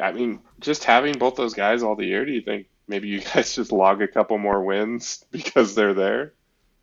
I 0.00 0.12
mean, 0.12 0.40
just 0.60 0.84
having 0.84 1.18
both 1.18 1.36
those 1.36 1.54
guys 1.54 1.82
all 1.82 1.96
the 1.96 2.04
year, 2.04 2.26
do 2.26 2.32
you 2.32 2.42
think 2.42 2.66
maybe 2.86 3.08
you 3.08 3.20
guys 3.34 3.54
just 3.54 3.72
log 3.72 4.02
a 4.02 4.06
couple 4.08 4.36
more 4.36 4.62
wins 4.62 5.24
because 5.30 5.74
they're 5.74 5.94
there? 5.94 6.34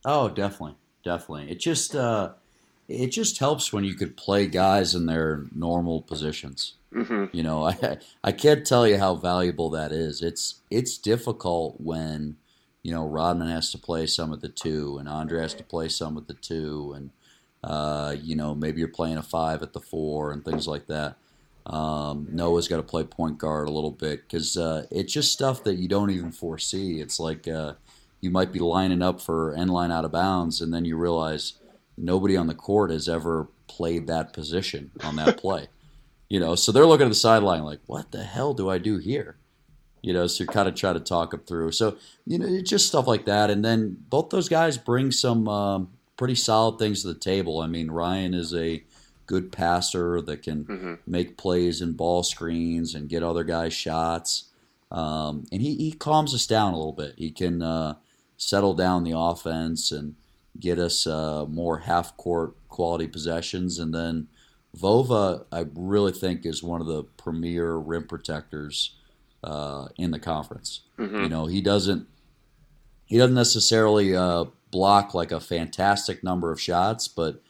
Oh, 0.03 0.27
definitely, 0.27 0.75
definitely. 1.03 1.51
It 1.51 1.59
just 1.59 1.95
uh, 1.95 2.31
it 2.87 3.07
just 3.07 3.37
helps 3.37 3.71
when 3.71 3.83
you 3.83 3.93
could 3.93 4.17
play 4.17 4.47
guys 4.47 4.95
in 4.95 5.05
their 5.05 5.43
normal 5.55 6.01
positions. 6.01 6.73
hmm 6.91 7.25
You 7.31 7.43
know, 7.43 7.63
I 7.63 7.97
I 8.23 8.31
can't 8.31 8.65
tell 8.65 8.87
you 8.87 8.97
how 8.97 9.13
valuable 9.15 9.69
that 9.69 9.91
is. 9.91 10.23
It's 10.23 10.61
it's 10.71 10.97
difficult 10.97 11.79
when 11.79 12.37
you 12.81 12.91
know 12.91 13.05
Rodman 13.07 13.49
has 13.49 13.71
to 13.71 13.77
play 13.77 14.07
some 14.07 14.33
of 14.33 14.41
the 14.41 14.49
two, 14.49 14.97
and 14.97 15.07
Andre 15.07 15.41
has 15.41 15.53
to 15.55 15.63
play 15.63 15.89
some 15.89 16.17
of 16.17 16.25
the 16.25 16.33
two, 16.33 16.93
and 16.95 17.11
uh, 17.65 18.15
you 18.21 18.35
know 18.35 18.53
maybe 18.53 18.79
you're 18.79 18.87
playing 18.87 19.17
a 19.17 19.23
five 19.23 19.63
at 19.63 19.73
the 19.73 19.79
four 19.79 20.31
and 20.31 20.45
things 20.45 20.67
like 20.67 20.85
that. 20.85 21.17
Um, 21.65 22.27
Noah's 22.31 22.67
got 22.67 22.77
to 22.77 22.83
play 22.83 23.03
point 23.03 23.39
guard 23.39 23.67
a 23.67 23.71
little 23.71 23.91
bit 23.91 24.21
because 24.21 24.55
uh, 24.55 24.85
it's 24.91 25.11
just 25.11 25.31
stuff 25.31 25.63
that 25.63 25.75
you 25.75 25.87
don't 25.87 26.11
even 26.11 26.31
foresee. 26.31 27.01
It's 27.01 27.19
like 27.19 27.47
uh, 27.47 27.73
you 28.21 28.29
might 28.29 28.51
be 28.51 28.59
lining 28.59 29.01
up 29.01 29.19
for 29.19 29.55
end 29.55 29.71
line 29.71 29.91
out 29.91 30.05
of 30.05 30.11
bounds, 30.11 30.61
and 30.61 30.71
then 30.71 30.85
you 30.85 30.95
realize 30.95 31.53
nobody 31.97 32.37
on 32.37 32.45
the 32.45 32.53
court 32.53 32.91
has 32.91 33.09
ever 33.09 33.47
played 33.65 34.05
that 34.07 34.31
position 34.31 34.91
on 35.03 35.15
that 35.15 35.37
play. 35.41 35.67
You 36.29 36.39
know, 36.39 36.53
so 36.53 36.71
they're 36.71 36.85
looking 36.85 37.07
at 37.07 37.09
the 37.09 37.15
sideline 37.15 37.63
like, 37.63 37.81
what 37.87 38.11
the 38.11 38.23
hell 38.23 38.53
do 38.53 38.69
I 38.69 38.77
do 38.77 38.97
here? 38.97 39.37
You 40.03 40.13
know, 40.13 40.27
so 40.27 40.43
you 40.43 40.47
kind 40.47 40.67
of 40.67 40.75
try 40.75 40.93
to 40.93 40.99
talk 40.99 41.31
them 41.31 41.41
through. 41.47 41.71
So, 41.71 41.97
you 42.27 42.37
know, 42.37 42.45
it's 42.45 42.69
just 42.69 42.87
stuff 42.87 43.07
like 43.07 43.25
that. 43.25 43.49
And 43.49 43.65
then 43.65 43.97
both 44.09 44.29
those 44.29 44.49
guys 44.49 44.77
bring 44.77 45.11
some 45.11 45.47
um, 45.47 45.89
pretty 46.17 46.35
solid 46.35 46.79
things 46.79 47.01
to 47.01 47.09
the 47.09 47.19
table. 47.19 47.59
I 47.59 47.67
mean, 47.67 47.91
Ryan 47.91 48.33
is 48.33 48.53
a 48.53 48.83
good 49.27 49.51
passer 49.51 50.21
that 50.21 50.43
can 50.43 50.63
hmm 50.63 50.93
make 51.07 51.37
plays 51.37 51.81
and 51.81 51.97
ball 51.97 52.23
screens 52.23 52.95
and 52.95 53.09
get 53.09 53.23
other 53.23 53.43
guys 53.43 53.73
shots. 53.73 54.45
Um, 54.91 55.45
and 55.51 55.61
he, 55.61 55.75
he 55.75 55.91
calms 55.91 56.33
us 56.33 56.45
down 56.47 56.73
a 56.73 56.77
little 56.77 56.93
bit. 56.93 57.15
He 57.17 57.31
can 57.31 57.61
uh, 57.61 57.95
settle 58.37 58.73
down 58.73 59.03
the 59.03 59.17
offense 59.17 59.91
and 59.91 60.15
get 60.59 60.79
us 60.79 61.05
uh, 61.07 61.45
more 61.47 61.79
half 61.79 62.15
court 62.17 62.53
quality 62.69 63.07
possessions. 63.07 63.79
And 63.79 63.93
then 63.93 64.27
Vova, 64.77 65.45
I 65.51 65.65
really 65.73 66.11
think, 66.11 66.45
is 66.45 66.63
one 66.63 66.81
of 66.81 66.87
the 66.87 67.03
premier 67.03 67.75
rim 67.75 68.07
protectors 68.07 68.95
uh, 69.43 69.87
in 69.97 70.11
the 70.11 70.19
conference. 70.19 70.81
hmm 70.97 71.23
You 71.23 71.29
know, 71.29 71.45
he 71.47 71.61
doesn't 71.61 72.07
he 73.05 73.17
doesn't 73.17 73.35
necessarily 73.35 74.15
uh, 74.15 74.45
block 74.75 75.13
like 75.13 75.31
a 75.31 75.39
fantastic 75.39 76.21
number 76.21 76.51
of 76.51 76.59
shots, 76.59 77.07
but 77.07 77.41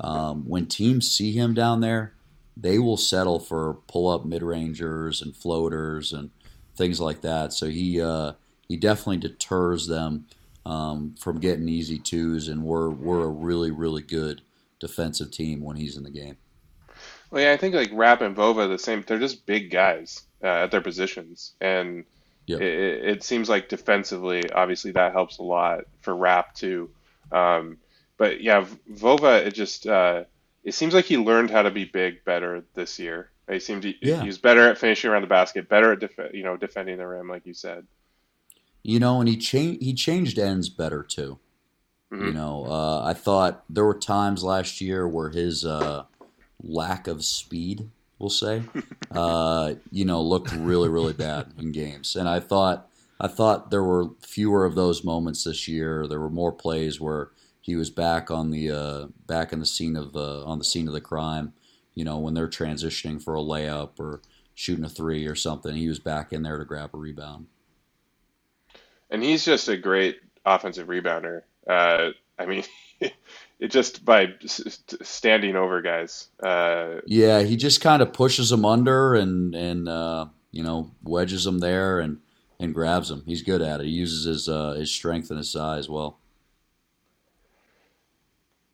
um, 0.00 0.48
when 0.48 0.64
teams 0.64 1.10
see 1.10 1.30
him 1.30 1.52
down 1.52 1.82
there, 1.82 2.14
they 2.56 2.78
will 2.78 2.96
settle 2.96 3.38
for 3.38 3.74
pull 3.86 4.08
up 4.08 4.24
mid 4.24 4.42
rangers 4.42 5.20
and 5.20 5.36
floaters 5.36 6.14
and 6.14 6.30
things 6.76 6.98
like 6.98 7.20
that. 7.20 7.52
So 7.52 7.68
he 7.68 8.00
uh, 8.00 8.32
he 8.66 8.78
definitely 8.78 9.18
deters 9.18 9.88
them 9.88 10.24
um, 10.64 11.16
from 11.20 11.38
getting 11.38 11.68
easy 11.68 11.98
twos, 11.98 12.48
and 12.48 12.64
we're 12.64 12.88
we're 12.88 13.24
a 13.24 13.28
really 13.28 13.70
really 13.70 14.02
good 14.02 14.40
defensive 14.78 15.30
team 15.30 15.60
when 15.60 15.76
he's 15.76 15.98
in 15.98 16.02
the 16.02 16.10
game. 16.10 16.38
Well, 17.30 17.42
yeah, 17.42 17.52
I 17.52 17.58
think 17.58 17.74
like 17.74 17.90
Rapp 17.92 18.22
and 18.22 18.34
Vova, 18.34 18.70
the 18.70 18.78
same. 18.78 19.04
They're 19.06 19.18
just 19.18 19.44
big 19.44 19.70
guys 19.70 20.22
uh, 20.42 20.46
at 20.64 20.70
their 20.70 20.80
positions, 20.80 21.52
and 21.60 22.06
Yep. 22.46 22.60
it, 22.60 23.04
it 23.08 23.22
seems 23.22 23.48
like 23.48 23.68
defensively, 23.68 24.50
obviously 24.50 24.92
that 24.92 25.12
helps 25.12 25.38
a 25.38 25.42
lot 25.42 25.84
for 26.00 26.14
Rapp 26.16 26.54
too. 26.54 26.90
Um, 27.30 27.78
but 28.16 28.42
yeah, 28.42 28.66
Vova, 28.92 29.46
it 29.46 29.54
just 29.54 29.86
uh, 29.86 30.24
it 30.64 30.74
seems 30.74 30.94
like 30.94 31.04
he 31.04 31.16
learned 31.16 31.50
how 31.50 31.62
to 31.62 31.70
be 31.70 31.84
big 31.84 32.24
better 32.24 32.64
this 32.74 32.98
year. 32.98 33.30
He 33.50 33.58
seemed 33.60 33.82
to, 33.82 33.94
Yeah. 34.00 34.20
he 34.20 34.26
was 34.26 34.38
better 34.38 34.68
at 34.68 34.78
finishing 34.78 35.10
around 35.10 35.22
the 35.22 35.28
basket, 35.28 35.68
better 35.68 35.92
at 35.92 36.00
def- 36.00 36.34
you 36.34 36.42
know 36.42 36.56
defending 36.56 36.98
the 36.98 37.06
rim, 37.06 37.28
like 37.28 37.46
you 37.46 37.54
said. 37.54 37.86
You 38.82 38.98
know, 38.98 39.20
and 39.20 39.28
he 39.28 39.36
changed 39.36 39.82
he 39.82 39.94
changed 39.94 40.38
ends 40.38 40.68
better 40.68 41.02
too. 41.02 41.38
You 42.10 42.18
Mhm. 42.18 42.34
know, 42.34 42.64
uh, 42.66 43.02
I 43.04 43.14
thought 43.14 43.64
there 43.70 43.84
were 43.84 43.98
times 43.98 44.42
last 44.42 44.80
year 44.80 45.06
where 45.06 45.30
his 45.30 45.64
uh, 45.64 46.04
lack 46.62 47.06
of 47.06 47.24
speed, 47.24 47.90
we'll 48.20 48.30
say, 48.30 48.62
uh, 49.10 49.74
you 49.90 50.04
know, 50.04 50.22
looked 50.22 50.52
really, 50.52 50.88
really 50.88 51.14
bad 51.14 51.52
in 51.58 51.72
games. 51.72 52.14
And 52.14 52.28
I 52.28 52.38
thought, 52.38 52.88
I 53.18 53.26
thought 53.26 53.70
there 53.70 53.82
were 53.82 54.10
fewer 54.20 54.64
of 54.64 54.76
those 54.76 55.02
moments 55.02 55.42
this 55.42 55.66
year. 55.66 56.06
There 56.06 56.20
were 56.20 56.30
more 56.30 56.52
plays 56.52 57.00
where 57.00 57.30
he 57.60 57.74
was 57.74 57.90
back 57.90 58.30
on 58.30 58.50
the 58.50 58.70
uh, 58.70 59.06
back 59.26 59.52
in 59.52 59.58
the 59.58 59.66
scene 59.66 59.96
of 59.96 60.14
uh, 60.14 60.44
on 60.44 60.58
the 60.58 60.64
scene 60.64 60.86
of 60.86 60.94
the 60.94 61.00
crime. 61.00 61.54
You 61.94 62.04
know, 62.04 62.18
when 62.18 62.34
they're 62.34 62.48
transitioning 62.48 63.22
for 63.22 63.34
a 63.34 63.40
layup 63.40 63.98
or 63.98 64.20
shooting 64.54 64.84
a 64.84 64.88
three 64.88 65.26
or 65.26 65.34
something, 65.34 65.74
he 65.74 65.88
was 65.88 65.98
back 65.98 66.32
in 66.32 66.42
there 66.42 66.58
to 66.58 66.64
grab 66.64 66.90
a 66.94 66.98
rebound. 66.98 67.46
And 69.10 69.22
he's 69.22 69.44
just 69.44 69.68
a 69.68 69.76
great 69.76 70.20
offensive 70.44 70.86
rebounder. 70.86 71.42
Uh, 71.66 72.10
I 72.38 72.46
mean, 72.46 72.64
it 73.60 73.70
just 73.70 74.04
by 74.04 74.28
standing 75.02 75.54
over 75.54 75.82
guys. 75.82 76.28
Uh, 76.42 77.00
Yeah, 77.06 77.42
he 77.42 77.56
just 77.56 77.80
kind 77.80 78.02
of 78.02 78.12
pushes 78.12 78.50
them 78.50 78.64
under 78.64 79.14
and 79.14 79.54
and 79.54 79.88
uh, 79.88 80.26
you 80.50 80.62
know 80.62 80.90
wedges 81.02 81.44
them 81.44 81.58
there 81.58 82.00
and 82.00 82.18
and 82.58 82.74
grabs 82.74 83.10
them. 83.10 83.22
He's 83.26 83.42
good 83.42 83.62
at 83.62 83.80
it. 83.80 83.86
He 83.86 83.92
uses 83.92 84.24
his 84.24 84.48
uh, 84.48 84.72
his 84.72 84.90
strength 84.90 85.30
and 85.30 85.38
his 85.38 85.52
size 85.52 85.88
well. 85.88 86.18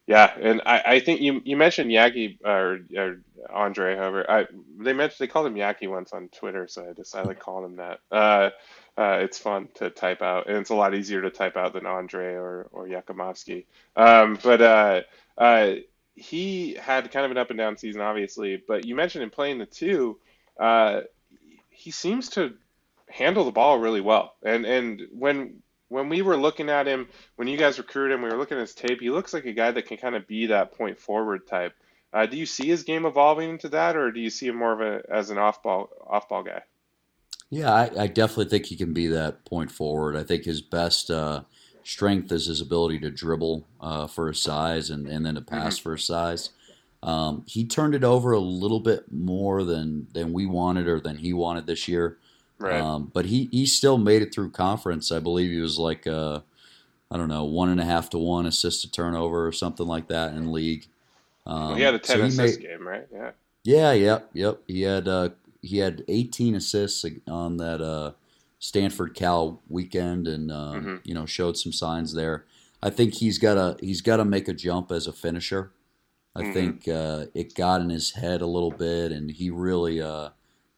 Yeah, 0.07 0.33
and 0.41 0.63
I, 0.65 0.83
I 0.87 1.01
think 1.01 1.21
you 1.21 1.43
you 1.45 1.57
mentioned 1.57 1.91
Yaki 1.91 2.39
or, 2.45 2.79
or 2.97 3.21
Andre, 3.53 3.97
however, 3.97 4.25
I 4.31 4.47
they 4.79 4.93
mentioned 4.93 5.19
they 5.19 5.27
called 5.31 5.49
him 5.49 5.57
Yaki 5.57 5.91
once 5.91 6.13
on 6.13 6.29
Twitter, 6.29 6.69
so 6.69 6.89
I 6.89 6.93
just 6.93 7.17
I 7.17 7.23
like 7.23 7.41
calling 7.41 7.73
him 7.73 7.77
that. 7.77 8.53
Uh, 8.99 9.19
it's 9.21 9.39
fun 9.39 9.69
to 9.75 9.91
type 9.91 10.23
out, 10.23 10.49
and 10.49 10.57
it's 10.57 10.71
a 10.71 10.75
lot 10.75 10.95
easier 10.95 11.21
to 11.21 11.31
type 11.31 11.57
out 11.57 11.75
than 11.75 11.85
Andre 11.87 12.35
or 12.35 12.69
or 12.73 12.87
Jakimovski. 12.87 13.65
Um, 13.95 14.39
but 14.43 14.63
uh, 14.63 15.01
uh, 15.37 15.75
he 16.15 16.75
had 16.75 17.11
kind 17.11 17.27
of 17.27 17.31
an 17.31 17.37
up 17.37 17.51
and 17.51 17.59
down 17.59 17.77
season, 17.77 18.01
obviously. 18.01 18.63
But 18.67 18.87
you 18.87 18.95
mentioned 18.95 19.23
him 19.23 19.31
playing 19.31 19.59
the 19.59 19.67
two. 19.67 20.19
Uh, 20.59 21.03
he 21.69 21.91
seems 21.91 22.31
to 22.31 22.55
handle 23.09 23.45
the 23.45 23.51
ball 23.51 23.79
really 23.79 24.01
well. 24.01 24.35
And 24.43 24.65
and 24.65 25.03
when 25.13 25.63
when 25.89 26.09
we 26.09 26.23
were 26.23 26.37
looking 26.37 26.71
at 26.71 26.87
him, 26.87 27.09
when 27.37 27.49
you 27.49 27.57
guys 27.59 27.79
recruited 27.79 28.15
him, 28.15 28.23
we 28.23 28.31
were 28.31 28.39
looking 28.39 28.57
at 28.57 28.63
his 28.63 28.75
tape. 28.75 29.01
He 29.01 29.11
looks 29.11 29.35
like 29.35 29.45
a 29.45 29.53
guy 29.53 29.71
that 29.71 29.87
can 29.87 29.99
kind 29.99 30.17
of 30.17 30.27
be 30.27 30.47
that 30.47 30.73
point 30.73 30.99
forward 30.99 31.47
type. 31.47 31.75
Uh, 32.13 32.27
do 32.27 32.37
you 32.37 32.47
see 32.47 32.67
his 32.67 32.83
game 32.83 33.05
evolving 33.05 33.51
into 33.51 33.69
that, 33.69 33.97
or 33.97 34.11
do 34.11 34.21
you 34.21 34.31
see 34.31 34.47
him 34.47 34.57
more 34.57 34.73
of 34.73 34.81
a 34.81 35.03
as 35.11 35.31
an 35.31 35.39
off 35.39 35.63
ball 35.63 35.91
off 36.09 36.29
ball 36.29 36.43
guy? 36.43 36.63
Yeah, 37.51 37.73
I, 37.73 37.91
I, 37.97 38.07
definitely 38.09 38.47
think 38.47 38.67
he 38.67 38.77
can 38.77 38.93
be 38.93 39.07
that 39.09 39.45
point 39.45 39.71
forward. 39.71 40.17
I 40.17 40.25
think 40.25 40.45
his 40.45 40.61
best 40.61 41.11
uh, 41.11 41.43
strength 41.85 42.33
is 42.33 42.47
his 42.47 42.61
ability 42.61 42.99
to 43.01 43.11
dribble 43.11 43.65
uh, 43.81 44.09
for 44.09 44.29
his 44.29 44.43
size 44.43 44.91
and, 44.91 45.07
and 45.07 45.25
then 45.25 45.37
to 45.37 45.41
pass 45.41 45.77
mm-hmm. 45.77 45.83
for 45.83 45.93
his 45.97 46.05
size. 46.05 46.51
Um, 47.03 47.45
he 47.47 47.65
turned 47.65 47.95
it 47.95 48.03
over 48.03 48.33
a 48.33 48.41
little 48.41 48.81
bit 48.81 49.13
more 49.13 49.63
than 49.63 50.09
than 50.13 50.33
we 50.33 50.47
wanted 50.47 50.89
or 50.89 50.99
than 50.99 51.19
he 51.19 51.33
wanted 51.33 51.67
this 51.67 51.87
year. 51.87 52.19
Right. 52.59 52.81
Um, 52.81 53.11
but 53.13 53.27
he, 53.27 53.49
he 53.53 53.67
still 53.67 53.99
made 53.99 54.23
it 54.23 54.35
through 54.35 54.51
conference. 54.51 55.13
I 55.13 55.21
believe 55.21 55.51
he 55.51 55.61
was 55.61 55.79
like 55.79 56.07
uh, 56.07 56.41
I 57.11 57.17
don't 57.17 57.29
know 57.29 57.45
one 57.45 57.69
and 57.69 57.81
a 57.81 57.85
half 57.85 58.11
to 58.11 58.19
one 58.19 58.47
assist 58.47 58.83
to 58.83 58.91
turnover 58.91 59.47
or 59.47 59.53
something 59.53 59.87
like 59.87 60.09
that 60.09 60.35
in 60.35 60.51
league. 60.53 60.87
Um, 61.47 61.69
well, 61.69 61.75
he 61.77 61.83
had 61.83 61.95
a 61.95 61.99
ten 61.99 62.19
so 62.19 62.25
assist 62.25 62.61
made, 62.61 62.69
game, 62.69 62.89
right? 62.89 63.07
Yeah. 63.13 63.31
Yeah. 63.63 63.93
Yep. 63.93 64.31
Yep. 64.33 64.63
He 64.67 64.83
had 64.83 65.07
uh, 65.07 65.29
he 65.67 65.79
had 65.79 66.05
18 66.09 66.55
assists 66.55 67.05
on 67.27 67.57
that 67.59 67.81
uh, 67.81 68.13
Stanford 68.59 69.15
Cal 69.15 69.63
weekend, 69.69 70.27
and 70.27 70.51
uh, 70.51 70.73
mm-hmm. 70.75 70.97
you 71.05 71.15
know 71.15 71.27
showed 71.27 71.57
some 71.57 71.73
signs 71.73 72.15
there. 72.15 72.47
I 72.83 72.91
think 72.91 73.15
he's 73.15 73.39
got 73.39 73.55
to 73.55 73.85
he's 73.85 74.01
got 74.01 74.17
to 74.19 74.25
make 74.25 74.49
a 74.49 74.55
jump 74.55 74.91
as 74.93 75.07
a 75.07 75.13
finisher. 75.13 75.73
I 76.35 76.43
mm-hmm. 76.43 76.53
think 76.53 76.89
uh, 76.89 77.27
it 77.35 77.55
got 77.55 77.81
in 77.81 77.91
his 77.91 78.13
head 78.13 78.43
a 78.43 78.47
little 78.47 78.71
bit, 78.71 79.13
and 79.13 79.31
he 79.31 79.51
really 79.51 80.01
uh, 80.01 80.31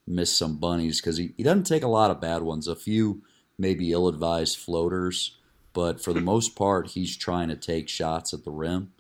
missed 0.06 0.39
some 0.39 0.59
bunnies 0.59 1.01
because 1.01 1.16
he, 1.16 1.35
he 1.36 1.43
doesn't 1.43 1.65
take 1.65 1.82
a 1.82 1.89
lot 1.89 2.10
of 2.10 2.20
bad 2.20 2.43
ones. 2.43 2.69
A 2.69 2.77
few 2.77 3.23
maybe 3.59 3.90
ill-advised 3.93 4.56
floaters, 4.56 5.36
but 5.73 6.01
for 6.01 6.12
the 6.12 6.20
most 6.32 6.55
part, 6.55 6.90
he's 6.90 7.16
trying 7.16 7.48
to 7.48 7.56
take 7.56 7.89
shots 7.89 8.32
at 8.32 8.44
the 8.44 8.52
rim, 8.52 8.93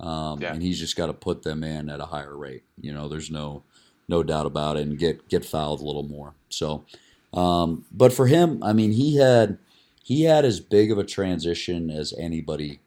um, 0.00 0.40
yeah. 0.40 0.52
and 0.52 0.62
he's 0.62 0.78
just 0.78 0.96
got 0.96 1.06
to 1.06 1.12
put 1.12 1.42
them 1.42 1.64
in 1.64 1.90
at 1.90 2.00
a 2.00 2.06
higher 2.06 2.36
rate. 2.36 2.62
You 2.80 2.94
know, 2.94 3.08
there's 3.08 3.30
no 3.30 3.64
no 4.08 4.22
doubt 4.22 4.46
about 4.46 4.76
it, 4.76 4.82
and 4.82 4.98
get 4.98 5.28
get 5.28 5.44
fouled 5.44 5.80
a 5.80 5.84
little 5.84 6.02
more. 6.02 6.34
So, 6.48 6.84
um, 7.32 7.84
but 7.90 8.12
for 8.12 8.26
him, 8.26 8.62
I 8.62 8.72
mean, 8.72 8.92
he 8.92 9.16
had 9.16 9.58
he 10.02 10.24
had 10.24 10.44
as 10.44 10.60
big 10.60 10.90
of 10.90 10.98
a 10.98 11.04
transition 11.04 11.90
as 11.90 12.12
anybody. 12.18 12.80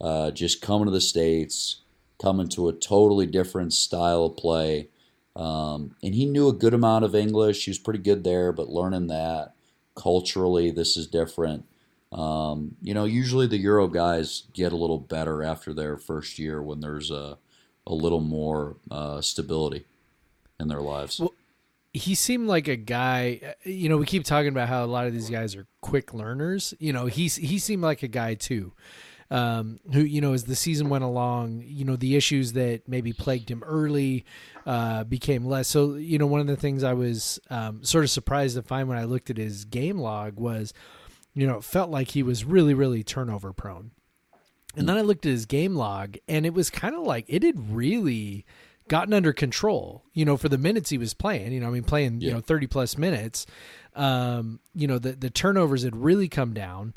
Uh, 0.00 0.30
just 0.30 0.62
coming 0.62 0.86
to 0.86 0.90
the 0.90 1.00
states, 1.00 1.82
coming 2.18 2.48
to 2.48 2.68
a 2.68 2.72
totally 2.72 3.26
different 3.26 3.74
style 3.74 4.24
of 4.24 4.36
play, 4.36 4.88
um, 5.36 5.94
and 6.02 6.14
he 6.14 6.24
knew 6.24 6.48
a 6.48 6.54
good 6.54 6.72
amount 6.72 7.04
of 7.04 7.14
English. 7.14 7.64
He 7.66 7.70
was 7.70 7.78
pretty 7.78 7.98
good 7.98 8.24
there, 8.24 8.50
but 8.50 8.70
learning 8.70 9.08
that 9.08 9.52
culturally, 9.94 10.70
this 10.70 10.96
is 10.96 11.06
different. 11.06 11.66
Um, 12.12 12.76
you 12.82 12.94
know, 12.94 13.04
usually 13.04 13.46
the 13.46 13.58
Euro 13.58 13.88
guys 13.88 14.44
get 14.54 14.72
a 14.72 14.76
little 14.76 14.98
better 14.98 15.42
after 15.42 15.74
their 15.74 15.98
first 15.98 16.38
year 16.38 16.62
when 16.62 16.80
there's 16.80 17.10
a 17.10 17.38
a 17.86 17.94
little 17.94 18.20
more 18.20 18.76
uh, 18.90 19.20
stability 19.20 19.84
in 20.60 20.68
their 20.68 20.80
lives. 20.80 21.18
Well, 21.18 21.32
he 21.92 22.14
seemed 22.14 22.46
like 22.46 22.68
a 22.68 22.76
guy. 22.76 23.54
You 23.64 23.88
know, 23.88 23.96
we 23.96 24.06
keep 24.06 24.24
talking 24.24 24.48
about 24.48 24.68
how 24.68 24.84
a 24.84 24.86
lot 24.86 25.06
of 25.06 25.12
these 25.12 25.30
guys 25.30 25.56
are 25.56 25.66
quick 25.80 26.14
learners. 26.14 26.74
You 26.78 26.92
know, 26.92 27.06
he's 27.06 27.36
he 27.36 27.58
seemed 27.58 27.82
like 27.82 28.02
a 28.02 28.08
guy 28.08 28.34
too. 28.34 28.72
Um, 29.32 29.78
who 29.92 30.00
you 30.00 30.20
know 30.20 30.32
as 30.32 30.42
the 30.42 30.56
season 30.56 30.88
went 30.88 31.04
along 31.04 31.62
you 31.64 31.84
know 31.84 31.94
the 31.94 32.16
issues 32.16 32.54
that 32.54 32.88
maybe 32.88 33.12
plagued 33.12 33.48
him 33.48 33.62
early 33.62 34.24
uh, 34.66 35.04
became 35.04 35.44
less 35.44 35.68
so 35.68 35.94
you 35.94 36.18
know 36.18 36.26
one 36.26 36.40
of 36.40 36.48
the 36.48 36.56
things 36.56 36.82
i 36.82 36.94
was 36.94 37.38
um, 37.48 37.84
sort 37.84 38.02
of 38.02 38.10
surprised 38.10 38.56
to 38.56 38.62
find 38.62 38.88
when 38.88 38.98
i 38.98 39.04
looked 39.04 39.30
at 39.30 39.36
his 39.36 39.64
game 39.64 39.98
log 39.98 40.34
was 40.40 40.74
you 41.32 41.46
know 41.46 41.58
it 41.58 41.62
felt 41.62 41.90
like 41.90 42.08
he 42.08 42.24
was 42.24 42.44
really 42.44 42.74
really 42.74 43.04
turnover 43.04 43.52
prone 43.52 43.92
and 44.74 44.88
then 44.88 44.96
i 44.96 45.00
looked 45.00 45.24
at 45.24 45.30
his 45.30 45.46
game 45.46 45.76
log 45.76 46.16
and 46.26 46.44
it 46.44 46.52
was 46.52 46.68
kind 46.68 46.96
of 46.96 47.02
like 47.02 47.24
it 47.28 47.44
had 47.44 47.70
really 47.72 48.44
gotten 48.90 49.14
under 49.14 49.32
control, 49.32 50.04
you 50.12 50.24
know, 50.24 50.36
for 50.36 50.48
the 50.48 50.58
minutes 50.58 50.90
he 50.90 50.98
was 50.98 51.14
playing, 51.14 51.52
you 51.52 51.60
know, 51.60 51.68
I 51.68 51.70
mean, 51.70 51.84
playing, 51.84 52.20
yeah. 52.20 52.28
you 52.28 52.34
know, 52.34 52.40
30 52.40 52.66
plus 52.66 52.98
minutes, 52.98 53.46
um, 53.94 54.58
you 54.74 54.88
know, 54.88 54.98
the, 54.98 55.12
the 55.12 55.30
turnovers 55.30 55.84
had 55.84 55.94
really 55.94 56.28
come 56.28 56.52
down. 56.52 56.94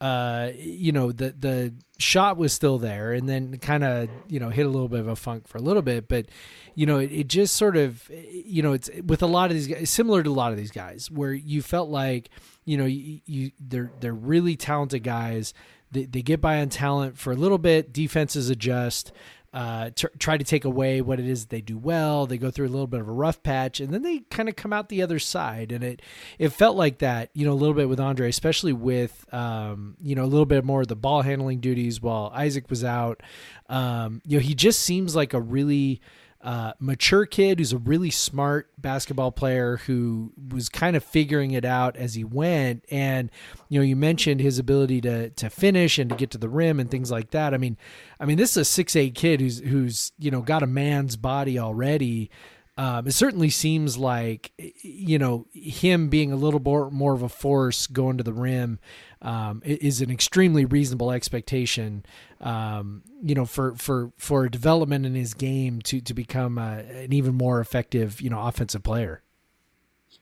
Uh, 0.00 0.50
you 0.56 0.90
know, 0.92 1.12
the, 1.12 1.30
the 1.38 1.72
shot 1.98 2.36
was 2.36 2.52
still 2.52 2.78
there 2.78 3.12
and 3.12 3.28
then 3.28 3.56
kind 3.58 3.84
of, 3.84 4.10
you 4.28 4.40
know, 4.40 4.50
hit 4.50 4.66
a 4.66 4.68
little 4.68 4.88
bit 4.88 5.00
of 5.00 5.08
a 5.08 5.16
funk 5.16 5.46
for 5.46 5.56
a 5.56 5.62
little 5.62 5.82
bit, 5.82 6.08
but, 6.08 6.26
you 6.74 6.84
know, 6.84 6.98
it, 6.98 7.12
it 7.12 7.28
just 7.28 7.54
sort 7.54 7.76
of, 7.76 8.10
you 8.10 8.60
know, 8.60 8.72
it's 8.72 8.90
with 9.06 9.22
a 9.22 9.26
lot 9.26 9.50
of 9.50 9.56
these 9.56 9.68
guys, 9.68 9.88
similar 9.88 10.24
to 10.24 10.28
a 10.28 10.32
lot 10.32 10.50
of 10.50 10.58
these 10.58 10.72
guys 10.72 11.10
where 11.10 11.32
you 11.32 11.62
felt 11.62 11.88
like, 11.88 12.28
you 12.64 12.76
know, 12.76 12.84
you, 12.84 13.20
you 13.24 13.52
they're, 13.60 13.92
they're 14.00 14.12
really 14.12 14.56
talented 14.56 15.04
guys. 15.04 15.54
They, 15.92 16.04
they 16.04 16.22
get 16.22 16.40
by 16.40 16.60
on 16.60 16.68
talent 16.70 17.16
for 17.16 17.32
a 17.32 17.36
little 17.36 17.58
bit, 17.58 17.92
defenses 17.92 18.50
adjust, 18.50 19.12
uh, 19.56 19.88
t- 19.88 20.08
try 20.18 20.36
to 20.36 20.44
take 20.44 20.66
away 20.66 21.00
what 21.00 21.18
it 21.18 21.26
is 21.26 21.46
they 21.46 21.62
do 21.62 21.78
well. 21.78 22.26
They 22.26 22.36
go 22.36 22.50
through 22.50 22.66
a 22.66 22.68
little 22.68 22.86
bit 22.86 23.00
of 23.00 23.08
a 23.08 23.12
rough 23.12 23.42
patch, 23.42 23.80
and 23.80 23.88
then 23.88 24.02
they 24.02 24.18
kind 24.30 24.50
of 24.50 24.54
come 24.54 24.70
out 24.70 24.90
the 24.90 25.00
other 25.00 25.18
side. 25.18 25.72
And 25.72 25.82
it 25.82 26.02
it 26.38 26.50
felt 26.50 26.76
like 26.76 26.98
that, 26.98 27.30
you 27.32 27.46
know, 27.46 27.52
a 27.52 27.54
little 27.54 27.74
bit 27.74 27.88
with 27.88 27.98
Andre, 27.98 28.28
especially 28.28 28.74
with 28.74 29.24
um, 29.32 29.96
you 30.02 30.14
know 30.14 30.24
a 30.24 30.26
little 30.26 30.44
bit 30.44 30.62
more 30.62 30.82
of 30.82 30.88
the 30.88 30.94
ball 30.94 31.22
handling 31.22 31.60
duties 31.60 32.02
while 32.02 32.30
Isaac 32.34 32.68
was 32.68 32.84
out. 32.84 33.22
Um, 33.70 34.20
you 34.26 34.36
know, 34.36 34.42
he 34.42 34.54
just 34.54 34.80
seems 34.80 35.16
like 35.16 35.32
a 35.32 35.40
really 35.40 36.02
uh, 36.46 36.72
mature 36.78 37.26
kid 37.26 37.58
who's 37.58 37.72
a 37.72 37.78
really 37.78 38.08
smart 38.08 38.70
basketball 38.78 39.32
player 39.32 39.78
who 39.78 40.32
was 40.52 40.68
kind 40.68 40.94
of 40.94 41.02
figuring 41.02 41.50
it 41.50 41.64
out 41.64 41.96
as 41.96 42.14
he 42.14 42.22
went. 42.22 42.84
And 42.88 43.32
you 43.68 43.80
know, 43.80 43.84
you 43.84 43.96
mentioned 43.96 44.40
his 44.40 44.60
ability 44.60 45.00
to 45.00 45.30
to 45.30 45.50
finish 45.50 45.98
and 45.98 46.08
to 46.08 46.14
get 46.14 46.30
to 46.30 46.38
the 46.38 46.48
rim 46.48 46.78
and 46.78 46.88
things 46.88 47.10
like 47.10 47.32
that. 47.32 47.52
I 47.52 47.56
mean, 47.56 47.76
I 48.20 48.26
mean, 48.26 48.38
this 48.38 48.52
is 48.52 48.58
a 48.58 48.64
six 48.64 48.94
eight 48.94 49.16
kid 49.16 49.40
who's 49.40 49.58
who's 49.58 50.12
you 50.20 50.30
know 50.30 50.40
got 50.40 50.62
a 50.62 50.68
man's 50.68 51.16
body 51.16 51.58
already. 51.58 52.30
Um, 52.78 53.08
it 53.08 53.12
certainly 53.12 53.50
seems 53.50 53.98
like 53.98 54.52
you 54.82 55.18
know 55.18 55.48
him 55.52 56.08
being 56.10 56.30
a 56.30 56.36
little 56.36 56.60
more 56.60 56.92
more 56.92 57.14
of 57.14 57.22
a 57.22 57.28
force 57.28 57.88
going 57.88 58.18
to 58.18 58.24
the 58.24 58.32
rim 58.32 58.78
um, 59.22 59.62
is 59.64 60.00
an 60.00 60.10
extremely 60.10 60.64
reasonable 60.64 61.10
expectation. 61.10 62.04
Um, 62.40 63.02
you 63.22 63.34
know, 63.34 63.44
for 63.44 63.74
for 63.74 64.12
for 64.18 64.48
development 64.48 65.06
in 65.06 65.14
his 65.14 65.34
game 65.34 65.80
to 65.82 66.00
to 66.00 66.14
become 66.14 66.58
a, 66.58 66.84
an 67.04 67.12
even 67.12 67.34
more 67.34 67.60
effective, 67.60 68.20
you 68.20 68.30
know, 68.30 68.40
offensive 68.42 68.82
player. 68.82 69.22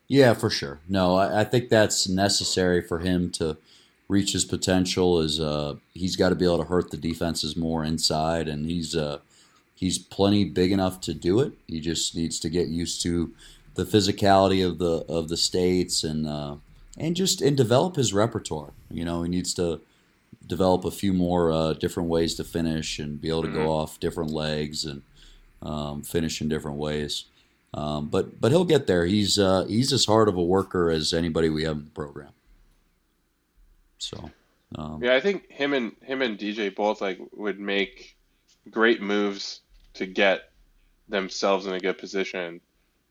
Yeah, 0.07 0.33
for 0.33 0.49
sure. 0.49 0.79
No, 0.87 1.15
I, 1.15 1.41
I 1.41 1.43
think 1.43 1.69
that's 1.69 2.07
necessary 2.07 2.81
for 2.81 2.99
him 2.99 3.31
to 3.31 3.57
reach 4.07 4.33
his 4.33 4.45
potential. 4.45 5.19
Is 5.19 5.39
uh, 5.39 5.75
he's 5.93 6.15
got 6.15 6.29
to 6.29 6.35
be 6.35 6.45
able 6.45 6.59
to 6.59 6.65
hurt 6.65 6.91
the 6.91 6.97
defenses 6.97 7.55
more 7.55 7.83
inside, 7.83 8.47
and 8.47 8.65
he's 8.65 8.95
uh, 8.95 9.19
he's 9.75 9.97
plenty 9.97 10.45
big 10.45 10.71
enough 10.71 11.01
to 11.01 11.13
do 11.13 11.41
it. 11.41 11.53
He 11.67 11.79
just 11.79 12.15
needs 12.15 12.39
to 12.39 12.49
get 12.49 12.67
used 12.67 13.01
to 13.03 13.33
the 13.75 13.83
physicality 13.83 14.65
of 14.65 14.77
the 14.77 15.05
of 15.09 15.27
the 15.27 15.37
states 15.37 16.03
and 16.03 16.27
uh, 16.27 16.55
and 16.97 17.15
just 17.15 17.41
and 17.41 17.55
develop 17.57 17.95
his 17.95 18.13
repertoire. 18.13 18.73
You 18.89 19.05
know, 19.05 19.23
he 19.23 19.29
needs 19.29 19.53
to 19.55 19.81
develop 20.45 20.85
a 20.85 20.91
few 20.91 21.13
more 21.13 21.51
uh, 21.51 21.73
different 21.73 22.09
ways 22.09 22.35
to 22.35 22.43
finish 22.43 22.99
and 22.99 23.19
be 23.19 23.29
able 23.29 23.43
to 23.43 23.47
mm-hmm. 23.47 23.63
go 23.63 23.71
off 23.71 23.99
different 23.99 24.31
legs 24.31 24.85
and 24.85 25.01
um, 25.61 26.03
finish 26.03 26.41
in 26.41 26.49
different 26.49 26.77
ways. 26.77 27.25
Um, 27.73 28.07
but 28.07 28.39
but 28.39 28.51
he'll 28.51 28.65
get 28.65 28.87
there. 28.87 29.05
He's 29.05 29.37
uh, 29.37 29.65
he's 29.65 29.91
as 29.91 30.05
hard 30.05 30.29
of 30.29 30.37
a 30.37 30.43
worker 30.43 30.89
as 30.89 31.13
anybody 31.13 31.49
we 31.49 31.63
have 31.63 31.77
in 31.77 31.85
the 31.85 31.91
program. 31.91 32.29
So 33.97 34.31
um, 34.75 35.03
yeah, 35.03 35.15
I 35.15 35.19
think 35.19 35.49
him 35.51 35.73
and 35.73 35.93
him 36.01 36.21
and 36.21 36.37
DJ 36.37 36.73
both 36.73 37.01
like 37.01 37.19
would 37.33 37.59
make 37.59 38.15
great 38.69 39.01
moves 39.01 39.61
to 39.95 40.05
get 40.05 40.49
themselves 41.09 41.65
in 41.65 41.73
a 41.73 41.79
good 41.79 41.97
position 41.97 42.61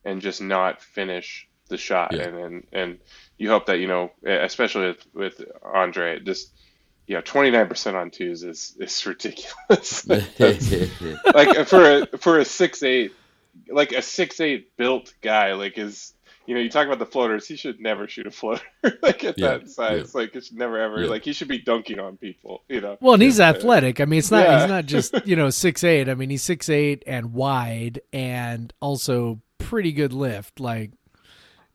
and 0.04 0.20
just 0.20 0.40
not 0.40 0.82
finish 0.82 1.48
the 1.74 1.78
shot. 1.78 2.12
Yeah. 2.12 2.22
and, 2.22 2.36
and 2.36 2.66
and 2.72 2.98
you 3.36 3.48
hope 3.50 3.66
that 3.66 3.78
you 3.78 3.88
know 3.88 4.12
especially 4.24 4.88
with, 4.88 5.06
with 5.14 5.42
Andre 5.62 6.20
just 6.20 6.50
you 7.06 7.16
know 7.16 7.22
29% 7.22 7.94
on 7.94 8.10
twos 8.10 8.42
is 8.42 8.76
is 8.78 9.04
ridiculous. 9.06 10.06
Like 11.34 11.66
for 11.66 11.84
a 11.84 12.06
for 12.18 12.38
a 12.38 12.44
six 12.44 12.82
eight 12.82 13.12
like 13.68 13.92
a 13.92 14.02
six 14.02 14.40
eight 14.40 14.76
built 14.76 15.14
guy 15.20 15.54
like 15.54 15.78
is 15.78 16.12
you 16.46 16.54
know 16.54 16.60
you 16.60 16.68
talk 16.68 16.86
about 16.86 16.98
the 16.98 17.06
floaters 17.06 17.46
he 17.46 17.56
should 17.56 17.80
never 17.80 18.08
shoot 18.08 18.26
a 18.26 18.30
floater 18.30 18.64
like 19.02 19.24
at 19.24 19.38
yeah, 19.38 19.58
that 19.58 19.70
size. 19.70 20.12
yeah. 20.14 20.20
like 20.20 20.34
it 20.34 20.44
should 20.44 20.56
never 20.56 20.80
ever 20.80 21.06
like 21.06 21.24
he 21.24 21.32
should 21.32 21.48
be 21.48 21.58
dunking 21.58 21.98
on 21.98 22.16
people 22.16 22.62
you 22.68 22.80
know? 22.80 22.96
Well 23.00 23.14
and 23.14 23.22
he's 23.22 23.40
athletic. 23.40 24.00
I 24.00 24.04
mean 24.04 24.18
it's 24.18 24.30
not 24.30 24.60
he's 24.60 24.68
not 24.68 24.86
just 24.86 25.26
you 25.26 25.36
know 25.36 25.50
six 25.50 25.84
eight. 25.84 26.08
I 26.08 26.14
mean 26.14 26.30
he's 26.30 26.42
six 26.42 26.68
eight 26.68 27.02
and 27.06 27.32
wide 27.32 28.00
and 28.12 28.72
also 28.80 29.40
pretty 29.58 29.92
good 29.92 30.12
lift. 30.12 30.60
Like 30.60 30.92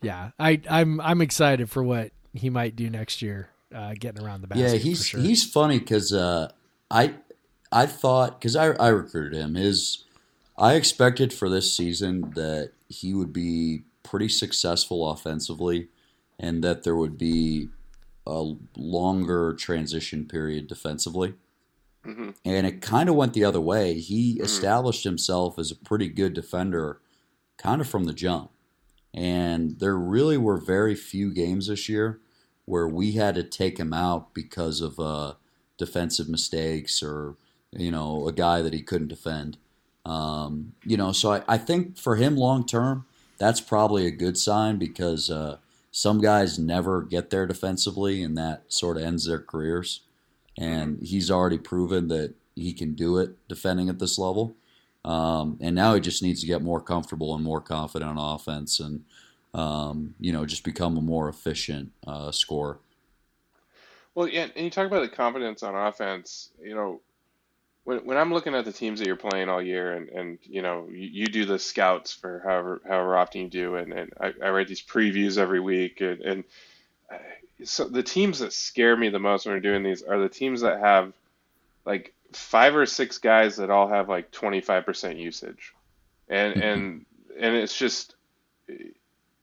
yeah, 0.01 0.31
I 0.39 0.61
I'm 0.69 0.99
I'm 1.01 1.21
excited 1.21 1.69
for 1.69 1.83
what 1.83 2.11
he 2.33 2.49
might 2.49 2.75
do 2.75 2.89
next 2.89 3.21
year, 3.21 3.49
uh, 3.73 3.93
getting 3.99 4.23
around 4.23 4.41
the 4.41 4.47
basket. 4.47 4.63
Yeah, 4.71 4.77
he's 4.77 5.05
sure. 5.05 5.19
he's 5.19 5.43
funny 5.43 5.79
because 5.79 6.13
uh, 6.13 6.51
I 6.91 7.15
I 7.71 7.85
thought 7.85 8.39
because 8.39 8.55
I 8.55 8.67
I 8.73 8.89
recruited 8.89 9.33
him. 9.39 9.55
His 9.55 10.03
I 10.57 10.73
expected 10.75 11.33
for 11.33 11.49
this 11.49 11.73
season 11.75 12.31
that 12.35 12.71
he 12.89 13.13
would 13.13 13.31
be 13.33 13.83
pretty 14.03 14.29
successful 14.29 15.09
offensively. 15.09 15.87
and 16.41 16.63
that 16.63 16.83
there 16.83 16.95
would 16.95 17.17
be 17.17 17.67
a 18.25 18.53
longer 18.77 19.53
transition 19.53 20.25
period 20.25 20.67
defensively. 20.67 21.33
Mhm. 22.05 22.33
And 22.45 22.65
it 22.65 22.81
kind 22.81 23.09
of 23.09 23.15
went 23.15 23.33
the 23.33 23.43
other 23.43 23.59
way. 23.59 23.99
He 23.99 24.35
Mhm. 24.37 24.43
established 24.45 25.03
himself 25.03 25.59
as 25.59 25.69
a 25.69 25.75
pretty 25.75 26.07
good 26.07 26.33
defender 26.33 27.01
kind 27.57 27.81
of 27.81 27.89
from 27.89 28.05
the 28.05 28.13
jump. 28.13 28.51
And 29.13 29.79
there 29.79 29.97
really 29.97 30.37
were 30.37 30.57
very 30.57 30.95
few 30.95 31.33
games 31.33 31.67
this 31.67 31.89
year 31.89 32.19
where 32.65 32.87
we 32.87 33.13
had 33.13 33.35
to 33.35 33.43
take 33.43 33.79
him 33.79 33.93
out 33.93 34.33
because 34.33 34.81
of 34.81 34.99
uh, 34.99 35.33
defensive 35.77 36.29
mistakes 36.29 37.01
or, 37.01 37.35
you 37.71 37.89
know, 37.89 38.27
a 38.27 38.31
guy 38.31 38.61
that 38.61 38.73
he 38.73 38.81
couldn't 38.81 39.07
defend. 39.07 39.57
Um, 40.05 40.73
you 40.85 40.95
know, 40.95 41.11
so 41.11 41.33
I, 41.33 41.41
I 41.47 41.57
think 41.57 41.97
for 41.97 42.15
him 42.15 42.35
long 42.35 42.65
term, 42.65 43.05
that's 43.39 43.61
probably 43.61 44.05
a 44.05 44.11
good 44.11 44.37
sign 44.37 44.77
because 44.77 45.31
uh, 45.31 45.57
some 45.91 46.21
guys 46.21 46.59
never 46.59 47.01
get 47.01 47.29
there 47.29 47.47
defensively 47.47 48.21
and 48.21 48.37
that 48.37 48.63
sort 48.67 48.97
of 48.97 49.03
ends 49.03 49.25
their 49.25 49.39
careers. 49.39 50.01
And 50.57 50.99
he's 51.01 51.31
already 51.31 51.57
proven 51.57 52.09
that 52.09 52.35
he 52.53 52.73
can 52.73 52.93
do 52.93 53.17
it 53.17 53.47
defending 53.47 53.89
at 53.89 53.99
this 53.99 54.19
level. 54.19 54.55
Um, 55.05 55.57
and 55.61 55.75
now 55.75 55.93
he 55.93 56.01
just 56.01 56.21
needs 56.21 56.41
to 56.41 56.47
get 56.47 56.61
more 56.61 56.81
comfortable 56.81 57.33
and 57.35 57.43
more 57.43 57.61
confident 57.61 58.17
on 58.17 58.35
offense 58.35 58.79
and, 58.79 59.05
um, 59.53 60.13
you 60.19 60.31
know, 60.31 60.45
just 60.45 60.63
become 60.63 60.97
a 60.97 61.01
more 61.01 61.29
efficient 61.29 61.91
uh, 62.05 62.31
scorer. 62.31 62.79
Well, 64.15 64.27
yeah, 64.27 64.47
and 64.55 64.65
you 64.65 64.69
talk 64.69 64.87
about 64.87 65.01
the 65.01 65.15
confidence 65.15 65.63
on 65.63 65.75
offense. 65.75 66.49
You 66.61 66.75
know, 66.75 67.01
when 67.85 67.99
when 67.99 68.17
I'm 68.17 68.33
looking 68.33 68.53
at 68.53 68.65
the 68.65 68.73
teams 68.73 68.99
that 68.99 69.07
you're 69.07 69.15
playing 69.15 69.49
all 69.49 69.61
year, 69.61 69.93
and 69.93 70.09
and 70.09 70.39
you 70.43 70.61
know, 70.61 70.87
you, 70.91 71.07
you 71.07 71.27
do 71.27 71.45
the 71.45 71.57
scouts 71.57 72.13
for 72.13 72.41
however 72.43 72.81
however 72.85 73.17
often 73.17 73.41
you 73.41 73.47
do, 73.47 73.75
and 73.75 73.93
and 73.93 74.13
I, 74.19 74.33
I 74.43 74.49
write 74.49 74.67
these 74.67 74.81
previews 74.81 75.37
every 75.37 75.59
week, 75.59 76.01
and 76.01 76.21
and 76.21 76.43
uh, 77.11 77.17
so 77.63 77.87
the 77.87 78.03
teams 78.03 78.39
that 78.39 78.51
scare 78.51 78.97
me 78.97 79.09
the 79.09 79.19
most 79.19 79.45
when 79.45 79.55
we're 79.55 79.61
doing 79.61 79.83
these 79.83 80.03
are 80.03 80.19
the 80.19 80.29
teams 80.29 80.61
that 80.61 80.79
have 80.79 81.13
like 81.85 82.13
five 82.33 82.75
or 82.75 82.85
six 82.85 83.17
guys 83.17 83.57
that 83.57 83.69
all 83.69 83.87
have 83.87 84.09
like 84.09 84.31
25% 84.31 85.17
usage, 85.17 85.73
and 86.27 86.53
and 86.53 87.05
and 87.39 87.55
it's 87.55 87.77
just 87.77 88.15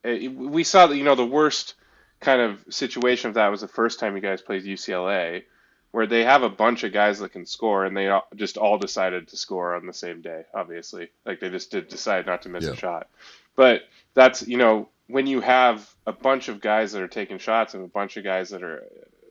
eh, 0.04 0.28
we 0.28 0.64
saw 0.64 0.86
that 0.86 0.96
you 0.96 1.04
know 1.04 1.14
the 1.14 1.26
worst 1.26 1.74
kind 2.20 2.40
of 2.40 2.64
situation 2.70 3.28
of 3.28 3.34
that 3.34 3.48
was 3.48 3.60
the 3.60 3.68
first 3.68 4.00
time 4.00 4.14
you 4.16 4.22
guys 4.22 4.40
played 4.40 4.64
UCLA, 4.64 5.42
where 5.90 6.06
they 6.06 6.24
have 6.24 6.42
a 6.42 6.48
bunch 6.50 6.84
of 6.84 6.92
guys 6.92 7.18
that 7.18 7.32
can 7.32 7.46
score, 7.46 7.84
and 7.84 7.96
they 7.96 8.08
all, 8.08 8.26
just 8.34 8.56
all 8.56 8.78
decided 8.78 9.28
to 9.28 9.36
score 9.36 9.74
on 9.74 9.86
the 9.86 9.92
same 9.92 10.20
day. 10.22 10.44
Obviously, 10.54 11.10
like 11.24 11.40
they 11.40 11.50
just 11.50 11.70
did 11.70 11.88
decide 11.88 12.26
not 12.26 12.42
to 12.42 12.48
miss 12.48 12.64
Yeah. 12.64 12.72
a 12.72 12.76
shot. 12.76 13.08
But 13.56 13.82
that's 14.14 14.46
you 14.46 14.56
know 14.58 14.88
when 15.08 15.26
you 15.26 15.40
have 15.40 15.88
a 16.06 16.12
bunch 16.12 16.48
of 16.48 16.60
guys 16.60 16.92
that 16.92 17.02
are 17.02 17.08
taking 17.08 17.38
shots 17.38 17.74
and 17.74 17.84
a 17.84 17.88
bunch 17.88 18.16
of 18.16 18.24
guys 18.24 18.50
that 18.50 18.62
are 18.62 18.84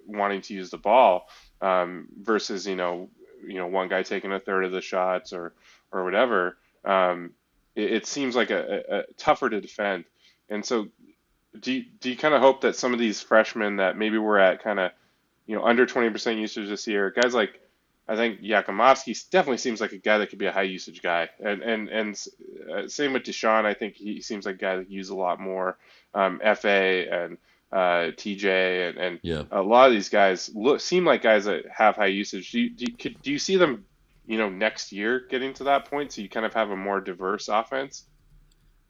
wanting 0.07 0.41
to 0.41 0.53
use 0.53 0.69
the 0.69 0.77
ball 0.77 1.27
um, 1.61 2.07
versus 2.21 2.65
you 2.67 2.75
know 2.75 3.09
you 3.47 3.55
know 3.55 3.67
one 3.67 3.87
guy 3.87 4.03
taking 4.03 4.31
a 4.31 4.39
third 4.39 4.65
of 4.65 4.71
the 4.71 4.81
shots 4.81 5.33
or 5.33 5.53
or 5.91 6.03
whatever. 6.03 6.57
Um, 6.83 7.31
it, 7.75 7.93
it 7.93 8.05
seems 8.05 8.35
like 8.35 8.51
a, 8.51 8.83
a, 8.89 8.97
a 8.99 9.03
tougher 9.17 9.49
to 9.49 9.61
defend, 9.61 10.05
and 10.49 10.65
so 10.65 10.87
do 11.59 11.73
you, 11.73 11.85
do 11.99 12.09
you 12.09 12.17
kind 12.17 12.33
of 12.33 12.41
hope 12.41 12.61
that 12.61 12.75
some 12.75 12.93
of 12.93 12.99
these 12.99 13.21
freshmen 13.21 13.77
that 13.77 13.97
maybe 13.97 14.17
were 14.17 14.39
at 14.39 14.63
kind 14.63 14.79
of 14.79 14.91
you 15.45 15.55
know 15.55 15.63
under 15.63 15.85
20% 15.85 16.39
usage 16.39 16.69
this 16.69 16.87
year, 16.87 17.11
guys 17.11 17.33
like 17.33 17.59
I 18.07 18.15
think 18.15 18.41
Jakimovski 18.41 19.29
definitely 19.31 19.57
seems 19.57 19.81
like 19.81 19.91
a 19.91 19.97
guy 19.97 20.19
that 20.19 20.29
could 20.29 20.37
be 20.37 20.45
a 20.45 20.51
high 20.51 20.63
usage 20.63 21.01
guy, 21.01 21.29
and 21.39 21.63
and 21.63 21.89
and 21.89 22.27
uh, 22.71 22.87
same 22.87 23.13
with 23.13 23.23
Dishon. 23.23 23.65
I 23.65 23.73
think 23.73 23.95
he 23.95 24.21
seems 24.21 24.45
like 24.45 24.55
a 24.55 24.59
guy 24.59 24.75
that 24.77 24.91
use 24.91 25.09
a 25.09 25.15
lot 25.15 25.39
more. 25.39 25.77
Um, 26.13 26.39
Fa 26.39 26.67
and 26.69 27.37
uh, 27.71 28.11
TJ 28.17 28.89
and, 28.89 28.97
and 28.97 29.19
Yeah. 29.21 29.43
a 29.51 29.61
lot 29.61 29.87
of 29.87 29.93
these 29.93 30.09
guys 30.09 30.49
look 30.53 30.79
seem 30.81 31.05
like 31.05 31.21
guys 31.23 31.45
that 31.45 31.63
have 31.75 31.95
high 31.95 32.07
usage. 32.07 32.51
Do 32.51 32.59
you, 32.59 32.75
do 32.75 32.85
you, 32.85 32.97
could, 32.97 33.21
do 33.21 33.31
you 33.31 33.39
see 33.39 33.57
them, 33.57 33.85
you 34.25 34.37
know, 34.37 34.49
next 34.49 34.91
year 34.91 35.23
getting 35.29 35.53
to 35.55 35.65
that 35.65 35.89
point 35.89 36.11
so 36.13 36.21
you 36.21 36.29
kind 36.29 36.45
of 36.45 36.53
have 36.53 36.69
a 36.71 36.75
more 36.77 37.01
diverse 37.01 37.47
offense? 37.49 38.05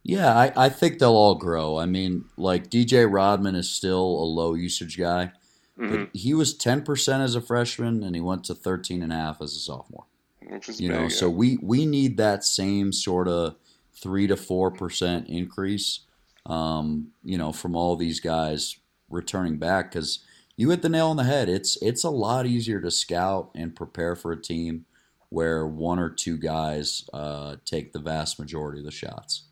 Yeah, 0.03 0.35
I, 0.38 0.53
I 0.56 0.69
think 0.69 0.99
they'll 0.99 1.11
all 1.15 1.35
grow. 1.35 1.77
I 1.77 1.85
mean, 1.88 2.26
like 2.38 2.69
DJ 2.69 3.11
Rodman 3.11 3.56
is 3.56 3.69
still 3.69 4.03
a 4.03 4.26
low 4.26 4.53
usage 4.53 4.97
guy, 4.97 5.31
hmm 5.77 6.03
but 6.03 6.10
he 6.14 6.34
was 6.34 6.57
10% 6.57 7.19
as 7.22 7.35
a 7.35 7.41
freshman 7.41 8.03
and 8.03 8.15
he 8.15 8.22
went 8.22 8.43
to 8.45 8.53
13.5 8.53 9.41
as 9.41 9.56
a 9.56 9.60
sophomore. 9.60 10.06
Which 10.49 10.69
is 10.69 10.80
You 10.80 10.89
know, 10.89 11.03
big, 11.03 11.11
so 11.11 11.30
we, 11.30 11.57
we 11.61 11.85
need 11.85 12.18
that 12.18 12.43
same 12.43 12.91
sort 12.91 13.27
of 13.27 13.56
3 13.95 14.27
to 14.27 14.35
4% 14.35 15.26
increase, 15.27 16.02
um, 16.45 17.09
you 17.23 17.38
know, 17.38 17.51
from 17.51 17.76
all 17.76 17.95
these 17.95 18.19
guys 18.19 18.77
returning 19.09 19.57
back 19.57 19.91
because 19.91 20.19
you 20.55 20.69
hit 20.69 20.81
the 20.81 20.89
nail 20.89 21.07
on 21.07 21.17
the 21.17 21.23
head. 21.23 21.49
It's, 21.49 21.77
it's 21.81 22.03
a 22.03 22.09
lot 22.09 22.45
easier 22.45 22.80
to 22.81 22.91
scout 22.91 23.51
and 23.55 23.76
prepare 23.76 24.15
for 24.15 24.31
a 24.31 24.41
team 24.41 24.85
where 25.30 25.67
one 25.67 25.99
or 25.99 26.09
two 26.09 26.38
guys 26.38 27.09
uh, 27.13 27.57
take 27.65 27.91
the 27.91 27.99
vast 27.99 28.39
majority 28.39 28.80
of 28.80 28.85
the 28.85 28.91
shots. 28.91 29.45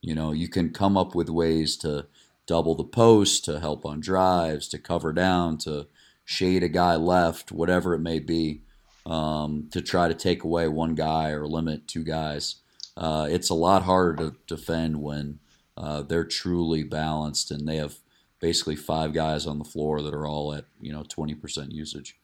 You 0.00 0.14
know, 0.14 0.32
you 0.32 0.48
can 0.48 0.72
come 0.72 0.96
up 0.96 1.14
with 1.14 1.28
ways 1.28 1.76
to 1.78 2.06
double 2.46 2.74
the 2.74 2.84
post, 2.84 3.44
to 3.44 3.60
help 3.60 3.84
on 3.84 4.00
drives, 4.00 4.68
to 4.68 4.78
cover 4.78 5.12
down, 5.12 5.58
to 5.58 5.88
shade 6.24 6.62
a 6.62 6.68
guy 6.68 6.94
left, 6.94 7.52
whatever 7.52 7.94
it 7.94 7.98
may 7.98 8.18
be, 8.18 8.62
um, 9.04 9.68
to 9.72 9.82
try 9.82 10.08
to 10.08 10.14
take 10.14 10.44
away 10.44 10.68
one 10.68 10.94
guy 10.94 11.30
or 11.30 11.46
limit 11.46 11.88
two 11.88 12.04
guys. 12.04 12.56
Uh, 12.96 13.26
it's 13.30 13.50
a 13.50 13.54
lot 13.54 13.82
harder 13.82 14.30
to 14.30 14.36
defend 14.46 15.02
when 15.02 15.39
uh, 15.80 16.02
they're 16.02 16.24
truly 16.24 16.82
balanced 16.82 17.50
and 17.50 17.66
they 17.66 17.76
have 17.76 17.96
basically 18.38 18.76
five 18.76 19.12
guys 19.12 19.46
on 19.46 19.58
the 19.58 19.64
floor 19.64 20.02
that 20.02 20.14
are 20.14 20.26
all 20.26 20.52
at 20.54 20.66
you 20.80 20.92
know 20.92 21.02
20% 21.02 21.72
usage. 21.72 22.16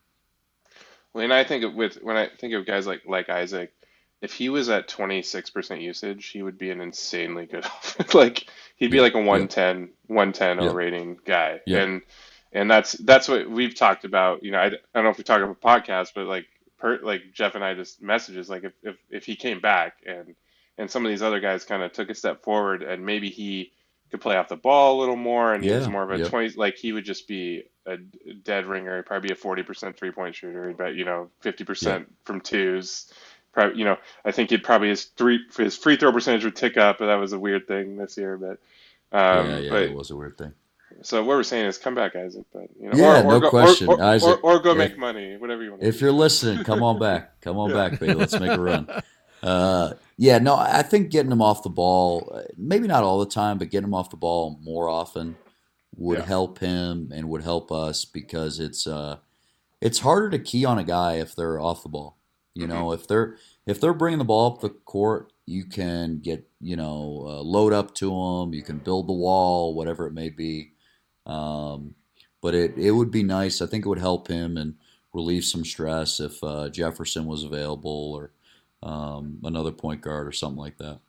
When 1.12 1.32
I 1.32 1.44
think 1.44 1.64
of 1.64 1.74
with 1.74 1.96
when 2.02 2.16
I 2.16 2.28
think 2.38 2.52
of 2.54 2.66
guys 2.66 2.86
like 2.86 3.02
like 3.06 3.30
Isaac, 3.30 3.72
if 4.20 4.34
he 4.34 4.48
was 4.50 4.68
at 4.68 4.88
26% 4.88 5.80
usage, 5.80 6.26
he 6.26 6.42
would 6.42 6.58
be 6.58 6.70
an 6.70 6.80
insanely 6.80 7.46
good 7.46 7.66
like 8.14 8.46
he'd 8.76 8.90
be 8.90 9.00
like 9.00 9.14
a 9.14 9.18
110 9.18 9.88
110 10.08 10.62
Yeah. 10.62 10.72
Rating 10.72 11.18
guy. 11.24 11.60
And 11.84 12.02
and 12.52 12.70
that's 12.70 12.92
that's 12.92 13.28
what 13.28 13.48
we've 13.50 13.74
talked 13.74 14.04
about, 14.04 14.44
you 14.44 14.50
know, 14.50 14.58
I, 14.58 14.66
I 14.66 14.70
don't 14.94 15.04
know 15.04 15.10
if 15.10 15.18
we 15.18 15.24
talk 15.24 15.40
about 15.40 15.60
podcast, 15.60 16.10
but 16.14 16.26
like 16.26 16.46
per, 16.78 16.98
like 17.02 17.22
Jeff 17.32 17.54
and 17.54 17.64
I 17.64 17.74
just 17.74 18.02
messages 18.02 18.50
like 18.50 18.64
if, 18.64 18.72
if 18.82 18.96
if 19.10 19.24
he 19.24 19.36
came 19.36 19.60
back 19.60 19.94
and 20.06 20.34
and 20.78 20.90
some 20.90 21.04
of 21.04 21.10
these 21.10 21.22
other 21.22 21.40
guys 21.40 21.64
kind 21.64 21.82
of 21.82 21.92
took 21.92 22.10
a 22.10 22.14
step 22.14 22.42
forward 22.42 22.82
and 22.82 23.04
maybe 23.04 23.30
he 23.30 23.72
could 24.10 24.20
play 24.20 24.36
off 24.36 24.48
the 24.48 24.56
ball 24.56 24.98
a 24.98 25.00
little 25.00 25.16
more 25.16 25.52
and 25.52 25.64
he 25.64 25.70
was 25.70 25.84
Yeah, 25.86 25.90
more 25.92 26.02
of 26.02 26.10
a 26.10 26.18
yeah. 26.18 26.28
20 26.28 26.50
like 26.56 26.76
he 26.76 26.92
would 26.92 27.04
just 27.04 27.26
be 27.26 27.64
a 27.86 27.96
dead 27.96 28.66
ringer 28.66 28.96
he'd 28.96 29.06
probably 29.06 29.28
be 29.28 29.32
a 29.34 29.36
40% 29.36 29.96
three 29.96 30.10
point 30.10 30.34
shooter 30.34 30.72
but 30.76 30.94
you 30.94 31.04
know 31.04 31.30
50% 31.42 32.06
from 32.24 32.40
twos 32.40 33.12
probably 33.52 33.78
you 33.78 33.84
know 33.84 33.96
I 34.24 34.32
think 34.32 34.50
he'd 34.50 34.62
probably 34.64 34.88
his 34.90 35.04
three 35.04 35.40
his 35.56 35.76
free 35.76 35.96
throw 35.96 36.12
percentage 36.12 36.44
would 36.44 36.56
tick 36.56 36.76
up 36.76 36.98
but 36.98 37.06
that 37.06 37.16
was 37.16 37.32
a 37.32 37.38
weird 37.38 37.66
thing 37.66 37.96
this 37.96 38.16
year 38.16 38.36
but 38.36 38.58
um 39.16 39.48
yeah, 39.50 39.58
yeah, 39.58 39.70
but 39.70 39.82
it 39.82 39.94
was 39.94 40.10
a 40.10 40.16
weird 40.16 40.36
thing. 40.36 40.52
so 41.02 41.22
what 41.22 41.36
we're 41.36 41.42
saying 41.42 41.66
is 41.66 41.78
come 41.78 41.94
back 41.94 42.14
Isaac 42.16 42.44
but 42.52 42.68
you 42.80 42.90
know 42.90 42.96
Yeah, 42.96 43.22
or, 43.22 43.24
or 43.24 43.32
no 43.34 43.40
go, 43.40 43.50
question, 43.50 43.88
or, 43.88 43.96
or, 43.98 44.02
Isaac. 44.02 44.44
or, 44.44 44.54
or 44.56 44.58
go 44.60 44.72
If- 44.72 44.78
make 44.78 44.98
money 44.98 45.36
whatever 45.36 45.62
you 45.64 45.70
want 45.70 45.82
to 45.82 45.88
If 45.88 46.00
you're 46.00 46.12
listening, 46.12 46.64
come 46.64 46.82
on 46.82 46.98
back. 47.00 47.40
Come 47.40 47.56
on 47.58 47.70
Yeah. 47.70 47.88
back, 47.88 48.00
baby. 48.00 48.14
Let's 48.14 48.38
make 48.38 48.50
a 48.52 48.60
run. 48.60 48.88
Uh, 49.42 49.94
yeah, 50.16 50.38
no, 50.38 50.56
I 50.56 50.82
think 50.82 51.10
getting 51.10 51.30
him 51.32 51.42
off 51.42 51.62
the 51.62 51.68
ball, 51.68 52.32
uh, 52.34 52.42
maybe 52.56 52.88
not 52.88 53.04
all 53.04 53.18
the 53.20 53.26
time, 53.30 53.58
but 53.58 53.70
getting 53.70 53.84
him 53.88 53.94
off 53.94 54.10
the 54.10 54.16
ball 54.16 54.58
more 54.62 54.88
often 54.88 55.36
would 55.96 56.18
Yeah. 56.20 56.24
help 56.24 56.58
him 56.58 57.10
and 57.14 57.28
would 57.28 57.42
help 57.42 57.70
us 57.70 58.04
because 58.04 58.58
it's 58.60 58.86
uh, 58.86 59.18
it's 59.80 60.00
harder 60.00 60.30
to 60.30 60.38
key 60.38 60.64
on 60.64 60.78
a 60.78 60.84
guy 60.84 61.14
if 61.14 61.34
they're 61.36 61.60
off 61.60 61.82
the 61.82 61.88
ball. 61.88 62.16
You 62.54 62.66
know, 62.66 62.92
if 62.92 63.06
they're 63.06 63.36
if 63.66 63.80
they're 63.80 63.92
bringing 63.92 64.18
the 64.18 64.24
ball 64.24 64.52
up 64.54 64.60
the 64.62 64.70
court, 64.70 65.32
you 65.44 65.66
can 65.66 66.20
get 66.20 66.48
you 66.60 66.74
know 66.76 67.24
uh, 67.26 67.42
load 67.42 67.74
up 67.74 67.94
to 67.96 68.08
them. 68.10 68.54
You 68.54 68.62
can 68.62 68.78
build 68.78 69.06
the 69.08 69.12
wall, 69.12 69.74
whatever 69.74 70.06
it 70.06 70.14
may 70.14 70.30
be. 70.30 70.72
Um, 71.26 71.94
but 72.40 72.54
it 72.54 72.78
it 72.78 72.92
would 72.92 73.10
be 73.10 73.22
nice. 73.22 73.60
I 73.60 73.66
think 73.66 73.84
it 73.84 73.88
would 73.90 73.98
help 73.98 74.28
him 74.28 74.56
and 74.56 74.76
relieve 75.12 75.44
some 75.44 75.64
stress 75.66 76.18
if 76.20 76.42
uh, 76.42 76.70
Jefferson 76.70 77.26
was 77.26 77.44
available 77.44 78.14
or 78.14 78.30
um, 78.82 79.38
another 79.44 79.72
point 79.72 80.00
guard 80.00 80.26
or 80.26 80.32
something 80.32 80.58
like 80.58 80.78
that. 80.78 81.00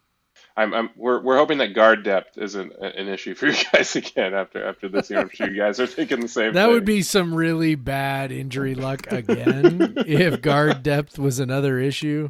I'm, 0.55 0.73
I'm 0.73 0.89
we're, 0.95 1.21
we're 1.21 1.37
hoping 1.37 1.59
that 1.59 1.73
guard 1.73 2.03
depth 2.03 2.37
isn't 2.37 2.73
an 2.79 3.07
issue 3.07 3.35
for 3.35 3.47
you 3.47 3.55
guys 3.71 3.95
again 3.95 4.33
after 4.33 4.63
after 4.65 4.87
this 4.89 5.09
year. 5.09 5.19
I'm 5.19 5.29
sure 5.29 5.49
you 5.49 5.59
guys 5.59 5.79
are 5.79 5.87
thinking 5.87 6.19
the 6.19 6.27
same 6.27 6.53
That 6.53 6.65
thing. 6.65 6.73
would 6.73 6.85
be 6.85 7.01
some 7.01 7.33
really 7.33 7.75
bad 7.75 8.31
injury 8.31 8.75
luck 8.75 9.11
again 9.11 9.93
if 9.97 10.41
guard 10.41 10.83
depth 10.83 11.19
was 11.19 11.39
another 11.39 11.79
issue 11.79 12.29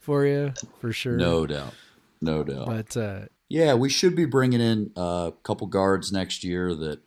for 0.00 0.24
you, 0.26 0.52
for 0.80 0.92
sure. 0.92 1.16
No 1.16 1.46
doubt, 1.46 1.74
no 2.20 2.42
doubt. 2.42 2.66
But 2.66 2.96
uh, 2.96 3.20
Yeah, 3.48 3.74
we 3.74 3.88
should 3.88 4.16
be 4.16 4.24
bringing 4.26 4.60
in 4.60 4.90
a 4.96 5.32
couple 5.42 5.66
guards 5.68 6.10
next 6.12 6.42
year 6.44 6.74
that 6.74 7.00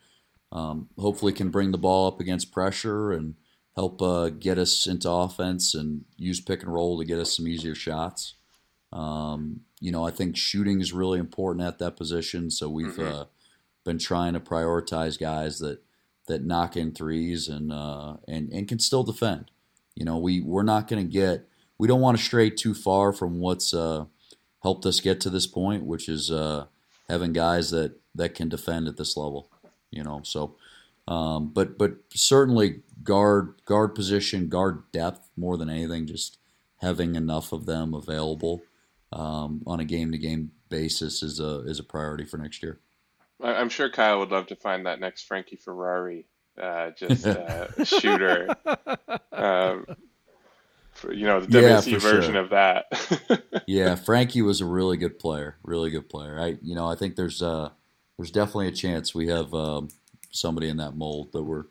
um, 0.51 0.89
hopefully 0.97 1.33
can 1.33 1.49
bring 1.49 1.71
the 1.71 1.77
ball 1.77 2.07
up 2.07 2.19
against 2.19 2.51
pressure 2.51 3.11
and 3.11 3.35
help 3.75 4.01
uh, 4.01 4.29
get 4.29 4.57
us 4.57 4.85
into 4.87 5.09
offense 5.09 5.73
and 5.73 6.05
use 6.17 6.39
pick 6.39 6.61
and 6.61 6.73
roll 6.73 6.99
to 6.99 7.05
get 7.05 7.19
us 7.19 7.35
some 7.35 7.47
easier 7.47 7.75
shots. 7.75 8.35
Um, 8.91 9.61
you 9.79 9.91
know, 9.91 10.05
I 10.05 10.11
think 10.11 10.37
shooting 10.37 10.79
is 10.79 10.93
really 10.93 11.19
important 11.19 11.65
at 11.65 11.79
that 11.79 11.97
position. 11.97 12.51
So 12.51 12.69
we've 12.69 12.95
Mhm. 12.95 13.11
uh, 13.11 13.25
been 13.83 13.97
trying 13.97 14.33
to 14.33 14.39
prioritize 14.39 15.19
guys 15.19 15.59
that 15.59 15.83
that 16.27 16.45
knock 16.45 16.77
in 16.77 16.93
threes 16.93 17.49
and 17.49 17.71
uh, 17.71 18.15
and 18.27 18.49
and 18.53 18.67
can 18.67 18.79
still 18.79 19.03
defend. 19.03 19.51
You 19.95 20.05
know, 20.05 20.17
we 20.17 20.41
we're 20.41 20.63
not 20.63 20.87
going 20.87 21.05
to 21.05 21.11
get 21.11 21.49
we 21.77 21.87
don't 21.87 21.99
want 22.01 22.17
to 22.17 22.23
stray 22.23 22.49
too 22.49 22.73
far 22.73 23.11
from 23.11 23.39
what's 23.39 23.73
uh, 23.73 24.05
helped 24.61 24.85
us 24.85 24.99
get 25.01 25.19
to 25.21 25.29
this 25.29 25.47
point, 25.47 25.83
which 25.85 26.07
is 26.07 26.31
uh, 26.31 26.67
having 27.09 27.33
guys 27.33 27.71
that 27.71 27.99
that 28.15 28.35
can 28.35 28.47
defend 28.47 28.87
at 28.87 28.97
this 28.97 29.17
level. 29.17 29.49
You 29.91 30.03
know, 30.03 30.21
so 30.23 30.55
um, 31.07 31.49
but 31.49 31.77
but 31.77 31.95
certainly 32.13 32.83
guard 33.03 33.61
guard 33.65 33.95
position, 33.95 34.49
guard 34.49 34.83
depth 34.91 35.29
more 35.35 35.57
than 35.57 35.69
anything, 35.69 36.07
just 36.07 36.37
having 36.77 37.15
enough 37.15 37.51
of 37.51 37.65
them 37.65 37.93
available 37.93 38.61
um, 39.11 39.61
on 39.65 39.79
a 39.79 39.85
game 39.85 40.11
to 40.11 40.17
game 40.17 40.51
basis 40.69 41.23
is 41.23 41.39
a 41.39 41.61
is 41.61 41.79
a 41.79 41.83
priority 41.83 42.25
for 42.25 42.37
next 42.37 42.63
year. 42.63 42.79
I'm 43.41 43.69
sure 43.69 43.89
Kyle 43.89 44.19
would 44.19 44.31
love 44.31 44.47
to 44.47 44.55
find 44.55 44.85
that 44.85 44.99
next 44.99 45.23
Frankie 45.23 45.57
Ferrari, 45.57 46.25
uh, 46.61 46.91
just 46.91 47.25
uh, 47.27 47.67
shooter. 47.83 48.47
Um, 49.31 49.85
for, 50.93 51.11
you 51.11 51.25
know, 51.25 51.41
the 51.41 51.47
WC 51.47 51.93
for 51.93 51.99
version 51.99 52.33
sure. 52.33 52.41
of 52.41 52.49
that. 52.51 53.63
yeah, 53.67 53.95
Frankie 53.95 54.41
was 54.41 54.61
a 54.61 54.65
really 54.65 54.95
good 54.97 55.19
player, 55.19 55.57
really 55.63 55.89
good 55.89 56.07
player. 56.07 56.39
I, 56.39 56.57
you 56.61 56.75
know, 56.75 56.87
I 56.87 56.95
think 56.95 57.15
there's 57.15 57.41
uh, 57.41 57.69
there's 58.17 58.31
definitely 58.31 58.67
a 58.67 58.71
chance 58.71 59.13
we 59.13 59.27
have 59.27 59.53
um, 59.53 59.89
somebody 60.31 60.69
in 60.69 60.77
that 60.77 60.95
mold 60.95 61.33
that 61.33 61.43
we're 61.43 61.65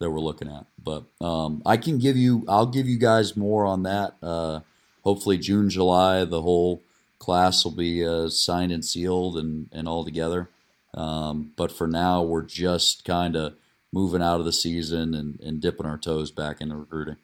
that 0.00 0.10
we're 0.10 0.20
looking 0.20 0.48
at. 0.48 0.66
But 0.82 1.04
um, 1.20 1.62
I 1.66 1.76
can 1.76 1.98
give 1.98 2.16
you, 2.16 2.44
I'll 2.48 2.66
give 2.66 2.86
you 2.86 2.98
guys 2.98 3.36
more 3.36 3.66
on 3.66 3.82
that. 3.84 4.14
Uh, 4.22 4.60
hopefully 5.02 5.38
June, 5.38 5.70
July, 5.70 6.24
the 6.24 6.42
whole 6.42 6.82
class 7.18 7.64
will 7.64 7.72
be 7.72 8.06
uh, 8.06 8.28
signed 8.28 8.72
and 8.72 8.84
sealed 8.84 9.36
and 9.36 9.68
and 9.72 9.88
all 9.88 10.04
together. 10.04 10.48
Um, 10.94 11.52
but 11.56 11.70
for 11.70 11.86
now, 11.86 12.22
we're 12.22 12.42
just 12.42 13.04
kind 13.04 13.36
of 13.36 13.54
moving 13.92 14.22
out 14.22 14.40
of 14.40 14.44
the 14.44 14.52
season 14.52 15.14
and, 15.14 15.40
and 15.40 15.60
dipping 15.60 15.86
our 15.86 15.98
toes 15.98 16.30
back 16.30 16.60
into 16.60 16.76
recruiting. 16.76 17.16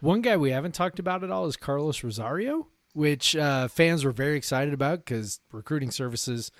One 0.00 0.22
guy 0.22 0.36
we 0.36 0.50
haven't 0.50 0.74
talked 0.74 0.98
about 0.98 1.22
at 1.24 1.30
all 1.30 1.46
is 1.46 1.56
Carlos 1.56 2.02
Rosario, 2.02 2.68
which 2.94 3.36
uh, 3.36 3.68
fans 3.68 4.04
were 4.04 4.12
very 4.12 4.36
excited 4.36 4.72
about 4.72 5.04
because 5.04 5.40
recruiting 5.52 5.90
services 5.90 6.50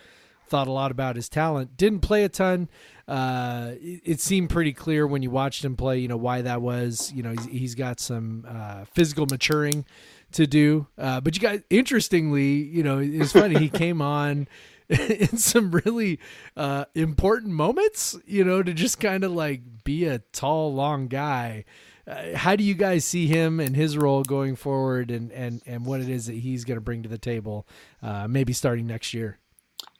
thought 0.46 0.68
a 0.68 0.72
lot 0.72 0.90
about 0.90 1.16
his 1.16 1.28
talent. 1.28 1.76
Didn't 1.76 2.00
play 2.00 2.24
a 2.24 2.28
ton. 2.28 2.68
Uh, 3.10 3.72
it, 3.80 4.00
it 4.04 4.20
seemed 4.20 4.48
pretty 4.50 4.72
clear 4.72 5.04
when 5.04 5.20
you 5.20 5.30
watched 5.30 5.64
him 5.64 5.76
play, 5.76 5.98
you 5.98 6.06
know, 6.06 6.16
why 6.16 6.42
that 6.42 6.62
was. 6.62 7.12
You 7.12 7.24
know, 7.24 7.32
he's, 7.32 7.46
he's 7.46 7.74
got 7.74 7.98
some 7.98 8.46
uh, 8.48 8.84
physical 8.94 9.26
maturing 9.26 9.84
to 10.32 10.46
do. 10.46 10.86
Uh, 10.96 11.20
but 11.20 11.34
you 11.34 11.40
guys, 11.40 11.62
interestingly, 11.70 12.52
you 12.52 12.84
know, 12.84 12.98
it's 12.98 13.32
funny. 13.32 13.58
he 13.58 13.68
came 13.84 14.00
on 14.00 14.46
in 14.88 15.36
some 15.36 15.72
really 15.72 16.20
uh, 16.56 16.84
important 16.94 17.52
moments, 17.52 18.16
you 18.26 18.44
know, 18.44 18.62
to 18.62 18.72
just 18.72 19.00
kind 19.00 19.24
of 19.24 19.32
like 19.32 19.62
be 19.82 20.04
a 20.04 20.20
tall, 20.32 20.72
long 20.72 21.08
guy. 21.08 21.64
Uh, 22.06 22.36
how 22.36 22.54
do 22.54 22.62
you 22.62 22.74
guys 22.74 23.04
see 23.04 23.26
him 23.26 23.58
and 23.58 23.74
his 23.74 23.98
role 23.98 24.22
going 24.22 24.54
forward, 24.54 25.10
and 25.10 25.32
and 25.32 25.62
and 25.66 25.84
what 25.84 26.00
it 26.00 26.08
is 26.08 26.26
that 26.26 26.34
he's 26.34 26.64
going 26.64 26.76
to 26.76 26.80
bring 26.80 27.02
to 27.02 27.08
the 27.08 27.18
table, 27.18 27.66
uh, 28.02 28.28
maybe 28.28 28.52
starting 28.52 28.86
next 28.86 29.12
year? 29.12 29.39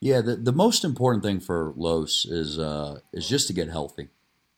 Yeah, 0.00 0.20
the, 0.22 0.36
the 0.36 0.52
most 0.52 0.84
important 0.84 1.22
thing 1.22 1.40
for 1.40 1.74
Los 1.76 2.24
is 2.24 2.58
uh, 2.58 3.00
is 3.12 3.28
just 3.28 3.46
to 3.48 3.52
get 3.52 3.68
healthy. 3.68 4.08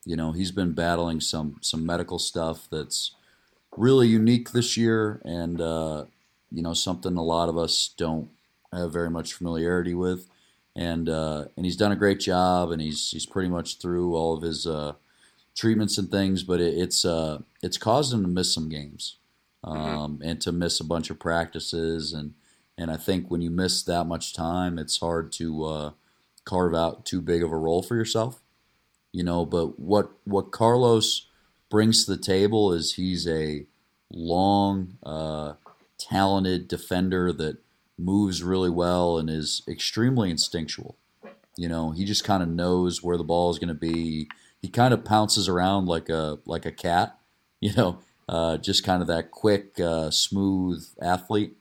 You 0.04 0.16
know, 0.16 0.32
he's 0.32 0.52
been 0.52 0.72
battling 0.72 1.20
some 1.20 1.56
some 1.60 1.84
medical 1.84 2.18
stuff 2.18 2.68
that's 2.70 3.12
really 3.76 4.08
unique 4.08 4.52
this 4.52 4.76
year, 4.76 5.20
and 5.24 5.60
uh, 5.60 6.04
you 6.50 6.62
know 6.62 6.74
something 6.74 7.16
a 7.16 7.22
lot 7.24 7.48
of 7.48 7.58
us 7.58 7.92
don't 7.96 8.30
have 8.72 8.92
very 8.92 9.10
much 9.10 9.34
familiarity 9.34 9.94
with. 9.94 10.28
And 10.74 11.08
uh, 11.08 11.46
and 11.56 11.66
he's 11.66 11.76
done 11.76 11.92
a 11.92 11.96
great 11.96 12.20
job, 12.20 12.70
and 12.70 12.80
he's 12.80 13.10
he's 13.10 13.26
pretty 13.26 13.48
much 13.48 13.78
through 13.78 14.14
all 14.14 14.34
of 14.34 14.42
his 14.42 14.66
uh, 14.66 14.94
treatments 15.54 15.98
and 15.98 16.10
things, 16.10 16.42
but 16.42 16.60
it, 16.60 16.74
it's 16.78 17.04
uh, 17.04 17.38
it's 17.62 17.76
caused 17.76 18.12
him 18.12 18.22
to 18.22 18.28
miss 18.28 18.54
some 18.54 18.68
games, 18.68 19.16
um, 19.64 20.20
and 20.24 20.40
to 20.40 20.52
miss 20.52 20.80
a 20.80 20.84
bunch 20.84 21.10
of 21.10 21.18
practices, 21.18 22.12
and 22.12 22.34
and 22.78 22.90
I 22.90 22.96
think 22.96 23.30
when 23.30 23.42
you 23.42 23.50
miss 23.50 23.82
that 23.84 24.04
much 24.04 24.34
time, 24.34 24.78
it's 24.78 24.98
hard 24.98 25.32
to 25.32 25.64
uh, 25.64 25.90
carve 26.44 26.74
out 26.74 27.04
too 27.04 27.20
big 27.20 27.42
of 27.42 27.52
a 27.52 27.56
role 27.56 27.82
for 27.82 27.96
yourself, 27.96 28.40
you 29.12 29.22
know. 29.22 29.44
But 29.44 29.78
what 29.78 30.12
what 30.24 30.52
Carlos 30.52 31.28
brings 31.70 32.04
to 32.04 32.14
the 32.14 32.22
table 32.22 32.72
is 32.72 32.94
he's 32.94 33.26
a 33.26 33.66
long, 34.10 34.98
uh, 35.02 35.54
talented 35.98 36.68
defender 36.68 37.32
that 37.32 37.58
moves 37.98 38.42
really 38.42 38.70
well 38.70 39.18
and 39.18 39.30
is 39.30 39.62
extremely 39.68 40.30
instinctual. 40.30 40.96
You 41.56 41.68
know, 41.68 41.90
he 41.90 42.04
just 42.04 42.24
kind 42.24 42.42
of 42.42 42.48
knows 42.48 43.02
where 43.02 43.18
the 43.18 43.24
ball 43.24 43.50
is 43.50 43.58
going 43.58 43.68
to 43.68 43.74
be. 43.74 44.28
He 44.60 44.68
kind 44.68 44.94
of 44.94 45.04
pounces 45.04 45.48
around 45.48 45.86
like 45.86 46.08
a 46.08 46.38
like 46.46 46.66
a 46.66 46.72
cat. 46.72 47.18
You 47.64 47.72
know, 47.74 48.00
uh, 48.28 48.56
just 48.56 48.82
kind 48.82 49.02
of 49.02 49.06
that 49.06 49.30
quick, 49.30 49.78
uh, 49.78 50.10
smooth 50.10 50.84
athlete, 51.00 51.56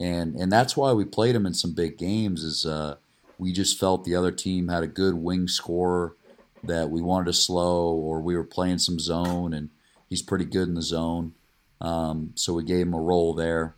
and 0.00 0.34
and 0.36 0.50
that's 0.50 0.76
why 0.76 0.92
we 0.92 1.04
played 1.04 1.34
him 1.34 1.46
in 1.46 1.54
some 1.54 1.74
big 1.74 1.98
games. 1.98 2.44
Is 2.44 2.64
uh, 2.64 2.96
we 3.38 3.52
just 3.52 3.78
felt 3.78 4.04
the 4.04 4.14
other 4.14 4.32
team 4.32 4.68
had 4.68 4.82
a 4.82 4.88
good 4.88 5.14
wing 5.14 5.48
scorer 5.48 6.14
that 6.62 6.90
we 6.90 7.00
wanted 7.00 7.26
to 7.26 7.32
slow, 7.32 7.92
or 7.92 8.20
we 8.20 8.36
were 8.36 8.44
playing 8.44 8.78
some 8.78 8.98
zone, 8.98 9.52
and 9.52 9.70
he's 10.08 10.22
pretty 10.22 10.44
good 10.44 10.68
in 10.68 10.74
the 10.74 10.82
zone. 10.82 11.34
Um, 11.80 12.32
so 12.34 12.54
we 12.54 12.64
gave 12.64 12.86
him 12.86 12.94
a 12.94 13.00
role 13.00 13.34
there. 13.34 13.74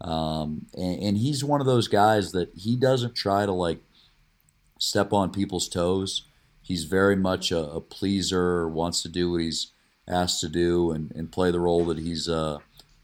Um, 0.00 0.66
and, 0.74 1.02
and 1.02 1.16
he's 1.18 1.44
one 1.44 1.60
of 1.60 1.66
those 1.66 1.88
guys 1.88 2.32
that 2.32 2.50
he 2.54 2.76
doesn't 2.76 3.14
try 3.14 3.46
to 3.46 3.52
like 3.52 3.78
step 4.78 5.12
on 5.12 5.30
people's 5.30 5.68
toes. 5.68 6.26
He's 6.60 6.84
very 6.84 7.16
much 7.16 7.52
a, 7.52 7.58
a 7.58 7.80
pleaser, 7.80 8.68
wants 8.68 9.02
to 9.02 9.08
do 9.08 9.30
what 9.30 9.40
he's 9.40 9.72
asked 10.08 10.40
to 10.40 10.48
do 10.48 10.90
and, 10.90 11.12
and 11.12 11.32
play 11.32 11.50
the 11.50 11.60
role 11.60 11.84
that 11.86 11.98
he's 11.98 12.28
uh, 12.28 12.58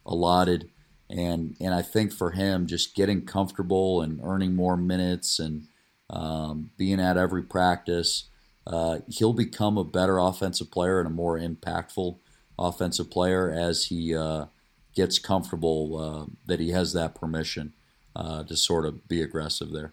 allotted. 0.05 0.71
And 1.11 1.57
and 1.61 1.75
I 1.75 1.83
think 1.83 2.13
for 2.13 2.31
him, 2.31 2.67
just 2.67 2.95
getting 2.95 3.27
comfortable 3.27 4.01
and 4.01 4.21
earning 4.23 4.55
more 4.55 4.77
minutes 4.77 5.39
and 5.39 5.67
um, 6.09 6.71
being 6.77 7.01
at 7.01 7.17
every 7.17 7.43
practice, 7.43 8.29
uh, 8.67 9.01
he'll 9.09 9.33
become 9.33 9.77
a 9.77 9.85
better 9.85 10.19
offensive 10.19 10.71
player 10.71 11.01
and 11.01 11.07
a 11.07 11.11
more 11.11 11.39
impactful 11.39 12.17
offensive 12.59 13.11
player 13.11 13.51
as 13.51 13.87
he 13.87 14.15
uh, 14.15 14.47
gets 14.95 15.19
comfortable 15.19 15.99
uh, 15.99 16.27
that 16.47 16.61
he 16.61 16.71
has 16.71 16.93
that 16.93 17.15
permission 17.15 17.73
uh, 18.15 18.45
to 18.45 18.57
sort 18.57 18.85
of 18.85 19.09
be 19.09 19.23
aggressive 19.23 19.71
there. 19.71 19.93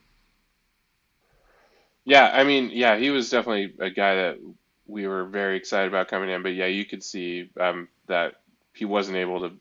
Yeah, 2.06 2.32
I 2.34 2.44
mean, 2.44 2.72
yeah, 2.74 2.98
he 2.98 3.10
was 3.10 3.30
definitely 3.30 3.74
a 3.80 3.90
guy 3.90 4.16
that 4.16 4.40
we 4.86 5.08
were 5.08 5.26
very 5.26 5.58
excited 5.58 5.88
about 5.88 6.08
coming 6.08 6.30
in, 6.30 6.42
but 6.42 6.54
yeah, 6.54 6.68
you 6.68 6.86
could 6.86 7.04
see 7.04 7.50
um, 7.60 7.90
that 8.08 8.36
he 8.74 8.86
wasn't 8.86 9.18
able 9.18 9.42
to 9.42 9.52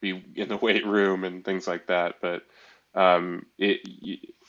be 0.00 0.24
in 0.34 0.48
the 0.48 0.56
weight 0.62 0.86
room 0.86 1.24
and 1.24 1.44
things 1.44 1.66
like 1.66 1.86
that. 1.86 2.16
But 2.20 2.42
um, 2.94 3.46
it 3.58 3.80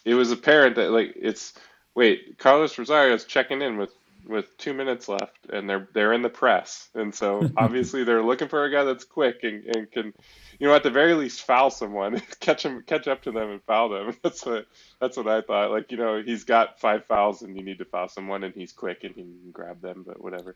it 0.06 0.14
was 0.14 0.32
apparent 0.32 0.76
that 0.76 0.91
like 0.91 1.14
it's 1.15 1.53
wait, 1.95 2.38
Carlos 2.38 2.78
Rosario's 2.78 3.26
checking 3.26 3.61
in 3.61 3.78
with 3.78 3.91
with 4.28 4.57
two 4.57 4.74
minutes 4.74 5.07
left, 5.07 5.48
and 5.52 5.69
they're 5.69 5.88
they're 5.94 6.14
in 6.14 6.22
the 6.22 6.30
press, 6.30 6.90
and 6.94 7.14
so 7.14 7.49
obviously 7.57 8.03
they're 8.03 8.24
looking 8.24 8.48
for 8.48 8.64
a 8.65 8.72
guy 8.72 8.84
that's 8.84 9.03
quick 9.03 9.44
and, 9.44 9.65
and 9.76 9.91
can, 9.91 10.14
you 10.60 10.68
know, 10.68 10.74
at 10.74 10.84
the 10.84 10.91
very 10.91 11.14
least 11.14 11.44
foul 11.44 11.69
someone, 11.69 12.22
catch 12.40 12.64
them, 12.64 12.84
catch 12.86 13.07
up 13.07 13.24
to 13.24 13.32
them, 13.32 13.49
and 13.49 13.64
foul 13.64 13.90
them. 13.90 14.15
That's 14.24 14.45
what 14.45 14.68
that's 14.99 15.18
what 15.18 15.28
I 15.28 15.41
thought. 15.41 15.72
Like 15.72 15.91
you 15.91 15.98
know, 15.98 16.22
he's 16.22 16.44
got 16.44 16.80
five 16.80 17.06
fouls, 17.06 17.41
and 17.41 17.56
you 17.57 17.64
need 17.64 17.80
to 17.80 17.86
foul 17.86 18.10
someone, 18.10 18.44
and 18.44 18.53
he's 18.53 18.72
quick 18.72 19.03
and 19.03 19.15
he 19.15 19.22
can 19.22 19.52
grab 19.52 19.82
them, 19.82 20.03
but 20.06 20.22
whatever. 20.22 20.56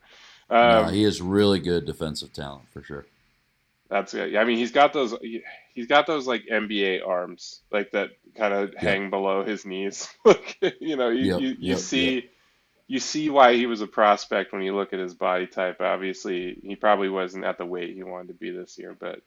Um, 0.49 0.69
no, 0.69 0.83
he 0.85 1.03
is 1.03 1.21
really 1.21 1.59
good 1.59 1.85
defensive 1.85 2.33
talent 2.33 2.69
for 2.71 2.83
sure. 2.83 3.05
That's 3.91 4.13
it. 4.13 4.37
I 4.37 4.45
mean, 4.45 4.57
he's 4.57 4.71
got 4.71 4.93
those. 4.93 5.13
He's 5.75 5.85
got 5.87 6.07
those 6.07 6.25
like 6.25 6.45
NBA 6.49 7.05
arms, 7.05 7.59
like 7.71 7.91
that 7.91 8.11
kind 8.35 8.53
of 8.53 8.73
hang 8.73 9.09
below 9.09 9.43
his 9.43 9.65
knees. 9.65 10.07
you 10.79 10.95
know, 10.95 11.09
you 11.09 11.25
Yep, 11.33 11.41
you, 11.41 11.47
you 11.49 11.55
yep, 11.59 11.77
see. 11.77 12.29
You 12.87 12.99
see 12.99 13.29
why 13.29 13.53
he 13.55 13.65
was 13.67 13.81
a 13.81 13.87
prospect 13.87 14.53
when 14.53 14.61
you 14.63 14.75
look 14.75 14.93
at 14.93 14.99
his 14.99 15.13
body 15.13 15.45
type. 15.45 15.81
Obviously, 15.81 16.57
he 16.63 16.75
probably 16.77 17.09
wasn't 17.09 17.43
at 17.45 17.57
the 17.57 17.65
weight 17.65 17.93
he 17.95 18.03
wanted 18.03 18.29
to 18.29 18.33
be 18.33 18.49
this 18.51 18.77
year, 18.79 18.95
but 18.97 19.21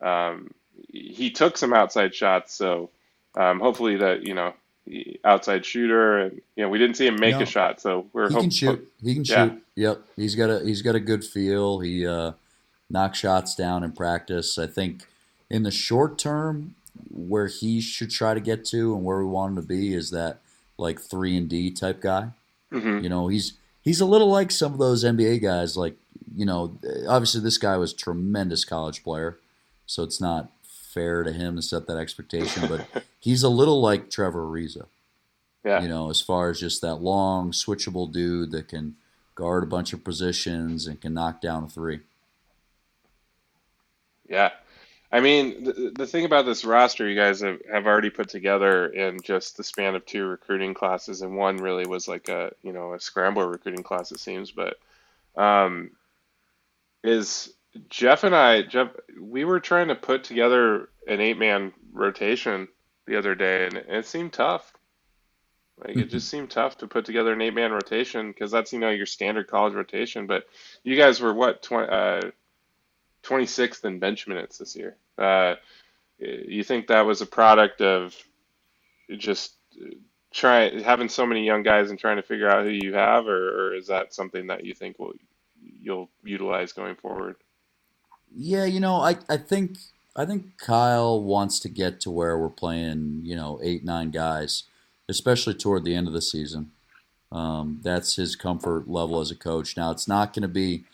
um, 0.00 0.50
he 0.88 1.30
took 1.30 1.56
some 1.58 1.72
outside 1.72 2.14
shots. 2.14 2.54
So 2.54 2.90
um, 3.36 3.58
hopefully 3.58 3.96
that 3.96 4.22
you 4.22 4.34
know 4.34 4.54
outside 5.24 5.64
shooter, 5.66 6.18
and 6.20 6.40
you 6.56 6.62
know 6.64 6.68
we 6.68 6.78
didn't 6.78 6.96
see 6.96 7.06
him 7.08 7.16
make 7.18 7.34
No. 7.36 7.42
a 7.42 7.46
shot, 7.46 7.80
so 7.80 8.06
we're 8.12 8.28
He 8.28 8.34
hope- 8.34 8.42
can 8.42 8.50
shoot. 8.50 8.92
He 9.02 9.14
can 9.14 9.24
Yeah. 9.24 9.48
shoot. 9.48 9.64
Yep. 9.74 10.02
He's 10.16 10.34
got 10.36 10.50
a 10.50 10.60
he's 10.64 10.82
got 10.82 10.94
a 10.94 11.00
good 11.00 11.24
feel. 11.24 11.80
He 11.80 12.06
uh, 12.06 12.32
knocks 12.90 13.18
shots 13.18 13.54
down 13.54 13.82
in 13.82 13.92
practice. 13.92 14.58
I 14.58 14.66
think 14.66 15.06
in 15.50 15.62
the 15.62 15.70
short 15.70 16.18
term, 16.18 16.74
where 17.10 17.46
he 17.48 17.80
should 17.80 18.10
try 18.10 18.34
to 18.34 18.40
get 18.40 18.64
to 18.66 18.94
and 18.94 19.04
where 19.04 19.18
we 19.18 19.24
want 19.24 19.50
him 19.56 19.62
to 19.62 19.66
be 19.68 19.94
is 19.94 20.10
that 20.10 20.38
like 20.78 21.00
three 21.00 21.36
and 21.36 21.48
D 21.48 21.70
type 21.70 22.00
guy. 22.00 22.30
Mhm. 22.72 23.02
You 23.02 23.08
know, 23.08 23.28
he's 23.28 23.54
he's 23.82 24.00
a 24.00 24.06
little 24.06 24.28
like 24.28 24.50
some 24.50 24.72
of 24.72 24.78
those 24.78 25.04
NBA 25.04 25.42
guys. 25.42 25.76
Like 25.76 25.96
you 26.36 26.44
know, 26.44 26.76
obviously 27.08 27.40
this 27.40 27.58
guy 27.58 27.76
was 27.76 27.92
a 27.92 27.96
tremendous 27.96 28.64
college 28.64 29.02
player, 29.04 29.38
so 29.86 30.02
it's 30.02 30.20
not 30.20 30.50
fair 30.62 31.22
to 31.24 31.32
him 31.32 31.56
to 31.56 31.62
set 31.62 31.86
that 31.86 31.96
expectation. 31.96 32.68
But 32.68 32.86
he's 33.20 33.42
a 33.42 33.48
little 33.48 33.80
like 33.80 34.10
Trevor 34.10 34.46
Ariza. 34.46 34.86
Yeah. 35.64 35.80
You 35.82 35.88
know, 35.88 36.10
as 36.10 36.20
far 36.20 36.50
as 36.50 36.60
just 36.60 36.82
that 36.82 36.96
long 36.96 37.50
switchable 37.52 38.12
dude 38.12 38.50
that 38.52 38.68
can 38.68 38.96
guard 39.34 39.62
a 39.62 39.66
bunch 39.66 39.92
of 39.92 40.04
positions 40.04 40.86
and 40.86 41.00
can 41.00 41.14
knock 41.14 41.40
down 41.40 41.64
a 41.64 41.68
three. 41.68 42.00
Yeah. 44.28 44.50
I 45.12 45.20
mean, 45.20 45.62
the, 45.62 45.92
the 45.94 46.06
thing 46.08 46.24
about 46.24 46.44
this 46.44 46.64
roster 46.64 47.08
you 47.08 47.14
guys 47.14 47.40
have, 47.40 47.60
have 47.70 47.86
already 47.86 48.10
put 48.10 48.28
together 48.28 48.86
in 48.86 49.20
just 49.22 49.56
the 49.56 49.62
span 49.62 49.94
of 49.94 50.04
two 50.04 50.26
recruiting 50.26 50.74
classes, 50.74 51.22
and 51.22 51.36
one 51.36 51.58
really 51.58 51.86
was 51.86 52.08
like 52.08 52.28
a 52.28 52.50
you 52.62 52.72
know 52.72 52.94
a 52.94 53.00
scramble 53.00 53.46
recruiting 53.46 53.84
class 53.84 54.10
it 54.10 54.18
seems, 54.18 54.50
but 54.50 54.76
um, 55.36 55.92
is 57.04 57.54
Jeff 57.88 58.24
and 58.24 58.34
I 58.34 58.62
Jeff 58.62 58.88
we 59.20 59.44
were 59.44 59.60
trying 59.60 59.86
to 59.88 59.94
put 59.94 60.24
together 60.24 60.88
an 61.06 61.20
eight 61.20 61.38
man 61.38 61.72
rotation 61.92 62.66
the 63.06 63.16
other 63.16 63.36
day, 63.36 63.66
and 63.66 63.76
it 63.76 64.06
seemed 64.06 64.32
tough. 64.32 64.72
Like 65.78 65.96
it 65.96 66.10
just 66.10 66.28
seemed 66.28 66.50
tough 66.50 66.78
to 66.78 66.88
put 66.88 67.04
together 67.04 67.32
an 67.32 67.40
eight 67.40 67.54
man 67.54 67.70
rotation 67.70 68.32
because 68.32 68.50
that's 68.50 68.72
you 68.72 68.80
know 68.80 68.90
your 68.90 69.06
standard 69.06 69.46
college 69.46 69.74
rotation. 69.74 70.26
But 70.26 70.46
you 70.82 70.96
guys 70.96 71.20
were 71.20 71.32
what 71.34 71.62
20, 71.62 71.88
uh, 71.88 72.30
26th 73.24 73.84
in 73.84 73.98
bench 73.98 74.26
minutes 74.26 74.58
this 74.58 74.76
year. 74.76 74.96
Uh, 75.18 75.54
you 76.18 76.62
think 76.62 76.86
that 76.86 77.06
was 77.06 77.20
a 77.20 77.26
product 77.26 77.80
of 77.80 78.14
just 79.16 79.54
trying 80.32 80.80
having 80.82 81.08
so 81.08 81.26
many 81.26 81.44
young 81.44 81.62
guys 81.62 81.90
and 81.90 81.98
trying 81.98 82.16
to 82.16 82.22
figure 82.22 82.48
out 82.48 82.64
who 82.64 82.70
you 82.70 82.94
have, 82.94 83.26
or, 83.26 83.68
or 83.68 83.74
is 83.74 83.86
that 83.88 84.14
something 84.14 84.48
that 84.48 84.64
you 84.64 84.74
think 84.74 84.98
will 84.98 85.12
you'll 85.80 86.10
utilize 86.22 86.72
going 86.72 86.96
forward? 86.96 87.36
Yeah, 88.34 88.64
you 88.64 88.80
know, 88.80 88.96
I, 88.96 89.16
I 89.28 89.36
think 89.36 89.76
I 90.16 90.24
think 90.24 90.58
Kyle 90.58 91.20
wants 91.20 91.58
to 91.60 91.68
get 91.68 92.00
to 92.00 92.10
where 92.10 92.38
we're 92.38 92.48
playing, 92.48 93.20
you 93.24 93.36
know, 93.36 93.60
eight 93.62 93.84
nine 93.84 94.10
guys, 94.10 94.64
especially 95.08 95.54
toward 95.54 95.84
the 95.84 95.94
end 95.94 96.06
of 96.06 96.12
the 96.12 96.22
season. 96.22 96.72
Um, 97.32 97.80
that's 97.82 98.16
his 98.16 98.36
comfort 98.36 98.88
level 98.88 99.20
as 99.20 99.30
a 99.30 99.36
coach. 99.36 99.76
Now, 99.76 99.90
it's 99.90 100.06
not 100.06 100.32
going 100.32 100.42
to 100.42 100.48
be. 100.48 100.84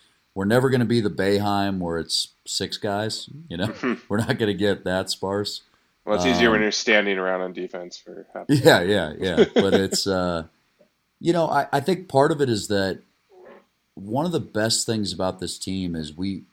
We're 0.41 0.47
never 0.47 0.71
going 0.71 0.81
to 0.81 0.87
be 0.87 1.03
the 1.03 1.11
Boeheim 1.11 1.81
where 1.81 1.99
it's 1.99 2.29
six 2.47 2.79
guys. 2.79 3.29
You 3.51 3.59
know, 3.59 3.75
we're 4.09 4.17
not 4.17 4.39
going 4.39 4.47
to 4.47 4.55
get 4.55 4.85
that 4.85 5.11
sparse. 5.11 5.61
Well, 6.07 6.17
it's 6.17 6.25
easier 6.25 6.47
um, 6.47 6.53
when 6.53 6.62
you're 6.62 6.73
standing 6.73 7.19
around 7.19 7.43
on 7.43 7.53
defense 7.53 7.99
for. 7.99 8.27
Half 8.33 8.47
yeah, 8.49 8.81
yeah, 8.81 9.12
yeah. 9.19 9.45
but 9.55 9.75
it's, 9.75 10.07
uh, 10.07 10.45
you 11.21 11.35
know, 11.35 11.47
I, 11.47 11.67
I 11.75 11.81
think 11.81 12.09
part 12.09 12.33
of 12.33 12.41
it 12.41 12.49
is 12.49 12.69
that 12.69 13.03
one 13.97 14.25
of 14.25 14.33
the 14.33 14.41
best 14.41 14.87
things 14.87 15.12
about 15.12 15.41
this 15.41 15.59
team 15.59 15.95
is 15.95 16.17
we 16.17 16.45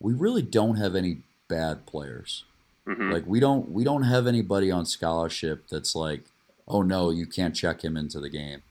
we 0.00 0.12
really 0.12 0.42
don't 0.42 0.74
have 0.74 0.96
any 0.96 1.18
bad 1.46 1.86
players. 1.86 2.42
Mm-hmm. 2.84 3.12
Like 3.12 3.28
we 3.28 3.38
don't 3.38 3.70
we 3.70 3.84
don't 3.84 4.02
have 4.02 4.26
anybody 4.26 4.72
on 4.72 4.86
scholarship 4.86 5.68
that's 5.70 5.94
like, 5.94 6.24
oh 6.66 6.82
no, 6.82 7.10
you 7.10 7.26
can't 7.26 7.54
check 7.54 7.84
him 7.84 7.96
into 7.96 8.18
the 8.18 8.28
game, 8.28 8.62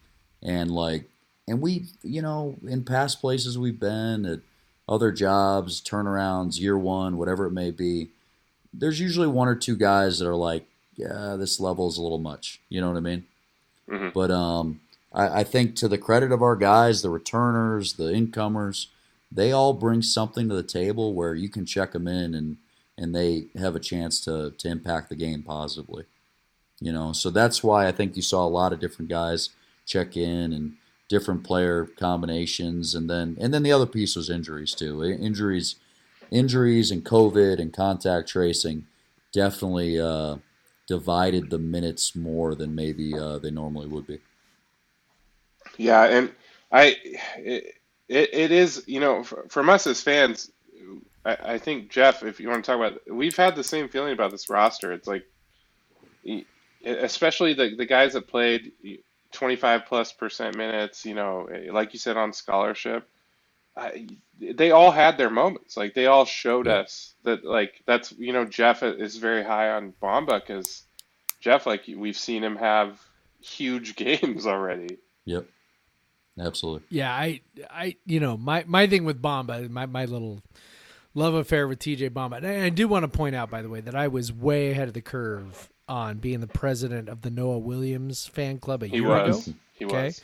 and 0.44 0.70
like, 0.70 1.10
and 1.48 1.62
we 1.62 1.86
you 2.04 2.22
know 2.22 2.58
in 2.68 2.84
past 2.84 3.22
places 3.22 3.58
we've 3.58 3.80
been 3.80 4.26
at 4.26 4.40
other 4.88 5.12
jobs, 5.12 5.82
turnarounds, 5.82 6.60
year 6.60 6.78
one, 6.78 7.18
whatever 7.18 7.46
it 7.46 7.52
may 7.52 7.72
be, 7.72 8.10
there's 8.74 9.00
usually 9.00 9.28
one 9.28 9.48
or 9.48 9.56
two 9.56 9.76
guys 9.76 10.20
that 10.20 10.28
are 10.28 10.36
like, 10.36 10.66
yeah, 10.96 11.36
this 11.38 11.60
level 11.60 11.88
is 11.88 11.98
a 11.98 12.02
little 12.02 12.20
much. 12.20 12.60
You 12.70 12.82
know 12.82 12.90
what 12.90 12.98
I 12.98 13.02
mean? 13.02 13.26
Mm-hmm. 13.90 14.10
But 14.14 14.32
um, 14.32 14.82
I, 15.14 15.40
I 15.40 15.44
think 15.44 15.76
to 15.78 15.88
the 15.88 15.98
credit 15.98 16.32
of 16.32 16.42
our 16.42 16.56
guys, 16.56 17.02
the 17.02 17.10
returners, 17.10 17.94
the 17.94 18.14
incomers, 18.14 18.88
they 19.32 19.52
all 19.52 19.74
bring 19.74 20.02
something 20.02 20.48
to 20.50 20.56
the 20.56 20.64
table 20.64 21.14
where 21.14 21.36
you 21.36 21.50
can 21.50 21.66
check 21.66 21.92
them 21.92 22.08
in 22.08 22.34
and 22.34 22.58
and 22.98 23.14
they 23.14 23.48
have 23.58 23.76
a 23.76 23.80
chance 23.80 24.22
to 24.22 24.52
to 24.58 24.70
impact 24.70 25.10
the 25.10 25.16
game 25.16 25.44
positively. 25.44 26.06
You 26.80 26.94
know, 26.94 27.14
so 27.14 27.30
that's 27.30 27.64
why 27.64 27.88
I 27.88 27.92
think 27.92 28.16
you 28.16 28.22
saw 28.22 28.46
a 28.46 28.48
lot 28.48 28.74
of 28.74 28.80
different 28.80 29.10
guys 29.10 29.50
check 29.86 30.16
in 30.18 30.54
and 30.54 30.78
different 31.08 31.44
player 31.44 31.86
combinations, 31.98 32.96
and 32.96 33.10
then 33.10 33.38
and 33.40 33.54
then 33.54 33.64
the 33.64 33.72
other 33.72 33.86
piece 33.86 34.16
was 34.16 34.30
injuries 34.30 34.74
too. 34.74 35.04
Injuries, 35.04 35.76
injuries, 36.32 36.92
and 36.92 37.04
COVID 37.04 37.60
and 37.60 37.74
contact 37.74 38.30
tracing 38.30 38.88
definitely 39.32 40.00
uh, 40.00 40.38
divided 40.88 41.50
the 41.50 41.60
minutes 41.60 42.16
more 42.16 42.56
than 42.56 42.74
maybe 42.74 43.18
uh, 43.18 43.38
they 43.38 43.52
normally 43.52 43.88
would 43.88 44.08
be. 44.08 44.20
Yeah, 45.78 46.04
and 46.06 46.32
I, 46.72 46.96
it, 47.38 47.76
it, 48.08 48.52
is 48.52 48.84
you 48.88 49.00
know 49.00 49.24
from 49.24 49.70
us 49.70 49.88
as 49.88 50.02
fans, 50.02 50.52
I, 51.26 51.38
I 51.44 51.58
think 51.58 51.90
Jeff, 51.90 52.24
if 52.24 52.40
you 52.40 52.50
want 52.50 52.64
to 52.64 52.72
talk 52.72 52.80
about, 52.80 53.02
we've 53.12 53.36
had 53.36 53.56
the 53.56 53.64
same 53.64 53.90
feeling 53.90 54.14
about 54.14 54.32
this 54.32 54.50
roster. 54.50 54.94
It's 54.94 55.08
like, 55.08 55.26
especially 56.86 57.54
the 57.54 57.76
the 57.76 57.86
guys 57.86 58.14
that 58.14 58.28
played 58.28 58.72
25 59.36 59.86
plus 59.86 60.12
percent 60.12 60.58
minutes, 60.58 61.06
you 61.06 61.14
know, 61.14 61.46
eh, 61.46 61.72
like 61.72 61.94
you 61.94 62.00
said 62.00 62.18
on 62.18 62.34
scholarship. 62.34 63.08
I, 63.78 64.08
they 64.40 64.72
all 64.72 64.92
had 64.92 65.18
their 65.18 65.30
moments. 65.30 65.76
Like 65.76 65.94
they 65.94 66.08
all 66.08 66.26
showed 66.26 66.66
yeah. 66.66 66.76
us 66.76 67.14
that, 67.24 67.44
like 67.44 67.84
that's 67.86 68.14
you 68.14 68.34
know 68.34 68.46
Jeff 68.46 68.84
is 68.84 69.18
very 69.18 69.44
high 69.44 69.72
on 69.72 69.94
Bamba 70.02 70.40
because 70.40 70.84
Jeff, 71.42 71.66
like 71.66 71.84
we've 71.88 72.18
seen 72.18 72.44
him 72.44 72.56
have 72.56 73.00
huge 73.42 73.96
games 73.98 74.48
already. 74.48 74.98
Yep. 75.26 75.46
Absolutely. 76.38 76.86
Yeah, 76.90 77.14
I, 77.14 77.42
I, 77.70 77.96
you 78.06 78.20
know, 78.20 78.36
my 78.36 78.66
my 78.68 78.88
thing 78.88 79.06
with 79.06 79.22
Bomba, 79.22 79.70
my 79.70 79.86
my 79.86 80.06
little 80.06 80.42
love 81.14 81.34
affair 81.34 81.68
with 81.68 81.80
TJ 81.80 82.10
Bamba, 82.10 82.38
And 82.38 82.64
I 82.64 82.70
do 82.70 82.88
want 82.88 83.04
to 83.04 83.08
point 83.08 83.36
out, 83.36 83.50
by 83.50 83.62
the 83.62 83.70
way, 83.70 83.80
that 83.82 83.96
I 83.96 84.10
was 84.10 84.34
way 84.34 84.72
ahead 84.72 84.90
of 84.90 84.94
the 84.94 85.02
curve 85.02 85.70
on 85.88 86.18
being 86.18 86.40
the 86.40 86.48
president 86.48 87.10
of 87.10 87.22
the 87.22 87.30
Noah 87.30 87.60
Williams 87.60 88.28
fan 88.28 88.60
club 88.60 88.84
a 88.84 88.88
he 88.88 88.98
year 88.98 89.08
was. 89.08 89.48
ago. 89.48 89.58
He 89.74 89.86
okay? 89.86 90.06
was. 90.06 90.22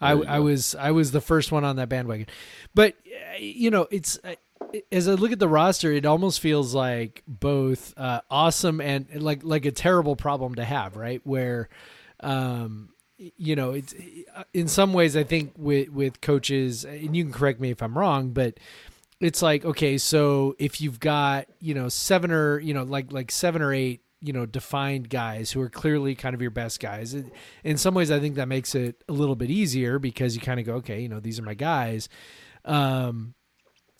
I, 0.00 0.12
I 0.12 0.38
was 0.40 0.74
I 0.74 0.90
was 0.92 1.12
the 1.12 1.20
first 1.20 1.52
one 1.52 1.64
on 1.64 1.76
that 1.76 1.88
bandwagon, 1.88 2.26
but 2.74 2.94
you 3.38 3.70
know 3.70 3.86
it's 3.90 4.18
as 4.90 5.08
I 5.08 5.12
look 5.12 5.32
at 5.32 5.38
the 5.38 5.48
roster, 5.48 5.92
it 5.92 6.06
almost 6.06 6.40
feels 6.40 6.74
like 6.74 7.22
both 7.26 7.94
uh, 7.96 8.20
awesome 8.30 8.80
and 8.80 9.06
like 9.22 9.44
like 9.44 9.66
a 9.66 9.72
terrible 9.72 10.16
problem 10.16 10.56
to 10.56 10.64
have, 10.64 10.96
right? 10.96 11.20
Where 11.24 11.68
um, 12.20 12.90
you 13.18 13.56
know, 13.56 13.72
it's 13.72 13.94
in 14.52 14.68
some 14.68 14.92
ways 14.92 15.16
I 15.16 15.24
think 15.24 15.52
with 15.56 15.90
with 15.90 16.20
coaches, 16.20 16.84
and 16.84 17.16
you 17.16 17.24
can 17.24 17.32
correct 17.32 17.60
me 17.60 17.70
if 17.70 17.82
I'm 17.82 17.96
wrong, 17.96 18.30
but 18.30 18.58
it's 19.20 19.42
like 19.42 19.64
okay, 19.64 19.98
so 19.98 20.56
if 20.58 20.80
you've 20.80 21.00
got 21.00 21.46
you 21.60 21.74
know 21.74 21.88
seven 21.88 22.30
or 22.30 22.58
you 22.58 22.74
know 22.74 22.82
like 22.82 23.12
like 23.12 23.30
seven 23.30 23.62
or 23.62 23.72
eight 23.72 24.00
you 24.20 24.32
know 24.32 24.46
defined 24.46 25.10
guys 25.10 25.52
who 25.52 25.60
are 25.60 25.68
clearly 25.68 26.14
kind 26.14 26.34
of 26.34 26.42
your 26.42 26.50
best 26.50 26.80
guys, 26.80 27.14
in 27.64 27.76
some 27.76 27.94
ways 27.94 28.10
I 28.10 28.20
think 28.20 28.36
that 28.36 28.48
makes 28.48 28.74
it 28.74 29.02
a 29.08 29.12
little 29.12 29.36
bit 29.36 29.50
easier 29.50 29.98
because 29.98 30.34
you 30.34 30.40
kind 30.40 30.60
of 30.60 30.66
go 30.66 30.74
okay, 30.76 31.00
you 31.00 31.08
know 31.08 31.20
these 31.20 31.38
are 31.38 31.42
my 31.42 31.54
guys. 31.54 32.08
Um, 32.64 33.34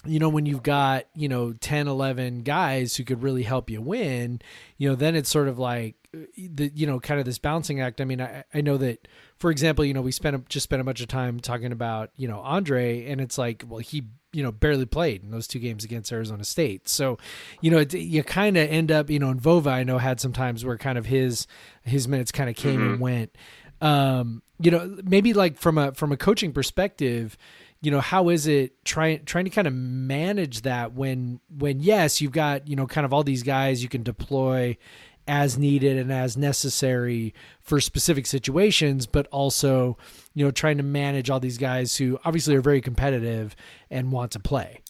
you 0.07 0.19
know 0.19 0.29
when 0.29 0.47
you've 0.47 0.63
got 0.63 1.05
you 1.15 1.29
know 1.29 1.53
10 1.53 1.89
11 1.89 2.43
guys 2.43 2.97
who 2.97 3.05
could 3.05 3.23
really 3.23 3.43
help 3.43 3.71
you 3.71 3.81
win 3.81 4.41
you 4.77 4.89
know 4.89 4.95
then 4.95 5.15
it's 5.15 5.31
sort 5.31 5.49
of 5.49 5.59
like 5.59 5.97
the 6.37 6.71
you 6.75 6.87
know 6.87 7.01
kind 7.01 7.19
of 7.19 7.27
this 7.27 7.39
bouncing 7.39 7.81
act 7.81 8.01
i 8.01 8.05
mean 8.05 8.21
i, 8.21 8.45
I 8.53 8.61
know 8.61 8.77
that 8.77 9.09
for 9.39 9.51
example 9.51 9.85
you 9.85 9.95
know 9.95 10.03
we 10.03 10.13
spent 10.13 10.49
just 10.49 10.65
spent 10.65 10.81
a 10.81 10.85
bunch 10.85 11.01
of 11.01 11.09
time 11.09 11.41
talking 11.41 11.73
about 11.73 12.11
you 12.17 12.29
know 12.29 12.41
andre 12.41 13.07
and 13.07 13.21
it's 13.21 13.39
like 13.39 13.65
well 13.67 13.81
he 13.81 14.05
you 14.35 14.43
know 14.43 14.53
barely 14.53 14.87
played 14.87 15.23
in 15.23 15.31
those 15.31 15.47
two 15.47 15.59
games 15.59 15.85
against 15.85 16.13
arizona 16.13 16.45
state 16.45 16.89
so 16.89 17.19
you 17.61 17.71
know 17.71 17.79
it, 17.79 17.95
you 17.95 18.23
kind 18.23 18.57
of 18.57 18.69
end 18.69 18.91
up 18.91 19.09
you 19.11 19.19
know 19.19 19.31
and 19.31 19.41
vova 19.41 19.69
i 19.69 19.83
know 19.83 19.99
had 19.99 20.21
some 20.21 20.33
times 20.33 20.65
where 20.65 20.77
kind 20.77 20.99
of 20.99 21.07
his 21.07 21.47
his 21.83 22.09
minutes 22.09 22.33
kind 22.33 22.51
of 22.51 22.57
came 22.57 22.81
mm-hmm. 22.81 22.93
and 22.93 23.01
went 23.01 23.37
um 23.81 24.43
you 24.59 24.71
know 24.71 24.97
maybe 25.05 25.33
like 25.33 25.57
from 25.57 25.79
a 25.79 25.93
from 25.93 26.13
a 26.13 26.17
coaching 26.17 26.53
perspective 26.53 27.37
you 27.81 27.91
know 27.91 28.01
how 28.01 28.31
is 28.31 28.47
it 28.47 28.85
trying 28.85 29.25
trying 29.25 29.45
to 29.45 29.51
kind 29.51 29.67
of 29.67 29.75
manage 29.75 30.63
that 30.63 30.95
when 30.95 31.41
when 31.57 31.81
yes 31.81 32.21
you've 32.21 32.33
got 32.33 32.67
you 32.67 32.77
know 32.77 32.87
kind 32.87 33.05
of 33.05 33.13
all 33.13 33.23
these 33.23 33.43
guys 33.43 33.83
you 33.83 33.89
can 33.89 34.03
deploy 34.03 34.77
as 35.27 35.57
needed 35.57 35.97
and 35.97 36.13
as 36.13 36.37
necessary 36.37 37.33
for 37.61 37.81
specific 37.81 38.27
situations 38.27 39.07
but 39.07 39.27
also 39.29 39.97
you 40.35 40.45
know 40.45 40.51
trying 40.51 40.77
to 40.77 40.83
manage 40.83 41.31
all 41.31 41.41
these 41.41 41.59
guys 41.59 41.97
who 41.97 42.19
obviously 42.25 42.55
are 42.55 42.61
very 42.61 42.81
competitive 42.81 43.57
and 43.91 44.13
want 44.13 44.31
to 44.31 44.39
play 44.39 44.81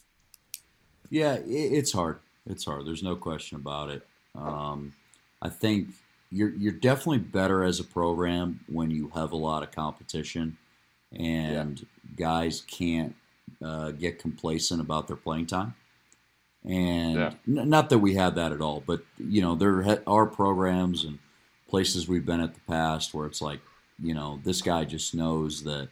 yeah 1.11 1.39
it's 1.47 1.93
hard 1.93 2.19
it's 2.47 2.65
hard 2.65 2.86
there's 2.86 3.02
no 3.02 3.15
question 3.15 3.56
about 3.56 3.90
it 3.90 4.06
um, 4.35 4.93
i 5.40 5.48
think 5.48 5.89
you're 6.31 6.51
you're 6.55 6.73
definitely 6.73 7.19
better 7.19 7.62
as 7.62 7.78
a 7.78 7.85
program 7.85 8.61
when 8.66 8.90
you 8.90 9.11
have 9.15 9.31
a 9.31 9.36
lot 9.36 9.62
of 9.62 9.70
competition 9.70 10.56
and 11.12 11.81
yeah. 11.81 11.86
guys 12.16 12.62
can't 12.66 13.15
uh, 13.62 13.90
get 13.93 14.19
complacent 14.19 14.81
about 14.81 15.06
their 15.06 15.16
playing 15.16 15.47
time. 15.47 15.74
And 16.65 17.15
yeah. 17.16 17.32
n- 17.47 17.69
not 17.69 17.91
that 17.91 17.99
we 17.99 18.15
had 18.15 18.36
that 18.36 18.53
at 18.53 18.61
all, 18.61 18.82
but 18.86 19.03
you 19.19 19.43
know 19.43 19.55
there 19.55 20.01
are 20.07 20.27
programs 20.27 21.05
and 21.05 21.19
places 21.69 22.07
we've 22.07 22.24
been 22.24 22.41
at 22.41 22.55
the 22.55 22.61
past 22.69 23.12
where 23.12 23.27
it's 23.27 23.43
like, 23.43 23.61
you 24.01 24.15
know, 24.15 24.41
this 24.45 24.62
guy 24.62 24.85
just 24.85 25.12
knows 25.12 25.65
that 25.65 25.89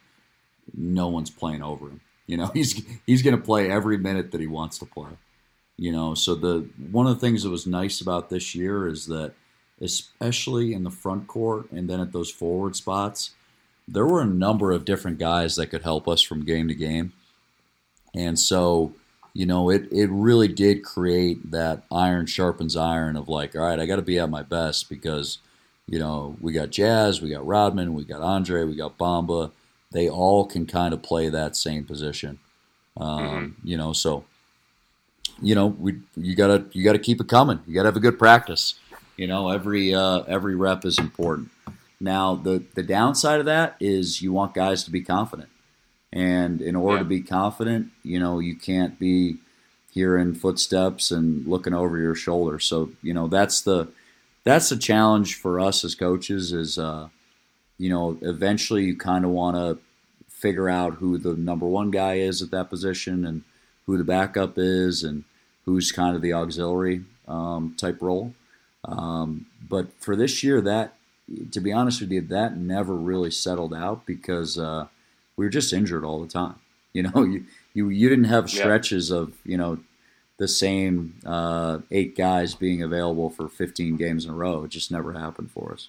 no 0.74 1.08
one's 1.08 1.30
playing 1.30 1.60
over 1.60 1.88
him. 1.88 2.00
You 2.26 2.36
know, 2.36 2.46
he's 2.54 2.80
he's 3.06 3.22
going 3.22 3.36
to 3.36 3.42
play 3.42 3.70
every 3.70 3.98
minute 3.98 4.30
that 4.30 4.40
he 4.40 4.46
wants 4.46 4.78
to 4.78 4.86
play. 4.86 5.10
You 5.76 5.90
know, 5.90 6.14
so 6.14 6.34
the 6.34 6.68
one 6.90 7.06
of 7.06 7.14
the 7.14 7.20
things 7.20 7.42
that 7.42 7.50
was 7.50 7.66
nice 7.66 8.00
about 8.00 8.30
this 8.30 8.54
year 8.54 8.86
is 8.86 9.06
that, 9.06 9.32
especially 9.80 10.72
in 10.72 10.84
the 10.84 10.90
front 10.90 11.26
court 11.26 11.70
and 11.72 11.90
then 11.90 11.98
at 11.98 12.12
those 12.12 12.30
forward 12.30 12.76
spots, 12.76 13.32
there 13.88 14.06
were 14.06 14.20
a 14.20 14.26
number 14.26 14.70
of 14.70 14.84
different 14.84 15.18
guys 15.18 15.56
that 15.56 15.66
could 15.66 15.82
help 15.82 16.06
us 16.06 16.22
from 16.22 16.44
game 16.44 16.68
to 16.68 16.74
game, 16.74 17.12
and 18.14 18.38
so 18.38 18.94
you 19.34 19.46
know 19.46 19.70
it 19.70 19.88
it 19.92 20.10
really 20.10 20.48
did 20.48 20.84
create 20.84 21.50
that 21.50 21.84
iron 21.90 22.26
sharpens 22.26 22.76
iron 22.76 23.16
of 23.16 23.28
like, 23.28 23.54
all 23.56 23.62
right, 23.62 23.78
I 23.80 23.86
got 23.86 23.96
to 23.96 24.02
be 24.02 24.18
at 24.18 24.28
my 24.30 24.42
best 24.42 24.88
because 24.88 25.38
you 25.86 25.98
know 25.98 26.36
we 26.40 26.52
got 26.52 26.70
Jaz, 26.70 27.20
we 27.20 27.30
got 27.30 27.46
Rodman, 27.46 27.94
we 27.94 28.04
got 28.04 28.20
Andre, 28.20 28.64
we 28.64 28.76
got 28.76 28.98
Bamba. 28.98 29.50
They 29.90 30.08
all 30.08 30.46
can 30.46 30.66
kind 30.66 30.94
of 30.94 31.02
play 31.02 31.28
that 31.28 31.54
same 31.56 31.84
position, 31.84 32.38
um, 32.96 33.18
Mm-hmm. 33.18 33.68
you 33.68 33.76
know. 33.76 33.92
So 33.92 34.24
you 35.40 35.54
know 35.54 35.66
we 35.66 36.00
you 36.16 36.34
gotta 36.34 36.64
you 36.72 36.84
gotta 36.84 36.98
keep 36.98 37.20
it 37.20 37.28
coming. 37.28 37.60
You 37.66 37.74
gotta 37.74 37.88
have 37.88 37.96
a 37.96 38.00
good 38.00 38.18
practice. 38.18 38.74
You 39.16 39.26
know 39.26 39.50
every 39.50 39.94
uh, 39.94 40.20
every 40.22 40.54
rep 40.54 40.84
is 40.84 40.98
important. 40.98 41.50
Now 42.00 42.34
the 42.34 42.64
the 42.74 42.82
downside 42.82 43.40
of 43.40 43.46
that 43.46 43.76
is 43.80 44.22
you 44.22 44.32
want 44.32 44.54
guys 44.54 44.84
to 44.84 44.90
be 44.90 45.02
confident, 45.02 45.48
and 46.12 46.60
in 46.60 46.76
order 46.76 46.96
Yeah. 46.98 47.02
to 47.04 47.08
be 47.08 47.20
confident, 47.22 47.90
you 48.02 48.18
know 48.18 48.38
you 48.38 48.54
can't 48.56 48.98
be 48.98 49.38
hearing 49.92 50.34
footsteps 50.34 51.10
and 51.10 51.46
looking 51.46 51.74
over 51.74 51.98
your 51.98 52.14
shoulder. 52.14 52.58
So 52.58 52.90
you 53.02 53.14
know 53.14 53.28
that's 53.28 53.60
the 53.60 53.88
that's 54.44 54.68
the 54.70 54.76
challenge 54.76 55.36
for 55.36 55.60
us 55.60 55.84
as 55.84 55.94
coaches 55.94 56.52
is 56.52 56.78
uh, 56.78 57.08
you 57.78 57.88
know 57.90 58.18
eventually 58.22 58.84
you 58.84 58.96
kind 58.96 59.24
of 59.24 59.30
want 59.30 59.56
to 59.56 59.78
figure 60.28 60.68
out 60.68 60.94
who 60.94 61.18
the 61.18 61.34
number 61.34 61.66
one 61.66 61.90
guy 61.90 62.14
is 62.14 62.42
at 62.42 62.50
that 62.50 62.68
position 62.68 63.24
and 63.24 63.42
who 63.86 63.96
the 63.96 64.04
backup 64.04 64.54
is 64.56 65.04
and 65.04 65.22
who's 65.64 65.92
kind 65.92 66.16
of 66.16 66.22
the 66.22 66.32
auxiliary 66.32 67.04
um, 67.28 67.74
type 67.78 68.02
role. 68.02 68.34
Um, 68.84 69.46
but 69.68 69.92
for 70.00 70.16
this 70.16 70.42
year, 70.42 70.60
that 70.60 70.94
to 71.52 71.60
be 71.60 71.72
honest 71.72 72.00
with 72.00 72.10
you, 72.10 72.20
that 72.20 72.56
never 72.56 72.94
really 72.96 73.30
settled 73.30 73.72
out 73.72 74.04
because 74.04 74.58
uh, 74.58 74.88
we 75.36 75.44
were 75.44 75.50
just 75.50 75.72
injured 75.72 76.04
all 76.04 76.20
the 76.20 76.28
time. 76.28 76.56
You 76.94 77.04
know, 77.04 77.22
you 77.22 77.46
you, 77.72 77.88
you 77.88 78.10
didn't 78.10 78.24
have 78.26 78.52
Yeah. 78.52 78.60
stretches 78.64 79.10
of 79.10 79.32
you 79.46 79.56
know 79.56 79.78
the 80.36 80.46
same 80.46 81.14
uh, 81.24 81.78
eight 81.90 82.14
guys 82.16 82.54
being 82.54 82.82
available 82.82 83.30
for 83.30 83.48
15 83.48 83.96
games 83.96 84.26
in 84.26 84.30
a 84.30 84.34
row. 84.34 84.64
It 84.64 84.68
just 84.70 84.90
never 84.90 85.14
happened 85.14 85.50
for 85.52 85.72
us. 85.72 85.88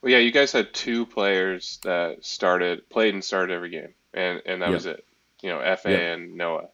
Well, 0.00 0.12
yeah, 0.12 0.18
you 0.18 0.30
guys 0.30 0.52
had 0.52 0.72
two 0.72 1.06
players 1.06 1.80
that 1.82 2.24
started, 2.24 2.88
played 2.88 3.14
and 3.14 3.24
started 3.24 3.52
every 3.52 3.70
game, 3.70 3.94
and 4.14 4.40
and 4.46 4.62
that 4.62 4.68
Yeah. 4.68 4.74
was 4.74 4.86
it. 4.86 5.04
You 5.42 5.48
know, 5.50 5.76
Fa 5.76 5.90
Yeah. 5.90 5.96
and 6.12 6.36
Noah, 6.36 6.68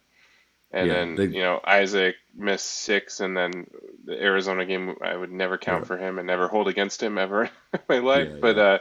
and 0.71 0.87
Yeah, 0.87 0.93
then 0.93 1.15
they- 1.15 1.25
you 1.25 1.41
know 1.41 1.59
Isaac 1.65 2.17
missed 2.35 2.67
six, 2.67 3.19
and 3.19 3.35
then 3.35 3.65
the 4.05 4.21
Arizona 4.21 4.63
game 4.63 4.95
I 5.01 5.15
would 5.15 5.31
never 5.31 5.57
count 5.57 5.81
Yeah. 5.85 5.87
for 5.87 5.97
him 5.97 6.19
and 6.19 6.27
never 6.27 6.47
hold 6.47 6.67
against 6.67 7.01
him 7.01 7.17
ever 7.17 7.45
in 7.73 7.79
my 7.89 7.97
life. 7.97 8.29
Yeah, 8.31 8.37
but 8.39 8.57
yeah. 8.57 8.63
uh, 8.63 8.77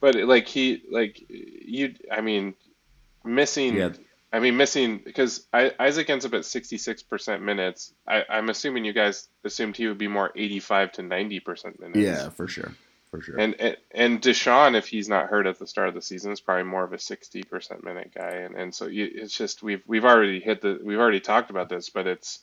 but 0.00 0.14
like 0.14 0.46
he 0.46 0.82
like 0.90 1.24
you, 1.28 1.94
I 2.10 2.20
mean, 2.20 2.54
missing. 3.24 3.76
Yeah. 3.76 3.90
I 4.32 4.40
mean, 4.40 4.56
missing 4.56 5.00
because 5.02 5.46
I, 5.52 5.72
Isaac 5.78 6.10
ends 6.10 6.26
up 6.26 6.34
at 6.34 6.42
66% 6.42 7.40
minutes. 7.40 7.92
I, 8.06 8.24
I'm 8.28 8.48
assuming 8.50 8.84
you 8.84 8.92
guys 8.92 9.28
assumed 9.44 9.76
he 9.76 9.86
would 9.86 9.98
be 9.98 10.08
more 10.08 10.32
85 10.34 10.92
to 10.92 11.02
90% 11.02 11.80
minutes. 11.80 11.98
Yeah, 11.98 12.28
for 12.30 12.48
sure, 12.48 12.74
for 13.10 13.22
sure. 13.22 13.38
And, 13.38 13.54
and 13.58 13.76
and 13.92 14.20
Dishon, 14.20 14.76
if 14.76 14.88
he's 14.88 15.08
not 15.08 15.28
hurt 15.28 15.46
at 15.46 15.58
the 15.58 15.66
start 15.66 15.88
of 15.88 15.94
the 15.94 16.02
season, 16.02 16.32
is 16.32 16.40
probably 16.40 16.64
more 16.64 16.84
of 16.84 16.92
a 16.92 16.98
sixty 16.98 17.44
percent 17.44 17.84
minute 17.84 18.12
guy. 18.14 18.30
And 18.30 18.56
and 18.56 18.74
so 18.74 18.86
you, 18.86 19.08
it's 19.10 19.34
just 19.34 19.62
we've 19.62 19.82
we've 19.86 20.04
already 20.04 20.40
hit 20.40 20.60
the 20.60 20.80
we've 20.82 20.98
already 20.98 21.20
talked 21.20 21.50
about 21.50 21.68
this, 21.68 21.88
but 21.88 22.06
it's 22.06 22.40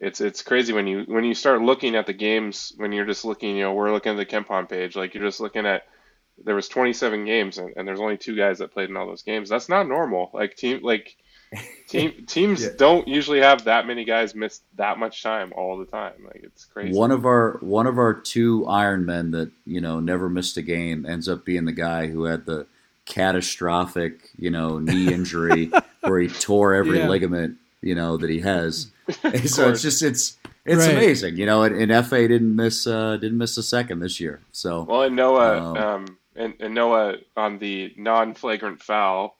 it's 0.00 0.20
it's 0.20 0.42
crazy 0.42 0.72
when 0.72 0.86
you 0.86 1.04
when 1.08 1.24
you 1.24 1.34
start 1.34 1.62
looking 1.62 1.96
at 1.96 2.06
the 2.06 2.12
games 2.12 2.72
when 2.76 2.92
you're 2.92 3.06
just 3.06 3.24
looking. 3.24 3.56
You 3.56 3.64
know, 3.64 3.74
we're 3.74 3.92
looking 3.92 4.12
at 4.12 4.18
the 4.18 4.26
KenPom 4.26 4.68
page, 4.68 4.94
like 4.94 5.14
you're 5.14 5.24
just 5.24 5.40
looking 5.40 5.66
at 5.66 5.86
there 6.44 6.54
was 6.54 6.68
27 6.68 7.24
games 7.24 7.58
and, 7.58 7.72
and 7.76 7.86
there's 7.86 8.00
only 8.00 8.16
two 8.16 8.36
guys 8.36 8.58
that 8.58 8.72
played 8.72 8.88
in 8.90 8.96
all 8.96 9.06
those 9.06 9.22
games. 9.22 9.48
That's 9.48 9.68
not 9.68 9.88
normal. 9.88 10.30
Like 10.32 10.56
team 10.56 10.80
like 10.82 11.16
team 11.88 12.24
teams 12.26 12.62
Yeah. 12.62 12.70
don't 12.76 13.08
usually 13.08 13.40
have 13.40 13.64
that 13.64 13.86
many 13.86 14.04
guys 14.04 14.34
miss 14.34 14.60
that 14.76 14.98
much 14.98 15.22
time 15.22 15.52
all 15.56 15.78
the 15.78 15.86
time. 15.86 16.12
Like 16.24 16.40
it's 16.44 16.64
crazy. 16.66 16.96
One 16.96 17.10
of 17.10 17.24
our 17.26 17.58
one 17.60 17.86
of 17.86 17.98
our 17.98 18.14
two 18.14 18.66
Iron 18.66 19.06
Men 19.06 19.30
that 19.32 19.50
you 19.64 19.80
know 19.80 19.98
never 20.00 20.28
missed 20.28 20.56
a 20.58 20.62
game 20.62 21.06
ends 21.06 21.28
up 21.28 21.44
being 21.44 21.64
the 21.64 21.72
guy 21.72 22.06
who 22.08 22.24
had 22.24 22.44
the 22.46 22.66
catastrophic 23.06 24.30
you 24.36 24.50
know 24.50 24.78
knee 24.78 25.12
injury 25.12 25.70
where 26.02 26.20
he 26.20 26.28
tore 26.28 26.74
every 26.74 26.98
Yeah. 26.98 27.08
ligament 27.08 27.56
you 27.82 27.94
know 27.94 28.16
that 28.16 28.30
he 28.30 28.40
has. 28.40 28.88
So 29.46 29.70
it's 29.70 29.80
just 29.82 30.02
it's 30.02 30.36
it's 30.66 30.86
Right. 30.86 30.92
amazing, 30.92 31.36
you 31.38 31.46
know. 31.46 31.62
And, 31.62 31.90
and 31.90 32.06
Fa 32.06 32.28
didn't 32.28 32.54
miss 32.54 32.86
uh, 32.86 33.16
didn't 33.16 33.38
miss 33.38 33.56
a 33.56 33.62
second 33.62 34.00
this 34.00 34.20
year. 34.20 34.40
So 34.52 34.82
Well, 34.82 35.02
and 35.04 35.16
Noah, 35.16 35.62
Um, 35.62 35.76
um, 35.78 36.18
and, 36.38 36.54
and 36.60 36.74
Noah 36.74 37.16
on 37.36 37.58
the 37.58 37.92
non-flagrant 37.96 38.82
foul 38.82 39.36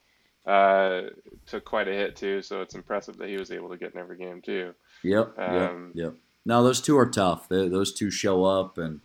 uh, 0.46 1.02
took 1.46 1.64
quite 1.64 1.88
a 1.88 1.92
hit 1.92 2.16
too. 2.16 2.42
So 2.42 2.60
it's 2.60 2.74
impressive 2.74 3.16
that 3.18 3.28
he 3.28 3.36
was 3.36 3.50
able 3.50 3.68
to 3.70 3.76
get 3.76 3.94
in 3.94 4.00
every 4.00 4.18
game 4.18 4.42
too. 4.42 4.74
Yep, 5.02 5.38
Um, 5.38 5.92
yep, 5.94 6.04
yep. 6.04 6.14
No, 6.44 6.62
those 6.62 6.80
two 6.80 6.96
are 6.98 7.08
tough. 7.08 7.48
They, 7.48 7.68
those 7.68 7.92
two 7.92 8.10
show 8.10 8.44
up 8.44 8.78
and 8.78 9.00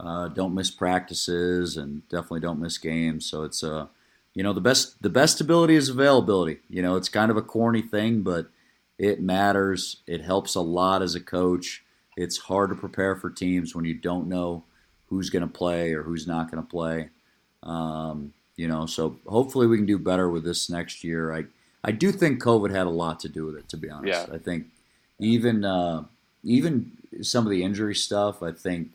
uh, 0.00 0.28
don't 0.28 0.54
miss 0.54 0.70
practices 0.70 1.76
and 1.76 2.06
definitely 2.08 2.40
don't 2.40 2.60
miss 2.60 2.78
games. 2.78 3.26
So 3.26 3.44
it's 3.44 3.62
uh, 3.62 3.86
you 4.34 4.42
know, 4.42 4.52
the 4.52 4.60
best 4.60 5.02
the 5.02 5.10
best 5.10 5.40
ability 5.40 5.76
is 5.76 5.88
availability. 5.88 6.58
You 6.68 6.82
know, 6.82 6.96
it's 6.96 7.08
kind 7.08 7.30
of 7.30 7.36
a 7.36 7.42
corny 7.42 7.82
thing, 7.82 8.22
but 8.22 8.48
it 8.98 9.20
matters. 9.20 10.02
It 10.06 10.22
helps 10.22 10.54
a 10.54 10.60
lot 10.60 11.02
as 11.02 11.14
a 11.14 11.20
coach. 11.20 11.84
It's 12.16 12.38
hard 12.38 12.70
to 12.70 12.76
prepare 12.76 13.16
for 13.16 13.30
teams 13.30 13.74
when 13.74 13.84
you 13.84 13.94
don't 13.94 14.28
know 14.28 14.64
who's 15.08 15.30
going 15.30 15.42
to 15.42 15.52
play 15.52 15.92
or 15.92 16.02
who's 16.02 16.26
not 16.26 16.50
going 16.50 16.62
to 16.62 16.68
play. 16.68 17.10
Um, 17.66 18.32
you 18.56 18.68
know, 18.68 18.86
so 18.86 19.16
hopefully 19.26 19.66
we 19.66 19.76
can 19.76 19.84
do 19.86 19.98
better 19.98 20.30
with 20.30 20.44
this 20.44 20.70
next 20.70 21.04
year. 21.04 21.32
I 21.34 21.44
I 21.84 21.92
do 21.92 22.10
think 22.12 22.42
COVID 22.42 22.70
had 22.70 22.86
a 22.86 22.90
lot 22.90 23.20
to 23.20 23.28
do 23.28 23.44
with 23.46 23.56
it. 23.56 23.68
To 23.70 23.76
be 23.76 23.90
honest, 23.90 24.28
Yeah. 24.28 24.34
I 24.34 24.38
think 24.38 24.66
even 25.18 25.64
uh, 25.64 26.04
even 26.42 26.92
some 27.22 27.44
of 27.44 27.50
the 27.50 27.62
injury 27.62 27.94
stuff. 27.94 28.42
I 28.42 28.52
think 28.52 28.92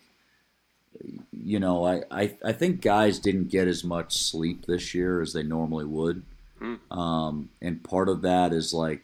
you 1.31 1.59
know 1.59 1.85
I, 1.85 2.03
I 2.11 2.35
I 2.43 2.51
think 2.53 2.81
guys 2.81 3.19
didn't 3.19 3.49
get 3.49 3.67
as 3.67 3.83
much 3.83 4.17
sleep 4.17 4.65
this 4.65 4.93
year 4.93 5.21
as 5.21 5.33
they 5.33 5.43
normally 5.43 5.85
would, 5.85 6.23
Hmm. 6.59 6.75
um, 6.91 7.49
and 7.61 7.83
part 7.83 8.07
of 8.09 8.21
that 8.21 8.53
is 8.53 8.73
like 8.73 9.01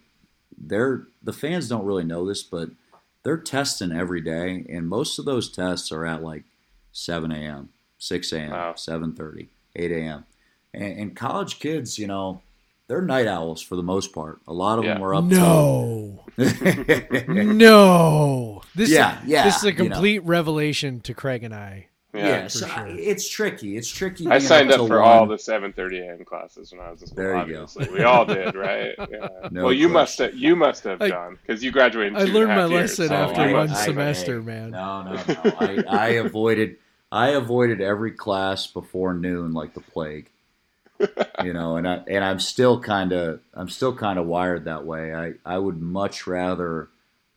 they're 0.58 1.08
the 1.24 1.34
fans 1.34 1.68
don't 1.70 1.86
really 1.86 2.04
know 2.04 2.26
this, 2.28 2.44
but 2.44 2.70
they're 3.24 3.38
testing 3.38 3.92
every 3.92 4.22
day, 4.22 4.66
and 4.70 4.88
most 4.88 5.20
of 5.20 5.26
those 5.26 5.50
tests 5.50 5.92
are 5.92 6.06
at 6.06 6.24
like 6.24 6.44
7 6.94 7.32
a.m., 7.32 7.70
6 7.98 8.32
a.m., 8.32 8.52
Wow. 8.52 8.74
7:30, 8.74 9.48
8 9.78 9.92
a.m. 9.92 10.26
And, 10.74 11.00
and 11.00 11.16
college 11.16 11.60
kids, 11.60 11.98
you 11.98 12.08
know, 12.08 12.42
they're 12.88 13.02
night 13.02 13.28
owls 13.28 13.62
for 13.62 13.76
the 13.76 13.84
most 13.84 14.14
part. 14.14 14.40
A 14.48 14.54
lot 14.54 14.80
of 14.80 14.86
them 14.86 15.00
Yeah. 15.00 15.04
are 15.06 15.16
up. 15.16 15.24
No, 15.26 16.24
no. 16.38 18.62
This 18.76 18.92
Yeah, 18.92 19.22
is, 19.24 19.28
yeah, 19.28 19.44
This 19.46 19.58
is 19.58 19.64
a 19.64 19.74
you 19.74 19.90
know. 19.90 19.96
complete 19.96 20.20
revelation 20.20 21.00
to 21.02 21.14
Craig 21.14 21.44
and 21.44 21.54
I. 21.54 21.88
Yeah. 22.14 22.28
yeah, 22.28 22.48
so 22.48 22.68
sure. 22.68 22.88
I- 22.88 22.92
it's 22.92 23.28
tricky. 23.28 23.76
It's 23.78 23.90
tricky. 23.90 24.28
I 24.28 24.40
signed 24.40 24.72
up 24.72 24.88
for 24.88 25.00
one. 25.02 25.10
all 25.10 25.26
the 25.28 25.36
7:30 25.36 26.08
a.m. 26.08 26.26
classes 26.26 26.72
when 26.72 26.82
I 26.82 26.92
was 26.92 27.02
in 27.02 27.08
school. 27.10 27.18
There 27.24 27.48
you 27.48 27.54
go. 27.54 27.68
we 27.94 28.04
all 28.04 28.26
did, 28.26 28.56
right? 28.56 28.96
Yeah. 29.12 29.28
No 29.52 29.66
well, 29.66 29.74
you 29.74 29.90
must 29.90 30.18
have. 30.20 30.34
You 30.36 30.56
must 30.56 30.84
have, 30.86 31.02
I- 31.02 31.10
John, 31.10 31.38
because 31.46 31.64
you 31.64 31.72
graduated. 31.72 32.14
In 32.14 32.20
I 32.20 32.24
learned 32.32 32.52
and 32.52 32.54
a 32.54 32.56
my 32.56 32.62
half 32.62 32.72
years, 32.72 33.00
lesson 33.00 33.08
so 33.10 33.16
after 33.16 33.50
you 33.50 33.56
one 33.56 33.70
I- 33.70 33.74
semester, 33.86 34.40
hey, 34.40 34.46
man. 34.46 34.72
No, 34.72 35.04
no, 35.04 35.14
no. 35.14 35.54
I, 35.60 35.84
I 35.90 36.08
avoided 36.10 36.78
I 37.12 37.30
avoided 37.30 37.82
every 37.82 38.12
class 38.12 38.68
before 38.68 39.14
noon 39.14 39.54
like 39.54 39.74
the 39.74 39.82
plague. 39.82 40.30
You 41.44 41.54
know, 41.54 41.78
and 41.78 41.88
I 41.88 42.02
and 42.08 42.24
I'm 42.26 42.40
still 42.40 42.80
kind 42.80 43.12
of 43.14 43.40
I'm 43.54 43.70
still 43.70 43.94
kind 43.96 44.18
of 44.18 44.26
wired 44.26 44.66
that 44.66 44.84
way. 44.86 45.14
I 45.14 45.34
I 45.46 45.60
would 45.60 45.80
much 45.80 46.26
rather 46.26 46.90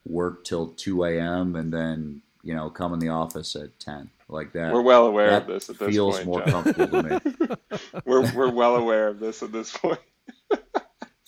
work 0.03 0.43
till 0.43 0.69
2 0.69 1.03
a.m. 1.03 1.55
and 1.55 1.71
then 1.71 2.23
you 2.41 2.55
know 2.55 2.71
come 2.71 2.91
in 2.93 2.99
the 2.99 3.09
office 3.09 3.55
at 3.55 3.79
10 3.79 4.09
like 4.27 4.53
that. 4.53 4.73
We're 4.73 4.81
well 4.81 5.05
aware 5.05 5.29
that 5.29 5.41
of 5.43 5.47
this 5.47 5.69
at 5.69 5.77
this 5.77 5.89
feels 5.93 6.15
point. 6.15 6.25
more 6.25 6.41
John. 6.41 6.51
comfortable 6.63 7.03
to 7.03 7.09
me. 7.09 7.55
We're 8.05 8.33
we're 8.33 8.49
well 8.49 8.75
aware 8.77 9.07
of 9.07 9.19
this 9.19 9.43
at 9.43 9.51
this 9.51 9.77
point. 9.77 9.99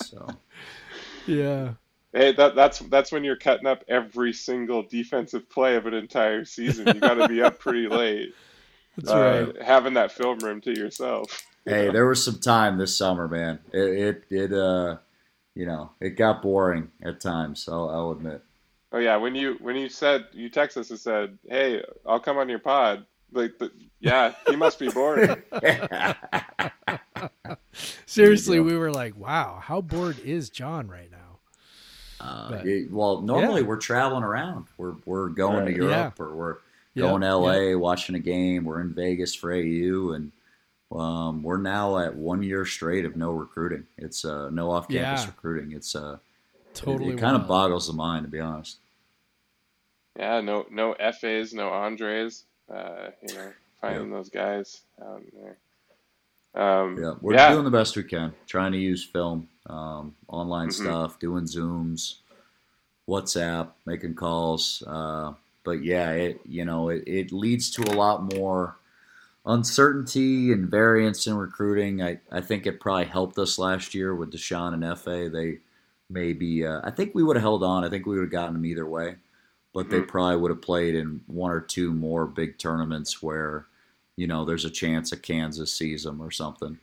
So 0.02 0.28
Yeah. 1.28 1.74
Hey, 2.14 2.31
that 2.34 2.56
that's 2.56 2.80
that's 2.80 3.11
when 3.11 3.23
you're 3.23 3.35
cutting 3.35 3.65
up 3.65 3.84
every 3.88 4.34
single 4.34 4.84
defensive 4.84 5.49
play 5.49 5.76
of 5.76 5.85
an 5.88 5.94
entire 5.95 6.45
season. 6.45 6.88
You 6.88 6.99
got 6.99 7.15
to 7.15 7.27
be 7.27 7.41
up 7.41 7.60
pretty 7.60 7.88
late, 7.90 8.34
That's 8.98 9.10
uh, 9.10 9.52
right. 9.56 9.61
having 9.61 9.95
that 9.95 10.11
film 10.11 10.40
room 10.40 10.61
to 10.61 10.72
yourself. 10.77 11.41
hey, 11.65 11.90
there 11.90 12.06
was 12.07 12.23
some 12.23 12.40
time 12.40 12.77
this 12.77 12.95
summer, 12.95 13.27
man. 13.27 13.60
It 13.72 13.80
it, 13.80 14.23
it 14.30 14.53
uh 14.53 14.98
you 15.56 15.65
know 15.65 15.91
it 15.99 16.11
got 16.11 16.41
boring 16.44 16.91
at 17.02 17.19
times. 17.19 17.68
I'll, 17.68 17.90
I'll 17.90 18.11
admit. 18.11 18.44
Oh 18.91 18.99
yeah, 18.99 19.15
when 19.15 19.34
you 19.34 19.57
when 19.60 19.76
you 19.76 19.90
said 19.90 20.27
you 20.34 20.52
texted 20.52 20.77
us 20.77 20.91
and 20.91 20.99
said, 20.99 21.38
"Hey, 21.49 21.84
I'll 22.06 22.19
come 22.19 22.38
on 22.38 22.48
your 22.48 22.60
pod," 22.60 23.07
like, 23.31 23.57
the, 23.57 23.72
yeah, 23.99 24.34
he 24.48 24.56
must 24.56 24.77
be 24.77 24.90
bored. 24.90 25.44
Seriously, 28.06 28.60
we 28.60 28.77
were 28.77 28.91
like, 28.91 29.18
wow, 29.18 29.60
how 29.61 29.81
bored 29.81 30.19
is 30.19 30.49
John 30.49 30.88
right 30.88 31.10
now? 31.11 31.18
Uh, 32.24 32.62
it- 32.64 32.91
well, 32.91 33.22
normally 33.22 33.62
Yeah. 33.62 33.68
we're 33.68 33.78
traveling 33.78 34.24
around. 34.24 34.68
We're 34.78 34.95
we're 35.06 35.30
going 35.30 35.66
Right. 35.66 35.74
to 35.76 35.76
Europe 35.76 36.20
or 36.20 36.34
we're 36.36 36.58
Yeah, 36.94 37.08
going 37.10 37.22
to 37.22 37.28
LA 37.28 37.76
watching 37.76 38.16
a 38.16 38.20
game. 38.20 38.64
We're 38.66 38.80
in 38.82 38.94
Vegas 38.94 39.34
for 39.36 39.52
AAU, 39.52 40.14
and 40.16 40.32
um, 40.91 41.41
we're 41.44 41.58
now 41.58 41.98
at 41.98 42.16
one 42.16 42.44
year 42.44 42.66
straight 42.66 43.04
of 43.04 43.16
no 43.16 43.32
recruiting. 43.32 43.86
It's 43.98 44.24
uh, 44.24 44.50
no 44.52 44.70
off-campus 44.72 45.24
Yeah. 45.24 45.28
recruiting. 45.28 45.72
It's 45.74 45.95
uh, 45.95 46.20
Totally. 46.76 47.14
it, 47.16 47.18
kind 47.20 47.36
of 47.36 47.48
boggles 47.48 47.88
the 47.88 47.94
mind 47.94 48.26
to 48.26 48.32
be 48.32 48.40
honest. 48.40 48.78
Yeah, 50.18 50.40
no 50.41 50.66
no 50.70 50.94
FAs, 51.00 51.54
no 51.54 51.70
Andres. 51.70 52.45
Uh, 52.72 53.10
you 53.28 53.36
know, 53.36 53.52
finding 53.82 54.10
those 54.12 54.30
guys 54.30 54.82
out 55.02 55.24
there. 55.34 55.58
Um, 56.56 56.98
Yeah, 57.02 57.16
we're 57.22 57.34
yeah. 57.34 57.52
doing 57.52 57.66
the 57.66 57.72
best 57.72 57.98
we 57.98 58.04
can, 58.04 58.34
trying 58.48 58.72
to 58.72 58.78
use 58.78 59.04
film, 59.04 59.50
um, 59.68 60.15
online 60.27 60.69
Mhm. 60.69 60.73
stuff, 60.73 61.19
doing 61.19 61.45
Zooms, 61.45 62.15
WhatsApp, 63.07 63.72
making 63.85 64.15
calls. 64.15 64.84
Uh, 64.88 65.34
but 65.64 65.84
yeah, 65.84 66.11
it 66.11 66.41
you 66.45 66.65
know 66.65 66.90
it, 66.90 67.03
it 67.07 67.31
leads 67.31 67.69
to 67.72 67.84
a 67.84 67.95
lot 67.95 68.34
more 68.35 68.77
uncertainty 69.45 70.52
and 70.53 70.69
variance 70.69 71.27
in 71.27 71.35
recruiting. 71.35 72.02
I, 72.02 72.19
I 72.31 72.41
think 72.41 72.65
it 72.65 72.80
probably 72.80 73.06
helped 73.06 73.38
us 73.38 73.60
last 73.60 73.94
year 73.94 74.15
with 74.15 74.31
Dishon 74.31 74.73
and 74.73 74.99
Fa. 74.99 75.30
They 75.31 75.60
maybe 76.10 76.65
uh, 76.65 76.81
I 76.84 76.91
think 76.91 77.14
we 77.14 77.23
would 77.23 77.35
have 77.35 77.44
held 77.44 77.64
on. 77.64 77.84
I 77.84 77.90
think 77.90 78.06
we 78.06 78.15
would 78.15 78.23
have 78.23 78.31
gotten 78.31 78.53
them 78.53 78.65
either 78.65 78.85
way, 78.85 79.15
but 79.73 79.90
they 79.90 80.02
Mhm. 80.02 80.07
probably 80.07 80.38
would 80.38 80.52
have 80.52 80.61
played 80.61 80.95
in 80.95 81.22
one 81.27 81.52
or 81.52 81.61
two 81.61 81.94
more 81.94 82.26
big 82.26 82.57
tournaments 82.57 83.22
where 83.22 83.65
you 84.15 84.27
know 84.27 84.45
there's 84.45 84.65
a 84.65 84.69
chance 84.69 85.11
a 85.11 85.18
Kansas 85.18 85.73
sees 85.73 86.03
them 86.03 86.22
or 86.22 86.31
something, 86.31 86.80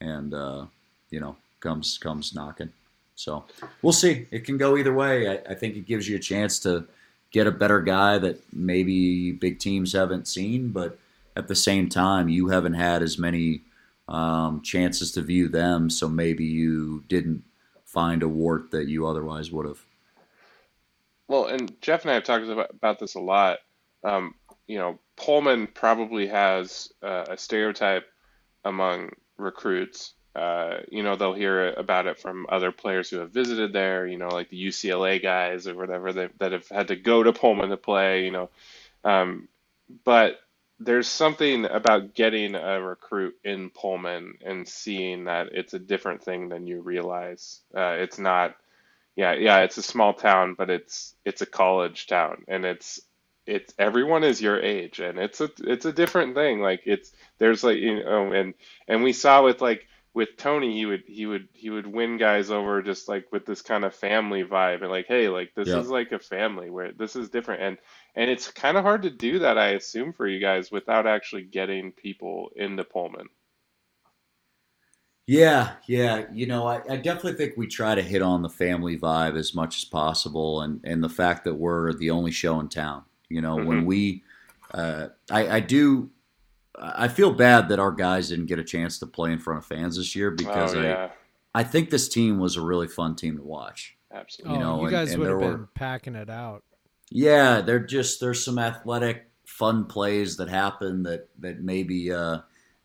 and 0.00 0.34
uh, 0.34 0.66
you 1.10 1.20
know 1.20 1.36
comes 1.60 1.98
comes 1.98 2.34
knocking. 2.34 2.72
So 3.14 3.44
we'll 3.82 3.92
see. 3.92 4.26
It 4.30 4.44
can 4.44 4.58
go 4.58 4.76
either 4.76 4.92
way. 4.92 5.28
I, 5.28 5.52
I 5.52 5.54
think 5.54 5.76
it 5.76 5.86
gives 5.86 6.08
you 6.08 6.16
a 6.16 6.20
chance 6.20 6.58
to 6.60 6.86
get 7.30 7.46
a 7.46 7.50
better 7.52 7.80
guy 7.80 8.18
that 8.18 8.40
maybe 8.52 9.32
big 9.32 9.58
teams 9.58 9.92
haven't 9.92 10.28
seen, 10.28 10.68
but 10.70 10.98
at 11.34 11.48
the 11.48 11.54
same 11.54 11.88
time, 11.88 12.28
you 12.28 12.48
haven't 12.48 12.74
had 12.74 13.02
as 13.02 13.18
many 13.18 13.62
um, 14.08 14.62
chances 14.62 15.12
to 15.12 15.20
view 15.20 15.48
them, 15.48 15.90
so 15.90 16.08
maybe 16.08 16.44
you 16.44 17.04
didn't 17.08 17.42
find 17.84 18.22
a 18.22 18.28
wart 18.28 18.70
that 18.70 18.88
you 18.88 19.06
otherwise 19.06 19.50
would 19.50 19.66
have. 19.66 19.84
Well, 21.28 21.46
and 21.46 21.80
Jeff 21.82 22.02
and 22.02 22.10
I 22.10 22.14
have 22.14 22.24
talked 22.24 22.46
about, 22.46 22.98
this 22.98 23.16
a 23.16 23.20
lot. 23.20 23.58
Um, 24.04 24.34
you 24.66 24.78
know, 24.78 24.98
Pullman 25.16 25.66
probably 25.66 26.28
has 26.28 26.92
uh, 27.02 27.24
a 27.28 27.36
stereotype 27.36 28.06
among 28.64 29.10
recruits. 29.36 30.14
Uh, 30.36 30.82
you 30.90 31.02
know, 31.04 31.16
they'll 31.16 31.34
hear 31.34 31.72
about 31.74 32.06
it 32.06 32.20
from 32.20 32.46
other 32.50 32.72
players 32.72 33.10
who 33.10 33.18
have 33.18 33.32
visited 33.32 33.72
there, 33.72 34.06
you 34.06 34.18
know, 34.18 34.28
like 34.28 34.50
the 34.50 34.66
UCLA 34.68 35.22
guys 35.22 35.68
or 35.68 35.76
whatever 35.76 36.12
that, 36.14 36.38
that 36.40 36.52
have 36.52 36.68
had 36.68 36.88
to 36.88 36.96
go 36.96 37.24
to 37.24 37.32
Pullman 37.32 37.70
to 37.70 37.78
play, 37.78 38.26
you 38.26 38.32
know. 38.32 38.50
Um, 39.04 39.48
but 40.04 40.40
there's 40.80 41.08
something 41.08 41.66
about 41.66 42.14
getting 42.14 42.54
a 42.56 42.80
recruit 42.82 43.36
in 43.44 43.70
Pullman 43.70 44.38
and 44.44 44.68
seeing 44.68 45.24
that 45.24 45.48
it's 45.52 45.74
a 45.74 45.80
different 45.80 46.22
thing 46.24 46.50
than 46.50 46.66
you 46.68 46.82
realize. 46.82 47.62
Uh, 47.76 47.96
it's 47.98 48.18
not 48.18 48.56
yeah, 49.16 49.34
yeah, 49.34 49.60
it's 49.60 49.78
a 49.78 49.82
small 49.82 50.14
town, 50.14 50.54
but 50.54 50.70
it's 50.70 51.14
it's 51.24 51.42
a 51.42 51.46
college 51.46 52.06
town, 52.06 52.44
and 52.48 52.64
it's 52.66 53.00
it's 53.46 53.74
everyone 53.78 54.24
is 54.24 54.42
your 54.42 54.60
age, 54.60 55.00
and 55.00 55.18
it's 55.18 55.40
a 55.40 55.50
it's 55.60 55.86
a 55.86 55.92
different 55.92 56.34
thing. 56.34 56.60
Like 56.60 56.82
it's 56.86 57.12
there's 57.38 57.64
like 57.64 57.78
you 57.78 58.04
know, 58.04 58.32
and 58.32 58.54
and 58.88 59.02
we 59.02 59.12
saw 59.14 59.42
with 59.44 59.62
like 59.62 59.86
with 60.16 60.36
Tony, 60.38 60.74
he 60.74 60.86
would 60.86 61.04
he 61.06 61.26
would 61.26 61.48
he 61.52 61.70
would 61.70 61.86
win 61.86 62.16
guys 62.18 62.50
over 62.50 62.82
just 62.82 63.08
like 63.08 63.30
with 63.32 63.46
this 63.46 63.62
kind 63.62 63.84
of 63.84 63.94
family 63.94 64.42
vibe, 64.44 64.82
and 64.82 64.90
like 64.90 65.06
hey, 65.06 65.28
like 65.28 65.54
this 65.54 65.74
Yeah. 65.74 65.76
is 65.76 65.88
like 65.90 66.12
a 66.12 66.18
family 66.18 66.70
where 66.70 66.92
this 66.92 67.14
is 67.16 67.30
different, 67.30 67.62
and 67.62 67.78
and 68.16 68.30
it's 68.30 68.50
kind 68.50 68.78
of 68.78 68.84
hard 68.84 69.02
to 69.02 69.10
do 69.10 69.40
that, 69.40 69.58
I 69.58 69.70
assume, 69.70 70.12
for 70.14 70.26
you 70.26 70.40
guys 70.40 70.72
without 70.72 71.06
actually 71.06 71.44
getting 71.44 71.92
people 71.92 72.50
into 72.56 72.84
Pullman. 72.84 73.28
Yeah, 75.26 75.76
yeah. 75.88 76.26
You 76.32 76.46
know, 76.46 76.66
I, 76.66 76.82
I 76.88 76.96
definitely 76.96 77.34
think 77.34 77.56
we 77.56 77.66
try 77.66 77.94
to 77.96 78.02
hit 78.02 78.22
on 78.22 78.42
the 78.42 78.48
family 78.48 78.96
vibe 78.96 79.36
as 79.36 79.54
much 79.54 79.76
as 79.78 79.84
possible, 79.84 80.60
and 80.62 80.80
and 80.84 81.02
the 81.02 81.08
fact 81.08 81.44
that 81.44 81.54
we're 81.54 81.92
the 81.94 82.10
only 82.10 82.30
show 82.30 82.60
in 82.60 82.68
town. 82.68 83.04
You 83.28 83.40
know, 83.40 83.58
when 83.58 83.84
Mhm. 83.84 83.86
we, 83.86 84.22
uh, 84.72 85.08
I, 85.30 85.56
I 85.56 85.60
do, 85.60 86.10
I 86.78 87.08
feel 87.08 87.32
bad 87.32 87.68
that 87.70 87.78
our 87.78 87.92
guys 87.92 88.28
didn't 88.28 88.46
get 88.46 88.58
a 88.58 88.64
chance 88.64 88.98
to 88.98 89.06
play 89.06 89.32
in 89.32 89.38
front 89.38 89.58
of 89.58 89.64
fans 89.66 89.96
this 89.96 90.14
year 90.14 90.30
because 90.30 90.74
oh 90.74 90.82
yeah, 90.82 91.10
I, 91.54 91.60
I 91.60 91.64
think 91.64 91.90
this 91.90 92.08
team 92.08 92.38
was 92.38 92.56
a 92.56 92.60
really 92.60 92.88
fun 92.88 93.16
team 93.16 93.36
to 93.36 93.42
watch. 93.42 93.96
absolutely. 94.12 94.58
Oh, 94.58 94.60
know, 94.60 94.84
you 94.84 94.90
guys 94.90 95.12
and 95.12 95.20
would 95.20 95.30
have 95.30 95.40
been 95.40 95.50
were- 95.60 95.68
packing 95.74 96.14
it 96.14 96.28
out. 96.30 96.62
Yeah, 97.10 97.60
they're 97.60 97.78
just 97.78 98.20
there's 98.20 98.44
some 98.44 98.58
athletic, 98.58 99.30
fun 99.44 99.84
plays 99.86 100.36
that 100.38 100.48
happen 100.48 101.02
that 101.04 101.28
that 101.38 101.62
maybe 101.62 102.12
uh, 102.12 102.38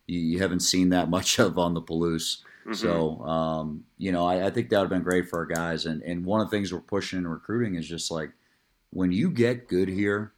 you, 0.08 0.20
you 0.20 0.40
haven't 0.40 0.60
seen 0.62 0.90
that 0.90 1.10
much 1.10 1.40
of 1.40 1.58
on 1.58 1.74
the 1.74 1.82
Palouse. 1.82 2.38
Mhm. 2.68 2.76
So, 2.76 3.20
um, 3.24 3.84
you 3.98 4.12
know, 4.12 4.26
I, 4.28 4.46
I 4.46 4.50
think 4.52 4.70
that 4.70 4.78
would 4.78 4.84
have 4.84 4.90
been 4.92 5.02
great 5.04 5.28
for 5.28 5.40
our 5.40 5.48
guys. 5.48 5.88
And, 5.88 6.04
and 6.04 6.24
one 6.24 6.42
of 6.42 6.48
the 6.50 6.56
things 6.56 6.72
we're 6.72 6.80
pushing 6.80 7.18
in 7.18 7.28
recruiting 7.28 7.74
is 7.74 7.88
just 7.88 8.12
like 8.12 8.30
when 8.92 9.12
you 9.12 9.32
get 9.32 9.68
good 9.68 9.90
here 9.90 10.34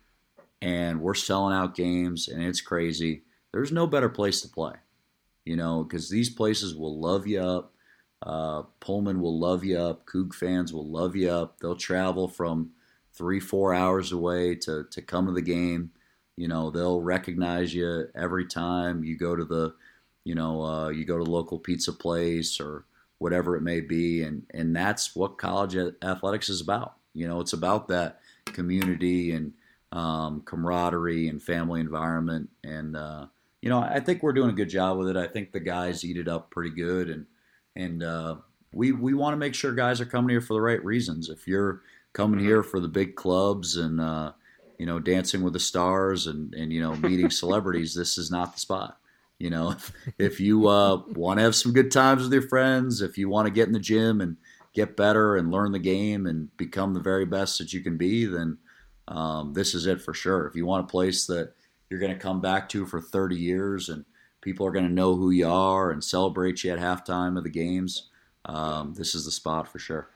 and 0.62 1.02
we're 1.02 1.14
selling 1.16 1.54
out 1.54 1.76
games 1.76 2.30
and 2.30 2.42
it's 2.42 2.62
crazy, 2.62 3.24
there's 3.54 3.72
no 3.72 3.88
better 3.88 4.10
place 4.10 4.42
to 4.42 4.50
play, 4.50 4.74
you 5.46 5.56
know, 5.56 5.84
because 5.84 6.10
these 6.10 6.30
places 6.30 6.76
will 6.76 7.00
love 7.00 7.26
you 7.28 7.40
up. 7.40 7.74
Uh, 8.22 8.64
Pullman 8.80 9.22
will 9.22 9.40
love 9.40 9.64
you 9.64 9.78
up. 9.78 10.06
Coug 10.06 10.34
fans 10.34 10.74
will 10.74 10.88
love 10.88 11.16
you 11.16 11.30
up. 11.30 11.60
They'll 11.60 11.76
travel 11.76 12.28
from 12.28 12.72
three, 13.14 13.40
four 13.40 13.74
hours 13.74 14.12
away 14.12 14.56
to, 14.56 14.86
to 14.90 15.02
come 15.02 15.28
to 15.28 15.32
the 15.34 15.42
game. 15.42 15.92
You 16.36 16.48
know, 16.48 16.72
they'll 16.72 17.02
recognize 17.02 17.74
you 17.74 18.08
every 18.16 18.46
time 18.46 19.04
you 19.04 19.18
go 19.18 19.36
to 19.36 19.46
the 19.46 19.76
you 20.24 20.36
know, 20.36 20.64
uh, 20.64 20.90
you 20.90 21.06
go 21.06 21.18
to 21.18 21.24
local 21.24 21.60
pizza 21.60 21.92
place 21.92 22.60
or 22.60 22.86
whatever 23.18 23.56
it 23.56 23.62
may 23.62 23.82
be, 23.82 24.24
and 24.24 24.44
and 24.54 24.76
that's 24.76 25.16
what 25.16 25.38
college 25.38 25.76
athletics 26.02 26.50
is 26.50 26.62
about. 26.62 26.96
You 27.14 27.28
know, 27.28 27.40
it's 27.42 27.54
about 27.54 27.88
that 27.90 28.20
community 28.46 29.32
and 29.32 29.54
um, 29.92 30.42
camaraderie 30.46 31.28
and 31.28 31.42
family 31.42 31.82
environment, 31.82 32.50
and 32.64 32.96
uh, 32.96 33.28
you 33.64 33.70
know, 33.70 33.80
I 33.80 34.02
think 34.02 34.22
we're 34.22 34.34
doing 34.34 34.50
a 34.50 34.54
good 34.54 34.68
job 34.68 34.98
with 34.98 35.08
it. 35.08 35.16
I 35.16 35.26
think 35.26 35.54
the 35.54 35.60
guys 35.62 36.04
eat 36.04 36.18
it 36.18 36.28
up 36.28 36.52
pretty 36.52 36.72
good, 36.76 37.10
and 37.10 37.26
and 37.78 38.04
uh, 38.04 38.36
we 38.74 38.92
we 38.92 39.14
want 39.14 39.32
to 39.32 39.38
make 39.38 39.56
sure 39.56 39.72
guys 39.74 40.02
are 40.02 40.06
coming 40.06 40.32
here 40.32 40.42
for 40.42 40.54
the 40.54 40.60
right 40.60 40.84
reasons. 40.84 41.30
If 41.30 41.48
you're 41.48 41.82
coming 42.12 42.42
Mhm. 42.42 42.44
here 42.44 42.62
for 42.62 42.82
the 42.82 42.90
big 42.90 43.16
clubs 43.16 43.78
and 43.78 44.02
uh, 44.02 44.34
you 44.78 44.86
know, 44.86 45.00
dancing 45.00 45.44
with 45.44 45.54
the 45.54 45.62
stars 45.62 46.28
and 46.28 46.54
and 46.54 46.74
you 46.74 46.82
know, 46.82 46.98
meeting 46.98 47.30
celebrities, 47.30 47.96
this 47.96 48.18
is 48.18 48.30
not 48.30 48.54
the 48.54 48.60
spot. 48.60 49.00
You 49.40 49.50
know, 49.50 49.72
if, 49.72 49.92
if 50.20 50.40
you 50.42 50.68
uh, 50.68 50.98
want 51.16 51.38
to 51.40 51.44
have 51.44 51.56
some 51.56 51.72
good 51.72 51.90
times 51.90 52.24
with 52.24 52.34
your 52.34 52.42
friends, 52.50 53.02
if 53.02 53.18
you 53.18 53.30
want 53.30 53.46
to 53.46 53.54
get 53.54 53.68
in 53.68 53.74
the 53.74 53.80
gym 53.80 54.20
and 54.20 54.36
get 54.74 54.98
better 54.98 55.38
and 55.38 55.52
learn 55.52 55.72
the 55.72 55.80
game 55.80 56.26
and 56.26 56.56
become 56.58 56.94
the 56.94 57.00
very 57.00 57.26
best 57.26 57.60
that 57.60 57.72
you 57.72 57.80
can 57.80 57.96
be, 57.96 58.26
then 58.26 58.58
um, 59.08 59.54
this 59.54 59.74
is 59.74 59.86
it 59.86 60.02
for 60.02 60.14
sure. 60.14 60.48
If 60.48 60.56
you 60.58 60.66
want 60.66 60.84
a 60.84 60.92
place 60.92 61.28
that 61.28 61.54
you're 61.94 62.00
going 62.00 62.12
to 62.12 62.18
come 62.20 62.42
back 62.42 62.68
to 62.70 62.88
for 62.88 63.00
30 63.00 63.36
years 63.36 63.88
and 63.90 64.04
people 64.42 64.66
are 64.66 64.72
going 64.72 64.88
to 64.88 64.92
know 64.92 65.16
who 65.16 65.30
you 65.30 65.48
are 65.48 65.92
and 65.92 66.04
celebrate 66.04 66.64
you 66.64 66.72
at 66.72 66.80
halftime 66.80 67.38
of 67.38 67.44
the 67.44 67.52
games, 67.52 68.10
um, 68.46 68.96
this 68.96 69.14
is 69.14 69.26
the 69.26 69.32
spot 69.32 69.68
for 69.72 69.78
sure. 69.78 70.10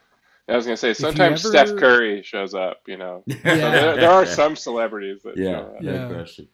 I 0.49 0.55
was 0.55 0.65
gonna 0.65 0.77
say 0.77 0.93
sometimes 0.93 1.45
ever- 1.45 1.67
Steph 1.67 1.77
Curry 1.77 2.23
shows 2.23 2.53
up. 2.55 2.77
You 2.87 2.95
know, 2.97 3.23
So 3.29 3.35
there, 3.43 3.95
there 3.97 4.09
are 4.09 4.25
some 4.25 4.55
celebrities 4.55 5.21
that 5.23 5.37
Yeah, 5.37 5.51
show 5.51 5.57
up. 5.75 5.81
no 5.81 5.93
Yeah. 5.93 6.07
question. 6.07 6.47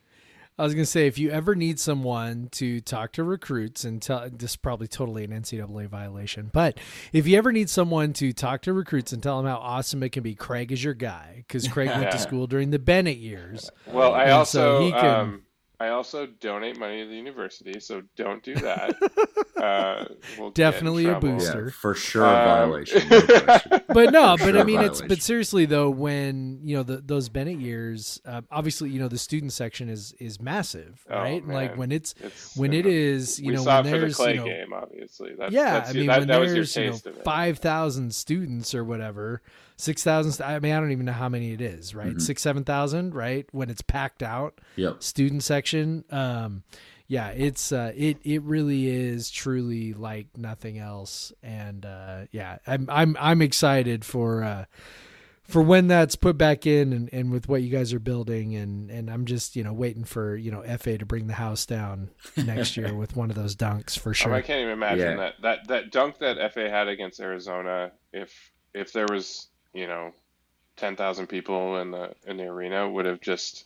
I 0.57 0.63
was 0.63 0.73
gonna 0.75 0.85
say 0.85 1.07
if 1.07 1.17
you 1.17 1.31
ever 1.31 1.55
need 1.55 1.79
someone 1.79 2.49
to 2.53 2.79
talk 2.81 3.13
to 3.13 3.23
recruits 3.23 3.83
and 3.85 4.01
tell 4.01 4.29
this 4.31 4.51
is 4.51 4.55
probably 4.55 4.87
totally 4.87 5.23
an 5.23 5.31
NCAA 5.31 5.87
violation, 5.87 6.49
but 6.53 6.77
if 7.11 7.25
you 7.27 7.37
ever 7.37 7.51
need 7.51 7.69
someone 7.69 8.13
to 8.13 8.31
talk 8.33 8.61
to 8.63 8.73
recruits 8.73 9.11
and 9.13 9.23
tell 9.23 9.37
them 9.41 9.49
how 9.49 9.57
awesome 9.57 10.03
it 10.03 10.11
can 10.11 10.21
be, 10.23 10.35
Craig 10.35 10.71
is 10.71 10.83
your 10.83 10.93
guy 10.93 11.43
because 11.47 11.67
Craig 11.67 11.89
went 11.89 12.11
to 12.11 12.17
school 12.19 12.45
during 12.47 12.69
the 12.69 12.79
Bennett 12.79 13.17
years. 13.17 13.69
Well, 13.87 14.13
I 14.13 14.23
And 14.25 14.31
also 14.33 14.79
so 14.79 14.85
he 14.85 14.91
can- 14.91 15.05
um, 15.05 15.41
I 15.83 15.89
also 15.89 16.25
donate 16.25 16.77
money 16.79 17.01
to 17.03 17.09
the 17.09 17.15
university, 17.15 17.79
so 17.81 18.03
don't 18.15 18.41
do 18.41 18.55
that. 18.55 18.95
uh, 19.61 20.05
we'll 20.37 20.51
Definitely 20.51 21.07
a 21.07 21.19
booster. 21.19 21.65
Yeah, 21.65 21.71
for 21.71 21.93
sure, 21.93 22.23
a 22.23 22.27
Um, 22.29 22.69
violation. 22.69 23.01
No. 23.09 23.79
But 23.89 24.11
no, 24.11 24.37
For 24.37 24.45
but 24.45 24.51
sure 24.53 24.59
I 24.59 24.63
mean, 24.63 24.81
it's 24.81 25.01
but 25.01 25.21
seriously 25.21 25.65
though, 25.65 25.89
when 25.89 26.59
you 26.63 26.75
know 26.77 26.83
the, 26.83 26.97
those 26.97 27.29
Bennett 27.29 27.59
years, 27.59 28.19
uh, 28.25 28.41
obviously 28.49 28.89
you 28.89 28.99
know 28.99 29.07
the 29.07 29.17
student 29.17 29.51
section 29.53 29.89
is 29.89 30.13
is 30.19 30.39
massive, 30.41 31.05
Oh, 31.09 31.17
right? 31.17 31.45
Like 31.47 31.77
when 31.77 31.91
it's 31.91 32.15
It's, 32.21 32.55
when 32.55 32.73
it 32.73 32.85
is, 32.85 33.39
you 33.39 33.51
know, 33.53 33.63
when 33.63 33.85
it 33.85 33.91
the 33.91 33.97
there's 33.99 34.15
clay 34.15 34.31
you 34.33 34.39
know, 34.39 34.45
game, 34.45 34.73
obviously. 34.73 35.35
That's, 35.37 35.51
yeah, 35.51 35.73
that's 35.73 35.89
I 35.89 35.93
mean, 35.93 36.07
that, 36.07 36.19
when 36.19 36.27
that 36.29 36.39
there's 36.39 36.75
you 36.75 36.85
know 36.85 36.91
taste 36.93 37.05
of 37.07 37.17
it. 37.17 37.23
five 37.23 37.59
thousand 37.59 38.15
students 38.15 38.73
or 38.73 38.83
whatever, 38.83 39.41
six 39.77 40.03
thousand. 40.03 40.45
I 40.45 40.59
mean, 40.59 40.73
I 40.73 40.79
don't 40.79 40.91
even 40.91 41.05
know 41.05 41.11
how 41.13 41.29
many 41.29 41.51
it 41.51 41.61
is, 41.61 41.93
right? 41.95 42.15
Mhm. 42.15 42.21
Six, 42.21 42.41
seven 42.41 42.63
thousand, 42.63 43.13
right? 43.15 43.45
When 43.51 43.69
it's 43.69 43.81
packed 43.81 44.23
out, 44.23 44.59
Yep. 44.75 45.01
student 45.03 45.43
section. 45.43 46.03
Um, 46.09 46.63
yeah, 47.07 47.29
it's 47.29 47.71
uh, 47.71 47.91
it 47.95 48.17
it 48.23 48.41
really 48.43 48.87
is 48.87 49.29
truly 49.29 49.93
like 49.93 50.27
nothing 50.37 50.79
else, 50.79 51.33
and 51.43 51.85
uh, 51.85 52.21
yeah, 52.31 52.57
I'm 52.65 52.87
I'm 52.89 53.17
I'm 53.19 53.41
excited 53.41 54.05
for 54.05 54.43
uh, 54.43 54.65
for 55.43 55.61
when 55.61 55.87
that's 55.87 56.15
put 56.15 56.37
back 56.37 56.65
in 56.65 56.93
and, 56.93 57.09
and 57.11 57.29
with 57.29 57.49
what 57.49 57.61
you 57.61 57.69
guys 57.69 57.93
are 57.93 57.99
building 57.99 58.55
and 58.55 58.89
and 58.89 59.09
I'm 59.11 59.25
just 59.25 59.57
you 59.57 59.63
know 59.63 59.73
waiting 59.73 60.05
for 60.05 60.35
you 60.37 60.49
know 60.49 60.63
FA 60.77 60.97
to 60.97 61.05
bring 61.05 61.27
the 61.27 61.33
house 61.33 61.65
down 61.65 62.09
next 62.37 62.77
year 62.77 62.93
with 62.95 63.17
one 63.17 63.29
of 63.29 63.35
those 63.35 63.53
dunks 63.55 63.99
for 63.99 64.13
sure. 64.13 64.31
Oh, 64.33 64.37
I 64.37 64.41
can't 64.41 64.61
even 64.61 64.71
imagine 64.71 64.99
Yeah. 65.05 65.15
that 65.17 65.33
that 65.41 65.67
that 65.67 65.91
dunk 65.91 66.19
that 66.19 66.37
FA 66.53 66.69
had 66.69 66.87
against 66.87 67.19
Arizona. 67.19 67.91
If 68.13 68.51
if 68.73 68.93
there 68.93 69.05
was 69.11 69.49
you 69.73 69.87
know 69.87 70.11
ten 70.77 70.95
thousand 70.95 71.27
people 71.27 71.77
in 71.81 71.91
the 71.91 72.13
in 72.27 72.37
the 72.37 72.43
arena, 72.45 72.89
would 72.89 73.05
have 73.05 73.21
just 73.21 73.63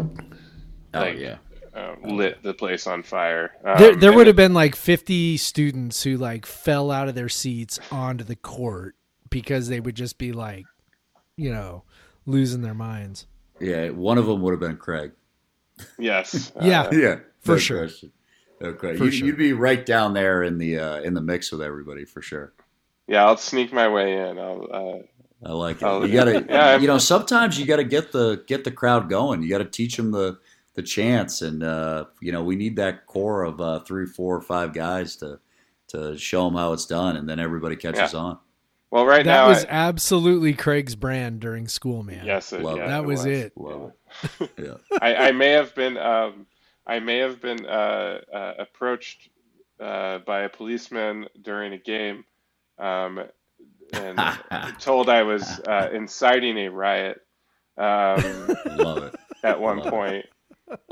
Oh 0.93 0.99
Like, 1.01 1.17
yeah. 1.19 1.37
uh, 1.75 1.95
lit 2.03 2.41
the 2.43 2.53
place 2.53 2.87
on 2.87 3.03
fire. 3.03 3.51
Um, 3.63 3.77
there 3.77 3.95
there 3.95 4.13
would 4.13 4.27
have 4.27 4.35
been 4.37 4.53
like 4.53 4.75
50 4.75 5.37
students 5.37 6.01
who 6.03 6.17
like 6.17 6.45
fell 6.45 6.91
out 6.91 7.07
of 7.09 7.15
their 7.15 7.29
seats 7.29 7.79
onto 7.91 8.23
the 8.23 8.35
court 8.37 8.95
because 9.29 9.67
they 9.67 9.79
would 9.79 9.95
just 9.95 10.17
be 10.17 10.31
like 10.31 10.65
you 11.35 11.51
know 11.51 11.83
losing 12.25 12.61
their 12.61 12.73
minds. 12.73 13.27
Yeah, 13.59 13.89
one 13.89 14.17
of 14.17 14.25
them 14.27 14.41
would 14.41 14.51
have 14.51 14.59
been 14.59 14.77
Craig. 14.77 15.11
yes. 15.99 16.51
Yeah. 16.61 16.83
uh, 16.83 16.89
Yeah, 16.91 17.15
For 17.41 17.53
no 17.53 17.57
sure. 17.57 17.79
question. 17.79 18.11
Okay, 18.61 18.95
For 18.97 19.05
you, 19.05 19.11
sure. 19.11 19.27
you'd 19.27 19.37
be 19.37 19.53
right 19.53 19.85
down 19.85 20.13
there 20.13 20.41
in 20.43 20.57
the 20.57 20.79
uh, 20.79 21.01
in 21.01 21.13
the 21.13 21.21
mix 21.21 21.51
with 21.51 21.61
everybody 21.61 22.05
for 22.05 22.21
sure. 22.21 22.53
yeah. 23.07 23.25
I'll 23.25 23.37
sneak 23.37 23.71
my 23.73 23.87
way 23.89 24.13
in. 24.29 24.39
I'll. 24.39 25.03
I 25.43 25.51
like 25.51 25.77
it. 25.77 25.83
Oh, 25.83 26.03
you 26.03 26.13
gotta, 26.13 26.45
yeah, 26.49 26.77
you 26.77 26.87
know, 26.87 26.97
sometimes 26.97 27.59
you 27.59 27.65
gotta 27.65 27.83
get 27.83 28.11
the 28.11 28.43
get 28.47 28.63
the 28.63 28.71
crowd 28.71 29.09
going. 29.09 29.43
You 29.43 29.49
gotta 29.49 29.65
teach 29.65 29.95
them 29.95 30.11
the 30.11 30.39
the 30.73 30.81
chance, 30.81 31.41
and 31.41 31.63
uh, 31.63 32.05
you 32.21 32.31
know, 32.31 32.43
we 32.43 32.55
need 32.55 32.75
that 32.77 33.05
core 33.05 33.43
of 33.43 33.61
uh, 33.61 33.79
three, 33.79 34.05
four, 34.05 34.35
or 34.35 34.41
five 34.41 34.73
guys 34.73 35.15
to 35.17 35.39
to 35.89 36.17
show 36.17 36.45
them 36.45 36.55
how 36.55 36.73
it's 36.73 36.85
done, 36.85 37.17
and 37.17 37.29
then 37.29 37.39
everybody 37.39 37.75
catches 37.75 38.13
on. 38.13 38.39
well, 38.91 39.05
right 39.05 39.25
now. 39.25 39.31
that 39.31 39.43
now, 39.43 39.49
was 39.49 39.65
I, 39.65 39.69
absolutely 39.69 40.53
Craig's 40.53 40.95
brand 40.95 41.39
during 41.39 41.67
school, 41.67 42.03
man. 42.03 42.25
yes, 42.25 42.51
it, 42.51 42.61
Love 42.61 42.77
yeah, 42.77 42.85
it. 42.85 42.87
that 42.87 43.05
was 43.05 43.25
it. 43.25 43.53
Love 43.55 43.93
it. 44.39 44.51
Yeah. 44.57 44.73
I, 45.01 45.15
I 45.15 45.31
may 45.31 45.49
have 45.49 45.75
been 45.75 45.97
um, 45.97 46.47
I 46.87 46.99
may 46.99 47.17
have 47.17 47.41
been 47.41 47.65
uh, 47.65 48.21
uh, 48.33 48.53
approached 48.59 49.29
uh, 49.79 50.19
by 50.19 50.41
a 50.41 50.49
policeman 50.49 51.27
during 51.41 51.73
a 51.73 51.77
game 51.77 52.23
um, 52.79 53.21
and 53.93 54.37
told 54.79 55.09
I 55.09 55.23
was 55.23 55.59
uh, 55.59 55.89
inciting 55.93 56.57
a 56.57 56.69
riot 56.69 57.21
um, 57.77 58.53
Love 58.65 59.03
it. 59.03 59.15
at 59.43 59.59
one 59.59 59.81
Love 59.81 59.83
point. 59.83 60.25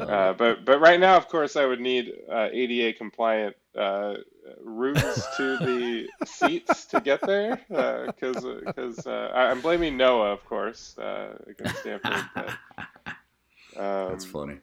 Uh, 0.08 0.34
but 0.34 0.66
but 0.66 0.80
right 0.80 1.00
now, 1.00 1.18
of 1.18 1.28
course, 1.30 1.56
I 1.56 1.66
would 1.66 1.80
need 1.82 2.12
uh, 2.32 2.50
ADA 2.52 2.98
compliant 2.98 3.56
uh, 3.78 4.16
routes 4.62 5.28
to 5.38 5.58
the 5.58 6.10
seats 6.24 6.86
to 6.88 7.00
get 7.00 7.26
there 7.26 7.62
because 8.16 8.44
because 8.44 9.06
uh, 9.08 9.32
I- 9.34 9.52
I'm 9.52 9.62
blaming 9.62 9.98
Noah, 9.98 10.34
of 10.34 10.46
course, 10.46 10.98
uh, 10.98 11.38
against 11.48 11.80
Stanford. 11.80 12.28
But, 12.36 12.56
um, 13.78 14.08
That's 14.08 14.26
funny. 14.26 14.60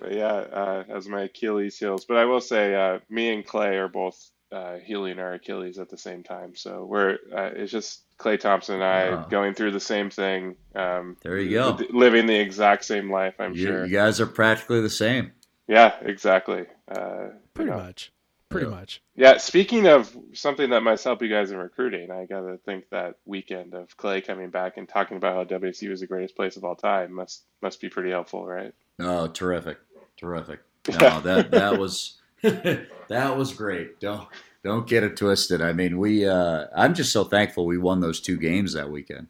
but 0.00 0.12
yeah, 0.12 0.26
uh, 0.32 0.84
as 0.88 1.08
my 1.08 1.22
Achilles 1.22 1.78
heals. 1.78 2.04
But 2.04 2.18
I 2.18 2.24
will 2.26 2.40
say, 2.40 2.74
uh, 2.74 3.00
me 3.08 3.32
and 3.34 3.46
Klay 3.46 3.74
are 3.74 3.88
both 3.88 4.30
uh, 4.52 4.76
healing 4.76 5.18
our 5.18 5.34
Achilles 5.34 5.78
at 5.78 5.88
the 5.90 5.98
same 5.98 6.22
time. 6.22 6.54
So 6.56 6.84
we're 6.84 7.18
uh, 7.36 7.50
it's 7.54 7.72
just 7.72 8.02
Klay 8.18 8.38
Thompson 8.38 8.76
and 8.76 8.84
I 8.84 9.10
Wow. 9.10 9.26
going 9.28 9.54
through 9.54 9.72
the 9.72 9.80
same 9.80 10.08
thing. 10.10 10.56
Um, 10.74 11.16
There 11.22 11.38
you 11.38 11.50
go. 11.50 11.78
living 11.90 12.26
the 12.26 12.38
exact 12.38 12.84
same 12.84 13.10
life. 13.10 13.34
I'm 13.38 13.54
You, 13.54 13.66
sure. 13.66 13.86
you 13.86 13.92
guys 13.92 14.20
are 14.20 14.26
practically 14.26 14.80
the 14.80 14.90
same. 14.90 15.32
Yeah, 15.68 15.96
exactly. 16.00 16.64
Uh, 16.88 17.28
Pretty 17.54 17.70
you 17.70 17.76
know. 17.76 17.82
much. 17.82 18.12
Pretty 18.48 18.66
Yeah. 18.68 18.74
much. 18.76 19.02
Yeah, 19.16 19.36
speaking 19.38 19.88
of 19.88 20.16
something 20.32 20.70
that 20.70 20.82
must 20.82 21.02
help 21.02 21.20
you 21.20 21.28
guys 21.28 21.50
in 21.50 21.56
recruiting, 21.58 22.12
I 22.12 22.26
got 22.26 22.42
to 22.42 22.58
think 22.58 22.88
that 22.90 23.16
weekend 23.24 23.74
of 23.74 23.96
Klay 23.96 24.24
coming 24.24 24.50
back 24.50 24.76
and 24.76 24.88
talking 24.88 25.16
about 25.16 25.34
how 25.34 25.58
WSU 25.58 25.90
is 25.90 25.98
the 26.00 26.06
greatest 26.06 26.36
place 26.36 26.56
of 26.56 26.62
all 26.64 26.76
time 26.76 27.12
must 27.12 27.42
must 27.60 27.80
be 27.80 27.88
pretty 27.88 28.10
helpful, 28.10 28.46
right? 28.46 28.72
Oh, 29.00 29.26
terrific, 29.26 29.78
terrific. 30.16 30.60
Yeah. 30.88 30.98
No, 31.00 31.20
that 31.22 31.50
that 31.50 31.78
was 31.78 32.20
that 33.08 33.36
was 33.36 33.52
great. 33.52 34.00
Don't 34.00 34.28
don't 34.62 34.86
get 34.86 35.04
it 35.04 35.16
twisted. 35.16 35.62
I 35.62 35.72
mean, 35.72 35.98
we. 35.98 36.26
Uh, 36.26 36.66
I'm 36.74 36.94
just 36.94 37.12
so 37.12 37.24
thankful 37.24 37.66
we 37.66 37.78
won 37.78 38.00
those 38.00 38.20
two 38.20 38.36
games 38.36 38.72
that 38.72 38.90
weekend. 38.90 39.28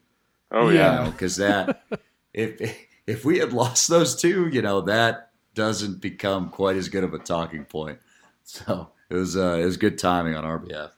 Oh 0.51 0.69
Yeah. 0.69 1.09
because 1.09 1.35
that 1.37 1.83
if 2.33 2.87
if 3.05 3.25
we 3.25 3.39
had 3.39 3.53
lost 3.53 3.87
those 3.87 4.15
two, 4.15 4.47
you 4.47 4.61
know, 4.61 4.81
that 4.81 5.31
doesn't 5.53 6.01
become 6.01 6.49
quite 6.49 6.75
as 6.75 6.89
good 6.89 7.03
of 7.03 7.13
a 7.13 7.19
talking 7.19 7.65
point. 7.65 7.99
So 8.43 8.89
it 9.09 9.15
was 9.15 9.35
uh, 9.35 9.59
it 9.61 9.65
was 9.65 9.77
good 9.77 9.97
timing 9.97 10.35
on 10.35 10.45
our 10.45 10.57
behalf. 10.57 10.91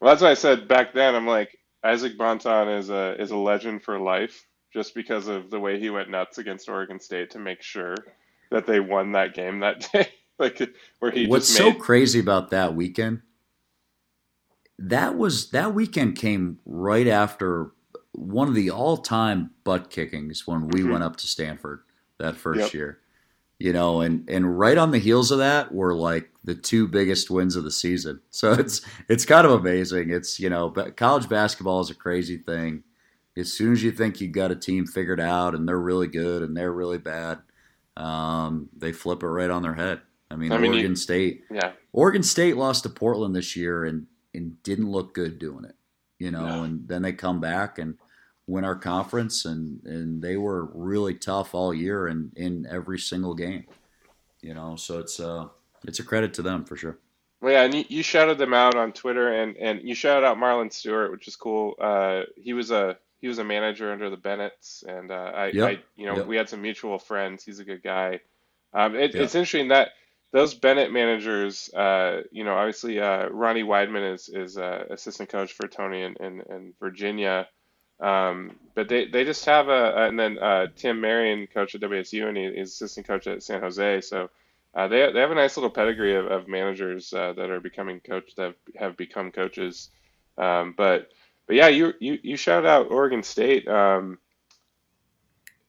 Well, 0.00 0.12
that's 0.12 0.22
what 0.22 0.30
I 0.30 0.34
said 0.34 0.68
back 0.68 0.94
then. 0.94 1.14
I'm 1.14 1.26
like 1.26 1.58
Isaac 1.82 2.16
Bonton 2.16 2.68
is 2.68 2.90
a 2.90 3.20
is 3.20 3.30
a 3.30 3.36
legend 3.36 3.82
for 3.82 3.98
life, 3.98 4.46
just 4.72 4.94
because 4.94 5.28
of 5.28 5.50
the 5.50 5.60
way 5.60 5.78
he 5.78 5.90
went 5.90 6.10
nuts 6.10 6.38
against 6.38 6.68
Oregon 6.68 7.00
State 7.00 7.30
to 7.30 7.38
make 7.38 7.62
sure 7.62 7.94
that 8.50 8.66
they 8.66 8.80
won 8.80 9.12
that 9.12 9.34
game 9.34 9.60
that 9.60 9.88
day. 9.92 10.08
like 10.38 10.60
where 10.98 11.10
he 11.10 11.26
What's 11.26 11.48
so 11.48 11.72
made 11.72 11.74
crazy 11.74 12.20
about 12.20 12.50
that 12.50 12.74
weekend? 12.76 13.22
That 14.78 15.16
was 15.16 15.50
that 15.50 15.74
weekend 15.74 16.16
came 16.16 16.58
right 16.66 17.06
after 17.06 17.72
one 18.12 18.48
of 18.48 18.54
the 18.54 18.70
all-time 18.70 19.50
butt 19.64 19.90
kickings 19.90 20.46
when 20.46 20.68
we 20.68 20.84
Mhm. 20.84 20.84
went 20.84 21.04
up 21.04 21.16
to 21.16 21.26
Stanford 21.26 21.80
that 22.18 22.36
first 22.36 22.58
Yep. 22.60 22.74
year. 22.74 22.98
You 23.60 23.72
know, 23.72 24.02
and 24.02 24.28
and 24.30 24.58
right 24.58 24.78
on 24.78 24.90
the 24.92 24.98
heels 24.98 25.30
of 25.32 25.38
that 25.38 25.74
were 25.74 25.94
like 25.94 26.30
the 26.44 26.54
two 26.56 26.88
biggest 26.88 27.30
wins 27.30 27.56
of 27.56 27.64
the 27.64 27.70
season. 27.72 28.20
So 28.30 28.52
it's 28.54 28.82
it's 29.08 29.26
kind 29.26 29.46
of 29.46 29.52
amazing. 29.52 30.10
It's 30.10 30.40
you 30.40 30.50
know, 30.50 30.70
college 30.96 31.28
basketball 31.28 31.80
is 31.80 31.90
a 31.90 31.94
crazy 31.94 32.38
thing. 32.38 32.84
As 33.36 33.52
soon 33.52 33.72
as 33.72 33.82
you 33.84 33.92
think 33.92 34.20
you 34.20 34.28
got 34.28 34.52
a 34.52 34.56
team 34.56 34.86
figured 34.86 35.20
out 35.20 35.54
and 35.54 35.68
they're 35.68 35.80
really 35.80 36.08
good 36.08 36.42
and 36.42 36.56
they're 36.56 36.72
really 36.72 36.98
bad, 36.98 37.40
um, 37.96 38.68
they 38.76 38.92
flip 38.92 39.22
it 39.24 39.28
right 39.28 39.50
on 39.50 39.62
their 39.62 39.74
head. 39.74 40.02
I 40.30 40.36
mean, 40.36 40.52
I 40.52 40.58
mean, 40.58 40.72
you- 40.72 40.78
Oregon 40.78 40.96
State. 40.96 41.44
yeah. 41.50 41.72
Oregon 41.92 42.22
State 42.22 42.56
lost 42.56 42.82
to 42.84 42.88
Portland 42.88 43.34
this 43.36 43.54
year 43.56 43.84
and, 43.84 44.06
and 44.34 44.60
didn't 44.62 44.90
look 44.90 45.14
good 45.14 45.38
doing 45.38 45.64
it, 45.64 45.76
you 46.18 46.30
know, 46.30 46.46
No. 46.46 46.62
and 46.64 46.88
then 46.88 47.02
they 47.02 47.12
come 47.12 47.40
back 47.40 47.78
and 47.78 47.96
win 48.46 48.64
our 48.64 48.74
conference 48.76 49.44
and, 49.44 49.82
and 49.84 50.20
they 50.22 50.36
were 50.36 50.66
really 50.74 51.14
tough 51.14 51.54
all 51.54 51.72
year 51.72 52.08
and 52.08 52.32
in 52.36 52.66
every 52.68 52.98
single 52.98 53.34
game, 53.34 53.64
you 54.42 54.54
know, 54.54 54.76
so 54.76 54.98
it's 54.98 55.20
uh 55.20 55.46
it's 55.86 55.98
a 56.00 56.04
credit 56.04 56.34
to 56.34 56.42
them 56.42 56.64
for 56.64 56.76
sure. 56.76 56.98
Well, 57.40 57.52
yeah, 57.52 57.62
and 57.64 57.74
you, 57.74 57.84
you 57.88 58.02
shouted 58.02 58.38
them 58.38 58.54
out 58.54 58.74
on 58.74 58.92
Twitter, 58.92 59.34
and, 59.34 59.54
and 59.58 59.82
you 59.86 59.94
shouted 59.94 60.24
out 60.26 60.38
Marlon 60.38 60.72
Stewart, 60.72 61.10
which 61.10 61.28
is 61.28 61.36
cool. 61.36 61.74
Uh, 61.78 62.22
he 62.36 62.54
was 62.54 62.70
a 62.70 62.96
he 63.20 63.28
was 63.28 63.38
a 63.38 63.44
manager 63.44 63.92
under 63.92 64.08
the 64.08 64.16
Bennett's, 64.16 64.82
and 64.88 65.10
uh, 65.10 65.30
I, 65.34 65.46
Yep, 65.48 65.68
I 65.68 65.78
you 65.94 66.06
know 66.06 66.16
yep. 66.16 66.26
we 66.26 66.36
had 66.36 66.48
some 66.48 66.62
mutual 66.62 66.98
friends. 66.98 67.44
He's 67.44 67.58
a 67.58 67.64
good 67.64 67.82
guy. 67.82 68.20
Um, 68.72 68.94
it, 68.96 69.14
Yeah. 69.14 69.22
It's 69.22 69.34
interesting 69.34 69.68
that 69.68 69.90
those 70.34 70.54
Bennett 70.54 70.92
managers, 70.92 71.72
uh, 71.74 72.22
you 72.32 72.44
know, 72.44 72.54
obviously 72.54 73.00
uh, 73.00 73.28
Ronnie 73.28 73.62
Wideman 73.62 74.14
is 74.14 74.28
is 74.28 74.58
uh, 74.58 74.86
assistant 74.90 75.30
coach 75.30 75.54
for 75.54 75.68
Tony 75.68 76.02
in, 76.02 76.16
in, 76.20 76.42
in 76.50 76.74
Virginia. 76.80 77.48
Um, 78.00 78.58
but 78.74 78.88
they, 78.88 79.06
they 79.06 79.24
just 79.24 79.46
have 79.46 79.68
a, 79.68 80.08
and 80.08 80.18
then 80.18 80.38
uh, 80.40 80.66
Tim 80.76 81.00
Marion, 81.00 81.46
coach 81.46 81.76
at 81.76 81.82
WSU, 81.82 82.26
and 82.28 82.36
he's 82.36 82.72
assistant 82.72 83.06
coach 83.06 83.28
at 83.28 83.44
San 83.44 83.60
Jose. 83.62 84.00
So 84.02 84.28
uh, 84.74 84.88
they, 84.88 85.12
they 85.12 85.20
have 85.20 85.30
a 85.30 85.36
nice 85.36 85.56
little 85.56 85.70
pedigree 85.70 86.16
of, 86.16 86.26
of 86.26 86.48
managers 86.48 87.12
uh, 87.12 87.32
that 87.34 87.50
are 87.50 87.60
becoming 87.60 88.00
coach 88.00 88.34
that 88.36 88.56
have, 88.76 88.96
become 88.96 89.30
coaches. 89.30 89.90
Um, 90.36 90.74
but 90.76 91.10
but 91.46 91.54
yeah, 91.56 91.68
you 91.68 91.94
you 92.00 92.18
you 92.24 92.36
shout 92.36 92.66
out 92.66 92.90
Oregon 92.90 93.22
State. 93.22 93.68
Um, 93.68 94.18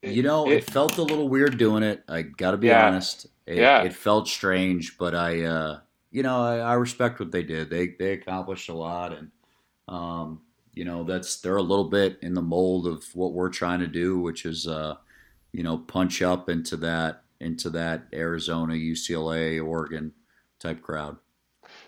You 0.02 0.24
know, 0.24 0.50
it, 0.50 0.64
felt 0.64 0.98
a 0.98 1.04
little 1.04 1.30
weird 1.30 1.58
doing 1.58 1.84
it. 1.84 2.04
I 2.08 2.24
got 2.24 2.52
to 2.52 2.58
be 2.58 2.70
Yeah. 2.70 2.88
honest. 2.88 3.28
It, 3.46 3.58
Yeah. 3.58 3.84
it 3.84 3.94
felt 3.94 4.28
strange, 4.28 4.98
but 4.98 5.14
I, 5.16 5.44
uh, 5.44 5.80
you 6.12 6.24
know, 6.24 6.42
I, 6.42 6.58
I 6.58 6.74
respect 6.74 7.20
what 7.20 7.32
they 7.32 7.44
did. 7.44 7.70
They 7.70 7.90
they 8.00 8.14
accomplished 8.14 8.70
a 8.70 8.74
lot, 8.74 9.14
and 9.14 9.32
um, 9.88 10.42
you 10.74 10.86
know, 10.86 11.04
that's 11.04 11.42
they're 11.42 11.58
a 11.58 11.62
little 11.62 11.90
bit 11.90 12.18
in 12.22 12.34
the 12.34 12.42
mold 12.42 12.88
of 12.88 13.04
what 13.16 13.34
we're 13.34 13.50
trying 13.50 13.80
to 13.82 13.88
do, 13.88 14.20
which 14.20 14.46
is, 14.46 14.68
uh, 14.68 14.96
you 15.52 15.64
know, 15.64 15.78
punch 15.78 16.22
up 16.22 16.50
into 16.50 16.78
that 16.78 17.24
into 17.40 17.70
that 17.72 18.04
Arizona, 18.14 18.74
UCLA, 18.74 19.64
Oregon 19.66 20.14
type 20.60 20.82
crowd. 20.82 21.18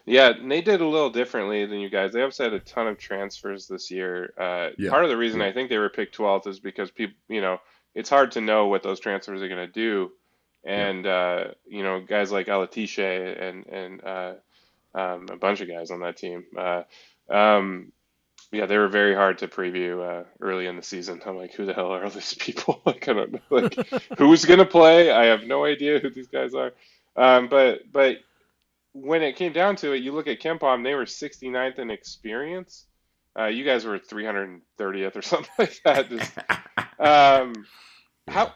Yeah, 0.05 0.29
and 0.29 0.51
they 0.51 0.61
did 0.61 0.81
a 0.81 0.87
little 0.87 1.09
differently 1.09 1.65
than 1.65 1.79
you 1.79 1.89
guys. 1.89 2.11
They 2.13 2.21
obviously 2.21 2.45
had 2.45 2.53
a 2.53 2.59
ton 2.59 2.87
of 2.87 2.97
transfers 2.97 3.67
this 3.67 3.91
year. 3.91 4.33
Uh, 4.37 4.69
Yeah, 4.77 4.89
Part 4.89 5.03
of 5.03 5.09
the 5.09 5.17
reason. 5.17 5.41
I 5.41 5.51
think 5.51 5.69
they 5.69 5.77
were 5.77 5.89
picked 5.89 6.17
12th 6.17 6.47
is 6.47 6.59
because 6.59 6.91
people, 6.91 7.15
you 7.29 7.41
know, 7.41 7.59
it's 7.93 8.09
hard 8.09 8.31
to 8.31 8.41
know 8.41 8.67
what 8.67 8.83
those 8.83 8.99
transfers 8.99 9.41
are 9.41 9.47
going 9.47 9.65
to 9.65 9.71
do, 9.71 10.11
and 10.63 11.05
uh, 11.05 11.45
you 11.67 11.83
know, 11.83 12.01
guys 12.01 12.31
like 12.31 12.47
Alatishe 12.47 13.41
and 13.41 13.65
and 13.67 14.03
uh, 14.03 14.33
um, 14.95 15.27
a 15.31 15.37
bunch 15.37 15.61
of 15.61 15.67
guys 15.67 15.91
on 15.91 16.01
that 16.01 16.17
team. 16.17 16.45
Uh, 16.57 16.83
um, 17.29 17.91
yeah, 18.51 18.65
they 18.65 18.77
were 18.77 18.87
very 18.87 19.13
hard 19.13 19.39
to 19.39 19.47
preview 19.47 20.01
uh, 20.01 20.23
early 20.39 20.67
in 20.67 20.77
the 20.77 20.83
season. 20.83 21.21
I'm 21.25 21.37
like, 21.37 21.53
who 21.53 21.65
the 21.65 21.73
hell 21.73 21.91
are 21.91 22.09
these 22.09 22.33
people? 22.33 22.81
like, 22.85 23.07
I 23.07 23.13
don't 23.13 23.33
know, 23.33 23.39
like, 23.49 23.75
who's 24.17 24.45
going 24.45 24.59
to 24.59 24.65
play? 24.65 25.11
I 25.11 25.25
have 25.25 25.43
no 25.43 25.65
idea 25.65 25.99
who 25.99 26.09
these 26.09 26.27
guys 26.27 26.53
are. 26.53 26.73
Um, 27.15 27.49
but 27.49 27.91
but 27.91 28.17
when 28.93 29.21
it 29.21 29.35
came 29.35 29.53
down 29.53 29.75
to 29.77 29.91
it, 29.93 30.01
you 30.01 30.13
look 30.13 30.27
at 30.27 30.39
KenPom, 30.39 30.83
they 30.83 30.93
were 30.95 31.05
69th 31.05 31.79
in 31.79 31.91
experience. 31.91 32.85
Uh, 33.37 33.45
you 33.45 33.63
guys 33.63 33.85
were 33.85 33.99
330th 33.99 35.15
or 35.15 35.21
something 35.21 35.51
like 35.59 35.79
that. 35.83 36.09
Just, 36.09 36.31
Um, 36.99 37.65
how 38.27 38.53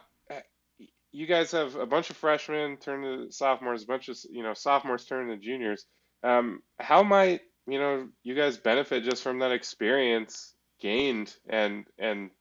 you 1.12 1.26
guys 1.26 1.52
have 1.52 1.76
a 1.76 1.86
bunch 1.86 2.10
of 2.10 2.18
freshmen 2.18 2.78
turn 2.78 3.02
to 3.04 3.32
sophomores, 3.32 3.84
a 3.84 3.88
bunch 3.88 4.10
of 4.10 4.18
you 4.30 4.44
know 4.44 4.54
sophomores 4.54 5.06
turn 5.06 5.28
to 5.28 5.38
juniors. 5.38 5.86
Um, 6.24 6.62
how 6.80 7.04
might 7.04 7.42
you 7.68 7.80
know 7.80 8.08
you 8.24 8.36
guys 8.36 8.58
benefit 8.58 9.04
just 9.04 9.24
from 9.24 9.40
that 9.40 9.52
experience 9.52 10.54
gained, 10.80 11.36
and 11.48 11.86
and 11.98 12.32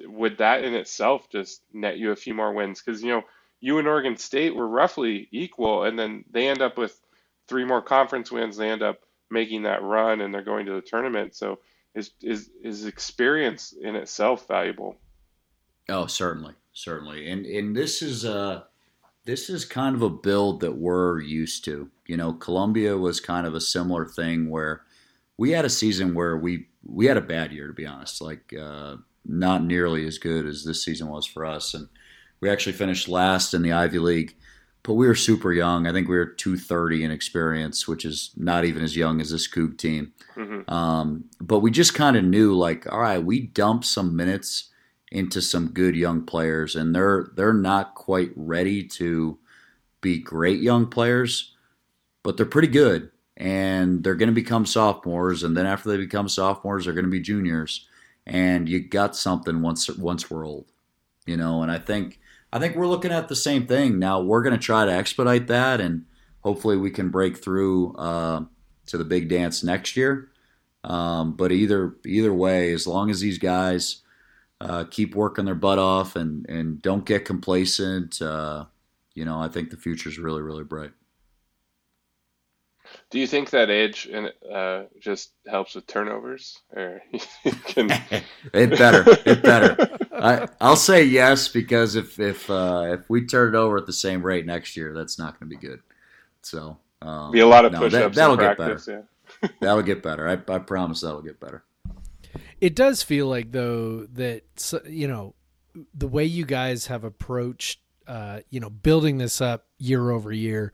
would 0.00 0.38
that 0.38 0.64
in 0.64 0.74
itself 0.74 1.28
just 1.30 1.62
net 1.72 1.98
you 1.98 2.12
a 2.12 2.16
few 2.16 2.34
more 2.34 2.52
wins? 2.52 2.82
Because 2.82 3.02
you 3.02 3.10
know 3.10 3.22
you 3.60 3.78
and 3.78 3.88
Oregon 3.88 4.16
State 4.16 4.54
were 4.54 4.68
roughly 4.68 5.28
equal, 5.30 5.84
and 5.84 5.98
then 5.98 6.24
they 6.30 6.48
end 6.48 6.62
up 6.62 6.78
with 6.78 6.98
three 7.48 7.64
more 7.64 7.82
conference 7.82 8.30
wins. 8.30 8.56
They 8.56 8.70
end 8.70 8.82
up 8.82 9.00
making 9.30 9.62
that 9.64 9.82
run, 9.82 10.20
and 10.20 10.32
they're 10.32 10.42
going 10.42 10.66
to 10.66 10.74
the 10.74 10.80
tournament. 10.80 11.34
So 11.34 11.58
is 11.94 12.10
is 12.22 12.50
is 12.62 12.86
experience 12.86 13.72
in 13.78 13.96
itself 13.96 14.48
valuable? 14.48 14.96
Oh, 15.88 16.06
certainly, 16.06 16.54
certainly, 16.74 17.30
and 17.30 17.46
and 17.46 17.74
this 17.74 18.02
is 18.02 18.24
uh 18.24 18.62
this 19.24 19.48
is 19.48 19.64
kind 19.64 19.96
of 19.96 20.02
a 20.02 20.10
build 20.10 20.60
that 20.60 20.76
we're 20.76 21.20
used 21.20 21.64
to. 21.64 21.90
You 22.06 22.16
know, 22.16 22.34
Columbia 22.34 22.98
was 22.98 23.20
kind 23.20 23.46
of 23.46 23.54
a 23.54 23.60
similar 23.60 24.04
thing 24.04 24.50
where 24.50 24.82
we 25.38 25.52
had 25.52 25.64
a 25.64 25.70
season 25.70 26.14
where 26.14 26.36
we 26.36 26.68
we 26.84 27.06
had 27.06 27.16
a 27.16 27.22
bad 27.22 27.52
year 27.52 27.66
to 27.66 27.72
be 27.72 27.86
honest, 27.86 28.20
like 28.20 28.52
uh, 28.52 28.96
not 29.24 29.64
nearly 29.64 30.06
as 30.06 30.18
good 30.18 30.46
as 30.46 30.64
this 30.64 30.84
season 30.84 31.08
was 31.08 31.24
for 31.24 31.46
us, 31.46 31.72
and 31.72 31.88
we 32.40 32.50
actually 32.50 32.74
finished 32.74 33.08
last 33.08 33.54
in 33.54 33.62
the 33.62 33.72
Ivy 33.72 33.98
League. 33.98 34.36
But 34.82 34.94
we 34.94 35.06
were 35.06 35.14
super 35.14 35.50
young. 35.50 35.86
I 35.86 35.92
think 35.92 36.08
we 36.08 36.16
were 36.16 36.26
230 36.26 37.04
in 37.04 37.10
experience, 37.10 37.88
which 37.88 38.04
is 38.04 38.32
not 38.36 38.66
even 38.66 38.82
as 38.82 38.94
young 38.94 39.18
as 39.22 39.30
this 39.30 39.48
Coug 39.48 39.78
team. 39.78 40.12
Mm-hmm. 40.36 40.70
Um, 40.70 41.24
but 41.40 41.60
we 41.60 41.70
just 41.70 41.94
kind 41.94 42.18
of 42.18 42.24
knew, 42.24 42.54
like, 42.54 42.92
all 42.92 43.00
right, 43.00 43.24
we 43.24 43.46
dumped 43.46 43.86
some 43.86 44.14
minutes 44.14 44.68
into 45.14 45.40
some 45.40 45.68
good 45.68 45.94
young 45.94 46.26
players, 46.26 46.74
and 46.74 46.94
they're 46.94 47.28
they're 47.36 47.54
not 47.54 47.94
quite 47.94 48.32
ready 48.34 48.82
to 48.82 49.38
be 50.00 50.18
great 50.18 50.60
young 50.60 50.86
players, 50.86 51.54
but 52.24 52.36
they're 52.36 52.44
pretty 52.44 52.68
good, 52.68 53.10
and 53.36 54.02
they're 54.02 54.16
going 54.16 54.28
to 54.28 54.34
become 54.34 54.66
sophomores, 54.66 55.44
and 55.44 55.56
then 55.56 55.66
after 55.66 55.88
they 55.88 55.96
become 55.96 56.28
sophomores, 56.28 56.84
they're 56.84 56.94
going 56.94 57.04
to 57.04 57.10
be 57.10 57.20
juniors, 57.20 57.86
and 58.26 58.68
you 58.68 58.80
got 58.80 59.14
something 59.14 59.62
once 59.62 59.88
once 59.96 60.28
we're 60.28 60.44
old, 60.44 60.66
you 61.26 61.36
know. 61.36 61.62
And 61.62 61.70
I 61.70 61.78
think 61.78 62.18
I 62.52 62.58
think 62.58 62.74
we're 62.74 62.88
looking 62.88 63.12
at 63.12 63.28
the 63.28 63.36
same 63.36 63.68
thing 63.68 64.00
now. 64.00 64.20
We're 64.20 64.42
going 64.42 64.58
to 64.58 64.62
try 64.62 64.84
to 64.84 64.92
expedite 64.92 65.46
that, 65.46 65.80
and 65.80 66.06
hopefully 66.40 66.76
we 66.76 66.90
can 66.90 67.10
break 67.10 67.36
through 67.36 67.94
uh, 67.94 68.44
to 68.86 68.98
the 68.98 69.04
big 69.04 69.28
dance 69.28 69.62
next 69.62 69.96
year. 69.96 70.30
Um, 70.82 71.36
but 71.36 71.52
either 71.52 71.94
either 72.04 72.34
way, 72.34 72.72
as 72.72 72.84
long 72.88 73.10
as 73.10 73.20
these 73.20 73.38
guys 73.38 74.00
uh, 74.60 74.84
keep 74.84 75.14
working 75.14 75.44
their 75.44 75.54
butt 75.54 75.78
off 75.78 76.16
and, 76.16 76.48
and 76.48 76.80
don't 76.80 77.04
get 77.04 77.24
complacent. 77.24 78.20
Uh, 78.20 78.66
you 79.14 79.24
know, 79.24 79.38
I 79.38 79.48
think 79.48 79.70
the 79.70 79.76
future 79.76 80.08
is 80.08 80.18
really, 80.18 80.42
really 80.42 80.64
bright. 80.64 80.92
Do 83.10 83.18
you 83.18 83.26
think 83.26 83.50
that 83.50 83.70
age 83.70 84.08
and 84.12 84.32
uh, 84.50 84.84
just 85.00 85.32
helps 85.46 85.74
with 85.74 85.86
turnovers, 85.86 86.60
or 86.74 87.02
can... 87.66 87.90
it 88.52 88.78
better, 88.78 89.04
it 89.26 89.42
better. 89.42 89.98
I, 90.12 90.48
I'll 90.60 90.76
say 90.76 91.04
yes 91.04 91.48
because 91.48 91.96
if 91.96 92.20
if 92.20 92.48
uh, 92.48 92.96
if 92.98 93.08
we 93.10 93.26
turn 93.26 93.54
it 93.54 93.58
over 93.58 93.78
at 93.78 93.86
the 93.86 93.92
same 93.92 94.24
rate 94.24 94.46
next 94.46 94.76
year, 94.76 94.94
that's 94.94 95.18
not 95.18 95.38
going 95.38 95.50
to 95.50 95.56
be 95.56 95.66
good. 95.66 95.80
So 96.42 96.78
um, 97.02 97.32
be 97.32 97.40
a 97.40 97.46
lot 97.46 97.64
of 97.64 97.72
no, 97.72 97.80
push-ups. 97.80 98.16
That, 98.16 98.28
will 98.28 98.36
get 98.36 98.56
better. 98.56 98.80
Yeah. 98.86 99.48
that'll 99.60 99.82
get 99.82 100.02
better. 100.02 100.28
I, 100.28 100.32
I 100.52 100.58
promise 100.58 101.00
that'll 101.00 101.22
get 101.22 101.40
better. 101.40 101.64
It 102.60 102.74
does 102.74 103.02
feel 103.02 103.26
like 103.26 103.52
though 103.52 104.06
that 104.12 104.42
you 104.88 105.08
know 105.08 105.34
the 105.94 106.08
way 106.08 106.24
you 106.24 106.44
guys 106.44 106.86
have 106.86 107.04
approached 107.04 107.80
uh, 108.06 108.40
you 108.50 108.60
know 108.60 108.70
building 108.70 109.18
this 109.18 109.40
up 109.40 109.66
year 109.78 110.10
over 110.10 110.32
year 110.32 110.72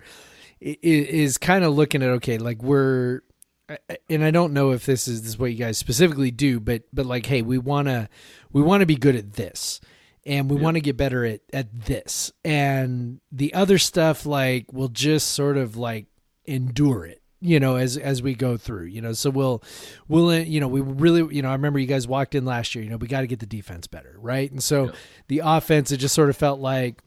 is 0.61 1.39
kind 1.39 1.65
of 1.65 1.75
looking 1.75 2.03
at 2.03 2.11
okay 2.11 2.39
like 2.39 2.63
we're 2.63 3.23
and 4.11 4.25
I 4.25 4.31
don't 4.31 4.53
know 4.53 4.73
if 4.73 4.85
this 4.85 5.09
is, 5.09 5.23
this 5.23 5.31
is 5.31 5.39
what 5.39 5.53
you 5.53 5.57
guys 5.57 5.79
specifically 5.79 6.31
do 6.31 6.61
but 6.61 6.83
but 6.93 7.07
like 7.07 7.27
hey 7.27 7.41
we 7.43 7.57
want 7.57 7.89
to 7.89 8.09
we 8.53 8.63
want 8.63 8.81
to 8.81 8.87
be 8.87 8.97
good 8.97 9.17
at 9.17 9.35
this 9.35 9.81
and 10.27 10.51
we 10.51 10.57
yeah. 10.57 10.63
want 10.63 10.75
to 10.75 10.81
get 10.81 10.97
better 10.97 11.25
at 11.25 11.41
at 11.53 11.87
this 11.87 12.33
and 12.45 13.21
the 13.33 13.55
other 13.55 13.79
stuff 13.79 14.27
like 14.27 14.73
we'll 14.73 14.89
just 14.89 15.31
sort 15.31 15.57
of 15.57 15.77
like 15.77 16.07
endure 16.45 17.07
it 17.07 17.20
you 17.41 17.59
know 17.59 17.77
as 17.77 17.97
as 17.97 18.23
we 18.23 18.35
go 18.35 18.57
through 18.57 18.85
you 18.85 19.01
know 19.01 19.13
so 19.13 19.31
we'll 19.31 19.63
we'll 20.09 20.29
uh, 20.29 20.37
you 20.39 20.61
know 20.61 20.69
we 20.69 20.81
really 20.81 21.35
you 21.35 21.43
know 21.43 21.49
i 21.49 21.53
remember 21.53 21.79
you 21.79 21.87
guys 21.87 22.07
walked 22.07 22.35
in 22.35 22.45
last 22.45 22.75
year 22.75 22.85
you 22.85 22.91
know 22.91 22.97
we 22.97 23.07
got 23.07 23.23
to 23.23 23.27
get 23.27 23.41
the 23.41 23.47
defense 23.47 23.87
better 23.87 24.17
right? 24.21 24.51
And 24.51 24.63
so 24.63 24.93
the 25.29 25.41
offense 25.45 25.91
it 25.91 25.97
just 25.99 26.15
sort 26.15 26.29
of 26.31 26.37
felt 26.37 26.61
like 26.61 27.03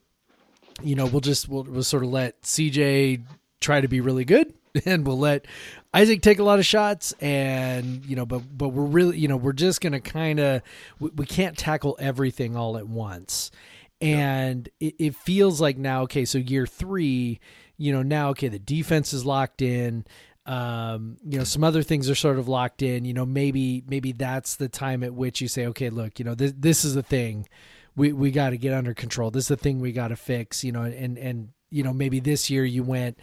you 0.82 0.96
know 0.96 1.06
we'll 1.06 1.22
just 1.22 1.48
we'll, 1.48 1.64
we'll 1.64 1.84
sort 1.84 2.04
of 2.04 2.10
let 2.10 2.42
cj 2.42 3.22
try 3.62 3.80
to 3.80 3.88
be 3.88 4.02
really 4.02 4.26
good 4.26 4.54
and 4.86 5.06
we'll 5.06 5.20
let 5.20 5.46
isaac 5.94 6.22
take 6.22 6.40
a 6.40 6.44
lot 6.44 6.60
of 6.60 6.66
shots 6.66 7.14
and 7.22 8.04
you 8.06 8.16
know 8.16 8.26
but 8.26 8.42
but 8.58 8.70
we're 8.70 8.84
really 8.84 9.18
you 9.18 9.28
know 9.28 9.38
we're 9.38 9.54
just 9.54 9.82
gonna 9.82 10.02
kind 10.02 10.40
of 10.40 10.62
we, 11.00 11.10
we, 11.16 11.26
can't 11.26 11.58
tackle 11.58 11.96
everything 12.00 12.56
all 12.56 12.78
at 12.78 12.88
once. 12.88 13.52
And 14.02 14.68
it, 14.82 14.96
it 15.00 15.16
feels 15.16 15.62
like 15.62 15.78
now 15.78 16.02
okay 16.04 16.26
so 16.26 16.38
year 16.38 16.66
three 16.66 17.40
you 17.78 17.92
know, 17.92 18.04
now, 18.04 18.30
okay, 18.30 18.48
the 18.48 18.60
defense 18.60 19.14
is 19.14 19.26
locked 19.26 19.62
in. 19.62 20.06
Um, 20.46 21.18
you 21.26 21.38
know, 21.38 21.46
some 21.46 21.64
other 21.64 21.84
things 21.84 22.10
are 22.10 22.16
sort 22.16 22.38
of 22.38 22.48
locked 22.48 22.82
in. 22.82 23.06
You 23.06 23.14
know, 23.14 23.26
maybe 23.26 23.84
maybe 23.88 24.12
that's 24.12 24.56
the 24.56 24.70
time 24.70 25.04
at 25.04 25.14
which 25.14 25.42
you 25.42 25.48
say, 25.48 25.66
okay, 25.68 25.90
look, 25.90 26.20
you 26.20 26.26
know, 26.26 26.36
this 26.36 26.54
this 26.56 26.86
is 26.86 26.96
the 26.96 27.04
thing 27.04 27.48
we 27.96 28.14
we 28.14 28.32
got 28.32 28.52
to 28.52 28.58
get 28.58 28.74
under 28.74 28.94
control. 28.94 29.32
This 29.32 29.46
is 29.46 29.48
the 29.50 29.58
thing 29.58 29.80
we 29.80 29.92
got 29.92 30.10
to 30.10 30.16
fix. 30.16 30.64
You 30.64 30.72
know, 30.72 30.84
and 30.84 31.18
and 31.18 31.50
you 31.70 31.84
know 31.84 31.94
maybe 31.94 32.20
this 32.20 32.50
year 32.50 32.66
you 32.66 32.84
went, 32.84 33.18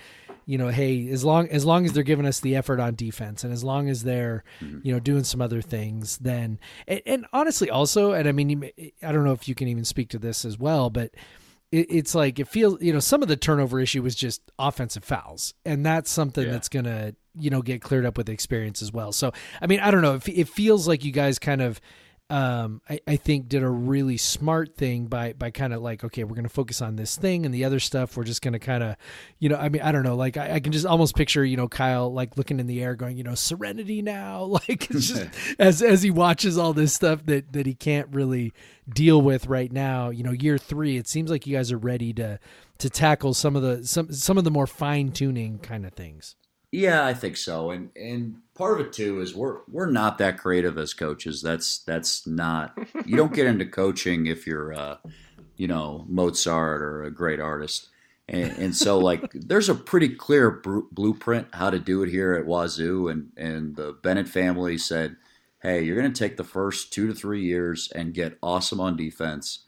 you 0.46 0.58
know, 0.58 0.68
hey, 0.68 1.08
as 1.10 1.24
long 1.24 1.48
as 1.48 1.64
long 1.64 1.84
as 1.84 1.92
they're 1.92 2.02
giving 2.02 2.26
us 2.26 2.40
the 2.40 2.56
effort 2.56 2.80
on 2.80 2.94
defense, 2.94 3.44
and 3.44 3.52
as 3.52 3.64
long 3.64 3.88
as 3.88 4.02
they're, 4.02 4.44
mm-hmm. 4.60 4.80
you 4.82 4.92
know, 4.92 5.00
doing 5.00 5.24
some 5.24 5.40
other 5.40 5.62
things, 5.62 6.18
then 6.18 6.58
and, 6.86 7.02
and 7.06 7.26
honestly 7.32 7.70
also, 7.70 8.12
and 8.12 8.28
I 8.28 8.32
mean, 8.32 8.70
I 9.02 9.12
don't 9.12 9.24
know 9.24 9.32
if 9.32 9.48
you 9.48 9.54
can 9.54 9.68
even 9.68 9.84
speak 9.84 10.08
to 10.10 10.18
this 10.18 10.44
as 10.44 10.58
well, 10.58 10.90
but 10.90 11.12
it, 11.72 11.86
it's 11.90 12.14
like 12.14 12.38
it 12.38 12.48
feels 12.48 12.80
you 12.82 12.92
know 12.92 13.00
some 13.00 13.22
of 13.22 13.28
the 13.28 13.36
turnover 13.36 13.80
issue 13.80 14.02
was 14.02 14.14
just 14.14 14.42
offensive 14.58 15.04
fouls, 15.04 15.54
and 15.64 15.84
that's 15.84 16.10
something 16.10 16.44
yeah. 16.44 16.52
that's 16.52 16.68
gonna 16.68 17.14
you 17.38 17.50
know 17.50 17.62
get 17.62 17.82
cleared 17.82 18.06
up 18.06 18.16
with 18.16 18.28
experience 18.28 18.82
as 18.82 18.92
well. 18.92 19.12
So 19.12 19.32
I 19.60 19.66
mean 19.66 19.80
I 19.80 19.90
don't 19.90 20.02
know. 20.02 20.14
It, 20.14 20.28
it 20.28 20.48
feels 20.48 20.88
like 20.88 21.04
you 21.04 21.12
guys 21.12 21.38
kind 21.38 21.62
of 21.62 21.80
um, 22.30 22.80
I, 22.88 23.00
I, 23.06 23.16
think 23.16 23.48
did 23.48 23.62
a 23.62 23.68
really 23.68 24.16
smart 24.16 24.76
thing 24.76 25.06
by 25.06 25.32
by 25.32 25.50
kind 25.50 25.74
of 25.74 25.82
like 25.82 26.04
okay 26.04 26.22
we're 26.22 26.36
going 26.36 26.44
to 26.44 26.48
focus 26.48 26.80
on 26.80 26.96
this 26.96 27.16
thing 27.16 27.44
and 27.44 27.52
the 27.52 27.64
other 27.64 27.80
stuff 27.80 28.16
we're 28.16 28.24
just 28.24 28.40
going 28.40 28.52
to 28.52 28.58
kind 28.58 28.84
of 28.84 28.96
you 29.40 29.48
know 29.48 29.56
I 29.56 29.68
mean 29.68 29.82
I 29.82 29.90
don't 29.90 30.04
know 30.04 30.14
like 30.14 30.36
I, 30.36 30.54
I, 30.54 30.60
can 30.60 30.72
just 30.72 30.86
almost 30.86 31.16
picture 31.16 31.44
you 31.44 31.56
know 31.56 31.68
Kyle 31.68 32.12
like 32.12 32.36
looking 32.36 32.60
in 32.60 32.66
the 32.68 32.82
air 32.82 32.94
going 32.94 33.16
you 33.16 33.24
know 33.24 33.34
serenity 33.34 34.00
now 34.00 34.42
like 34.68 34.88
just 34.90 35.26
as 35.58 35.82
as 35.82 36.02
he 36.02 36.10
watches 36.10 36.56
all 36.56 36.72
this 36.72 36.92
stuff 36.92 37.26
that 37.26 37.52
that 37.52 37.66
he 37.66 37.74
can't 37.74 38.08
really 38.12 38.52
deal 38.88 39.20
with 39.20 39.46
right 39.46 39.72
now 39.72 40.10
you 40.10 40.22
know 40.22 40.32
year 40.32 40.56
three 40.56 40.96
it 40.96 41.08
seems 41.08 41.30
like 41.30 41.46
you 41.46 41.56
guys 41.56 41.72
are 41.72 41.78
ready 41.78 42.12
to 42.12 42.38
to 42.80 42.90
tackle 42.90 43.34
some 43.34 43.56
of 43.56 43.62
the 43.62 43.86
some 43.86 44.12
some 44.12 44.38
of 44.38 44.44
the 44.44 44.50
more 44.50 44.66
fine 44.66 45.12
tuning 45.12 45.58
kind 45.58 45.86
of 45.86 45.92
things. 45.92 46.34
Yeah, 46.72 47.04
I 47.04 47.14
think 47.14 47.36
so, 47.36 47.70
and 47.70 47.90
and 47.96 48.36
part 48.54 48.80
of 48.80 48.86
it 48.86 48.92
too 48.92 49.20
is 49.20 49.34
we're 49.34 49.58
we're 49.68 49.90
not 49.90 50.18
that 50.18 50.38
creative 50.38 50.78
as 50.78 50.94
coaches. 50.94 51.42
That's 51.42 51.78
that's 51.78 52.26
not 52.28 52.78
you 53.04 53.16
don't 53.16 53.34
get 53.34 53.46
into 53.46 53.66
coaching 53.66 54.26
if 54.26 54.46
you're 54.46 54.72
uh, 54.72 54.96
you 55.56 55.66
know 55.66 56.04
Mozart 56.08 56.80
or 56.82 57.02
a 57.02 57.10
great 57.10 57.40
artist. 57.40 57.88
And, 58.28 58.52
and 58.58 58.76
so 58.76 58.98
like 58.98 59.32
there's 59.32 59.68
a 59.68 59.74
pretty 59.74 60.10
clear 60.10 60.52
br- 60.52 60.86
blueprint 60.92 61.48
how 61.52 61.70
to 61.70 61.80
do 61.80 62.04
it 62.04 62.10
here 62.10 62.34
at 62.34 62.46
Wazoo, 62.46 63.08
and 63.08 63.30
and 63.36 63.74
the 63.74 63.96
Bennett 64.00 64.28
family 64.28 64.78
said, 64.78 65.16
hey, 65.62 65.82
you're 65.82 66.00
going 66.00 66.12
to 66.12 66.18
take 66.18 66.36
the 66.36 66.44
first 66.44 66.92
two 66.92 67.08
to 67.08 67.14
three 67.14 67.42
years 67.42 67.90
and 67.92 68.14
get 68.14 68.38
awesome 68.40 68.80
on 68.80 68.96
defense, 68.96 69.64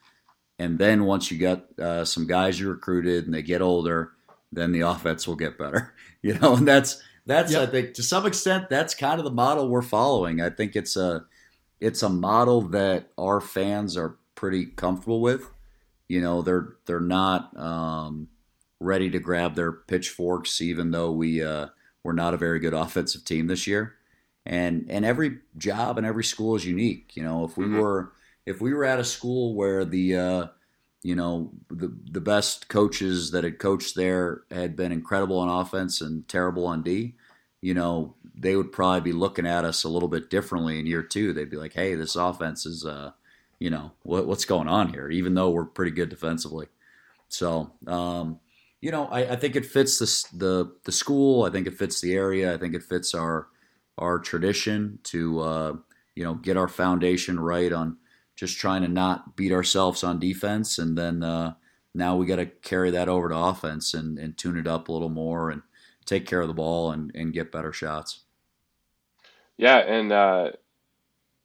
and 0.60 0.78
then 0.78 1.04
once 1.04 1.32
you 1.32 1.38
get 1.38 1.64
uh, 1.80 2.04
some 2.04 2.28
guys 2.28 2.60
you 2.60 2.68
recruited 2.68 3.24
and 3.24 3.34
they 3.34 3.42
get 3.42 3.60
older, 3.60 4.12
then 4.52 4.70
the 4.70 4.80
offense 4.92 5.26
will 5.26 5.34
get 5.34 5.58
better. 5.58 5.94
You 6.24 6.38
know, 6.38 6.54
and 6.54 6.68
that's 6.68 7.02
that's 7.26 7.50
yep. 7.52 7.68
I 7.68 7.70
think 7.70 7.94
to 7.94 8.02
some 8.04 8.26
extent 8.26 8.70
that's 8.70 8.94
kind 8.94 9.18
of 9.18 9.24
the 9.24 9.32
model 9.32 9.68
we're 9.68 9.82
following. 9.82 10.40
I 10.40 10.50
think 10.50 10.76
it's 10.76 10.96
a 10.96 11.24
it's 11.80 12.04
a 12.04 12.08
model 12.08 12.60
that 12.68 13.08
our 13.18 13.40
fans 13.40 13.96
are 13.96 14.16
pretty 14.36 14.66
comfortable 14.66 15.20
with. 15.20 15.50
You 16.06 16.20
know, 16.20 16.42
they're 16.42 16.74
they're 16.86 17.00
not 17.00 17.56
um, 17.58 18.28
ready 18.78 19.10
to 19.10 19.18
grab 19.18 19.56
their 19.56 19.72
pitchforks, 19.72 20.60
even 20.60 20.92
though 20.92 21.10
we 21.10 21.42
uh, 21.42 21.68
we're 22.04 22.12
not 22.12 22.34
a 22.34 22.38
very 22.38 22.60
good 22.60 22.74
offensive 22.74 23.24
team 23.24 23.48
this 23.48 23.66
year. 23.66 23.94
And 24.44 24.86
and 24.88 25.04
every 25.04 25.38
job 25.56 25.98
and 25.98 26.06
every 26.06 26.24
school 26.24 26.54
is 26.54 26.64
unique. 26.64 27.16
You 27.16 27.22
know, 27.22 27.44
if 27.44 27.56
we 27.56 27.64
mm-hmm. 27.64 27.78
were 27.78 28.12
if 28.46 28.60
we 28.60 28.74
were 28.74 28.84
at 28.84 29.00
a 29.00 29.04
school 29.04 29.54
where 29.54 29.84
the 29.84 30.16
uh, 30.16 30.46
you 31.02 31.16
know, 31.16 31.52
the 31.68 31.92
the 32.10 32.20
best 32.20 32.68
coaches 32.68 33.32
that 33.32 33.44
had 33.44 33.58
coached 33.58 33.96
there 33.96 34.42
had 34.50 34.76
been 34.76 34.92
incredible 34.92 35.38
on 35.38 35.48
offense 35.48 36.00
and 36.00 36.28
terrible 36.28 36.66
on 36.66 36.82
D. 36.82 37.14
You 37.60 37.74
know, 37.74 38.14
they 38.34 38.56
would 38.56 38.72
probably 38.72 39.00
be 39.00 39.12
looking 39.12 39.46
at 39.46 39.64
us 39.64 39.84
a 39.84 39.88
little 39.88 40.08
bit 40.08 40.30
differently 40.30 40.78
in 40.78 40.86
year 40.86 41.02
two. 41.02 41.32
They'd 41.32 41.50
be 41.50 41.56
like, 41.56 41.72
"Hey, 41.74 41.94
this 41.94 42.16
offense 42.16 42.66
is, 42.66 42.84
uh, 42.84 43.12
you 43.58 43.70
know, 43.70 43.92
what, 44.02 44.26
what's 44.26 44.44
going 44.44 44.68
on 44.68 44.92
here? 44.92 45.10
Even 45.10 45.34
though 45.34 45.50
we're 45.50 45.64
pretty 45.64 45.92
good 45.92 46.08
defensively, 46.08 46.68
so 47.28 47.72
um, 47.86 48.38
you 48.80 48.90
know, 48.90 49.06
I, 49.06 49.32
I 49.32 49.36
think 49.36 49.56
it 49.56 49.66
fits 49.66 49.98
the, 49.98 50.36
the 50.38 50.72
the 50.84 50.92
school. 50.92 51.44
I 51.44 51.50
think 51.50 51.66
it 51.66 51.74
fits 51.74 52.00
the 52.00 52.14
area. 52.14 52.54
I 52.54 52.58
think 52.58 52.74
it 52.74 52.82
fits 52.82 53.14
our 53.14 53.48
our 53.98 54.18
tradition 54.20 54.98
to 55.04 55.40
uh, 55.40 55.76
you 56.14 56.24
know 56.24 56.34
get 56.34 56.56
our 56.56 56.68
foundation 56.68 57.40
right 57.40 57.72
on 57.72 57.96
just 58.42 58.58
trying 58.58 58.82
to 58.82 58.88
not 58.88 59.36
beat 59.36 59.52
ourselves 59.52 60.02
on 60.02 60.18
defense, 60.18 60.76
and 60.76 60.98
then 60.98 61.22
uh, 61.22 61.54
now 61.94 62.16
we 62.16 62.26
got 62.26 62.36
to 62.36 62.46
carry 62.46 62.90
that 62.90 63.08
over 63.08 63.28
to 63.28 63.36
offense 63.36 63.94
and, 63.94 64.18
and 64.18 64.36
tune 64.36 64.58
it 64.58 64.66
up 64.66 64.88
a 64.88 64.92
little 64.92 65.08
more 65.08 65.48
and 65.48 65.62
take 66.06 66.26
care 66.26 66.40
of 66.40 66.48
the 66.48 66.52
ball 66.52 66.90
and, 66.90 67.12
and 67.14 67.32
get 67.32 67.52
better 67.52 67.72
shots. 67.72 68.24
Yeah, 69.56 69.76
and 69.76 70.10
uh, 70.10 70.50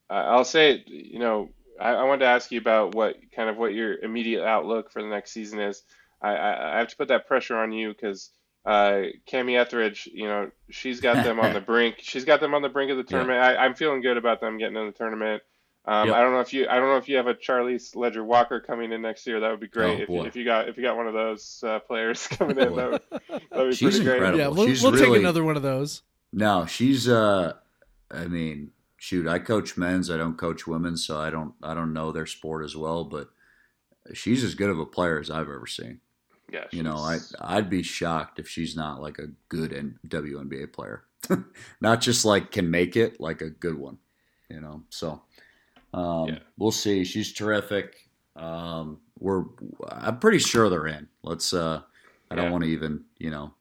I'll 0.09 0.43
say, 0.43 0.83
you 0.87 1.19
know, 1.19 1.49
I, 1.79 1.91
I, 1.91 2.03
wanted 2.05 2.21
to 2.21 2.31
ask 2.31 2.51
you 2.51 2.59
about 2.59 2.95
what 2.95 3.17
kind 3.31 3.47
of 3.47 3.57
what 3.57 3.75
your 3.75 3.99
immediate 3.99 4.43
outlook 4.43 4.91
for 4.91 5.03
the 5.03 5.07
next 5.07 5.33
season 5.33 5.59
is. 5.59 5.83
I, 6.19 6.29
I, 6.29 6.73
I 6.73 6.79
have 6.79 6.87
to 6.87 6.97
put 6.97 7.09
that 7.09 7.27
pressure 7.27 7.57
on 7.57 7.71
you 7.71 7.89
because 7.89 8.31
uh, 8.65 9.03
Kamie 9.31 9.59
Ethridge, 9.59 10.09
you 10.11 10.25
know, 10.25 10.49
she's 10.71 10.99
got 10.99 11.23
them 11.23 11.39
on 11.39 11.53
the 11.53 11.61
brink. 11.73 11.97
She's 11.99 12.25
got 12.25 12.39
them 12.39 12.55
on 12.55 12.63
the 12.63 12.69
brink 12.69 12.89
of 12.89 12.97
the 12.97 13.03
tournament. 13.03 13.37
Yeah. 13.37 13.61
I, 13.61 13.67
am 13.67 13.75
feeling 13.75 14.01
good 14.01 14.17
about 14.17 14.41
them 14.41 14.57
getting 14.57 14.77
in 14.77 14.87
the 14.87 14.91
tournament. 14.91 15.43
Um, 15.87 16.09
yep. 16.09 16.17
I 16.17 16.21
don't 16.21 16.33
know 16.33 16.41
if 16.41 16.53
you 16.53 16.67
I 16.67 16.75
don't 16.75 16.89
know 16.89 16.97
if 16.97 17.07
you 17.07 17.15
have 17.15 17.27
a 17.27 17.33
Charlisse 17.33 17.95
Leger-Walker 17.95 18.59
coming 18.59 18.91
in 18.91 19.01
next 19.01 19.25
year. 19.25 19.39
That 19.39 19.51
would 19.51 19.61
be 19.61 19.69
great. 19.69 20.01
Oh, 20.01 20.03
if, 20.03 20.09
you, 20.09 20.25
if, 20.25 20.35
you 20.35 20.43
got 20.43 20.67
if 20.67 20.75
you 20.75 20.83
got 20.83 20.97
one 20.97 21.07
of 21.07 21.13
those 21.13 21.63
uh, 21.65 21.79
players 21.79 22.27
coming 22.31 22.59
in, 22.59 22.75
that 22.75 22.91
would, 22.91 23.01
that 23.29 23.49
would 23.53 23.69
be 23.69 23.75
she's 23.75 23.97
pretty 23.97 24.11
incredible. 24.11 24.31
great. 24.31 24.37
Yeah, 24.37 24.47
we'll, 24.49 24.67
she's 24.67 24.83
we'll 24.83 24.91
really, 24.91 25.05
take 25.07 25.19
another 25.19 25.45
one 25.45 25.55
of 25.55 25.63
those. 25.63 26.01
No, 26.33 26.65
she's 26.65 27.07
uh, 27.07 27.53
I 28.11 28.25
mean, 28.25 28.71
shoot, 28.97 29.27
I 29.27 29.39
coach 29.39 29.77
men's. 29.77 30.11
I 30.11 30.17
don't 30.17 30.37
coach 30.37 30.67
women, 30.67 30.97
so 30.97 31.21
I 31.21 31.29
don't 31.29 31.53
I 31.63 31.73
don't 31.73 31.93
know 31.93 32.11
their 32.11 32.25
sport 32.25 32.65
as 32.65 32.75
well. 32.75 33.05
But 33.05 33.29
she's 34.13 34.43
as 34.43 34.55
good 34.55 34.69
of 34.69 34.79
a 34.79 34.85
player 34.85 35.21
as 35.21 35.31
I've 35.31 35.47
ever 35.47 35.67
seen. 35.67 36.01
Yeah, 36.51 36.65
you 36.71 36.83
know, 36.83 36.97
I 36.97 37.19
I'd 37.39 37.69
be 37.69 37.81
shocked 37.81 38.39
if 38.39 38.49
she's 38.49 38.75
not 38.75 39.01
like 39.01 39.19
a 39.19 39.27
good 39.47 39.71
WNBA 40.05 40.73
player, 40.73 41.03
not 41.79 42.01
just 42.01 42.25
like 42.25 42.51
can 42.51 42.69
make 42.69 42.97
it, 42.97 43.21
like 43.21 43.41
a 43.41 43.49
good 43.49 43.75
one. 43.75 43.99
You 44.49 44.59
know, 44.59 44.83
so 44.89 45.21
um, 45.97 46.29
yeah. 46.29 46.39
We'll 46.57 46.71
see. 46.71 47.03
She's 47.03 47.33
terrific. 47.33 47.95
Um, 48.35 48.99
we're 49.19 49.45
I'm 49.89 50.19
pretty 50.19 50.39
sure 50.39 50.69
they're 50.69 50.87
in. 50.87 51.07
Let's. 51.23 51.53
Uh, 51.53 51.81
I 52.29 52.35
don't 52.35 52.51
want 52.51 52.63
to 52.65 52.69
even 52.69 53.05
you 53.17 53.31
know 53.31 53.53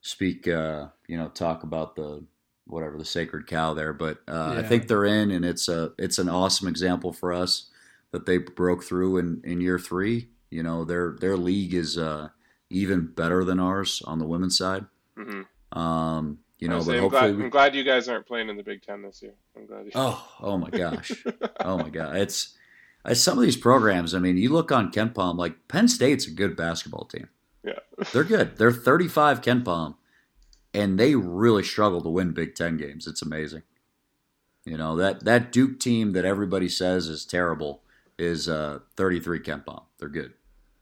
speak. 0.00 0.48
Uh, 0.48 0.88
you 1.06 1.16
know, 1.16 1.28
talk 1.28 1.62
about 1.62 1.94
the 1.94 2.24
whatever 2.66 2.98
the 2.98 3.04
sacred 3.04 3.46
cow 3.46 3.74
there, 3.74 3.92
but 3.92 4.18
uh, 4.26 4.54
yeah. 4.54 4.60
I 4.60 4.62
think 4.62 4.88
they're 4.88 5.04
in, 5.04 5.30
and 5.30 5.44
it's 5.44 5.68
a 5.68 5.92
it's 5.98 6.18
an 6.18 6.28
awesome 6.28 6.68
example 6.68 7.12
for 7.12 7.32
us 7.32 7.70
that 8.10 8.26
they 8.26 8.38
broke 8.38 8.82
through 8.82 9.18
in 9.18 9.40
in 9.44 9.60
year 9.60 9.78
three. 9.78 10.28
You 10.50 10.62
know, 10.62 10.84
their 10.84 11.16
their 11.20 11.36
league 11.36 11.74
is 11.74 11.96
uh, 11.96 12.30
even 12.70 13.06
better 13.06 13.44
than 13.44 13.60
ours 13.60 14.02
on 14.04 14.18
the 14.18 14.26
women's 14.26 14.58
side. 14.58 14.86
Mm-hmm. 15.16 15.78
Um, 15.78 16.38
you 16.62 16.68
know, 16.68 16.84
but 16.84 16.94
I'm 16.94 17.00
hopefully 17.00 17.22
glad, 17.22 17.36
we... 17.36 17.42
I'm 17.42 17.50
glad 17.50 17.74
you 17.74 17.82
guys 17.82 18.06
aren't 18.06 18.24
playing 18.24 18.48
in 18.48 18.56
the 18.56 18.62
Big 18.62 18.82
Ten 18.82 19.02
this 19.02 19.20
year. 19.20 19.34
I'm 19.56 19.66
glad. 19.66 19.86
You... 19.86 19.90
Oh, 19.96 20.28
oh 20.40 20.56
my 20.56 20.70
gosh, 20.70 21.10
oh 21.60 21.76
my 21.76 21.90
god, 21.90 22.16
it's, 22.16 22.56
it's 23.04 23.20
some 23.20 23.36
of 23.36 23.42
these 23.42 23.56
programs. 23.56 24.14
I 24.14 24.20
mean, 24.20 24.36
you 24.36 24.50
look 24.50 24.70
on 24.70 24.92
KenPom, 24.92 25.36
like 25.36 25.66
Penn 25.66 25.88
State's 25.88 26.28
a 26.28 26.30
good 26.30 26.56
basketball 26.56 27.06
team. 27.06 27.28
Yeah, 27.64 27.80
they're 28.12 28.22
good. 28.22 28.58
They're 28.58 28.70
35 28.70 29.40
KenPom, 29.40 29.96
and 30.72 31.00
they 31.00 31.16
really 31.16 31.64
struggle 31.64 32.00
to 32.00 32.08
win 32.08 32.30
Big 32.30 32.54
Ten 32.54 32.76
games. 32.76 33.08
It's 33.08 33.22
amazing. 33.22 33.62
You 34.64 34.78
know 34.78 34.94
that 34.94 35.24
that 35.24 35.50
Duke 35.50 35.80
team 35.80 36.12
that 36.12 36.24
everybody 36.24 36.68
says 36.68 37.08
is 37.08 37.24
terrible 37.24 37.82
is 38.20 38.48
uh, 38.48 38.78
33 38.94 39.40
KenPom. 39.40 39.82
They're 39.98 40.08
good. 40.08 40.34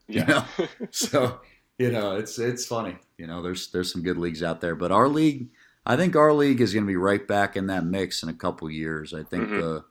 Yeah. 0.09 0.44
You 0.59 0.66
know? 0.66 0.69
so 0.90 1.40
you 1.78 1.90
know 1.90 2.16
it's 2.16 2.39
it's 2.39 2.66
funny. 2.66 2.98
You 3.16 3.27
know, 3.27 3.40
there's 3.40 3.70
there's 3.70 3.90
some 3.90 4.02
good 4.02 4.19
leagues 4.19 4.43
out 4.43 4.61
there, 4.61 4.74
but 4.74 4.93
our 4.93 5.09
league 5.09 5.48
I 5.86 5.97
think 5.97 6.15
our 6.15 6.32
league 6.32 6.61
is 6.61 6.74
going 6.74 6.85
to 6.85 6.90
be 6.90 6.97
right 6.97 7.27
back 7.27 7.57
in 7.57 7.66
that 7.69 7.85
mix 7.85 8.23
in 8.23 8.28
a 8.28 8.35
couple 8.35 8.70
years. 8.70 9.15
I 9.15 9.23
think 9.23 9.44
mm-hmm. 9.44 9.61
the 9.61 9.85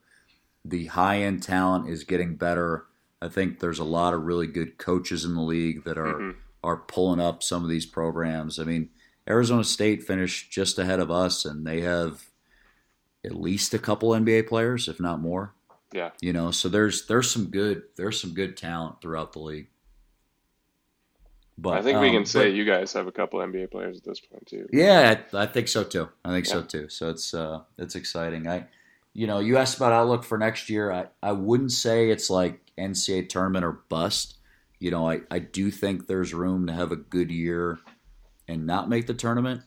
the 0.65 0.85
high 0.87 1.21
end 1.21 1.41
talent 1.41 1.89
is 1.89 2.03
getting 2.03 2.35
better. 2.35 2.85
I 3.21 3.29
think 3.29 3.59
there's 3.59 3.79
a 3.79 3.85
lot 3.85 4.13
of 4.13 4.23
really 4.23 4.47
good 4.47 4.77
coaches 4.77 5.25
in 5.25 5.35
the 5.35 5.41
league 5.41 5.83
that 5.85 5.97
are 5.97 6.13
mm-hmm. 6.13 6.39
are 6.63 6.77
pulling 6.77 7.19
up 7.19 7.43
some 7.43 7.63
of 7.63 7.69
these 7.69 7.85
programs. 7.85 8.59
I 8.59 8.63
mean, 8.63 8.89
Arizona 9.27 9.63
State 9.63 10.03
finished 10.03 10.51
just 10.51 10.79
ahead 10.79 10.99
of 10.99 11.11
us, 11.11 11.45
and 11.45 11.65
they 11.65 11.81
have 11.81 12.25
at 13.25 13.35
least 13.35 13.73
a 13.73 13.79
couple 13.79 14.09
NBA 14.09 14.47
players, 14.47 14.87
if 14.87 14.99
not 14.99 15.19
more. 15.19 15.53
Yeah, 15.91 16.11
you 16.21 16.33
know, 16.33 16.51
so 16.51 16.69
there's 16.69 17.07
there's 17.07 17.31
some 17.31 17.47
good 17.47 17.83
there's 17.95 18.21
some 18.21 18.33
good 18.33 18.55
talent 18.55 19.01
throughout 19.01 19.33
the 19.33 19.39
league. 19.39 19.67
But 21.61 21.77
I 21.77 21.81
think 21.81 21.97
um, 21.97 22.01
we 22.01 22.11
can 22.11 22.25
say 22.25 22.45
but, 22.45 22.53
you 22.53 22.63
guys 22.63 22.93
have 22.93 23.07
a 23.07 23.11
couple 23.11 23.39
NBA 23.39 23.71
players 23.71 23.97
at 23.97 24.03
this 24.03 24.19
point 24.19 24.45
too. 24.47 24.67
Yeah, 24.71 25.21
I, 25.33 25.43
I 25.43 25.45
think 25.45 25.67
so 25.67 25.83
too. 25.83 26.07
I 26.23 26.29
think 26.29 26.45
yeah. 26.45 26.51
so 26.53 26.61
too. 26.63 26.89
So 26.89 27.09
it's 27.09 27.33
uh, 27.33 27.61
it's 27.77 27.95
exciting. 27.95 28.47
I, 28.47 28.67
you 29.13 29.27
know, 29.27 29.39
you 29.39 29.57
asked 29.57 29.75
about 29.75 29.91
outlook 29.91 30.23
for 30.23 30.37
next 30.37 30.69
year. 30.69 30.91
I, 30.91 31.07
I 31.21 31.33
wouldn't 31.33 31.73
say 31.73 32.09
it's 32.09 32.29
like 32.29 32.61
NCAA 32.77 33.27
tournament 33.27 33.65
or 33.65 33.81
bust. 33.89 34.37
You 34.79 34.91
know, 34.91 35.09
I, 35.09 35.21
I 35.29 35.39
do 35.39 35.69
think 35.69 36.07
there's 36.07 36.33
room 36.33 36.67
to 36.67 36.73
have 36.73 36.93
a 36.93 36.95
good 36.95 37.29
year 37.29 37.79
and 38.47 38.65
not 38.65 38.87
make 38.87 39.07
the 39.07 39.13
tournament. 39.13 39.63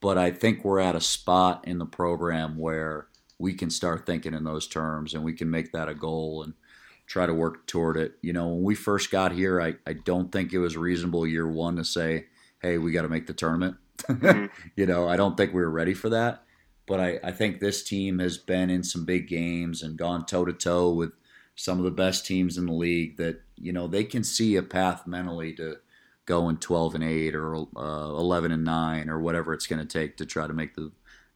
But 0.00 0.16
I 0.16 0.30
think 0.30 0.64
we're 0.64 0.80
at 0.80 0.94
a 0.94 1.00
spot 1.00 1.66
in 1.66 1.78
the 1.78 1.86
program 1.86 2.56
where 2.56 3.08
we 3.38 3.52
can 3.52 3.68
start 3.68 4.06
thinking 4.06 4.32
in 4.32 4.44
those 4.44 4.66
terms 4.66 5.12
and 5.12 5.22
we 5.22 5.34
can 5.34 5.50
make 5.50 5.72
that 5.72 5.88
a 5.88 5.94
goal 5.94 6.42
and– 6.42 6.54
try 7.06 7.26
to 7.26 7.34
work 7.34 7.66
toward 7.66 7.96
it. 7.96 8.14
You 8.20 8.32
know, 8.32 8.48
when 8.48 8.62
we 8.62 8.74
first 8.74 9.10
got 9.10 9.32
here, 9.32 9.60
I, 9.60 9.74
I 9.86 9.94
don't 9.94 10.30
think 10.30 10.52
it 10.52 10.58
was 10.58 10.76
reasonable 10.76 11.26
year 11.26 11.48
one 11.48 11.76
to 11.76 11.84
say, 11.84 12.26
hey, 12.60 12.78
we 12.78 12.92
got 12.92 13.02
to 13.02 13.08
make 13.08 13.26
the 13.26 13.34
tournament. 13.34 13.76
Mm-hmm. 14.02 14.46
you 14.76 14.86
know, 14.86 15.08
I 15.08 15.16
don't 15.16 15.36
think 15.36 15.52
we 15.52 15.60
were 15.60 15.70
ready 15.70 15.94
for 15.94 16.08
that. 16.10 16.42
But 16.86 17.00
I, 17.00 17.18
I 17.24 17.32
think 17.32 17.58
this 17.58 17.82
team 17.82 18.20
has 18.20 18.38
been 18.38 18.70
in 18.70 18.84
some 18.84 19.04
big 19.04 19.28
games 19.28 19.82
and 19.82 19.96
gone 19.96 20.24
toe 20.24 20.44
to 20.44 20.52
toe 20.52 20.92
with 20.92 21.12
some 21.56 21.78
of 21.78 21.84
the 21.84 21.90
best 21.90 22.26
teams 22.26 22.58
in 22.58 22.66
the 22.66 22.72
league 22.72 23.16
that, 23.16 23.40
you 23.56 23.72
know, 23.72 23.88
they 23.88 24.04
can 24.04 24.22
see 24.22 24.56
a 24.56 24.62
path 24.62 25.06
mentally 25.06 25.52
to 25.54 25.78
going 26.26 26.58
12 26.58 26.96
and 26.96 27.04
8 27.04 27.34
or 27.34 27.56
uh, 27.76 28.10
11 28.18 28.52
and 28.52 28.64
9 28.64 29.08
or 29.08 29.20
whatever 29.20 29.52
it's 29.52 29.66
going 29.66 29.84
to 29.84 29.86
take 29.86 30.16
to 30.18 30.26
try 30.26 30.46
to 30.46 30.52
make 30.52 30.74
the 30.74 30.92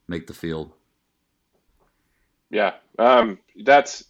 make 0.07 0.27
the 0.27 0.33
field. 0.33 0.73
Yeah. 2.49 2.73
Um, 2.99 3.39
that's 3.63 4.03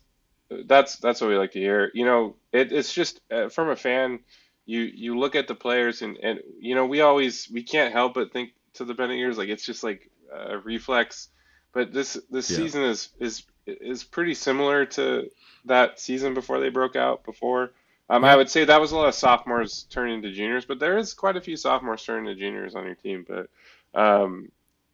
that's 0.65 0.97
that's 0.97 1.21
what 1.21 1.29
we 1.29 1.37
like 1.37 1.51
to 1.51 1.59
hear. 1.59 1.91
You 1.93 2.05
know, 2.05 2.35
it, 2.51 2.71
it's 2.71 2.93
just 2.93 3.21
uh, 3.31 3.49
from 3.49 3.69
a 3.69 3.75
fan, 3.75 4.19
you 4.65 4.81
you 4.81 5.17
look 5.17 5.35
at 5.35 5.47
the 5.47 5.55
players 5.55 6.01
and 6.01 6.17
and 6.17 6.39
you 6.59 6.75
know 6.75 6.85
we 6.85 7.01
always 7.01 7.49
we 7.51 7.63
can't 7.63 7.93
help 7.93 8.13
but 8.13 8.31
think 8.31 8.51
to 8.73 8.85
the 8.85 8.93
Bennett 8.93 9.17
years 9.17 9.37
like 9.37 9.49
it's 9.49 9.65
just 9.65 9.83
like 9.83 10.09
a 10.33 10.57
reflex. 10.57 11.29
But 11.73 11.93
this 11.93 12.17
this 12.29 12.49
yeah. 12.49 12.57
season 12.57 12.83
is 12.83 13.09
is 13.19 13.43
is 13.65 14.03
pretty 14.03 14.33
similar 14.33 14.85
to 14.85 15.29
that 15.65 15.99
season 15.99 16.33
before 16.33 16.59
they 16.59 16.69
broke 16.69 16.95
out 16.95 17.23
before. 17.23 17.71
Um, 18.09 18.25
I 18.25 18.35
would 18.35 18.49
say 18.49 18.65
that 18.65 18.81
was 18.81 18.91
a 18.91 18.97
lot 18.97 19.07
of 19.07 19.15
sophomores 19.15 19.85
turning 19.89 20.15
into 20.15 20.33
juniors, 20.33 20.65
but 20.65 20.79
there 20.79 20.97
is 20.97 21.13
quite 21.13 21.37
a 21.37 21.41
few 21.41 21.55
sophomores 21.55 22.03
turning 22.03 22.29
into 22.29 22.41
juniors 22.41 22.75
on 22.75 22.83
your 22.83 22.95
team. 22.95 23.25
But 23.25 23.49
um, 23.97 24.51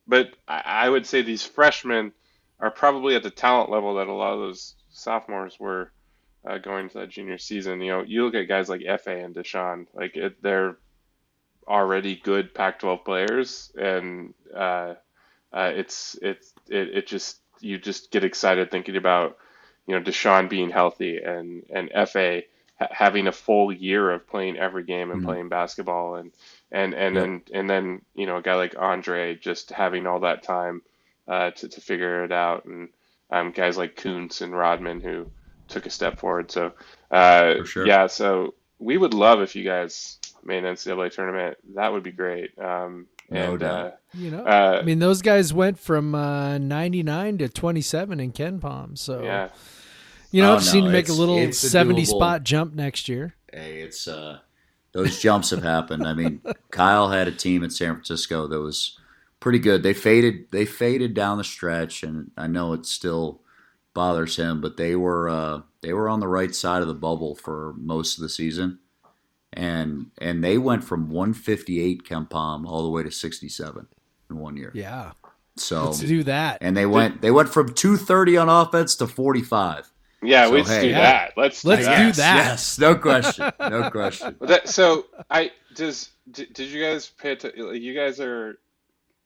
but 0.08 0.34
I, 0.48 0.62
I 0.66 0.90
would 0.90 1.08
say 1.08 1.24
these 1.24 1.44
freshmen 1.44 2.12
are 2.60 2.72
probably 2.72 3.16
at 3.16 3.24
the 3.24 3.32
talent 3.32 3.72
level 3.72 3.96
that 3.96 4.08
a 4.08 4.14
lot 4.14 4.34
of 4.34 4.40
those 4.40 4.76
sophomores 4.98 5.60
were 5.60 5.92
uh, 6.46 6.58
going 6.58 6.90
to 6.90 7.00
that 7.00 7.10
junior 7.10 7.38
season. 7.38 7.82
You 7.82 7.92
know, 7.92 8.04
you 8.04 8.26
look 8.26 8.36
at 8.36 8.48
guys 8.48 8.70
like 8.70 8.82
Fa 8.82 9.12
and 9.12 9.36
Dishon, 9.36 9.88
like 9.94 10.16
it, 10.16 10.42
they're 10.42 10.78
already 11.68 12.16
good 12.16 12.54
Pac-12 12.54 13.04
players, 13.04 13.72
and 13.80 14.34
uh, 14.56 14.96
uh, 15.54 15.72
it's 15.76 16.18
it's 16.22 16.54
it, 16.70 16.90
it 16.98 17.08
just 17.08 17.40
you 17.60 17.78
just 17.78 18.12
get 18.12 18.24
excited 18.24 18.72
thinking 18.72 18.96
about 18.96 19.38
you 19.86 19.96
know 19.96 20.02
Dishon 20.02 20.50
being 20.50 20.70
healthy 20.70 21.18
and 21.18 21.64
and 21.70 21.90
Fa 22.10 22.42
ha- 22.80 22.88
having 22.92 23.28
a 23.28 23.32
full 23.32 23.72
year 23.72 24.12
of 24.12 24.28
playing 24.28 24.58
every 24.58 24.84
game 24.84 25.12
and 25.12 25.20
mm-hmm. 25.20 25.30
playing 25.30 25.50
basketball 25.50 26.16
and 26.16 26.32
and 26.72 26.94
and 26.94 27.16
yep. 27.16 27.24
then 27.24 27.42
and 27.54 27.70
then 27.70 28.02
you 28.16 28.26
know 28.26 28.38
a 28.38 28.42
guy 28.42 28.56
like 28.56 28.76
Andre 28.78 29.36
just 29.36 29.72
having 29.72 30.08
all 30.08 30.22
that 30.22 30.44
time 30.44 30.82
uh, 31.28 31.52
to 31.52 31.68
to 31.68 31.82
figure 31.82 32.24
it 32.24 32.32
out 32.32 32.66
and 32.66 32.90
um, 33.30 33.52
guys 33.52 33.78
like 33.78 33.96
Kunc 33.96 34.42
and 34.42 34.56
Rodman 34.56 35.02
who 35.02 35.30
took 35.68 35.86
a 35.86 35.90
step 35.90 36.20
forward. 36.20 36.52
So, 36.52 36.74
uh, 37.12 37.64
sure. 37.64 37.86
yeah, 37.86 38.08
so 38.08 38.56
we 38.80 38.98
would 38.98 39.14
love 39.14 39.42
if 39.42 39.56
you 39.56 39.64
guys 39.64 40.20
made 40.44 40.64
an 40.64 40.76
NCAA 40.76 41.12
tournament. 41.14 41.58
That 41.76 41.92
would 41.92 42.04
be 42.04 42.12
great. 42.12 42.58
Um, 42.58 43.08
no 43.30 43.52
and, 43.52 43.60
doubt. 43.60 43.86
Uh, 43.86 43.92
you 44.14 44.32
know, 44.32 44.46
uh, 44.46 44.80
I 44.82 44.84
mean, 44.84 45.00
those 45.00 45.22
guys 45.22 45.54
went 45.54 45.80
from 45.80 46.16
uh, 46.16 46.58
99 46.58 47.40
to 47.40 47.50
27 47.50 48.20
in 48.20 48.32
KenPom. 48.32 48.98
So, 48.98 49.24
yeah. 49.24 49.50
You 50.32 50.42
know, 50.42 50.56
oh, 50.56 50.58
just 50.58 50.74
no, 50.74 50.82
need 50.82 50.86
to 50.88 50.92
make 50.92 51.10
a 51.10 51.14
little 51.14 51.52
70 51.52 52.06
spot 52.06 52.44
jump 52.44 52.74
next 52.74 53.08
year. 53.08 53.36
Hey, 53.52 53.80
it's 53.80 54.08
uh, 54.08 54.40
those 54.92 55.20
jumps 55.22 55.52
have 55.52 55.64
happened. 55.64 56.06
I 56.06 56.14
mean, 56.14 56.42
Kyle 56.72 57.10
had 57.10 57.28
a 57.28 57.32
team 57.32 57.64
in 57.64 57.70
San 57.70 57.94
Francisco 57.94 58.46
that 58.48 58.60
was 58.60 59.00
pretty 59.40 59.60
good. 59.60 59.84
They 59.84 59.94
faded 59.94 60.52
they 60.52 60.66
faded 60.66 61.14
down 61.14 61.38
the 61.38 61.44
stretch, 61.44 62.04
and 62.04 62.32
I 62.38 62.48
know 62.48 62.74
it 62.74 62.86
still 62.86 63.42
bothers 63.94 64.36
him, 64.38 64.62
but 64.62 64.78
they 64.78 64.96
were 64.96 65.30
uh, 65.30 65.62
they 65.82 65.94
were 65.94 66.10
on 66.10 66.20
the 66.20 66.28
right 66.28 66.54
side 66.54 66.82
of 66.82 66.88
the 66.88 66.94
bubble 66.94 67.36
for 67.36 67.74
most 67.78 68.18
of 68.18 68.22
the 68.22 68.30
season, 68.30 68.80
and 69.54 70.08
and 70.20 70.44
they 70.44 70.58
went 70.58 70.84
from 70.84 71.10
158 71.10 72.04
KenPom 72.04 72.66
all 72.66 72.84
the 72.84 72.90
way 72.90 73.04
to 73.04 73.12
67 73.12 73.88
in 74.30 74.38
one 74.38 74.58
year. 74.58 74.72
Yeah. 74.74 75.12
So 75.56 75.86
Let's 75.86 76.00
do 76.00 76.24
that. 76.24 76.60
and 76.62 76.78
they 76.78 76.86
went 76.86 77.22
they 77.22 77.32
went 77.32 77.50
from 77.50 77.74
230 77.74 78.38
on 78.38 78.50
offense 78.50 78.96
to 78.98 79.08
45. 79.08 79.92
Yeah, 80.24 80.48
So, 80.48 80.52
let's 80.54 80.70
hey, 80.70 80.82
do 80.82 80.88
yeah. 80.90 81.00
that. 81.02 81.34
Let's 81.38 81.64
Let's 81.66 81.86
do 81.86 81.92
do 81.92 81.96
that. 81.96 82.16
that. 82.18 82.36
Yes, 82.38 82.80
no 82.80 82.96
question, 82.96 83.52
no 83.60 83.90
question. 83.92 84.36
That- 84.42 84.68
so 84.70 85.06
I 85.30 85.52
does 85.76 86.10
did, 86.32 86.54
did 86.54 86.70
you 86.70 86.84
guys 86.84 87.08
pay 87.10 87.32
attention? 87.34 87.76
You 87.82 87.94
guys 87.96 88.20
are 88.20 88.60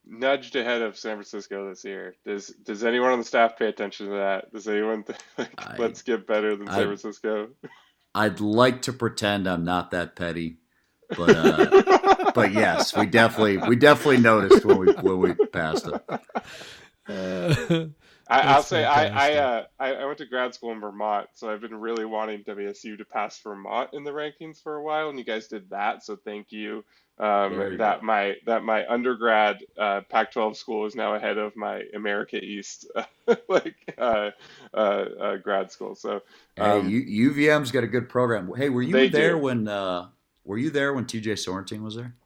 nudged 0.06 0.56
ahead 0.56 0.82
of 0.82 0.98
San 0.98 1.16
Francisco 1.16 1.68
this 1.68 1.84
year. 1.84 2.14
Does 2.24 2.48
does 2.48 2.84
anyone 2.84 3.10
on 3.12 3.18
the 3.18 3.24
staff 3.24 3.56
pay 3.58 3.66
attention 3.66 4.06
to 4.06 4.12
that? 4.12 4.52
Does 4.52 4.68
anyone 4.68 5.02
think 5.04 5.18
like, 5.38 5.52
I- 5.58 5.76
let's 5.78 6.02
get 6.02 6.26
better 6.26 6.56
than 6.56 6.68
I- 6.68 6.76
San 6.76 6.86
Francisco? 6.86 7.48
I'd 8.14 8.40
like 8.40 8.82
to 8.82 8.92
pretend 8.92 9.48
I'm 9.48 9.64
not 9.64 9.92
that 9.92 10.16
petty, 10.16 10.58
but 11.16 11.34
uh, 11.34 12.30
but 12.34 12.52
yes, 12.52 12.94
we 12.94 13.06
definitely 13.06 13.56
we 13.56 13.76
definitely 13.76 14.18
noticed 14.18 14.64
when 14.66 14.78
we 14.78 14.92
when 14.92 15.18
we 15.18 15.34
passed 15.46 15.86
it. 15.88 15.94
Uh, 16.08 16.24
I, 18.28 18.40
I'll 18.40 18.54
That's 18.56 18.68
say 18.68 18.84
I 18.84 19.06
I, 19.06 19.32
uh, 19.34 19.64
I 19.80 19.94
I 19.94 20.04
went 20.04 20.18
to 20.18 20.26
grad 20.26 20.54
school 20.54 20.72
in 20.72 20.80
Vermont, 20.80 21.28
so 21.34 21.50
I've 21.50 21.60
been 21.60 21.74
really 21.74 22.04
wanting 22.04 22.44
WSU 22.44 22.96
to 22.98 23.04
pass 23.04 23.40
Vermont 23.40 23.90
in 23.94 24.04
the 24.04 24.12
rankings 24.12 24.62
for 24.62 24.76
a 24.76 24.82
while, 24.82 25.08
and 25.08 25.18
you 25.18 25.24
guys 25.24 25.48
did 25.48 25.70
that, 25.70 26.04
so 26.04 26.16
thank 26.16 26.52
you. 26.52 26.84
Um, 27.22 27.76
that 27.78 28.00
go. 28.00 28.06
my 28.06 28.34
that 28.46 28.64
my 28.64 28.84
undergrad 28.88 29.64
uh, 29.78 30.00
Pac-12 30.08 30.56
school 30.56 30.86
is 30.86 30.96
now 30.96 31.14
ahead 31.14 31.38
of 31.38 31.54
my 31.54 31.84
America 31.94 32.36
East 32.42 32.90
like 33.48 33.76
uh, 33.96 34.30
uh, 34.74 34.76
uh, 34.76 35.36
grad 35.36 35.70
school. 35.70 35.94
So 35.94 36.22
Hey, 36.56 36.64
um, 36.64 36.88
U, 36.88 37.30
UVM's 37.30 37.70
got 37.70 37.84
a 37.84 37.86
good 37.86 38.08
program. 38.08 38.50
Hey, 38.56 38.70
were 38.70 38.82
you 38.82 39.08
there 39.08 39.34
do. 39.34 39.38
when 39.38 39.68
uh, 39.68 40.08
were 40.44 40.58
you 40.58 40.70
there 40.70 40.94
when 40.94 41.04
TJ 41.04 41.38
Sorrentine 41.38 41.82
was 41.84 41.94
there? 41.94 42.16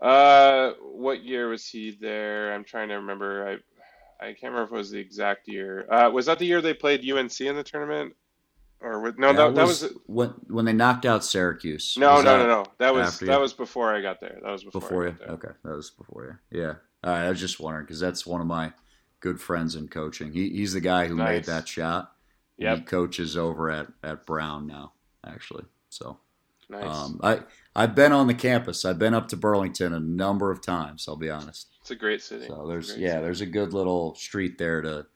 uh, 0.00 0.72
what 0.80 1.22
year 1.22 1.48
was 1.48 1.64
he 1.68 1.92
there? 1.92 2.52
I'm 2.52 2.64
trying 2.64 2.88
to 2.88 2.96
remember. 2.96 3.48
I 3.48 3.52
I 4.26 4.32
can't 4.32 4.52
remember 4.52 4.64
if 4.64 4.72
it 4.72 4.76
was 4.78 4.90
the 4.90 4.98
exact 4.98 5.46
year. 5.46 5.86
Uh, 5.88 6.10
was 6.10 6.26
that 6.26 6.40
the 6.40 6.44
year 6.44 6.60
they 6.60 6.74
played 6.74 7.08
UNC 7.08 7.40
in 7.40 7.54
the 7.54 7.62
tournament? 7.62 8.16
Or 8.82 9.00
was, 9.00 9.14
no, 9.16 9.32
that, 9.32 9.54
that 9.54 9.66
was 9.66 9.88
when 10.06 10.30
when 10.48 10.64
they 10.64 10.72
knocked 10.72 11.06
out 11.06 11.24
Syracuse. 11.24 11.96
No, 11.96 12.20
no, 12.20 12.36
no, 12.36 12.46
no. 12.46 12.64
That 12.78 12.92
was 12.92 13.20
that 13.20 13.34
you? 13.34 13.40
was 13.40 13.52
before 13.52 13.94
I 13.94 14.00
got 14.00 14.20
there. 14.20 14.38
That 14.42 14.50
was 14.50 14.64
before, 14.64 14.80
Before 14.80 15.06
you? 15.06 15.16
Okay, 15.28 15.52
that 15.64 15.76
was 15.76 15.90
before 15.90 16.40
you. 16.50 16.60
Yeah. 16.60 16.74
All 17.04 17.12
right, 17.12 17.24
I 17.26 17.28
was 17.28 17.40
just 17.40 17.60
wondering 17.60 17.84
because 17.86 18.00
that's 18.00 18.26
one 18.26 18.40
of 18.40 18.46
my 18.46 18.72
good 19.20 19.40
friends 19.40 19.76
in 19.76 19.88
coaching. 19.88 20.32
He, 20.32 20.48
he's 20.50 20.72
the 20.72 20.80
guy 20.80 21.06
who 21.06 21.14
made 21.14 21.44
that 21.44 21.68
shot. 21.68 22.12
Yeah. 22.58 22.76
He 22.76 22.82
coaches 22.82 23.36
over 23.36 23.70
at, 23.70 23.86
at 24.02 24.26
Brown 24.26 24.66
now, 24.66 24.92
actually. 25.26 25.64
So 25.88 26.18
Nice. 26.68 26.84
um, 26.84 27.20
I 27.22 27.40
I've 27.74 27.94
been 27.94 28.12
on 28.12 28.26
the 28.26 28.34
campus. 28.34 28.84
I've 28.84 28.98
been 28.98 29.14
up 29.14 29.28
to 29.28 29.36
Burlington 29.36 29.92
a 29.92 30.00
number 30.00 30.50
of 30.50 30.60
times. 30.60 31.06
I'll 31.08 31.16
be 31.16 31.30
honest. 31.30 31.68
it's 31.80 31.90
a 31.90 31.96
great 31.96 32.22
city. 32.22 32.46
So 32.46 32.66
there's 32.66 32.96
yeah, 32.96 33.10
city. 33.12 33.22
there's 33.22 33.40
a 33.42 33.46
good 33.46 33.72
little 33.72 34.14
street 34.14 34.58
there 34.58 34.80
to, 34.82 35.06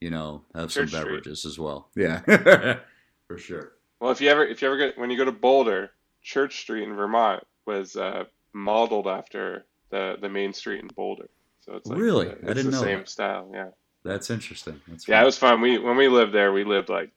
you 0.00 0.10
know, 0.10 0.42
have 0.54 0.70
Church 0.70 0.72
some 0.72 0.86
Street. 0.88 1.02
beverages 1.04 1.44
as 1.46 1.58
well. 1.58 1.90
Yeah, 1.96 2.22
for 3.26 3.38
sure. 3.38 3.72
Well, 4.00 4.10
if 4.10 4.20
you 4.20 4.28
ever 4.28 4.44
if 4.46 4.62
you 4.62 4.68
ever 4.68 4.76
get 4.76 4.98
when 4.98 5.10
you 5.10 5.16
go 5.16 5.24
to 5.24 5.32
Boulder, 5.32 5.90
Church 6.22 6.60
Street 6.60 6.84
in 6.84 6.94
Vermont 6.94 7.42
was 7.66 7.96
uh, 7.96 8.24
modeled 8.52 9.06
after 9.06 9.64
the 9.90 10.16
the 10.20 10.28
main 10.28 10.52
street 10.52 10.80
in 10.80 10.88
Boulder. 10.88 11.28
So 11.60 11.74
it's 11.74 11.86
like 11.88 11.98
Really? 11.98 12.26
the- 12.28 12.50
I 12.50 12.54
didn't 12.54 12.66
the 12.66 12.76
know 12.76 12.82
same 12.82 12.98
that. 13.00 13.08
style. 13.08 13.50
Yeah. 13.52 13.70
That's 14.04 14.30
interesting. 14.30 14.80
That's 14.86 15.08
Yeah, 15.08 15.16
fun. 15.16 15.22
it 15.22 15.26
was 15.26 15.38
fun. 15.38 15.60
We 15.60 15.78
when 15.78 15.96
we 15.96 16.08
lived 16.08 16.32
there, 16.32 16.52
we 16.52 16.64
lived 16.64 16.88
like 16.88 17.10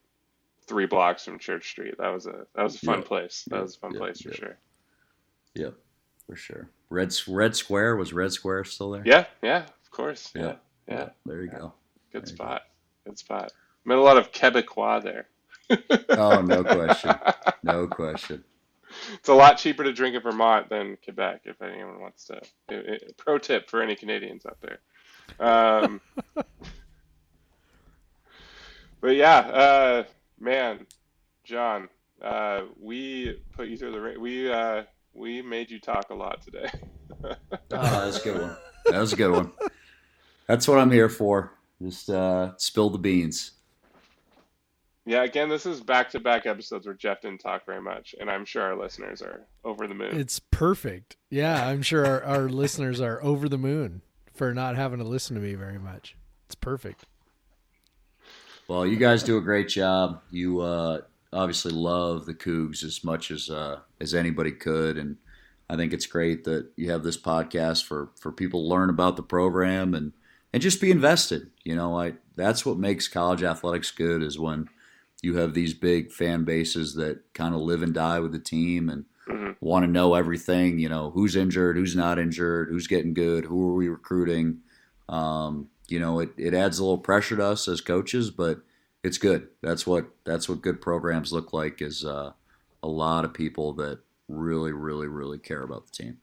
three 0.65 0.85
blocks 0.87 1.25
from 1.25 1.37
Church 1.39 1.69
Street. 1.69 1.95
That 1.97 2.09
was 2.09 2.25
a 2.25 2.45
that 2.55 2.63
was 2.63 2.75
a 2.75 2.85
fun 2.85 2.99
Yeah. 2.99 3.05
place. 3.05 3.43
That 3.49 3.57
Yeah. 3.57 3.61
was 3.63 3.75
a 3.75 3.79
fun 3.79 3.91
Yeah. 3.93 3.99
place 3.99 4.21
for 4.21 4.33
sure. 4.33 4.57
Yep, 5.55 5.73
for 6.25 6.35
sure. 6.35 6.69
Red 6.89 7.13
Red 7.27 7.55
Square 7.55 7.97
was 7.97 8.13
Red 8.13 8.31
Square 8.31 8.63
still 8.65 8.91
there? 8.91 9.03
Yeah, 9.05 9.25
yeah, 9.43 9.65
of 9.65 9.91
course. 9.91 10.31
Yeah, 10.35 10.55
Yeah. 10.87 11.09
There 11.25 11.41
you 11.43 11.49
go. 11.49 11.73
Good 12.11 12.25
There 12.25 12.33
spot. 12.35 12.61
Good 13.05 13.17
spot. 13.19 13.51
Met 13.85 13.97
a 13.97 14.01
lot 14.01 14.17
of 14.17 14.31
Quebecois 14.31 15.03
there. 15.03 15.27
Oh, 16.09 16.41
no 16.41 16.63
question. 16.63 17.15
No 17.63 17.87
question. 17.87 18.43
It's 19.13 19.29
a 19.29 19.33
lot 19.33 19.57
cheaper 19.57 19.83
to 19.83 19.93
drink 19.93 20.15
in 20.15 20.21
Vermont 20.21 20.69
than 20.69 20.97
Quebec, 21.03 21.41
if 21.45 21.61
anyone 21.61 21.99
wants 21.99 22.25
to. 22.25 22.41
i- 22.71 22.93
i- 22.93 22.99
pro 23.17 23.37
tip 23.37 23.69
for 23.69 23.81
any 23.81 23.95
Canadians 23.95 24.45
out 24.45 24.57
there. 24.61 24.79
Um, 25.39 26.01
but 29.01 29.15
yeah, 29.15 29.37
uh, 29.39 30.03
man, 30.39 30.85
John, 31.43 31.89
uh, 32.21 32.61
we 32.79 33.39
put 33.55 33.67
you 33.67 33.77
through 33.77 33.91
the 33.91 34.01
ri- 34.01 34.17
we 34.17 34.51
uh, 34.51 34.83
we 35.13 35.41
made 35.41 35.69
you 35.71 35.79
talk 35.79 36.09
a 36.09 36.15
lot 36.15 36.41
today. 36.41 36.69
Oh, 37.71 37.77
that 37.81 38.05
was 38.05 38.17
a 38.17 38.23
good 38.23 38.41
one. 38.41 38.55
That 38.87 38.99
was 38.99 39.13
a 39.13 39.15
good 39.15 39.31
one. 39.31 39.51
That's 40.47 40.67
what 40.67 40.79
I'm 40.79 40.91
here 40.91 41.09
for. 41.09 41.51
Just 41.81 42.09
uh, 42.09 42.53
spill 42.57 42.89
the 42.89 42.97
beans. 42.97 43.51
Yeah, 45.09 45.23
again, 45.23 45.49
this 45.49 45.65
is 45.65 45.81
back 45.81 46.11
to 46.11 46.19
back 46.19 46.45
episodes 46.45 46.85
where 46.85 46.93
Jeff 46.93 47.21
didn't 47.21 47.39
talk 47.39 47.65
very 47.65 47.81
much, 47.81 48.13
and 48.19 48.29
I'm 48.29 48.45
sure 48.45 48.61
our 48.61 48.77
listeners 48.77 49.23
are 49.23 49.47
over 49.63 49.87
the 49.87 49.95
moon. 49.95 50.15
it's 50.15 50.37
perfect. 50.37 51.17
Yeah, 51.31 51.67
I'm 51.67 51.81
sure 51.81 52.05
our, 52.05 52.23
our 52.23 52.41
listeners 52.49 53.01
are 53.01 53.19
over 53.23 53.49
the 53.49 53.57
moon 53.57 54.03
for 54.35 54.53
not 54.53 54.75
having 54.75 54.99
to 54.99 55.03
listen 55.03 55.35
to 55.35 55.41
me 55.41 55.55
very 55.55 55.79
much. 55.79 56.15
It's 56.45 56.53
perfect. 56.53 57.05
Well, 58.67 58.85
you 58.85 58.97
guys 58.97 59.23
do 59.23 59.37
a 59.37 59.41
great 59.41 59.67
job. 59.67 60.21
You 60.29 60.61
uh, 60.61 61.01
obviously 61.33 61.71
love 61.71 62.27
the 62.27 62.35
Cougs 62.35 62.83
as 62.83 63.03
much 63.03 63.31
as 63.31 63.49
uh, 63.49 63.79
as 63.99 64.13
anybody 64.13 64.51
could, 64.51 64.99
and 64.99 65.17
I 65.71 65.75
think 65.75 65.91
it's 65.91 66.05
great 66.05 66.43
that 66.43 66.67
you 66.75 66.91
have 66.91 67.01
this 67.01 67.17
podcast 67.17 67.85
for 67.85 68.11
for 68.15 68.31
people 68.31 68.61
to 68.61 68.67
learn 68.67 68.91
about 68.91 69.15
the 69.15 69.23
program 69.23 69.95
and 69.95 70.13
and 70.53 70.61
just 70.61 70.79
be 70.79 70.91
invested. 70.91 71.49
You 71.63 71.75
know, 71.75 71.99
I 71.99 72.13
that's 72.35 72.63
what 72.63 72.77
makes 72.77 73.07
college 73.07 73.41
athletics 73.41 73.89
good 73.89 74.21
is 74.21 74.37
when 74.37 74.69
you 75.21 75.37
have 75.37 75.53
these 75.53 75.73
big 75.73 76.11
fan 76.11 76.43
bases 76.43 76.95
that 76.95 77.21
kind 77.33 77.53
of 77.53 77.61
live 77.61 77.83
and 77.83 77.93
die 77.93 78.19
with 78.19 78.31
the 78.31 78.39
team 78.39 78.89
and 78.89 79.05
Mhm. 79.27 79.55
want 79.61 79.83
to 79.83 79.91
know 79.91 80.15
everything. 80.15 80.79
You 80.79 80.89
know, 80.89 81.11
who's 81.11 81.35
injured, 81.35 81.75
who's 81.75 81.95
not 81.95 82.17
injured, 82.17 82.69
who's 82.69 82.87
getting 82.87 83.13
good, 83.13 83.45
who 83.45 83.69
are 83.69 83.75
we 83.75 83.87
recruiting. 83.89 84.61
Um, 85.07 85.69
you 85.87 85.99
know, 85.99 86.19
it, 86.19 86.29
it 86.37 86.53
adds 86.53 86.79
a 86.79 86.83
little 86.83 86.97
pressure 86.97 87.35
to 87.37 87.43
us 87.45 87.67
as 87.67 87.81
coaches, 87.81 88.31
but 88.31 88.61
it's 89.03 89.17
good. 89.17 89.47
That's 89.61 89.85
what 89.85 90.09
that's 90.23 90.47
what 90.49 90.61
good 90.61 90.81
programs 90.81 91.31
look 91.31 91.53
like. 91.53 91.81
Is 91.81 92.03
uh, 92.03 92.33
a 92.81 92.87
lot 92.87 93.25
of 93.25 93.33
people 93.33 93.73
that 93.73 93.99
really, 94.27 94.71
really, 94.71 95.07
really 95.07 95.37
care 95.39 95.61
about 95.63 95.85
the 95.85 95.91
team. 95.91 96.17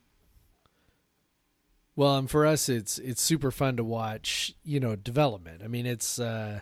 Well, 1.95 2.19
and 2.19 2.31
for 2.31 2.45
us, 2.45 2.69
it's 2.69 2.99
it's 2.99 3.23
super 3.23 3.51
fun 3.51 3.77
to 3.77 3.85
watch. 3.85 4.55
You 4.65 4.81
know, 4.81 4.97
development. 4.97 5.63
I 5.65 5.69
mean, 5.69 5.87
it's 5.87 6.19
uh, 6.19 6.61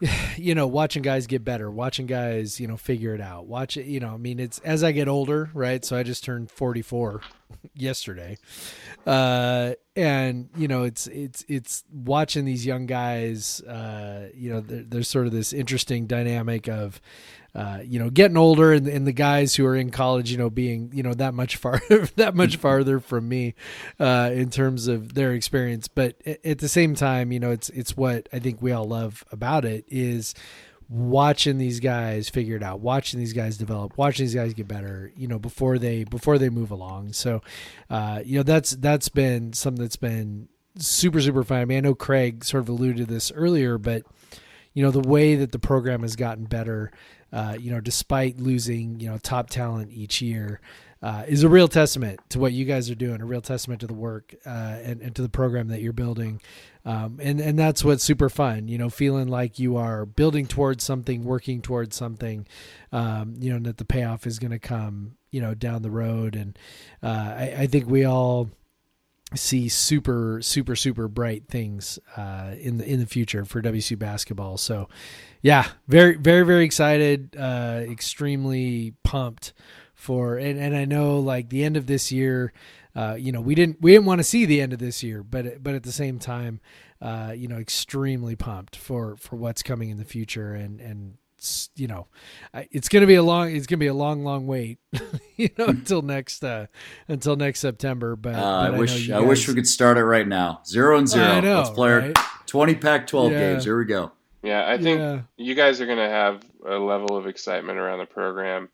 you 0.36 0.54
know, 0.54 0.66
watching 0.66 1.02
guys 1.02 1.26
get 1.26 1.44
better, 1.44 1.70
watching 1.70 2.06
guys, 2.06 2.60
you 2.60 2.66
know, 2.66 2.76
figure 2.76 3.14
it 3.14 3.20
out. 3.20 3.46
Watch 3.46 3.76
it. 3.76 3.86
You 3.86 4.00
know, 4.00 4.14
I 4.14 4.16
mean, 4.16 4.38
it's 4.38 4.58
as 4.60 4.82
I 4.82 4.92
get 4.92 5.08
older, 5.08 5.50
right? 5.54 5.84
So 5.84 5.96
I 5.96 6.02
just 6.02 6.24
turned 6.24 6.50
forty 6.50 6.82
four 6.82 7.20
yesterday, 7.74 8.38
uh, 9.06 9.74
and 9.94 10.48
you 10.56 10.68
know, 10.68 10.84
it's 10.84 11.06
it's 11.08 11.44
it's 11.48 11.84
watching 11.92 12.44
these 12.44 12.64
young 12.64 12.86
guys. 12.86 13.60
Uh, 13.62 14.28
you 14.34 14.52
know, 14.52 14.60
there, 14.60 14.82
there's 14.82 15.08
sort 15.08 15.26
of 15.26 15.32
this 15.32 15.52
interesting 15.52 16.06
dynamic 16.06 16.68
of 16.68 17.00
uh, 17.54 17.80
you 17.84 17.98
know, 17.98 18.10
getting 18.10 18.36
older 18.36 18.72
and, 18.72 18.86
and 18.86 19.06
the 19.06 19.12
guys 19.12 19.54
who 19.54 19.66
are 19.66 19.76
in 19.76 19.90
college, 19.90 20.30
you 20.30 20.38
know, 20.38 20.50
being, 20.50 20.90
you 20.94 21.02
know, 21.02 21.14
that 21.14 21.34
much 21.34 21.56
far, 21.56 21.80
that 22.16 22.34
much 22.34 22.56
farther 22.56 23.00
from 23.00 23.28
me, 23.28 23.54
uh, 23.98 24.30
in 24.32 24.50
terms 24.50 24.86
of 24.86 25.14
their 25.14 25.32
experience. 25.32 25.88
But 25.88 26.16
at 26.44 26.58
the 26.58 26.68
same 26.68 26.94
time, 26.94 27.32
you 27.32 27.40
know, 27.40 27.50
it's, 27.50 27.68
it's 27.70 27.96
what 27.96 28.28
I 28.32 28.38
think 28.38 28.62
we 28.62 28.72
all 28.72 28.86
love 28.86 29.24
about 29.32 29.64
it 29.64 29.84
is 29.88 30.34
watching 30.88 31.58
these 31.58 31.80
guys 31.80 32.28
figure 32.28 32.56
it 32.56 32.62
out, 32.62 32.80
watching 32.80 33.20
these 33.20 33.32
guys 33.32 33.56
develop, 33.56 33.96
watching 33.96 34.24
these 34.24 34.34
guys 34.34 34.54
get 34.54 34.66
better, 34.68 35.12
you 35.16 35.28
know, 35.28 35.38
before 35.38 35.78
they, 35.78 36.04
before 36.04 36.38
they 36.38 36.50
move 36.50 36.70
along. 36.70 37.12
So, 37.12 37.42
uh, 37.88 38.22
you 38.24 38.36
know, 38.36 38.42
that's, 38.42 38.72
that's 38.72 39.08
been 39.08 39.52
something 39.52 39.82
that's 39.82 39.96
been 39.96 40.48
super, 40.76 41.20
super 41.20 41.44
fun. 41.44 41.60
I 41.60 41.64
mean, 41.64 41.78
I 41.78 41.80
know 41.80 41.94
Craig 41.94 42.44
sort 42.44 42.62
of 42.62 42.68
alluded 42.68 43.08
to 43.08 43.12
this 43.12 43.30
earlier, 43.32 43.78
but, 43.78 44.02
you 44.74 44.84
know 44.84 44.90
the 44.90 45.00
way 45.00 45.34
that 45.36 45.52
the 45.52 45.58
program 45.58 46.02
has 46.02 46.16
gotten 46.16 46.44
better 46.44 46.92
uh, 47.32 47.56
you 47.58 47.70
know 47.70 47.80
despite 47.80 48.38
losing 48.38 49.00
you 49.00 49.08
know 49.08 49.18
top 49.18 49.50
talent 49.50 49.90
each 49.92 50.20
year 50.22 50.60
uh, 51.02 51.24
is 51.26 51.42
a 51.42 51.48
real 51.48 51.68
testament 51.68 52.20
to 52.28 52.38
what 52.38 52.52
you 52.52 52.64
guys 52.64 52.90
are 52.90 52.94
doing 52.94 53.20
a 53.20 53.26
real 53.26 53.40
testament 53.40 53.80
to 53.80 53.86
the 53.86 53.94
work 53.94 54.34
uh, 54.44 54.78
and, 54.82 55.00
and 55.00 55.16
to 55.16 55.22
the 55.22 55.30
program 55.30 55.68
that 55.68 55.80
you're 55.80 55.94
building. 55.94 56.40
Um, 56.84 57.18
and 57.22 57.40
and 57.40 57.58
that's 57.58 57.84
what's 57.84 58.02
super 58.02 58.30
fun 58.30 58.66
you 58.66 58.78
know 58.78 58.88
feeling 58.88 59.28
like 59.28 59.58
you 59.58 59.76
are 59.76 60.06
building 60.06 60.46
towards 60.46 60.82
something 60.82 61.24
working 61.24 61.60
towards 61.60 61.94
something 61.94 62.46
um, 62.90 63.34
you 63.38 63.50
know 63.50 63.56
and 63.56 63.66
that 63.66 63.76
the 63.76 63.84
payoff 63.84 64.26
is 64.26 64.38
going 64.38 64.52
to 64.52 64.58
come 64.58 65.16
you 65.30 65.40
know 65.40 65.54
down 65.54 65.82
the 65.82 65.90
road. 65.90 66.36
And 66.36 66.58
uh, 67.02 67.34
I, 67.36 67.54
I 67.58 67.66
think 67.66 67.88
we 67.88 68.04
all 68.04 68.50
see 69.34 69.68
super 69.68 70.40
super 70.42 70.74
super 70.74 71.08
bright 71.08 71.48
things 71.48 71.98
uh, 72.16 72.54
in 72.58 72.78
the 72.78 72.84
in 72.84 73.00
the 73.00 73.06
future 73.06 73.44
for 73.44 73.62
WSU 73.62 73.98
basketball. 73.98 74.56
So, 74.56 74.88
yeah, 75.42 75.68
very 75.88 76.16
very 76.16 76.44
very 76.44 76.64
excited, 76.64 77.36
uh, 77.38 77.82
extremely 77.88 78.94
pumped 79.04 79.52
for 79.94 80.36
and 80.36 80.58
and 80.58 80.76
I 80.76 80.84
know 80.84 81.18
like 81.18 81.50
the 81.50 81.64
end 81.64 81.76
of 81.76 81.86
this 81.86 82.10
year. 82.10 82.52
Uh, 82.94 83.14
you 83.16 83.30
know, 83.30 83.40
we 83.40 83.54
didn't 83.54 83.80
we 83.80 83.92
didn't 83.92 84.06
want 84.06 84.18
to 84.18 84.24
see 84.24 84.44
the 84.44 84.60
end 84.60 84.72
of 84.72 84.80
this 84.80 85.02
year, 85.02 85.22
but 85.22 85.62
but 85.62 85.74
at 85.74 85.84
the 85.84 85.92
same 85.92 86.18
time, 86.18 86.60
uh, 87.00 87.32
you 87.36 87.46
know, 87.46 87.58
extremely 87.58 88.34
pumped 88.34 88.74
for 88.74 89.16
for 89.16 89.36
what's 89.36 89.62
coming 89.62 89.90
in 89.90 89.96
the 89.96 90.04
future, 90.04 90.54
and 90.54 90.80
and 90.80 91.14
you 91.76 91.86
know, 91.86 92.06
it's 92.70 92.88
gonna 92.88 93.06
be 93.06 93.14
a 93.14 93.22
long 93.22 93.54
it's 93.54 93.66
gonna 93.66 93.78
be 93.78 93.86
a 93.86 93.94
long 93.94 94.24
long 94.24 94.46
wait, 94.46 94.78
you 95.36 95.48
know, 95.58 95.66
until 95.66 96.02
next 96.02 96.44
uh 96.44 96.66
until 97.08 97.36
next 97.36 97.60
September. 97.60 98.16
But, 98.16 98.34
uh, 98.34 98.62
but 98.68 98.74
I 98.74 98.78
wish 98.78 99.08
I, 99.10 99.20
guys, 99.20 99.28
wish 99.28 99.48
we 99.48 99.54
could 99.54 99.66
start 99.66 99.98
it 99.98 100.04
right 100.04 100.26
now. 100.28 100.60
Zero 100.66 100.98
and 100.98 101.08
zero. 101.08 101.40
Know, 101.40 101.56
Let's 101.58 101.70
play 101.70 101.92
right? 101.92 102.18
our 102.18 102.24
twenty 102.46 102.74
pack 102.74 103.06
twelve 103.06 103.32
Yeah. 103.32 103.38
games. 103.38 103.64
Here 103.64 103.78
we 103.78 103.84
go. 103.84 104.12
Yeah, 104.42 104.68
I 104.68 104.78
think 104.78 105.00
Yeah. 105.00 105.20
you 105.36 105.54
guys 105.54 105.80
are 105.82 105.86
going 105.86 105.98
to 105.98 106.08
have 106.08 106.42
a 106.66 106.76
level 106.78 107.14
of 107.16 107.26
excitement 107.26 107.78
around 107.78 107.98
the 107.98 108.06
program 108.06 108.70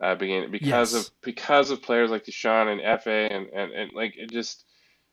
uh, 0.00 0.14
beginning 0.14 0.50
because 0.52 0.94
Yes. 0.94 1.06
of 1.08 1.10
because 1.22 1.70
of 1.70 1.82
players 1.82 2.10
like 2.10 2.24
Dishon 2.24 2.72
and 2.72 3.02
Fa 3.02 3.10
and, 3.10 3.46
and, 3.48 3.72
and 3.72 3.92
like 3.94 4.14
it 4.16 4.30
just 4.30 4.64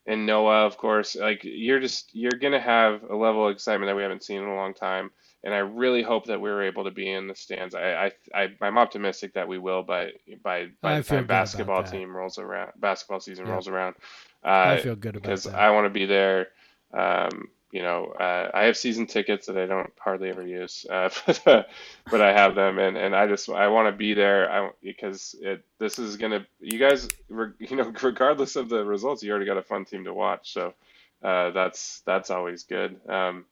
and 0.08 0.28
Noah, 0.28 0.68
of 0.68 0.78
course. 0.78 1.16
Like 1.16 1.42
you're 1.44 1.80
just 1.80 2.14
you're 2.14 2.38
going 2.40 2.54
to 2.54 2.60
have 2.60 3.02
a 3.10 3.16
level 3.16 3.48
of 3.48 3.52
excitement 3.52 3.90
that 3.90 3.96
we 3.96 4.04
haven't 4.04 4.24
seen 4.24 4.42
in 4.44 4.48
a 4.48 4.56
long 4.56 4.74
time. 4.76 5.10
And 5.46 5.54
I 5.54 5.60
really 5.60 6.02
hope 6.02 6.26
that 6.26 6.42
we're 6.42 6.64
able 6.64 6.84
to 6.86 6.92
be 6.92 7.10
in 7.10 7.28
the 7.28 7.36
stands. 7.36 7.76
I, 7.76 8.08
I, 8.08 8.12
I 8.34 8.50
I'm 8.62 8.78
optimistic 8.80 9.36
that 9.36 9.48
we 9.48 9.60
will 9.60 9.84
by 9.84 10.12
by 10.44 10.70
by 10.82 10.98
the 10.98 11.04
time 11.04 11.28
basketball 11.28 11.84
team 11.84 12.16
rolls 12.18 12.40
around, 12.40 12.72
basketball 12.78 13.20
season 13.22 13.46
Yeah. 13.46 13.54
rolls 13.54 13.68
around. 13.68 13.96
I 14.44 14.50
Uh, 14.50 14.78
feel 14.82 14.96
good 14.96 15.16
about 15.16 15.24
because. 15.24 15.48
I 15.48 15.70
want 15.70 15.86
to 15.86 15.90
be 15.92 16.06
there. 16.06 16.48
Um, 16.94 17.50
you 17.72 17.82
know, 17.84 18.06
uh, 18.20 18.50
I 18.54 18.64
have 18.64 18.78
season 18.78 19.06
tickets 19.06 19.48
that 19.48 19.58
I 19.58 19.66
don't 19.66 19.92
hardly 20.00 20.30
ever 20.30 20.46
use, 20.48 20.86
uh, 20.90 21.10
but, 21.26 21.48
uh, 21.48 21.64
but 22.10 22.22
I 22.22 22.32
have 22.32 22.56
them, 22.56 22.80
and, 22.80 22.96
and 22.98 23.16
I 23.16 23.28
just 23.28 23.50
I 23.50 23.68
want 23.68 23.88
to 23.88 23.98
be 23.98 24.14
there. 24.14 24.50
I 24.52 24.70
because 24.82 25.36
it 25.42 25.64
this 25.78 26.00
is 26.00 26.18
gonna 26.18 26.46
you 26.60 26.80
guys 26.80 27.08
re- 27.30 27.52
you 27.60 27.76
know 27.76 27.92
regardless 28.02 28.56
of 28.56 28.70
the 28.70 28.84
results, 28.84 29.22
you 29.24 29.30
already 29.32 29.46
got 29.46 29.58
a 29.58 29.62
fun 29.62 29.86
team 29.86 30.06
to 30.06 30.14
watch, 30.14 30.54
so 30.54 30.74
uh, 31.22 31.52
that's 31.52 32.02
that's 32.06 32.30
always 32.32 32.64
good. 32.64 33.00
Um, 33.10 33.46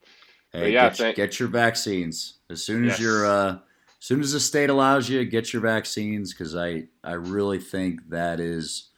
Hey, 0.54 0.72
yeah, 0.72 0.88
get, 0.88 0.96
thank- 0.96 1.16
get 1.16 1.38
your 1.40 1.48
vaccines 1.48 2.38
as 2.50 2.62
soon 2.62 2.84
as 2.84 2.92
Yes. 2.92 3.00
you're 3.00 3.26
uh, 3.26 3.50
as 3.54 3.58
soon 4.06 4.20
as 4.20 4.32
the 4.32 4.40
state 4.40 4.70
allows 4.70 5.08
you. 5.08 5.24
Get 5.24 5.52
your 5.52 5.62
vaccines 5.62 6.32
because 6.32 6.54
I 6.56 6.84
I 7.02 7.12
really 7.14 7.58
think 7.58 8.08
that 8.10 8.40
is 8.40 8.90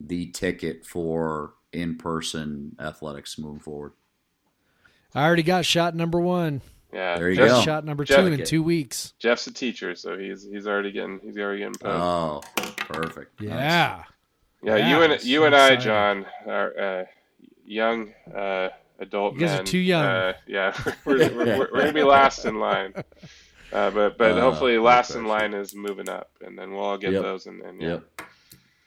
the 0.00 0.26
ticket 0.32 0.84
for 0.84 1.54
in 1.72 1.96
person 1.96 2.76
athletics 2.80 3.38
moving 3.38 3.60
forward. 3.60 3.92
I 5.14 5.24
already 5.24 5.42
got 5.44 5.64
shot 5.64 5.94
number 5.94 6.18
one. 6.20 6.60
yeah, 6.92 7.16
There 7.16 7.30
you 7.30 7.36
Jeff, 7.36 7.48
go. 7.48 7.60
Shot 7.62 7.84
number 7.84 8.04
Jeff- 8.04 8.18
two 8.20 8.26
in 8.26 8.44
two 8.44 8.62
weeks. 8.64 9.12
Jeff's 9.20 9.46
a 9.46 9.52
teacher, 9.52 9.94
so 9.94 10.18
he's 10.18 10.42
he's 10.44 10.66
already 10.66 10.90
getting 10.90 11.20
he's 11.22 11.38
already 11.38 11.58
getting 11.60 11.74
poked. 11.74 11.84
Oh, 12.58 12.74
perfect. 12.78 13.40
Nice. 13.40 13.50
Yeah. 13.50 14.04
Yeah, 14.62 14.76
Yeah, 14.76 14.90
you 14.90 15.02
and 15.04 15.20
so 15.20 15.26
you 15.28 15.44
and 15.44 15.54
I, 15.54 15.66
excited. 15.74 15.80
John, 15.84 16.26
are 16.46 16.78
uh, 16.78 17.04
young 17.66 18.12
uh, 18.34 18.70
adult 18.98 19.34
You 19.34 19.40
guys 19.40 19.50
are 19.52 19.56
men. 19.58 19.64
too 19.64 19.78
young. 19.78 20.04
Uh, 20.04 20.32
yeah, 20.46 20.76
we're, 21.04 21.18
we're, 21.18 21.34
we're, 21.36 21.58
we're 21.72 21.78
gonna 21.80 21.92
be 21.92 22.02
last 22.02 22.44
in 22.44 22.58
line, 22.60 22.94
uh, 23.72 23.90
but 23.90 24.16
but 24.18 24.32
Uh, 24.32 24.40
hopefully 24.40 24.78
last 24.78 25.14
in 25.14 25.26
line 25.26 25.54
is 25.54 25.74
moving 25.74 26.08
up, 26.08 26.30
and 26.44 26.58
then 26.58 26.72
we'll 26.72 26.84
all 26.84 26.98
get 26.98 27.12
Yep. 27.12 27.22
those. 27.22 27.46
And, 27.46 27.60
and 27.62 27.80
yeah. 27.80 27.88
Yep. 27.88 28.22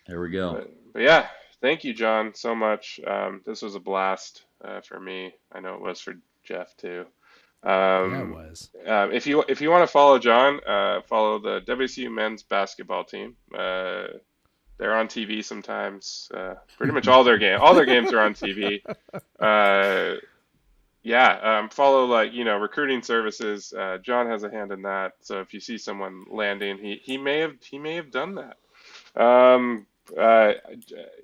There 0.07 0.21
we 0.21 0.29
go. 0.29 0.53
But, 0.53 0.73
but 0.93 1.01
yeah, 1.01 1.27
thank 1.61 1.83
you, 1.83 1.93
John, 1.93 2.33
so 2.33 2.55
much. 2.55 2.99
Um, 3.05 3.41
this 3.45 3.61
was 3.61 3.75
a 3.75 3.79
blast 3.79 4.43
uh, 4.63 4.81
for 4.81 4.99
me. 4.99 5.33
I 5.51 5.59
know 5.59 5.75
it 5.75 5.81
was 5.81 5.99
for 5.99 6.13
Jeff 6.43 6.75
too. 6.77 7.05
Um, 7.63 7.71
yeah, 8.11 8.21
it 8.21 8.29
was. 8.29 8.69
uh, 8.87 9.09
if 9.11 9.27
you 9.27 9.43
if 9.49 9.59
you 9.61 9.69
want 9.71 9.83
to 9.83 9.91
follow 9.91 10.19
John, 10.19 10.59
uh, 10.65 11.01
follow 11.01 11.39
the 11.39 11.59
WCU 11.61 12.09
men's 12.13 12.43
basketball 12.43 13.03
team. 13.03 13.35
Uh, 13.53 14.05
they're 14.77 14.95
on 14.95 15.07
TV 15.07 15.43
sometimes. 15.43 16.29
Uh, 16.33 16.55
pretty 16.77 16.93
much 16.93 17.07
all 17.07 17.23
their 17.23 17.37
game, 17.37 17.59
all 17.61 17.73
their 17.73 17.85
games 17.85 18.11
are 18.13 18.19
on 18.19 18.33
TV. 18.33 18.81
Uh, 19.39 20.15
yeah, 21.03 21.59
um, 21.59 21.69
follow 21.69 22.05
like 22.05 22.33
you 22.33 22.43
know 22.43 22.57
recruiting 22.57 23.01
services. 23.01 23.71
Uh, 23.71 23.97
John 23.99 24.27
has 24.27 24.43
a 24.43 24.49
hand 24.49 24.71
in 24.71 24.81
that. 24.81 25.13
So 25.21 25.39
if 25.39 25.53
you 25.53 25.59
see 25.59 25.77
someone 25.77 26.25
landing, 26.29 26.77
he 26.79 26.99
he 27.01 27.17
may 27.17 27.39
have 27.39 27.53
he 27.61 27.79
may 27.79 27.95
have 27.95 28.11
done 28.11 28.35
that. 28.35 28.57
Um, 29.21 29.85
uh, 30.19 30.53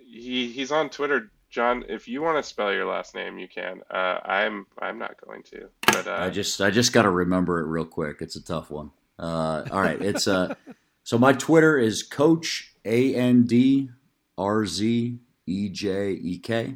he 0.05 0.49
he's 0.51 0.71
on 0.71 0.89
Twitter. 0.89 1.31
John, 1.49 1.83
if 1.89 2.07
you 2.07 2.21
want 2.21 2.37
to 2.37 2.43
spell 2.43 2.71
your 2.71 2.85
last 2.85 3.13
name, 3.13 3.37
you 3.37 3.47
can. 3.47 3.81
Uh, 3.91 4.19
I'm 4.23 4.67
I'm 4.79 4.97
not 4.97 5.19
going 5.19 5.43
to. 5.51 5.67
But 5.87 6.07
uh, 6.07 6.15
I 6.17 6.29
just 6.29 6.61
I 6.61 6.71
just 6.71 6.93
got 6.93 7.01
to 7.01 7.09
remember 7.09 7.59
it 7.59 7.67
real 7.67 7.85
quick. 7.85 8.17
It's 8.21 8.35
a 8.35 8.43
tough 8.43 8.71
one. 8.71 8.91
Uh, 9.19 9.65
all 9.69 9.81
right, 9.81 10.01
it's 10.01 10.27
uh, 10.27 10.55
so 11.03 11.17
my 11.17 11.33
Twitter 11.33 11.77
is 11.77 12.03
Coach 12.03 12.73
A 12.85 13.13
N 13.15 13.43
D 13.43 13.89
R 14.37 14.65
Z 14.65 15.19
E 15.45 15.69
J 15.69 16.11
E 16.11 16.39
K. 16.39 16.75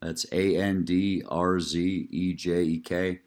That's 0.00 0.26
A 0.32 0.56
N 0.56 0.84
D 0.84 1.22
R 1.28 1.58
Z 1.60 2.08
E 2.10 2.32
J 2.34 2.62
E 2.62 2.78
K. 2.80 3.20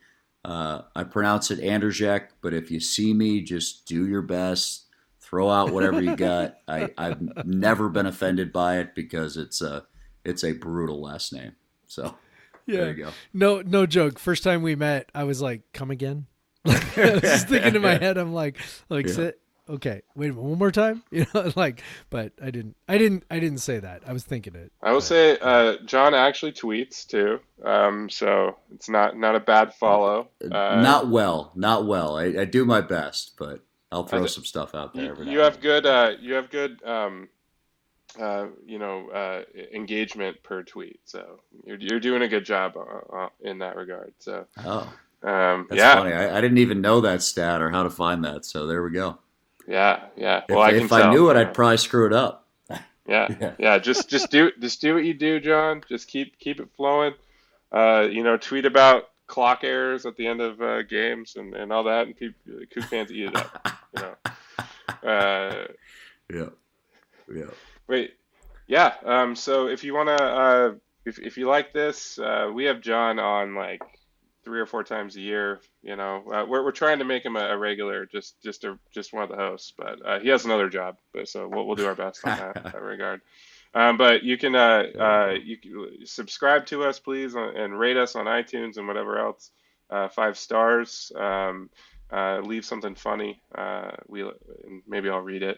Uh, 0.45 0.83
I 0.95 1.03
pronounce 1.03 1.51
it 1.51 1.59
Anderjek, 1.59 2.27
but 2.41 2.53
if 2.53 2.71
you 2.71 2.79
see 2.79 3.13
me, 3.13 3.41
just 3.41 3.85
do 3.85 4.07
your 4.07 4.21
best. 4.21 4.85
Throw 5.19 5.49
out 5.49 5.73
whatever 5.73 6.01
you 6.01 6.15
got. 6.15 6.55
I, 6.69 6.89
I've 6.97 7.45
never 7.45 7.89
been 7.89 8.05
offended 8.05 8.53
by 8.53 8.77
it 8.77 8.95
because 8.95 9.35
it's 9.35 9.61
a 9.61 9.85
it's 10.23 10.43
a 10.45 10.53
brutal 10.53 11.01
last 11.01 11.33
name. 11.33 11.53
So 11.87 12.15
Yeah. 12.65 12.77
there 12.77 12.89
you 12.91 13.03
go. 13.05 13.11
No, 13.33 13.61
no 13.61 13.85
joke. 13.85 14.19
First 14.19 14.43
time 14.43 14.61
we 14.61 14.75
met, 14.75 15.09
I 15.13 15.25
was 15.25 15.41
like, 15.41 15.63
"Come 15.73 15.91
again." 15.91 16.27
I 16.65 16.71
was 16.95 17.21
just 17.21 17.47
thinking 17.49 17.75
in 17.75 17.81
my 17.81 17.97
head, 17.99 18.17
I'm 18.17 18.33
like, 18.33 18.57
like, 18.89 19.07
Yeah. 19.07 19.31
Sit. 19.67 19.73
Okay, 19.75 20.01
wait 20.15 20.27
a 20.27 20.33
minute, 20.33 20.43
one 20.43 20.57
more 20.59 20.71
time. 20.71 21.03
You 21.11 21.25
know, 21.33 21.51
like, 21.55 21.81
but 22.09 22.33
I 22.41 22.51
didn't, 22.51 22.75
I 22.87 22.97
didn't, 22.97 23.23
I 23.29 23.39
didn't 23.39 23.59
say 23.59 23.79
that. 23.79 24.03
I 24.07 24.13
was 24.13 24.23
thinking 24.23 24.55
it. 24.55 24.71
I 24.81 24.91
will 24.91 25.01
say, 25.01 25.37
uh, 25.41 25.77
John 25.85 26.13
actually 26.13 26.51
tweets 26.53 27.05
too, 27.05 27.39
um, 27.63 28.09
so 28.09 28.57
it's 28.73 28.89
not 28.89 29.17
not 29.17 29.35
a 29.35 29.39
bad 29.39 29.73
follow. 29.73 30.29
Uh, 30.43 30.81
not 30.81 31.09
well, 31.09 31.51
not 31.55 31.85
well. 31.87 32.17
I, 32.17 32.25
I 32.25 32.45
do 32.45 32.65
my 32.65 32.81
best, 32.81 33.33
but 33.37 33.61
I'll 33.91 34.03
throw 34.05 34.23
thi- 34.23 34.27
some 34.27 34.45
stuff 34.45 34.75
out 34.75 34.93
there. 34.93 35.15
you, 35.23 35.31
you 35.31 35.39
have 35.39 35.59
good, 35.61 35.85
uh, 35.85 36.11
you 36.19 36.33
have 36.33 36.49
good, 36.49 36.83
um, 36.83 37.29
uh, 38.19 38.47
you 38.65 38.79
know, 38.79 39.09
uh, 39.09 39.41
engagement 39.73 40.41
per 40.43 40.63
tweet. 40.63 40.99
So 41.05 41.39
you're 41.65 41.77
you're 41.79 41.99
doing 41.99 42.21
a 42.21 42.27
good 42.27 42.45
job 42.45 42.77
uh, 42.77 43.15
uh, 43.15 43.29
in 43.41 43.59
that 43.59 43.75
regard. 43.75 44.13
So 44.19 44.45
Oh, 44.59 44.93
um, 45.23 45.67
that's 45.69 45.79
yeah, 45.79 45.95
funny. 45.95 46.13
I, 46.13 46.37
I 46.37 46.41
didn't 46.41 46.57
even 46.59 46.81
know 46.81 47.01
that 47.01 47.21
stat 47.21 47.61
or 47.61 47.69
how 47.69 47.83
to 47.83 47.89
find 47.89 48.23
that. 48.25 48.45
So 48.45 48.67
there 48.67 48.83
we 48.83 48.91
go. 48.91 49.17
Yeah, 49.67 50.05
yeah. 50.15 50.43
If, 50.47 50.55
Well, 50.55 50.61
I 50.61 50.71
if 50.71 50.91
I 50.91 51.11
knew 51.11 51.29
it, 51.29 51.37
I'd 51.37 51.53
probably 51.53 51.77
screw 51.77 52.05
it 52.07 52.13
up. 52.13 52.45
Yeah, 52.69 53.27
Yeah. 53.39 53.53
yeah. 53.59 53.77
Just 53.79 54.09
just 54.09 54.31
do 54.31 54.51
just 54.59 54.81
do 54.81 54.93
what 54.95 55.03
you 55.05 55.13
do, 55.13 55.39
John. 55.39 55.81
Just 55.87 56.07
keep 56.07 56.37
keep 56.39 56.59
it 56.59 56.67
flowing. 56.75 57.13
Uh, 57.71 58.07
you 58.09 58.23
know, 58.23 58.37
tweet 58.37 58.65
about 58.65 59.09
clock 59.27 59.63
errors 59.63 60.05
at 60.05 60.15
the 60.15 60.25
end 60.25 60.39
of 60.41 60.61
uh, 60.61 60.81
games 60.83 61.35
and, 61.35 61.53
and 61.53 61.71
all 61.73 61.83
that, 61.83 62.07
and 62.07 62.15
people, 62.15 62.39
Coug 62.73 62.85
fans 62.85 63.11
eat 63.11 63.27
it 63.27 63.35
up. 63.35 63.67
You 63.95 64.01
know. 64.03 64.15
Uh, 65.03 65.67
Yeah, 66.33 66.49
yeah. 67.33 67.43
wait, 67.87 68.13
yeah. 68.67 68.93
Um, 69.05 69.35
so 69.35 69.67
if 69.67 69.83
you 69.83 69.93
wanna, 69.93 70.13
uh, 70.13 70.73
if 71.05 71.19
if 71.19 71.37
you 71.37 71.47
like 71.47 71.71
this, 71.73 72.17
uh, 72.17 72.49
we 72.53 72.63
have 72.65 72.81
John 72.81 73.19
on 73.19 73.53
like 73.53 73.81
three 74.47 74.61
or 74.61 74.65
four 74.65 74.81
times 74.81 75.17
a 75.17 75.21
year. 75.21 75.59
You 75.83 75.97
know, 75.97 76.23
uh, 76.31 76.45
we're 76.47 76.63
we're 76.63 76.71
trying 76.71 76.99
to 76.99 77.05
make 77.05 77.25
him 77.25 77.35
a, 77.35 77.49
a 77.49 77.57
regular, 77.57 78.05
just 78.05 78.41
just 78.41 78.63
a 78.63 78.79
just 78.91 79.11
one 79.11 79.23
of 79.23 79.29
the 79.29 79.35
hosts, 79.35 79.73
but 79.77 79.99
uh, 80.05 80.19
he 80.19 80.29
has 80.29 80.45
another 80.45 80.69
job, 80.69 80.97
but 81.13 81.27
so 81.27 81.49
we'll 81.49 81.67
we'll 81.67 81.75
do 81.75 81.85
our 81.85 81.95
best 81.95 82.25
on 82.25 82.37
that, 82.37 82.63
that 82.63 82.81
regard. 82.81 83.19
Um, 83.73 83.97
but 83.97 84.23
you 84.23 84.37
can 84.37 84.55
uh, 84.55 84.83
uh, 84.97 85.33
you 85.43 85.57
can 85.57 86.05
subscribe 86.05 86.65
to 86.67 86.85
us, 86.85 86.97
please, 86.97 87.35
and 87.35 87.77
rate 87.77 87.97
us 87.97 88.15
on 88.15 88.25
iTunes 88.25 88.77
and 88.77 88.87
whatever 88.87 89.19
else. 89.19 89.51
Uh, 89.89 90.07
five 90.07 90.37
stars. 90.37 91.11
Um, 91.15 91.69
uh, 92.09 92.39
leave 92.39 92.63
something 92.63 92.95
funny. 92.95 93.41
Uh, 93.53 93.91
we 94.07 94.21
and 94.21 94.81
maybe 94.87 95.09
I'll 95.09 95.19
read 95.19 95.43
it. 95.43 95.57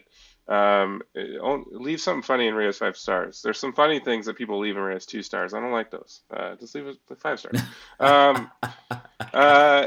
Um, 0.50 1.02
leave 1.14 2.00
something 2.00 2.22
funny 2.22 2.48
and 2.48 2.56
rate 2.56 2.68
us 2.68 2.78
five 2.78 2.96
stars. 2.96 3.40
There's 3.40 3.58
some 3.58 3.72
funny 3.72 4.00
things 4.00 4.26
that 4.26 4.34
people 4.34 4.58
leave 4.58 4.76
and 4.76 4.84
rate 4.84 4.96
us 4.96 5.06
two 5.06 5.22
stars. 5.22 5.54
I 5.54 5.60
don't 5.60 5.70
like 5.70 5.92
those. 5.92 6.22
Uh, 6.28 6.56
just 6.56 6.74
leave 6.74 6.88
us 6.88 6.96
five 7.18 7.38
stars. 7.38 7.60
Um, 8.00 8.50
uh, 9.32 9.86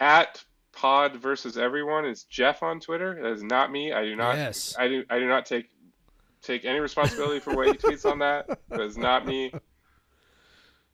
at 0.00 0.42
Pod 0.72 1.16
versus 1.16 1.58
Everyone 1.58 2.06
is 2.06 2.24
Jeff 2.24 2.62
on 2.62 2.80
Twitter. 2.80 3.18
That 3.22 3.32
is 3.32 3.42
not 3.42 3.70
me. 3.70 3.92
I 3.92 4.04
do 4.04 4.16
not. 4.16 4.36
Yes. 4.36 4.74
I 4.78 4.88
do. 4.88 5.04
I 5.10 5.18
do 5.18 5.28
not 5.28 5.44
take 5.44 5.68
take 6.40 6.64
any 6.64 6.80
responsibility 6.80 7.40
for 7.40 7.54
what 7.54 7.66
he 7.66 7.74
tweets 7.74 8.10
on 8.10 8.20
that. 8.20 8.48
That 8.70 8.80
is 8.80 8.96
not 8.96 9.26
me. 9.26 9.52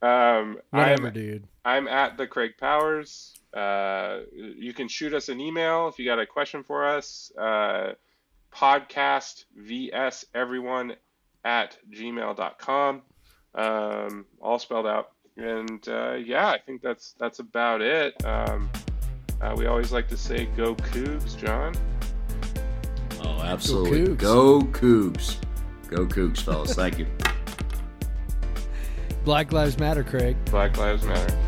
Um, 0.03 0.59
Whatever, 0.71 1.03
I'm 1.03 1.07
a 1.07 1.11
dude. 1.11 1.49
I'm 1.65 1.89
at 1.89 2.17
the 2.17 2.27
Craig 2.27 2.53
Powers. 2.59 3.35
Uh, 3.55 4.21
you 4.33 4.73
can 4.73 4.89
shoot 4.89 5.15
us 5.15 5.29
an 5.29 5.41
email 5.41 5.89
if 5.89 5.99
you 5.99 6.05
got 6.05 6.19
a 6.19 6.27
question 6.27 6.63
for 6.63 6.87
us. 6.87 7.33
Uh, 7.39 7.93
podcast 8.55 9.45
vs 9.57 10.25
everyone 10.35 10.95
at 11.45 11.79
gmail.com. 11.91 13.03
um, 13.55 14.27
all 14.41 14.59
spelled 14.59 14.87
out. 14.87 15.11
And 15.37 15.87
uh, 15.89 16.15
yeah, 16.15 16.49
I 16.49 16.59
think 16.59 16.83
that's 16.83 17.15
that's 17.19 17.39
about 17.39 17.81
it. 17.81 18.25
Um, 18.25 18.69
uh, 19.41 19.55
we 19.57 19.67
always 19.67 19.93
like 19.93 20.09
to 20.09 20.17
say 20.17 20.47
"Go 20.57 20.75
Cougs," 20.75 21.39
John. 21.39 21.75
Oh, 23.23 23.41
absolutely. 23.43 24.17
Go 24.17 24.63
Cougs. 24.63 25.37
Go 25.89 26.07
Cougs, 26.07 26.41
fellas. 26.41 26.75
Thank 26.75 26.99
you. 26.99 27.07
Black 29.25 29.53
Lives 29.53 29.79
Matter, 29.79 30.03
Craig. 30.03 30.37
Black 30.47 30.77
Lives 30.77 31.05
Matter. 31.05 31.39